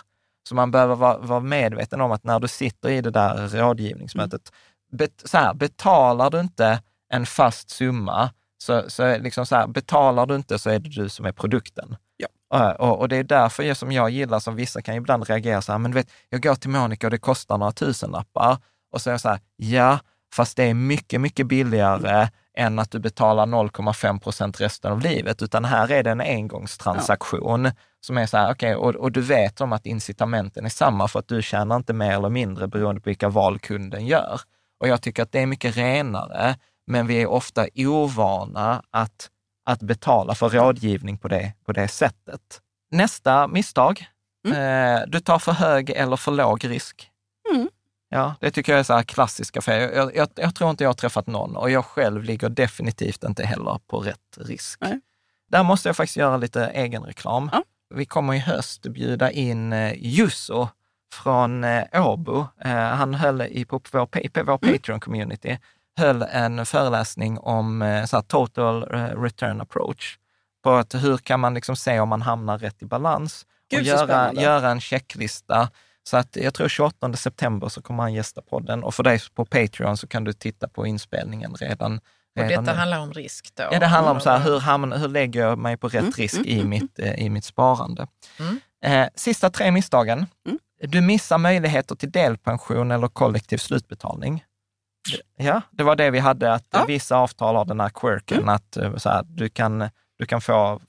Så 0.50 0.56
man 0.56 0.72
behöver 0.72 0.96
vara, 0.96 1.18
vara 1.18 1.40
medveten 1.40 2.02
om 2.02 2.12
att 2.12 2.24
när 2.24 2.40
du 2.40 2.48
sitter 2.48 2.90
i 2.90 3.02
det 3.02 3.12
där 3.12 3.48
rådgivningsmötet, 3.48 4.52
bet, 4.92 5.22
så 5.26 5.38
här, 5.38 5.54
betalar 5.54 6.30
du 6.30 6.40
inte 6.40 6.82
en 7.14 7.26
fast 7.26 7.70
summa, 7.70 8.30
så, 8.58 8.90
så 8.90 9.18
liksom 9.18 9.46
så 9.46 9.56
här, 9.56 9.68
betalar 9.68 10.26
du 10.26 10.36
inte 10.36 10.60
så 10.60 10.70
är 10.70 10.80
det 10.80 10.90
du 10.90 11.10
som 11.10 11.26
är 11.26 11.32
produkten. 11.32 11.96
Ja. 12.18 12.28
Och, 12.74 12.90
och, 12.90 13.00
och 13.00 13.10
det 13.10 13.16
är 13.16 13.24
därför 13.24 13.64
jag, 13.64 13.78
som 13.78 13.92
jag 13.92 14.10
gillar, 14.10 14.40
som 14.40 14.56
vissa 14.56 14.82
kan 14.82 14.96
ibland 14.96 15.30
reagera 15.30 15.62
så 15.62 15.72
här, 15.72 15.80
men 15.80 15.92
du 15.92 15.96
vet, 15.96 16.12
jag 16.30 16.44
går 16.44 16.56
till 16.56 16.70
Monica 16.70 17.08
och 17.08 17.12
det 17.12 17.18
kostar 17.18 17.58
några 17.58 17.72
tusenlappar. 17.72 18.58
Och 18.92 19.02
så 19.02 19.10
är 19.10 19.14
jag 19.14 19.22
så 19.22 19.30
här, 19.30 19.40
ja, 19.56 20.00
fast 20.34 20.58
det 20.58 20.64
är 20.64 20.74
mycket, 20.74 21.22
mycket 21.22 21.48
billigare 21.48 22.30
än 22.58 22.80
att 22.80 22.92
du 22.92 23.00
betalar 23.00 23.46
0,5 23.46 24.20
procent 24.20 24.62
resten 24.62 24.92
av 24.92 25.02
livet, 25.02 25.42
utan 25.42 25.66
här 25.66 25.92
är 25.92 26.04
det 26.04 26.12
en 26.12 26.22
engångstransaktion 26.22 27.72
som 28.02 28.18
är 28.18 28.26
så 28.26 28.38
här, 28.38 28.52
okej, 28.52 28.76
och, 28.76 28.96
och 28.96 29.12
du 29.12 29.22
vet 29.22 29.62
om 29.62 29.74
att 29.74 29.86
incitamenten 29.86 30.66
är 30.66 30.70
samma 30.70 31.08
för 31.08 31.20
att 31.20 31.28
du 31.28 31.42
tjänar 31.42 31.76
inte 31.76 31.94
mer 31.94 32.12
eller 32.12 32.30
mindre 32.30 32.68
beroende 32.68 33.02
på 33.02 33.10
vilka 33.10 33.30
val 33.30 33.60
kunden 33.60 34.06
gör. 34.06 34.42
Och 34.80 34.88
jag 34.88 35.02
tycker 35.02 35.24
att 35.24 35.32
det 35.32 35.40
är 35.40 35.46
mycket 35.46 35.78
renare, 35.78 36.56
men 36.88 37.08
vi 37.08 37.22
är 37.22 37.28
ofta 37.28 37.68
ovana 37.76 38.84
att, 38.92 39.30
att 39.66 39.82
betala 39.82 40.36
för 40.36 40.50
rådgivning 40.50 41.18
på 41.18 41.28
det, 41.28 41.54
på 41.66 41.72
det 41.72 41.88
sättet. 41.88 42.62
Nästa 42.92 43.48
misstag, 43.48 44.06
eh, 44.48 45.00
du 45.08 45.20
tar 45.20 45.40
för 45.40 45.52
hög 45.52 45.90
eller 45.90 46.16
för 46.16 46.32
låg 46.32 46.66
risk. 46.66 47.11
Ja, 48.14 48.36
det 48.40 48.52
tycker 48.52 48.72
jag 48.72 48.80
är 48.80 48.84
så 48.84 48.94
här 48.94 49.04
klassiska 49.04 49.62
fel. 49.62 49.96
Jag, 49.96 50.16
jag, 50.16 50.28
jag 50.36 50.56
tror 50.56 50.70
inte 50.70 50.84
jag 50.84 50.90
har 50.90 50.94
träffat 50.94 51.28
någon 51.28 51.56
och 51.56 51.72
jag 51.72 51.86
själv 51.86 52.24
ligger 52.24 52.50
definitivt 52.50 53.24
inte 53.24 53.44
heller 53.44 53.80
på 53.88 54.00
rätt 54.00 54.38
risk. 54.38 54.80
Nej. 54.82 55.00
Där 55.52 55.64
måste 55.64 55.90
jag 55.90 55.96
faktiskt 55.96 56.18
göra 56.18 56.38
lite 56.38 56.66
egen 56.66 57.04
reklam. 57.04 57.50
Ja. 57.54 57.64
Vi 57.94 58.06
kommer 58.06 58.34
i 58.34 58.40
höst 58.40 58.82
bjuda 58.82 59.32
in 59.32 59.74
eh, 59.74 59.94
Jusso 59.98 60.68
från 61.14 61.64
eh, 61.64 62.08
Åbo. 62.08 62.48
Eh, 62.62 62.72
han 62.72 63.14
höll 63.14 63.42
i, 63.42 63.66
på 63.66 63.82
vår, 63.92 64.06
på 64.06 64.44
vår 64.44 64.60
Mm. 64.64 64.76
Patreon-community 64.76 65.58
höll 65.98 66.22
en 66.22 66.66
föreläsning 66.66 67.40
om 67.40 68.04
så 68.08 68.18
här, 68.18 68.22
total 68.22 68.84
return 69.24 69.62
approach. 69.62 70.18
På 70.64 70.72
att 70.72 70.96
hur 70.96 71.18
kan 71.18 71.40
man 71.40 71.54
liksom 71.54 71.76
se 71.76 72.00
om 72.00 72.10
man 72.10 72.22
hamnar 72.22 72.58
rätt 72.58 72.82
i 72.82 72.86
balans 72.86 73.46
Gud, 73.70 73.80
och 73.80 73.86
göra, 73.86 74.34
göra 74.34 74.70
en 74.70 74.82
checklista. 74.82 75.70
Så 76.04 76.18
att 76.18 76.36
jag 76.36 76.54
tror 76.54 76.68
28 76.68 77.14
september 77.14 77.70
så 77.70 77.82
kommer 77.82 78.04
han 78.04 78.14
gästa 78.14 78.42
podden 78.42 78.84
och 78.84 78.96
för 78.96 79.04
dig 79.04 79.20
på 79.36 79.46
Patreon 79.46 79.98
så 79.98 80.08
kan 80.08 80.24
du 80.24 80.34
titta 80.34 80.68
på 80.68 80.88
inspelningen 80.88 81.54
redan. 81.56 81.98
och 81.98 82.02
redan 82.42 82.48
detta 82.64 82.74
nu. 82.74 82.80
handlar 82.80 83.00
om 83.00 83.14
risk 83.14 83.56
då? 83.56 83.64
Ja, 83.72 83.80
det 83.80 83.86
handlar 83.86 84.12
om 84.14 84.20
så 84.20 84.30
här, 84.30 84.40
hur, 84.40 84.60
hamnar, 84.60 84.98
hur 84.98 85.08
lägger 85.08 85.40
jag 85.42 85.58
mig 85.58 85.78
på 85.78 85.88
rätt 85.88 86.02
Mm, 86.02 86.12
risk 86.12 86.36
mm, 86.36 86.48
i, 86.48 86.56
mm, 86.56 86.70
mitt, 86.70 87.00
eh, 87.00 87.14
i 87.14 87.30
mitt 87.30 87.46
sparande? 87.46 88.08
Mm. 88.40 88.60
Eh, 88.86 89.10
sista 89.16 89.50
tre 89.50 89.72
misstagen. 89.72 90.26
Mm. 90.48 90.60
Du 90.84 91.02
missar 91.02 91.38
möjligheter 91.38 91.96
till 91.96 92.12
delpension 92.12 92.92
eller 92.92 93.08
kollektiv 93.08 93.58
slutbetalning. 93.58 94.44
Ja, 95.38 95.62
det 95.72 95.84
var 95.84 95.96
det 95.96 96.10
vi 96.10 96.20
hade, 96.20 96.54
att 96.54 96.66
Ja. 96.72 96.86
vissa 96.86 97.18
avtal 97.18 97.56
har 97.56 97.66
den 97.66 97.80
här 97.80 97.90
quirken, 97.90 98.38
Mm. 98.38 98.50
att 98.50 98.78
eh, 98.78 98.96
så 98.98 99.10
här, 99.10 99.24
du, 99.28 99.50
kan, 99.50 99.90
du 100.18 100.26
kan 100.26 100.42
få 100.42 100.82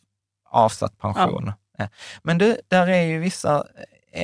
avsatt 0.51 0.99
pension. 0.99 1.53
Eh, 1.79 1.89
Men 2.23 2.39
du, 2.39 2.57
där 2.69 2.87
är 2.89 3.03
ju 3.03 3.19
vissa, 3.19 3.65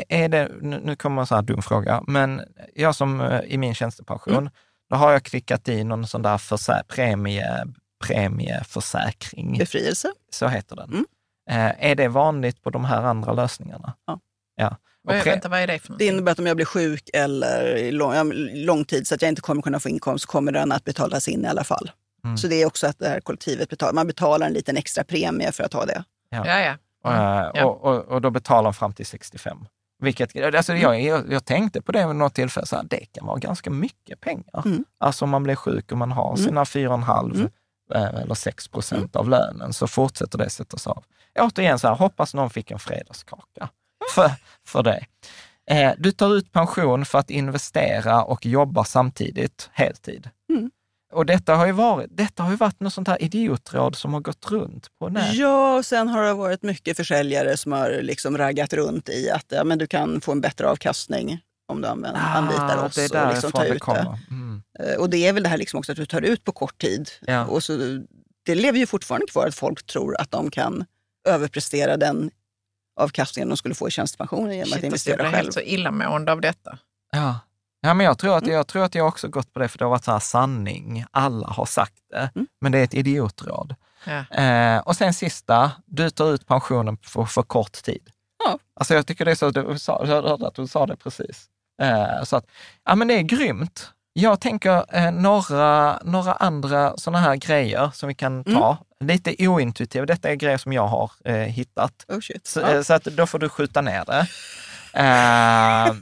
är- 0.09 0.29
det, 0.29 0.49
nu 0.63 0.97
kommer 0.97 1.21
en 1.23 1.27
så 1.27 1.35
här 1.35 1.43
dum 1.43 1.63
fråga, 1.63 2.03
men 2.07 2.43
jag 2.75 2.95
som 2.95 3.21
eh, 3.21 3.41
i 3.41 3.59
min 3.59 3.75
tjänstepension, 3.75 4.35
Mm. 4.35 4.51
då 4.91 4.97
har 4.97 5.13
jag 5.13 5.23
klickat 5.23 5.69
i 5.69 5.85
någon 5.85 6.07
sån 6.07 6.23
där 6.23 6.39
försä- 6.39 6.83
premie, 6.89 7.65
premieförsäkring, 8.07 9.59
Befrielse. 9.59 10.09
så 10.31 10.49
heter 10.49 10.77
den. 10.77 10.89
Mm. 10.93 11.05
Eh, 11.51 11.91
är 11.91 11.95
det 11.95 12.09
vanligt 12.09 12.63
på 12.63 12.71
de 12.71 12.85
här 12.85 13.03
andra 13.03 13.33
lösningarna? 13.33 13.93
Ja. 14.07 14.21
ja. 14.57 14.77
Och 15.09 15.15
pre- 15.15 15.25
vänta, 15.25 15.49
vad 15.49 15.61
är 15.61 15.67
det 15.67 15.79
för 15.79 15.87
Det 15.89 15.91
någonting? 15.91 16.09
innebär 16.09 16.33
att 16.33 16.39
om 16.39 16.47
jag 16.47 16.57
blir 16.57 16.67
sjuk 16.67 17.11
eller 17.15 17.77
i 17.77 17.91
lång, 17.93 18.33
lång 18.55 18.85
tid 18.85 19.07
så 19.07 19.15
att 19.15 19.23
jag 19.23 19.29
inte 19.29 19.41
kommer 19.41 19.63
kunna 19.63 19.81
få 19.81 19.89
inkomst 19.89 20.23
så 20.25 20.29
kommer 20.31 20.53
den 20.53 20.73
att 20.73 20.85
betalas 20.85 21.29
in 21.29 21.45
i 21.45 21.49
alla 21.49 21.65
fall. 21.65 21.91
Mm. 22.25 22.37
Så 22.37 22.47
det 22.49 22.63
är 22.63 22.67
också 22.67 22.87
att 22.87 22.99
det 22.99 23.09
här 23.09 23.21
kollektivet 23.21 23.69
betalar, 23.69 23.93
man 23.93 24.07
betalar 24.07 24.47
en 24.47 24.53
liten 24.53 24.77
extra 24.77 25.05
premie 25.05 25.53
för 25.53 25.65
att 25.65 25.73
ha 25.73 25.85
det. 25.87 26.05
Ja, 26.31 26.61
ja. 26.61 26.75
Ja. 27.03 27.65
och, 27.65 27.85
och, 27.85 28.05
och 28.05 28.21
då 28.21 28.31
betalar 28.31 28.63
de 28.65 28.75
fram 28.75 28.93
till 28.93 29.07
65. 29.07 29.59
Vilket, 30.01 30.55
alltså 30.55 30.75
jag, 30.77 31.03
jag, 31.03 31.33
jag 31.33 31.45
tänkte 31.45 31.83
på 31.83 31.93
det 31.93 32.07
vid 32.07 32.17
något 32.17 32.35
tillfälle, 32.35 32.67
så 32.67 32.77
här, 32.77 32.85
det 32.91 33.07
kan 33.13 33.27
vara 33.27 33.39
ganska 33.39 33.71
mycket 33.71 34.21
pengar. 34.21 34.63
Mm. 34.65 34.85
Alltså 34.99 35.25
om 35.25 35.31
man 35.31 35.43
blir 35.43 35.55
sjuk 35.55 35.93
och 35.93 35.99
man 35.99 36.13
har 36.13 36.29
Mm. 36.29 36.37
sina 36.45 36.65
4,5 36.65 37.35
Mm. 37.35 37.49
eh, 37.95 38.21
eller 38.23 38.35
6 38.35 38.69
procent 38.69 39.17
av 39.17 39.29
lönen, 39.29 39.73
så 39.73 39.87
fortsätter 39.87 40.39
det 40.39 40.51
sättas 40.51 40.87
av. 40.87 41.05
Återigen, 41.39 41.79
så 41.79 41.89
här, 41.89 41.95
hoppas 41.95 42.35
någon 42.35 42.51
fick 42.51 42.71
en 42.71 42.79
fredagskaka 42.79 43.69
för, 44.15 44.31
för 44.67 44.83
det. 44.83 45.05
Eh, 45.71 45.93
du 45.99 46.13
tar 46.13 46.35
ut 46.37 46.53
pension 46.53 47.05
för 47.05 47.19
att 47.19 47.31
investera 47.31 48.25
och 48.25 48.47
jobba 48.47 48.85
samtidigt, 48.85 49.71
heltid. 49.73 50.31
Mm. 50.51 50.71
Och 51.13 51.27
detta 51.27 51.55
har 51.55 51.67
ju 51.67 51.73
varit, 51.73 52.07
detta 52.17 52.43
har 52.43 52.51
ju 52.51 52.57
varit 52.57 52.81
något 52.81 52.93
sånt 52.93 53.09
här 53.09 53.23
idiotråd 53.23 53.97
som 53.97 54.13
har 54.15 54.21
gått 54.21 54.51
runt 54.51 54.87
på 54.99 55.09
nätet. 55.09 55.35
Ja, 55.35 55.77
och 55.77 55.85
sen 55.87 56.09
har 56.09 56.23
det 56.23 56.35
varit 56.35 56.63
mycket 56.63 56.97
försäljare 56.97 57.57
som 57.57 57.73
har 57.73 57.91
liksom 58.03 58.39
raggat 58.39 58.73
runt 58.73 59.09
i 59.09 59.31
att 59.31 59.45
ja, 59.49 59.65
men 59.65 59.79
du 59.79 59.87
kan 59.87 60.21
få 60.21 60.33
en 60.33 60.41
bättre 60.41 60.69
avkastning 60.69 61.41
om 61.69 61.81
du 61.81 61.89
använder, 61.89 62.21
anlitar 62.21 62.85
oss 62.85 62.99
Ah, 62.99 63.09
det 63.13 63.23
och 63.27 63.33
liksom 63.33 63.53
tar 63.53 63.65
det 63.65 63.69
ut 63.71 63.83
det. 63.87 64.19
Mm. 64.31 64.63
Eh, 64.79 64.95
Och 64.97 65.11
det 65.11 65.27
är 65.27 65.33
väl 65.33 65.43
det 65.43 65.49
här 65.49 65.59
liksom 65.59 65.79
också 65.79 65.93
att 65.93 65.99
du 65.99 66.07
tar 66.07 66.23
ut 66.23 66.45
på 66.45 66.53
kort 66.53 66.79
tid. 66.81 67.11
Ja. 67.21 67.47
Och 67.47 67.63
så, 67.65 67.73
det 68.47 68.55
lever 68.55 68.79
ju 68.79 68.87
fortfarande 68.87 69.27
kvar 69.27 69.47
att 69.47 69.55
folk 69.55 69.87
tror 69.87 70.21
att 70.21 70.31
de 70.31 70.51
kan 70.51 70.85
överprestera 71.29 71.97
den 71.97 72.31
avkastningen 73.01 73.49
de 73.49 73.57
skulle 73.57 73.75
få 73.75 73.89
i 73.89 73.91
tjänstepensionen 73.91 74.53
genom 74.57 74.67
Shit, 74.67 74.85
att 74.85 74.93
alltså, 74.93 75.11
jag 75.11 75.15
investera 75.15 75.17
blir 75.17 75.25
själv. 75.25 75.35
helt 75.37 75.55
så 75.55 75.61
illamående 75.61 76.33
av 76.33 76.41
detta. 76.41 76.79
Ja. 77.13 77.41
Ja, 77.89 77.95
men 77.95 78.07
jag 78.07 78.19
tror, 78.19 78.37
att, 78.37 78.43
Mm. 78.43 78.55
jag 78.55 78.67
tror 78.67 78.85
att 78.85 78.95
jag 78.95 79.07
också 79.09 79.29
gått 79.29 79.53
på 79.53 79.59
det, 79.61 79.69
för 79.69 79.79
det 79.79 79.85
har 79.85 79.91
varit 79.91 80.05
så 80.05 80.13
här 80.13 80.19
sanning. 80.19 81.05
Alla 81.11 81.47
har 81.49 81.67
sagt 81.67 81.95
det, 82.11 82.31
Mm. 82.35 82.47
men 82.61 82.73
det 82.73 82.79
är 82.79 82.85
ett 82.85 82.95
idiotråd. 82.95 83.75
Ja. 84.05 84.37
Eh, 84.43 84.79
och 84.79 84.97
sen 84.97 85.15
sista, 85.15 85.73
du 85.87 86.11
tar 86.11 86.33
ut 86.35 86.47
pensionen 86.47 86.97
för, 87.03 87.25
för 87.25 87.43
kort 87.43 87.73
tid. 87.73 88.03
Ja. 88.45 88.59
Alltså 88.81 88.95
jag 88.95 89.07
tycker 89.07 89.25
det 89.25 89.31
är 89.31 89.35
så, 89.35 89.51
du 89.51 89.79
sa, 89.79 90.05
jag 90.07 90.23
hörde 90.23 90.47
att 90.49 90.55
du 90.55 90.67
sa 90.67 90.87
det 90.87 90.97
precis. 90.97 91.47
Eh, 91.83 92.23
så 92.25 92.37
att, 92.37 92.45
ja 92.85 92.95
men 92.95 93.09
det 93.09 93.15
är 93.15 93.23
grymt. 93.23 93.91
Jag 94.13 94.41
tänker 94.41 94.85
eh, 94.97 95.11
några, 95.11 95.99
några 96.05 96.33
andra 96.33 96.97
sådana 96.97 97.19
här 97.21 97.37
grejer 97.37 97.91
som 97.95 98.09
vi 98.09 98.15
kan 98.15 98.45
ta. 98.45 98.77
Lite 99.05 99.49
ointuitiva, 99.49 100.07
detta 100.07 100.29
är 100.31 100.35
grejer 100.35 100.59
som 100.59 100.73
jag 100.73 100.87
har 100.87 101.11
eh, 101.25 101.35
hittat. 101.35 101.93
Oh. 102.09 102.19
Så, 102.45 102.61
Ja. 102.61 102.69
eh, 102.75 102.83
så 102.83 102.95
att 102.95 103.05
då 103.05 103.27
får 103.27 103.39
du 103.39 103.49
skjuta 103.49 103.81
ner 103.81 104.05
det. 104.05 104.27
Eh, 104.95 105.95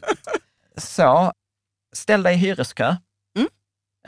så, 0.77 1.33
ställ 1.97 2.23
dig 2.23 2.35
i 2.35 2.37
hyreskö. 2.37 2.97
Mm. 3.39 3.49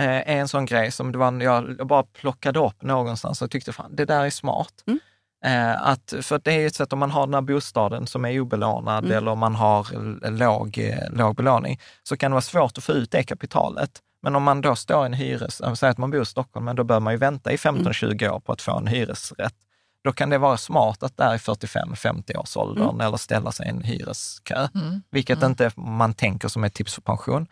Eh, 0.00 0.34
är 0.34 0.40
en 0.40 0.48
sån 0.48 0.66
grej 0.66 0.90
som 0.90 1.12
det 1.12 1.18
var, 1.18 1.42
jag 1.42 1.86
bara 1.86 2.02
plockade 2.02 2.58
upp 2.58 2.82
någonstans 2.82 3.42
och 3.42 3.50
tyckte 3.50 3.72
fan, 3.72 3.96
det 3.96 4.04
där 4.04 4.24
är 4.24 4.30
smart. 4.30 4.84
Mm. 4.86 4.98
Eh, 5.44 5.82
att, 5.82 6.14
för 6.22 6.40
det 6.44 6.52
är 6.52 6.60
ju 6.60 6.66
ett 6.66 6.74
sätt 6.74 6.92
om 6.92 6.98
man 6.98 7.10
har 7.10 7.26
den 7.26 7.34
här 7.34 7.40
bostaden 7.40 8.06
som 8.06 8.24
är 8.24 8.40
obelånad 8.40 9.04
Mm. 9.04 9.16
eller 9.16 9.30
om 9.30 9.38
man 9.38 9.54
har 9.54 9.86
låg, 10.30 10.78
eh, 10.78 11.10
låg 11.12 11.36
belåning, 11.36 11.80
så 12.02 12.16
kan 12.16 12.30
det 12.30 12.34
vara 12.34 12.42
svårt 12.42 12.78
att 12.78 12.84
få 12.84 12.92
ut 12.92 13.10
det 13.10 13.22
kapitalet. 13.22 13.90
Men 14.22 14.36
om 14.36 14.42
man 14.42 14.60
då 14.60 14.76
står 14.76 15.02
i 15.02 15.06
en 15.06 15.12
hyres, 15.12 15.62
säg 15.78 15.88
att 15.88 15.98
man 15.98 16.10
bor 16.10 16.22
i 16.22 16.26
Stockholm, 16.26 16.64
men 16.64 16.76
då 16.76 16.84
bör 16.84 17.00
man 17.00 17.12
ju 17.12 17.16
vänta 17.18 17.52
i 17.52 17.56
15-20 17.56 18.28
år 18.28 18.40
på 18.40 18.52
att 18.52 18.62
få 18.62 18.76
en 18.76 18.86
hyresrätt. 18.86 19.54
Då 20.04 20.12
kan 20.12 20.30
det 20.30 20.38
vara 20.38 20.56
smart 20.56 21.02
att 21.02 21.16
där 21.16 21.34
i 21.34 21.38
45-50 21.38 22.36
års 22.36 22.56
åldern 22.56 23.00
eller 23.00 23.16
ställa 23.16 23.52
sig 23.52 23.66
i 23.66 23.70
en 23.70 23.82
hyreskö, 23.82 24.68
Mm. 24.74 25.02
vilket 25.10 25.42
inte 25.42 25.70
man 25.76 26.14
tänker 26.14 26.48
som 26.48 26.64
ett 26.64 26.74
tips 26.74 26.94
för 26.94 27.02
pension. 27.02 27.46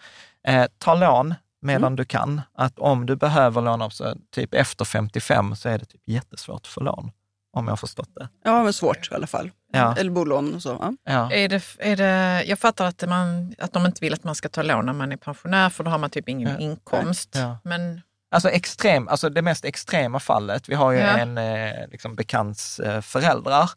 Eh, 0.48 0.66
ta 0.78 0.94
lån 0.94 1.34
medan 1.62 1.82
Mm. 1.82 1.96
du 1.96 2.04
kan. 2.04 2.40
Att 2.54 2.78
om 2.78 3.06
du 3.06 3.16
behöver 3.16 3.62
låna 3.62 3.90
så 3.90 4.14
typ 4.34 4.54
efter 4.54 4.84
55 4.84 5.56
så 5.56 5.68
är 5.68 5.78
det 5.78 5.84
typ 5.84 6.00
jättesvårt 6.06 6.60
att 6.62 6.66
få 6.66 6.80
lån. 6.80 7.10
Om 7.52 7.64
jag 7.64 7.72
har 7.72 7.76
förstått 7.76 8.10
det. 8.14 8.28
Ja, 8.44 8.62
men 8.62 8.72
svårt 8.72 9.08
i 9.12 9.14
alla 9.14 9.26
fall. 9.26 9.50
Ja. 9.72 9.96
Eller 9.96 10.10
bolån 10.10 10.54
och 10.54 10.62
så. 10.62 10.68
Ja. 10.80 10.92
Ja. 11.04 11.32
Är 11.32 11.48
det, 11.48 11.62
är 11.78 11.96
det, 11.96 12.44
jag 12.44 12.58
fattar 12.58 12.84
att, 12.86 13.08
man, 13.08 13.54
att 13.58 13.72
de 13.72 13.86
inte 13.86 13.98
vill 14.00 14.14
att 14.14 14.24
man 14.24 14.34
ska 14.34 14.48
ta 14.48 14.62
lån 14.62 14.86
när 14.86 14.92
man 14.92 15.12
är 15.12 15.16
pensionär 15.16 15.70
för 15.70 15.84
då 15.84 15.90
har 15.90 15.98
man 15.98 16.10
typ 16.10 16.28
ingen 16.28 16.50
Ja. 16.50 16.58
inkomst. 16.58 17.30
Ja. 17.34 17.58
Men 17.64 18.00
Alltså, 18.30 18.48
extrem, 18.50 19.08
alltså 19.08 19.28
det 19.30 19.42
mest 19.42 19.64
extrema 19.64 20.20
fallet, 20.20 20.68
vi 20.68 20.74
har 20.74 20.92
ju 20.92 20.98
Ja. 20.98 21.18
en 21.18 21.38
eh, 21.38 21.88
liksom 21.90 22.14
bekants 22.14 22.80
eh, 22.80 23.00
föräldrar, 23.00 23.70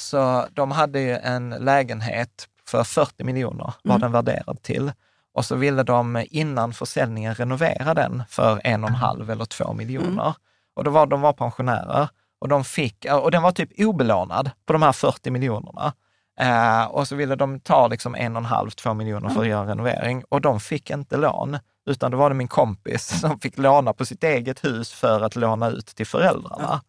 så 0.00 0.46
de 0.52 0.70
hade 0.70 1.00
ju 1.00 1.16
en 1.16 1.50
lägenhet 1.50 2.48
för 2.68 2.84
40 2.84 3.24
miljoner, 3.24 3.74
var 3.84 3.94
Mm. 3.94 4.00
den 4.00 4.12
värderad 4.12 4.62
till. 4.62 4.92
Och 5.34 5.44
så 5.44 5.54
ville 5.56 5.82
de 5.82 6.24
innan 6.30 6.72
försäljningen 6.72 7.34
renovera 7.34 7.94
den 7.94 8.22
för 8.28 8.60
en 8.64 8.84
och 8.84 8.90
en 8.90 8.96
halv 8.96 9.30
eller 9.30 9.44
två 9.44 9.72
miljoner. 9.72 10.34
Och 10.76 10.84
då 10.84 10.90
var 10.90 11.06
de 11.06 11.20
var 11.20 11.32
pensionärer 11.32 12.08
och 12.38 12.48
de 12.48 12.64
fick, 12.64 13.06
och 13.22 13.30
den 13.30 13.42
var 13.42 13.52
typ 13.52 13.70
obelånad 13.78 14.50
på 14.66 14.72
de 14.72 14.82
här 14.82 14.92
40 14.92 15.30
miljonerna. 15.30 15.92
Eh, 16.40 16.84
och 16.84 17.08
så 17.08 17.16
ville 17.16 17.36
de 17.36 17.60
ta 17.60 17.88
liksom 17.88 18.14
en 18.14 18.36
och 18.36 18.40
en 18.42 18.46
halv, 18.46 18.70
två 18.70 18.94
miljoner 18.94 19.28
för 19.28 19.40
att 19.42 19.48
göra 19.48 19.60
en 19.62 19.68
renovering 19.68 20.24
och 20.28 20.40
de 20.40 20.60
fick 20.60 20.90
inte 20.90 21.16
lån, 21.16 21.58
utan 21.86 22.10
då 22.10 22.18
var 22.18 22.28
det 22.30 22.34
min 22.36 22.48
kompis 22.48 23.20
som 23.20 23.40
fick 23.40 23.58
låna 23.58 23.92
på 23.92 24.06
sitt 24.06 24.24
eget 24.24 24.64
hus 24.64 24.92
för 24.92 25.20
att 25.20 25.36
låna 25.36 25.68
ut 25.70 25.86
till 25.86 26.06
föräldrarna. 26.06 26.82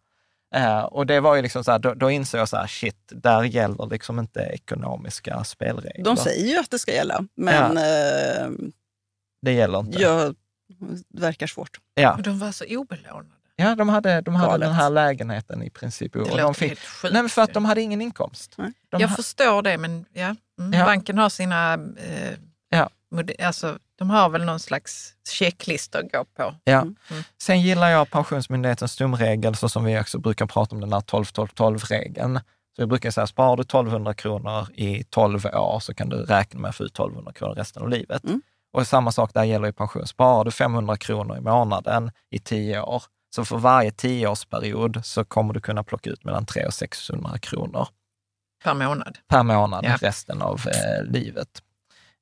Eh, 0.54 0.80
och 0.80 1.06
det 1.06 1.20
var 1.20 1.34
ju 1.36 1.42
liksom 1.42 1.64
så 1.64 1.70
här, 1.72 1.78
då, 1.78 1.94
då 1.94 2.10
insåg 2.10 2.40
jag 2.40 2.48
så 2.48 2.56
här, 2.56 2.66
shit, 2.66 2.96
där 3.08 3.42
gäller 3.42 3.86
liksom 3.86 4.18
inte 4.18 4.40
ekonomiska 4.40 5.44
spelregler. 5.44 6.04
De 6.04 6.16
säger 6.16 6.46
ju 6.46 6.58
att 6.58 6.70
det 6.70 6.78
ska 6.78 6.92
gälla, 6.92 7.24
men 7.34 7.76
eh, 7.76 8.50
Det 9.42 9.52
gäller 9.52 9.78
inte. 9.80 10.02
ja, 10.02 10.32
det 11.08 11.20
verkar 11.20 11.46
svårt. 11.46 11.80
Ja, 11.94 12.18
de 12.24 12.38
var 12.38 12.52
så 12.52 12.64
obelånade. 12.64 13.28
ja 13.56 13.74
de 13.74 13.88
hade, 13.88 14.20
de 14.20 14.34
hade 14.34 14.50
Galet. 14.50 14.68
den 14.68 14.74
här 14.74 14.90
lägenheten 14.90 15.62
i 15.62 15.70
princip. 15.70 16.12
Det 16.12 16.18
Och 16.20 16.26
låter 16.28 16.42
de 16.42 16.54
fick, 16.54 16.68
helt 16.68 16.80
sjukt. 16.80 17.12
nej, 17.12 17.22
men 17.22 17.30
för 17.30 17.42
att 17.42 17.54
de 17.54 17.64
hade 17.64 17.80
ingen 17.82 18.00
inkomst. 18.02 18.54
De 18.56 18.72
jag 19.00 19.08
ha- 19.08 19.16
förstår 19.16 19.62
det, 19.62 19.78
men 19.78 20.04
ja. 20.12 20.34
Mm. 20.58 20.72
Ja. 20.72 20.84
Banken 20.84 21.18
har 21.18 21.28
sina... 21.28 21.74
Eh, 21.74 22.32
Ja. 22.68 22.90
Alltså, 23.44 23.78
de 23.98 24.10
har 24.10 24.28
väl 24.28 24.44
någon 24.44 24.60
slags 24.60 25.12
checklista 25.28 25.98
att 25.98 26.12
gå 26.12 26.24
på. 26.24 26.54
Ja. 26.64 26.80
Mm. 26.82 26.94
Sen 27.42 27.60
gillar 27.60 27.88
jag 27.88 28.10
Pensionsmyndighetens 28.10 28.92
stumregel, 28.92 29.54
så 29.54 29.68
som 29.68 29.84
vi 29.84 30.00
också 30.00 30.18
brukar 30.18 30.46
prata 30.46 30.74
om 30.74 30.80
den 30.80 30.90
där 30.90 31.00
12-12-12-regeln. 31.00 32.40
Så 32.76 32.82
jag 32.82 32.88
brukar 32.88 33.10
säga, 33.10 33.26
sparar 33.26 33.56
du 33.56 33.60
1200 33.60 34.14
kronor 34.14 34.66
i 34.74 35.04
12 35.04 35.46
år 35.46 35.80
så 35.80 35.94
kan 35.94 36.08
du 36.08 36.16
räkna 36.16 36.60
med 36.60 36.68
att 36.68 36.76
få 36.76 36.84
ut 36.84 36.92
1200 36.92 37.32
kronor 37.32 37.54
resten 37.54 37.82
av 37.82 37.88
livet. 37.88 38.24
Mm. 38.24 38.42
Och 38.72 38.86
samma 38.86 39.12
sak 39.12 39.34
där 39.34 39.44
gäller 39.44 39.68
i 39.68 39.72
pension. 39.72 40.06
Sparar 40.06 40.44
du 40.44 40.50
500 40.50 40.96
kronor 40.96 41.36
i 41.36 41.40
månaden 41.40 42.10
i 42.30 42.38
10 42.38 42.80
år, 42.80 43.02
så 43.34 43.44
för 43.44 43.56
varje 43.58 43.90
10-årsperiod 43.90 45.02
så 45.02 45.24
kommer 45.24 45.54
du 45.54 45.60
kunna 45.60 45.84
plocka 45.84 46.10
ut 46.10 46.24
mellan 46.24 46.46
300 46.46 46.66
och 46.68 46.74
600 46.74 47.38
kronor 47.38 47.88
Per 48.64 48.74
månad. 48.74 49.18
per 49.28 49.42
månad 49.42 49.84
Ja. 49.84 49.96
resten 50.00 50.42
av 50.42 50.60
eh, 50.68 51.04
livet. 51.12 51.62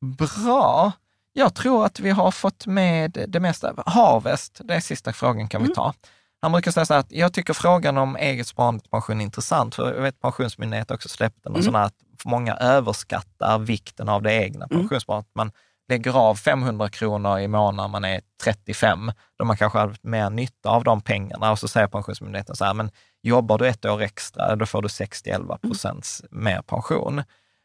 Bra. 0.01 0.93
Jag 1.37 1.55
tror 1.55 1.87
att 1.87 2.01
vi 2.01 2.11
har 2.11 2.31
fått 2.31 2.67
med 2.67 3.25
det 3.29 3.41
mesta. 3.41 3.75
Harvest, 3.87 4.61
det 4.65 4.75
är 4.75 4.81
sista 4.81 5.13
frågan 5.13 5.49
kan 5.49 5.63
vi 5.63 5.69
ta. 5.69 5.95
Han 6.43 6.53
brukar 6.53 6.71
säga 6.71 6.87
så 6.87 6.93
här 6.95 7.01
att 7.01 7.13
jag 7.13 7.33
tycker 7.33 7.55
frågan 7.55 7.99
om 7.99 8.17
eget 8.17 8.47
sparande 8.47 8.81
till 8.81 8.91
pension 8.91 9.21
är 9.21 9.25
intressant. 9.25 9.75
För 9.75 9.95
jag 9.95 10.03
vet 10.03 10.21
Pensionsmyndigheten 10.21 10.95
också 10.95 11.09
släppte 11.09 11.49
någon 11.49 11.63
sån 11.63 11.75
här 11.75 11.85
att 11.85 11.95
många 12.25 12.55
överskattar 12.55 13.59
vikten 13.59 14.09
av 14.09 14.23
det 14.23 14.33
egna 14.33 14.69
pensionssparandet. 14.69 15.31
Man 15.35 15.51
lägger 15.89 16.19
av 16.19 16.35
500 16.35 16.89
kronor 16.89 17.39
i 17.39 17.49
månaden 17.49 17.77
när 17.77 17.89
man 17.89 18.05
är 18.05 18.21
35, 18.45 19.13
då 19.39 19.45
man 19.45 19.57
kanske 19.57 19.79
har 19.79 19.97
mer 20.03 20.31
nytta 20.31 20.69
av 20.69 20.85
de 20.85 21.01
pengarna. 21.01 21.51
Och 21.51 21.59
så 21.59 21.69
säger 21.69 21.87
Pensionsmyndigheten 21.87 22.57
så 22.57 22.65
här, 22.65 22.75
men 22.75 22.91
jobbar 23.23 23.59
du 23.59 23.69
ett 23.69 23.85
år 23.85 24.03
extra, 24.03 24.57
då 24.57 24.67
får 24.67 24.83
du 24.83 24.89
60-11 24.89 25.59
procents 25.59 26.23
mer 26.31 26.63
pension. 26.63 27.23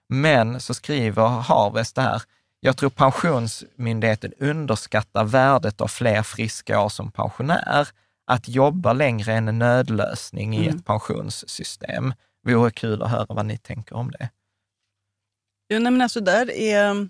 Men 0.09 0.59
så 0.59 0.73
skriver 0.73 1.27
Harvest 1.27 1.95
det 1.95 2.01
här, 2.01 2.21
jag 2.59 2.77
tror 2.77 2.89
Pensionsmyndigheten 2.89 4.33
underskattar 4.39 5.23
värdet 5.23 5.81
av 5.81 5.87
fler 5.87 6.23
friska 6.23 6.81
år 6.81 6.89
som 6.89 7.11
pensionär. 7.11 7.87
Att 8.27 8.47
jobba 8.49 8.93
längre 8.93 9.33
är 9.33 9.37
en 9.37 9.59
nödlösning 9.59 10.57
i 10.57 10.67
ett 10.67 10.85
pensionssystem. 10.85 12.13
Vore 12.45 12.71
kul 12.71 13.01
att 13.01 13.11
höra 13.11 13.25
vad 13.29 13.45
ni 13.45 13.57
tänker 13.57 13.95
om 13.95 14.11
det. 14.11 14.29
Ja, 15.67 15.79
nej, 15.79 15.91
men 15.91 16.01
alltså 16.01 16.21
där 16.21 16.51
är, 16.51 17.09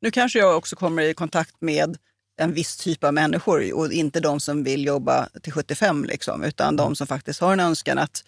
nu 0.00 0.10
kanske 0.10 0.38
jag 0.38 0.56
också 0.56 0.76
kommer 0.76 1.02
i 1.02 1.14
kontakt 1.14 1.54
med 1.60 1.96
en 2.40 2.52
viss 2.52 2.76
typ 2.76 3.04
av 3.04 3.14
människor 3.14 3.74
och 3.74 3.92
inte 3.92 4.20
de 4.20 4.40
som 4.40 4.64
vill 4.64 4.84
jobba 4.86 5.28
till 5.42 5.52
75, 5.52 6.04
liksom, 6.04 6.44
utan 6.44 6.76
de 6.76 6.96
som 6.96 7.06
faktiskt 7.06 7.40
har 7.40 7.52
en 7.52 7.60
önskan 7.60 7.98
att 7.98 8.24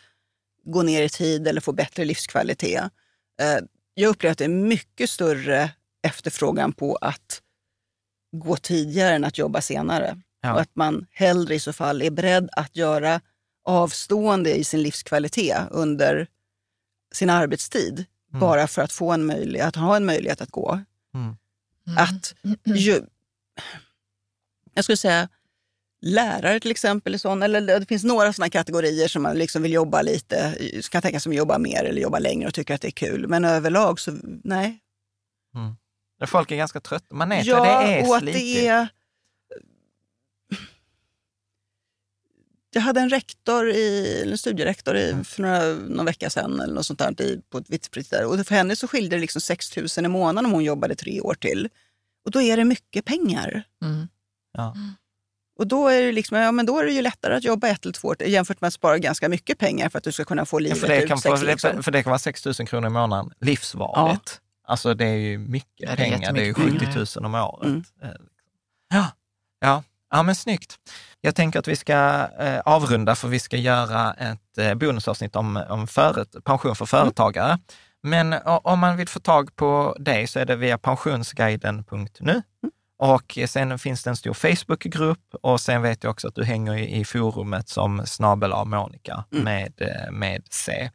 gå 0.65 0.83
ner 0.83 1.03
i 1.03 1.09
tid 1.09 1.49
eller 1.49 1.61
få 1.61 1.73
bättre 1.73 2.05
livskvalitet. 2.05 2.83
Eh, 3.41 3.59
Jag 3.95 4.09
upplever 4.09 4.33
att 4.33 4.39
det 4.39 4.45
är 4.45 4.49
mycket 4.49 5.11
större 5.11 5.71
efterfrågan 6.03 6.73
på 6.73 6.97
att 6.97 7.43
gå 8.33 8.57
tidigare 8.57 9.15
än 9.15 9.25
att 9.25 9.39
jobba 9.39 9.61
senare. 9.61 10.21
Ja. 10.41 10.55
Och 10.55 10.61
att 10.61 10.77
man 10.77 11.07
hellre 11.11 11.55
i 11.55 11.61
så 11.61 11.73
fall 11.73 12.03
är 12.03 12.11
beredd 12.11 12.49
att 12.53 12.77
göra 12.77 13.21
avstående 13.65 14.55
i 14.55 14.65
sin 14.65 14.83
livskvalitet 14.83 15.59
under 15.71 16.27
sin 17.13 17.31
arbetstid. 17.31 18.05
Bara 18.33 18.67
för 18.67 18.83
att 18.83 18.93
få 18.93 19.13
en 19.13 19.27
möjlighet, 19.27 19.69
att 19.69 19.77
ha 19.77 19.97
en 19.97 20.07
möjlighet 20.07 20.41
att 20.41 20.51
gå. 20.51 20.81
Mm. 21.15 21.37
Att 21.97 22.35
ju, 22.65 23.03
jag 24.75 24.85
skulle 24.85 24.97
säga 24.97 25.29
lärare 26.01 26.61
till 26.61 26.71
exempel, 26.71 27.19
sån, 27.19 27.43
eller 27.43 27.81
det 27.81 27.87
finns 27.87 28.05
några 28.05 28.33
sådana 28.33 28.51
kategorier 28.51 29.09
som 29.09 29.23
man 29.23 29.39
liksom 29.39 29.63
vill 29.63 29.73
jobba 29.73 30.03
lite, 30.03 30.57
kan 30.91 31.03
tänka 31.03 31.21
sig 31.21 31.31
att 31.31 31.37
jobba 31.37 31.59
mer 31.59 31.85
eller 31.85 32.03
jobba 32.03 32.19
längre 32.19 32.49
och 32.49 32.55
tycker 32.55 32.75
att 32.75 32.81
det 32.81 32.89
är 32.89 32.93
kul. 32.93 33.29
Men 33.29 33.45
överlag 33.45 34.01
så 34.01 34.17
nej. 34.45 34.79
Folk 36.27 36.51
är 36.51 36.57
ganska 36.57 36.81
trötta, 36.81 37.15
man 37.15 37.33
är 37.33 37.45
Ja, 37.45 37.63
det 37.63 37.69
är 37.69 38.09
och 38.09 38.17
att 38.17 38.23
slitigt. 38.23 38.45
det 38.45 38.67
är... 38.67 38.89
Jag 42.73 42.81
hade 42.83 43.01
en 43.01 43.11
rektor, 43.11 43.71
i, 43.71 44.23
en 44.31 44.39
studierektor 44.39 44.97
i, 44.97 45.25
för 45.25 45.43
några, 45.43 45.65
någon 45.75 46.07
vecka 46.07 46.31
sedan 46.31 46.61
eller 46.61 46.75
något 46.75 46.87
sånt 46.87 46.99
där, 46.99 47.23
i, 47.23 47.41
på 47.51 47.59
ett 47.59 47.71
vitt 47.71 48.11
där. 48.11 48.25
Och 48.25 48.47
för 48.47 48.55
henne 48.55 48.77
så 48.77 48.89
skilde 48.89 49.17
det 49.17 49.21
liksom 49.21 49.41
6 49.41 49.77
000 49.77 49.87
i 50.05 50.09
månaden 50.09 50.47
om 50.47 50.53
hon 50.53 50.65
jobbade 50.65 50.95
tre 50.95 51.21
år 51.21 51.35
till. 51.35 51.69
Och 52.25 52.31
då 52.31 52.43
är 52.43 52.57
det 52.57 52.65
mycket 52.65 53.05
pengar. 53.05 53.63
Mm. 53.85 54.09
Ja. 54.53 54.75
Och 55.59 55.67
då 55.67 55.89
är, 55.89 56.03
det 56.03 56.13
liksom, 56.13 56.39
ja, 56.39 56.53
men 56.53 56.67
då 56.67 56.79
är 56.79 56.85
det 56.85 56.93
ju 56.93 57.03
lättare 57.03 57.35
att 57.37 57.45
jobba 57.45 57.69
ett 57.69 57.85
eller 57.85 57.93
två 57.93 58.09
år 58.09 58.23
jämfört 58.23 58.61
med 58.61 58.69
att 58.69 58.75
spara 58.75 58.99
ganska 58.99 59.29
mycket 59.29 59.59
pengar 59.59 59.89
för 59.89 59.99
att 59.99 60.05
du 60.05 60.13
ska 60.13 60.25
kunna 60.25 60.47
få 60.47 60.57
Ja, 60.57 60.61
livet 60.61 60.79
för, 60.81 60.89
det 60.89 61.03
ut. 61.03 61.09
kan, 61.09 61.19
sex, 61.19 61.41
för, 61.41 61.47
det, 61.47 61.53
liksom. 61.53 61.83
för 61.83 61.91
det 61.91 62.03
kan 62.03 62.11
vara 62.11 62.19
6 62.19 62.45
000 62.45 62.55
kronor 62.55 62.87
i 62.87 62.91
månaden 62.91 63.33
livsvarigt. 63.41 64.41
Alltså 64.71 64.95
det 64.95 65.05
är 65.07 65.15
ju 65.17 65.39
mycket 65.39 65.69
Ja, 65.77 65.87
det 65.87 65.93
är 65.93 65.97
pengar, 65.97 66.33
det 66.33 66.41
är 66.41 66.45
ju 66.45 66.49
jättemycket 66.49 66.95
70 66.95 67.21
000 67.21 67.27
om 67.27 67.35
året. 67.35 67.65
Mm. 67.67 67.83
Eh, 68.03 68.09
Ja, 68.93 69.07
ja. 69.61 69.83
ja, 70.11 70.23
men 70.23 70.35
snyggt. 70.35 70.79
Jag 71.21 71.35
tänker 71.35 71.59
att 71.59 71.69
vi 71.69 71.77
ska 71.77 72.29
eh, 72.41 72.61
avrunda 72.65 73.15
för 73.15 73.29
vi 73.29 73.39
ska 73.39 73.57
göra 73.57 74.13
ett 74.15 74.59
eh, 74.59 74.75
bonusavsnitt 74.75 75.37
om, 75.37 75.57
om 75.69 75.87
föret, 75.87 76.45
pension 76.45 76.77
för 76.77 76.87
företagare. 76.87 77.59
Men 78.03 78.33
o- 78.33 78.61
om 78.65 78.79
man 78.79 78.97
vill 78.97 79.09
få 79.09 79.21
tag 79.21 79.57
på 79.57 79.97
dig 79.99 80.27
så 80.27 80.39
är 80.39 80.45
det 80.47 80.57
via 80.57 80.79
pensionsguiden.nu. 80.79 82.43
Och 82.99 83.39
sen 83.47 83.79
finns 83.79 84.03
det 84.03 84.11
en 84.11 84.17
stor 84.17 84.35
Facebookgrupp 84.35 85.35
och 85.43 85.61
sen 85.61 85.83
vet 85.83 86.05
jag 86.05 86.11
också 86.11 86.29
att 86.29 86.35
du 86.35 86.45
hänger 86.45 86.75
i, 86.75 87.01
i 87.01 87.05
forumet 87.05 87.69
som 87.69 88.07
snabel 88.07 88.53
av 88.53 88.67
Monica 88.67 89.25
med, 89.31 89.73
eh, 89.83 90.11
med 90.13 90.43
C. 90.51 90.91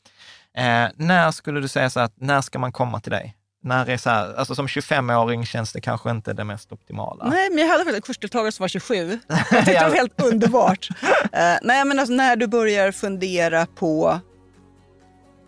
Eh, 0.58 0.88
när 0.96 1.32
skulle 1.32 1.60
du 1.62 1.68
säga 1.68 1.90
så 1.90 2.00
att, 2.00 2.14
när 2.16 2.42
ska 2.42 2.60
man 2.60 2.72
komma 2.72 3.00
till 3.00 3.12
dig? 3.12 3.36
När 3.66 3.90
är 3.90 3.98
så 3.98 4.10
här, 4.10 4.34
alltså 4.34 4.56
som 4.56 4.68
25-åring 4.68 5.46
känns 5.46 5.74
det 5.74 5.82
kanske 5.82 6.12
inte 6.12 6.34
det 6.34 6.44
mest 6.44 6.72
optimala. 6.72 7.28
Nej, 7.30 7.50
men 7.50 7.68
jag 7.68 7.78
hade 7.78 7.96
en 7.96 8.02
kursdeltagare 8.02 8.52
som 8.52 8.64
var 8.64 8.68
27. 8.68 9.20
Jag 9.28 9.48
tyckte 9.50 9.72
det 9.72 9.90
var 9.90 9.96
helt 9.96 10.22
underbart. 10.22 10.90
Eh, 11.32 11.58
nej, 11.62 11.86
men 11.86 12.00
alltså, 12.00 12.14
när 12.14 12.36
du 12.36 12.48
börjar 12.48 12.92
fundera 12.92 13.66
på 13.66 14.20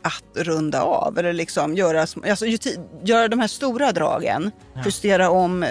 att 0.03 0.45
runda 0.45 0.81
av 0.81 1.17
eller 1.17 1.33
liksom 1.33 1.75
göra, 1.75 2.01
alltså, 2.01 2.45
göra 3.03 3.27
de 3.27 3.39
här 3.39 3.47
stora 3.47 3.91
dragen, 3.91 4.51
justera 4.85 5.29
om 5.29 5.63
eh, 5.63 5.69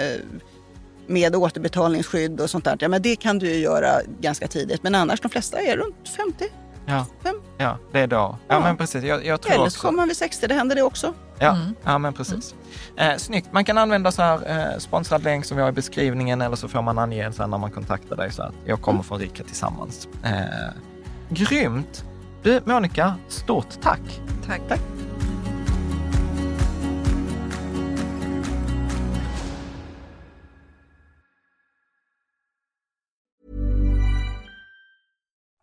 med 1.07 1.35
återbetalningsskydd 1.35 2.41
och 2.41 2.49
sånt 2.49 2.65
där. 2.65 2.77
Ja, 2.79 2.87
men 2.87 3.01
det 3.01 3.15
kan 3.15 3.39
du 3.39 3.49
ju 3.49 3.57
göra 3.59 4.01
ganska 4.19 4.47
tidigt. 4.47 4.83
Men 4.83 4.95
annars, 4.95 5.21
de 5.21 5.29
flesta 5.31 5.59
är 5.59 5.77
runt 5.77 6.09
50. 6.17 6.45
Ja, 6.89 7.05
Fem. 7.23 7.35
ja 7.57 7.77
det 7.91 7.99
är 7.99 8.07
då. 8.07 8.15
Ja, 8.15 8.37
Ja. 8.47 8.59
men 8.59 8.77
precis. 8.77 9.03
Jag, 9.03 9.25
jag 9.25 9.41
tror 9.41 9.53
Eller 9.53 9.63
så 9.63 9.67
också. 9.67 9.81
kommer 9.87 9.97
man 9.97 10.07
vid 10.07 10.17
60, 10.17 10.47
det 10.47 10.53
händer 10.53 10.75
det 10.75 10.81
också. 10.81 11.13
Ja, 11.39 11.57
ja 11.83 11.97
men 11.97 12.13
precis. 12.13 12.55
Eh, 12.95 13.15
snyggt. 13.17 13.47
Man 13.53 13.65
kan 13.65 13.77
använda 13.77 14.11
så 14.11 14.21
här 14.21 14.71
eh, 14.73 14.77
sponsrad 14.79 15.23
länk 15.23 15.45
som 15.45 15.57
vi 15.57 15.63
har 15.63 15.69
i 15.69 15.73
beskrivningen 15.73 16.41
eller 16.41 16.55
så 16.55 16.67
får 16.67 16.81
man 16.81 16.99
ange 16.99 17.31
sen 17.31 17.49
när 17.49 17.57
man 17.57 17.71
kontaktar 17.71 18.15
dig 18.15 18.31
så 18.31 18.43
att 18.43 18.53
jag 18.65 18.81
kommer 18.81 19.03
från 19.03 19.19
Rika 19.19 19.43
Tillsammans. 19.43 20.07
Eh, 20.23 20.31
grymt! 21.29 22.03
Du 22.43 22.61
Monica, 22.65 23.15
stort 23.27 23.81
tack! 23.81 24.21
Tack. 24.47 24.61
Tack. 24.69 24.79